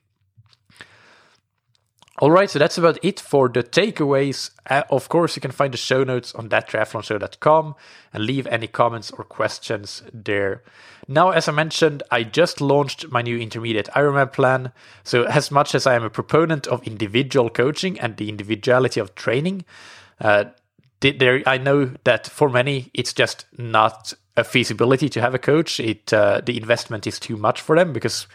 All 2.19 2.31
right, 2.31 2.49
so 2.49 2.59
that's 2.59 2.79
about 2.79 2.99
it 3.03 3.21
for 3.21 3.51
the 3.51 3.63
takeaways. 3.63 4.51
Uh, 4.71 4.85
of 4.89 5.11
course, 5.11 5.37
you 5.37 5.43
can 5.43 5.51
find 5.51 5.75
the 5.75 5.79
show 5.79 6.03
notes 6.03 6.35
on 6.35 6.49
thattriathlonshow.com 6.49 7.75
and 8.15 8.25
leave 8.25 8.47
any 8.47 8.67
comments 8.67 9.11
or 9.11 9.25
questions 9.25 10.03
there. 10.15 10.63
Now, 11.07 11.31
as 11.31 11.47
I 11.47 11.53
mentioned, 11.53 12.03
I 12.11 12.23
just 12.23 12.63
launched 12.63 13.11
my 13.11 13.21
new 13.21 13.37
intermediate 13.39 13.89
Ironman 13.95 14.33
plan. 14.33 14.73
So, 15.05 15.25
as 15.25 15.51
much 15.51 15.75
as 15.75 15.87
I 15.87 15.95
am 15.95 16.05
a 16.05 16.11
proponent 16.11 16.67
of 16.67 16.83
individual 16.87 17.51
coaching 17.51 18.01
and 18.01 18.17
the 18.17 18.31
individuality 18.31 18.99
of 18.99 19.15
training, 19.15 19.67
uh, 20.19 20.45
there 21.01 21.43
I 21.47 21.59
know 21.59 21.93
that 22.05 22.27
for 22.27 22.49
many 22.49 22.91
it's 22.95 23.13
just 23.13 23.45
not 23.59 24.15
a 24.37 24.43
feasibility 24.43 25.11
to 25.11 25.21
have 25.21 25.35
a 25.35 25.39
coach. 25.39 25.79
It 25.79 26.13
uh, 26.13 26.41
the 26.45 26.57
investment 26.57 27.07
is 27.07 27.21
too 27.21 27.37
much 27.37 27.61
for 27.61 27.77
them 27.77 27.93
because 27.93 28.27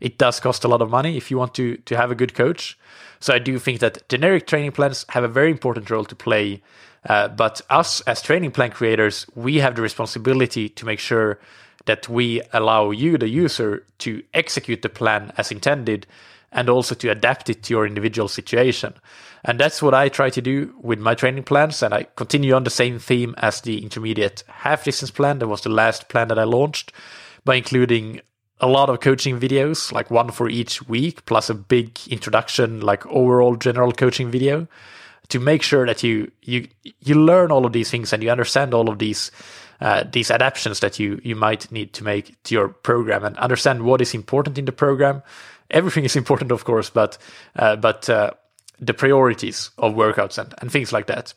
it 0.00 0.18
does 0.18 0.40
cost 0.40 0.64
a 0.64 0.68
lot 0.68 0.82
of 0.82 0.90
money 0.90 1.16
if 1.16 1.30
you 1.30 1.38
want 1.38 1.54
to 1.54 1.76
to 1.76 1.96
have 1.96 2.10
a 2.10 2.14
good 2.14 2.34
coach. 2.34 2.78
So 3.20 3.34
I 3.34 3.38
do 3.38 3.58
think 3.58 3.80
that 3.80 4.08
generic 4.08 4.46
training 4.46 4.72
plans 4.72 5.04
have 5.10 5.24
a 5.24 5.28
very 5.28 5.50
important 5.50 5.90
role 5.90 6.04
to 6.04 6.14
play. 6.14 6.62
Uh, 7.08 7.28
but 7.28 7.60
us 7.70 8.00
as 8.02 8.20
training 8.20 8.50
plan 8.50 8.70
creators, 8.70 9.26
we 9.34 9.56
have 9.56 9.76
the 9.76 9.82
responsibility 9.82 10.68
to 10.68 10.84
make 10.84 10.98
sure 10.98 11.38
that 11.86 12.08
we 12.08 12.42
allow 12.52 12.90
you, 12.90 13.16
the 13.16 13.28
user, 13.28 13.84
to 13.98 14.22
execute 14.34 14.82
the 14.82 14.88
plan 14.88 15.32
as 15.38 15.52
intended 15.52 16.06
and 16.52 16.68
also 16.68 16.94
to 16.94 17.10
adapt 17.10 17.48
it 17.48 17.62
to 17.62 17.74
your 17.74 17.86
individual 17.86 18.28
situation. 18.28 18.94
And 19.44 19.60
that's 19.60 19.82
what 19.82 19.94
I 19.94 20.08
try 20.08 20.30
to 20.30 20.42
do 20.42 20.74
with 20.80 20.98
my 20.98 21.14
training 21.14 21.44
plans. 21.44 21.82
And 21.82 21.94
I 21.94 22.04
continue 22.16 22.54
on 22.54 22.64
the 22.64 22.70
same 22.70 22.98
theme 22.98 23.34
as 23.38 23.60
the 23.60 23.82
intermediate 23.82 24.42
half 24.48 24.84
distance 24.84 25.10
plan. 25.10 25.38
That 25.38 25.48
was 25.48 25.60
the 25.60 25.68
last 25.68 26.08
plan 26.08 26.28
that 26.28 26.38
I 26.38 26.44
launched 26.44 26.92
by 27.44 27.54
including 27.54 28.20
a 28.60 28.66
lot 28.66 28.88
of 28.88 29.00
coaching 29.00 29.38
videos, 29.38 29.92
like 29.92 30.10
one 30.10 30.30
for 30.30 30.48
each 30.48 30.86
week, 30.88 31.24
plus 31.26 31.50
a 31.50 31.54
big 31.54 31.98
introduction, 32.08 32.80
like 32.80 33.06
overall 33.06 33.56
general 33.56 33.92
coaching 33.92 34.30
video, 34.30 34.66
to 35.28 35.38
make 35.38 35.62
sure 35.62 35.86
that 35.86 36.02
you 36.02 36.30
you 36.42 36.68
you 37.00 37.14
learn 37.14 37.50
all 37.50 37.66
of 37.66 37.72
these 37.72 37.90
things 37.90 38.12
and 38.12 38.22
you 38.22 38.30
understand 38.30 38.72
all 38.72 38.88
of 38.88 38.98
these 38.98 39.30
uh, 39.80 40.04
these 40.10 40.30
adaptations 40.30 40.80
that 40.80 40.98
you 40.98 41.20
you 41.22 41.36
might 41.36 41.70
need 41.70 41.92
to 41.92 42.04
make 42.04 42.42
to 42.44 42.54
your 42.54 42.68
program 42.68 43.24
and 43.24 43.36
understand 43.38 43.82
what 43.82 44.00
is 44.00 44.14
important 44.14 44.58
in 44.58 44.64
the 44.64 44.72
program. 44.72 45.22
Everything 45.70 46.04
is 46.04 46.16
important, 46.22 46.50
of 46.50 46.64
course, 46.64 46.88
but 46.88 47.18
uh, 47.56 47.76
but 47.76 48.08
uh, 48.08 48.30
the 48.78 48.94
priorities 48.94 49.70
of 49.78 49.94
workouts 49.94 50.38
and, 50.38 50.54
and 50.58 50.70
things 50.70 50.92
like 50.92 51.06
that. 51.06 51.34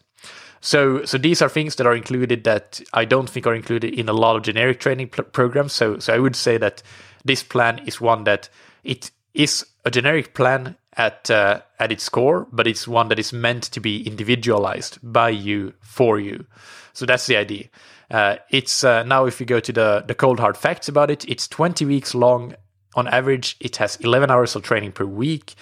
So, 0.62 1.06
so 1.06 1.18
these 1.18 1.42
are 1.42 1.48
things 1.48 1.76
that 1.76 1.88
are 1.88 1.96
included 1.96 2.44
that 2.44 2.82
I 2.94 3.06
don't 3.06 3.30
think 3.30 3.48
are 3.48 3.56
included 3.56 3.94
in 3.94 4.10
a 4.10 4.14
lot 4.14 4.36
of 4.36 4.44
generic 4.44 4.80
training 4.80 5.08
programs. 5.08 5.72
So, 5.72 6.00
so 6.00 6.14
I 6.14 6.20
would 6.20 6.36
say 6.36 6.58
that 6.58 6.84
this 7.26 7.44
plan 7.44 7.80
is 7.86 8.02
one 8.02 8.24
that 8.26 8.50
it 8.84 9.12
is 9.34 9.66
a 9.86 9.92
generic 9.92 10.34
plan 10.34 10.76
at 10.94 11.30
uh, 11.30 11.62
at 11.80 11.92
its 11.92 12.10
core, 12.10 12.48
but 12.52 12.68
it's 12.68 12.88
one 12.88 13.08
that 13.10 13.20
is 13.20 13.32
meant 13.32 13.64
to 13.64 13.80
be 13.80 14.06
individualized 14.06 15.00
by 15.02 15.30
you 15.30 15.74
for 15.82 16.20
you. 16.20 16.46
So 16.94 17.06
that's 17.06 17.28
the 17.28 17.38
idea. 17.38 17.70
Uh, 18.12 18.38
it's 18.50 18.84
uh, 18.84 19.04
now 19.04 19.26
if 19.26 19.40
you 19.40 19.46
go 19.46 19.60
to 19.60 19.72
the 19.72 20.04
the 20.06 20.16
cold 20.16 20.40
hard 20.40 20.58
facts 20.58 20.90
about 20.90 21.12
it, 21.12 21.26
it's 21.28 21.48
20 21.48 21.86
weeks 21.86 22.14
long 22.16 22.56
on 22.96 23.08
average. 23.08 23.56
It 23.60 23.78
has 23.78 23.96
11 23.98 24.32
hours 24.32 24.56
of 24.56 24.64
training 24.64 24.94
per 24.94 25.06
week. 25.06 25.56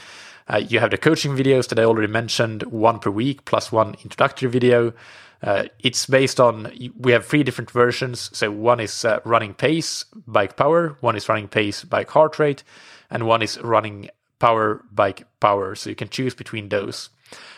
Uh, 0.50 0.58
you 0.58 0.80
have 0.80 0.92
the 0.92 0.98
coaching 0.98 1.36
videos 1.36 1.68
that 1.68 1.78
I 1.80 1.84
already 1.84 2.08
mentioned, 2.08 2.64
one 2.64 3.00
per 3.00 3.10
week 3.12 3.44
plus 3.46 3.72
one 3.72 3.96
introductory 4.04 4.50
video. 4.50 4.94
Uh, 5.42 5.66
it's 5.80 6.06
based 6.06 6.40
on 6.40 6.72
we 6.98 7.12
have 7.12 7.26
three 7.26 7.44
different 7.44 7.72
versions. 7.72 8.30
So 8.34 8.52
one 8.52 8.80
is 8.80 9.06
uh, 9.06 9.20
running 9.24 9.54
pace, 9.54 10.06
bike 10.26 10.58
power. 10.58 10.98
One 11.02 11.16
is 11.16 11.30
running 11.30 11.48
pace, 11.48 11.84
bike 11.84 12.10
heart 12.10 12.40
rate, 12.40 12.64
and 13.10 13.28
one 13.28 13.42
is 13.42 13.60
running 13.62 14.10
power, 14.40 14.84
bike 14.92 15.26
power. 15.40 15.76
So 15.76 15.90
you 15.90 15.96
can 15.96 16.10
choose 16.10 16.34
between 16.34 16.70
those. 16.70 17.10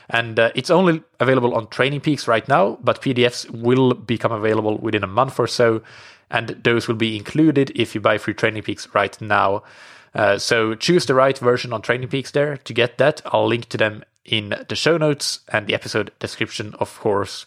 And 0.10 0.40
uh, 0.40 0.52
it's 0.56 0.70
only 0.70 1.04
available 1.20 1.54
on 1.54 1.68
Training 1.68 2.02
Peaks 2.02 2.28
right 2.28 2.48
now, 2.48 2.80
but 2.82 3.02
PDFs 3.02 3.50
will 3.52 3.94
become 3.94 4.32
available 4.32 4.78
within 4.78 5.04
a 5.04 5.08
month 5.08 5.40
or 5.40 5.48
so, 5.48 5.84
and 6.32 6.50
those 6.64 6.88
will 6.88 6.96
be 6.96 7.16
included 7.16 7.72
if 7.76 7.94
you 7.94 8.02
buy 8.02 8.18
free 8.18 8.34
Training 8.34 8.64
Peaks 8.64 8.88
right 8.94 9.20
now. 9.22 9.64
Uh, 10.16 10.40
so 10.40 10.74
choose 10.74 11.06
the 11.06 11.14
right 11.14 11.38
version 11.38 11.72
on 11.72 11.84
Training 11.84 12.08
Peaks 12.08 12.32
there 12.32 12.58
to 12.58 12.74
get 12.74 12.98
that. 12.98 13.22
I'll 13.28 13.48
link 13.48 13.70
to 13.70 13.78
them 13.78 14.04
in 14.26 14.56
the 14.68 14.76
show 14.76 14.98
notes 14.98 15.40
and 15.50 15.68
the 15.68 15.74
episode 15.74 16.12
description, 16.20 16.76
of 16.80 17.00
course. 17.00 17.46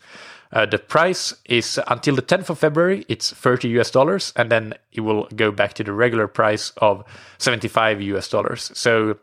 Uh, 0.53 0.67
the 0.67 0.79
price 0.79 1.35
is 1.47 1.81
until 1.89 2.15
the 2.15 2.23
10th 2.23 2.51
of 2.51 2.59
February, 2.59 3.07
it's 3.09 3.33
30 3.33 3.69
US 3.81 3.91
dollars, 3.91 4.33
and 4.37 4.51
then 4.51 4.75
it 4.93 5.01
will 5.01 5.27
go 5.35 5.51
back 5.51 5.73
to 5.75 5.85
the 5.85 5.93
regular 5.93 6.29
price 6.29 6.73
of 6.77 7.05
75 7.39 8.03
US 8.03 8.29
dollars. 8.29 8.71
So, 8.75 9.17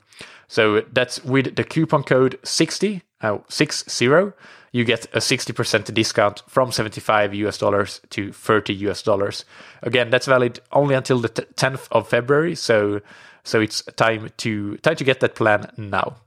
so 0.48 0.82
that's 0.92 1.24
with 1.24 1.56
the 1.56 1.64
coupon 1.64 2.04
code 2.04 2.40
60, 2.44 3.04
uh, 3.22 3.38
60, 3.48 4.32
you 4.72 4.86
get 4.86 5.06
a 5.14 5.20
60% 5.20 5.94
discount 5.94 6.44
from 6.48 6.72
75 6.72 7.34
US 7.34 7.58
dollars 7.58 8.02
to 8.12 8.32
30 8.32 8.74
US 8.88 9.02
dollars. 9.04 9.46
Again, 9.84 10.10
that's 10.10 10.26
valid 10.26 10.60
only 10.72 10.96
until 10.96 11.20
the 11.20 11.30
10th 11.30 11.88
of 11.92 12.08
February. 12.08 12.56
So, 12.56 13.02
so 13.44 13.62
it's 13.62 13.84
time 13.96 14.30
to 14.38 14.78
time 14.78 14.96
to 14.96 15.04
get 15.04 15.20
that 15.22 15.36
plan 15.36 15.72
now. 15.78 16.18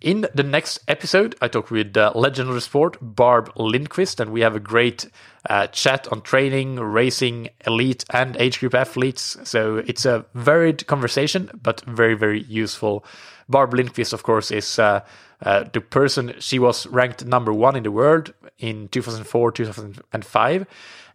In 0.00 0.26
the 0.34 0.42
next 0.42 0.78
episode, 0.88 1.34
I 1.42 1.48
talk 1.48 1.70
with 1.70 1.94
uh, 1.94 2.12
legend 2.14 2.48
of 2.48 2.54
the 2.54 2.62
sport, 2.62 2.96
Barb 3.02 3.52
Lindquist, 3.54 4.18
and 4.18 4.32
we 4.32 4.40
have 4.40 4.56
a 4.56 4.60
great 4.60 5.10
uh, 5.48 5.66
chat 5.66 6.08
on 6.10 6.22
training, 6.22 6.76
racing, 6.76 7.50
elite, 7.66 8.06
and 8.08 8.34
age 8.38 8.60
group 8.60 8.74
athletes. 8.74 9.36
So 9.44 9.76
it's 9.76 10.06
a 10.06 10.24
varied 10.34 10.86
conversation, 10.86 11.50
but 11.62 11.82
very, 11.82 12.14
very 12.14 12.44
useful. 12.44 13.04
Barb 13.46 13.74
Lindquist, 13.74 14.14
of 14.14 14.22
course, 14.22 14.50
is 14.50 14.78
uh, 14.78 15.00
uh 15.42 15.64
the 15.70 15.82
person, 15.82 16.34
she 16.38 16.58
was 16.58 16.86
ranked 16.86 17.26
number 17.26 17.52
one 17.52 17.76
in 17.76 17.82
the 17.82 17.92
world 17.92 18.32
in 18.58 18.88
2004, 18.88 19.52
2005. 19.52 20.66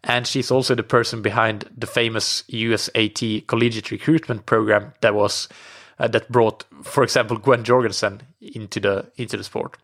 And 0.03 0.27
she's 0.27 0.51
also 0.51 0.75
the 0.75 0.83
person 0.83 1.23
behind 1.23 1.67
the 1.75 1.87
famous 1.87 2.43
USAT 2.49 3.47
collegiate 3.47 3.89
recruitment 3.89 4.45
program 4.45 4.93
that 5.01 5.15
was 5.15 5.49
uh, 5.99 6.07
that 6.07 6.31
brought, 6.31 6.65
for 6.83 7.03
example, 7.03 7.37
Gwen 7.37 7.63
Jorgensen 7.63 8.21
into 8.41 8.79
the 8.79 9.11
into 9.17 9.37
the 9.37 9.43
sport. 9.43 9.77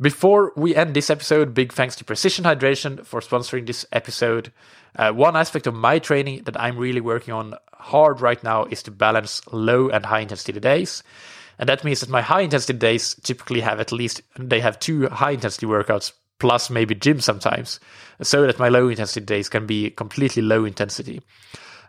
Before 0.00 0.52
we 0.56 0.74
end 0.74 0.94
this 0.94 1.08
episode, 1.08 1.54
big 1.54 1.72
thanks 1.72 1.94
to 1.96 2.04
Precision 2.04 2.44
Hydration 2.44 3.06
for 3.06 3.20
sponsoring 3.20 3.66
this 3.66 3.86
episode. 3.92 4.52
Uh, 4.96 5.12
one 5.12 5.36
aspect 5.36 5.68
of 5.68 5.74
my 5.74 6.00
training 6.00 6.42
that 6.44 6.60
I'm 6.60 6.76
really 6.76 7.00
working 7.00 7.32
on 7.32 7.54
hard 7.74 8.20
right 8.20 8.42
now 8.42 8.64
is 8.64 8.82
to 8.84 8.90
balance 8.90 9.40
low 9.52 9.90
and 9.90 10.04
high 10.04 10.20
intensity 10.20 10.58
days. 10.58 11.04
And 11.60 11.68
that 11.68 11.84
means 11.84 12.00
that 12.00 12.08
my 12.10 12.22
high 12.22 12.40
intensity 12.40 12.76
days 12.76 13.14
typically 13.22 13.60
have 13.60 13.78
at 13.78 13.92
least 13.92 14.22
they 14.36 14.60
have 14.60 14.80
two 14.80 15.08
high 15.08 15.30
intensity 15.32 15.66
workouts 15.66 16.12
plus 16.40 16.70
maybe 16.70 16.96
gym 16.96 17.20
sometimes, 17.20 17.78
so 18.20 18.46
that 18.46 18.58
my 18.58 18.68
low 18.68 18.88
intensity 18.88 19.24
days 19.24 19.48
can 19.48 19.66
be 19.66 19.90
completely 19.90 20.42
low 20.42 20.64
intensity. 20.64 21.22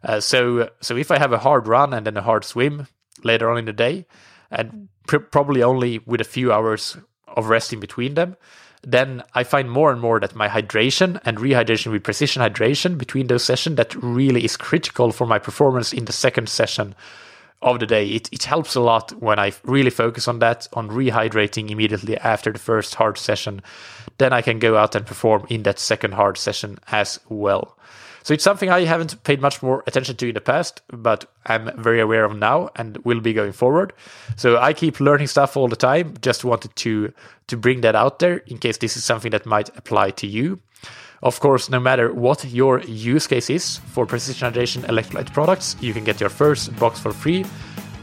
Uh, 0.03 0.19
so 0.19 0.69
so 0.81 0.95
if 0.95 1.09
I 1.09 1.17
have 1.17 1.33
a 1.33 1.39
hard 1.39 1.67
run 1.67 1.91
and 1.91 2.05
then 2.05 2.17
a 2.17 2.21
hard 2.21 2.43
swim 2.43 2.87
later 3.23 3.49
on 3.49 3.57
in 3.57 3.65
the 3.65 3.73
day, 3.73 4.05
and 4.51 4.89
pr- 5.07 5.17
probably 5.17 5.63
only 5.63 5.99
with 6.05 6.21
a 6.21 6.25
few 6.25 6.51
hours 6.51 6.97
of 7.27 7.49
rest 7.49 7.73
in 7.73 7.79
between 7.79 8.13
them, 8.13 8.35
then 8.83 9.23
I 9.33 9.43
find 9.43 9.69
more 9.69 9.91
and 9.91 9.99
more 9.99 10.19
that 10.19 10.35
my 10.35 10.47
hydration 10.47 11.19
and 11.25 11.37
rehydration 11.37 11.91
with 11.91 12.03
precision 12.03 12.41
hydration 12.41 12.97
between 12.97 13.27
those 13.27 13.43
sessions 13.43 13.77
that 13.77 13.95
really 13.95 14.45
is 14.45 14.57
critical 14.57 15.11
for 15.11 15.25
my 15.25 15.39
performance 15.39 15.91
in 15.91 16.05
the 16.05 16.13
second 16.13 16.49
session 16.49 16.93
of 17.61 17.79
the 17.79 17.87
day. 17.87 18.07
It, 18.07 18.29
it 18.31 18.43
helps 18.43 18.75
a 18.75 18.81
lot 18.81 19.11
when 19.19 19.39
I 19.39 19.53
really 19.63 19.89
focus 19.89 20.27
on 20.27 20.39
that, 20.39 20.67
on 20.73 20.89
rehydrating 20.89 21.71
immediately 21.71 22.15
after 22.17 22.51
the 22.51 22.59
first 22.59 22.95
hard 22.95 23.17
session. 23.17 23.61
Then 24.19 24.33
I 24.33 24.41
can 24.41 24.59
go 24.59 24.77
out 24.77 24.93
and 24.93 25.05
perform 25.05 25.47
in 25.49 25.63
that 25.63 25.79
second 25.79 26.13
hard 26.13 26.37
session 26.37 26.77
as 26.91 27.19
well. 27.27 27.77
So 28.25 28.33
it's 28.33 28.43
something 28.43 28.71
I 28.71 28.85
haven't 28.85 29.23
paid 29.23 29.39
much 29.39 29.61
more 29.61 29.83
attention 29.85 30.15
to 30.15 30.27
in 30.27 30.33
the 30.33 30.41
past, 30.41 30.81
but 30.87 31.29
I'm 31.45 31.69
very 31.79 32.01
aware 32.01 32.25
of 32.25 32.35
now 32.35 32.71
and 32.75 32.97
will 33.05 33.19
be 33.19 33.33
going 33.33 33.51
forward. 33.51 33.93
So 34.35 34.57
I 34.57 34.73
keep 34.73 34.99
learning 34.99 35.27
stuff 35.27 35.55
all 35.55 35.67
the 35.67 35.75
time. 35.75 36.15
Just 36.23 36.43
wanted 36.43 36.75
to 36.77 37.13
to 37.49 37.55
bring 37.55 37.81
that 37.81 37.93
out 37.93 38.17
there 38.17 38.37
in 38.47 38.57
case 38.57 38.77
this 38.77 38.97
is 38.97 39.05
something 39.05 39.29
that 39.29 39.45
might 39.45 39.69
apply 39.77 40.09
to 40.09 40.25
you. 40.25 40.59
Of 41.21 41.39
course, 41.39 41.69
no 41.69 41.79
matter 41.79 42.11
what 42.11 42.43
your 42.45 42.81
use 42.81 43.27
case 43.27 43.51
is 43.51 43.77
for 43.93 44.07
Precision 44.07 44.51
Hydration 44.51 44.81
electrolyte 44.87 45.31
products, 45.31 45.75
you 45.79 45.93
can 45.93 46.03
get 46.03 46.19
your 46.19 46.31
first 46.31 46.75
box 46.79 46.99
for 46.99 47.13
free 47.13 47.45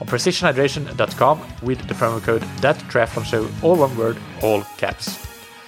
on 0.01 0.07
precisionhydration.com 0.07 1.41
with 1.63 1.81
the 1.89 1.95
promo 1.95 2.23
code 2.23 2.43
that 2.61 2.77
triathlon 2.91 3.25
show 3.25 3.49
all 3.61 3.75
one 3.75 3.97
word 3.97 4.19
all 4.41 4.63
caps 4.79 5.32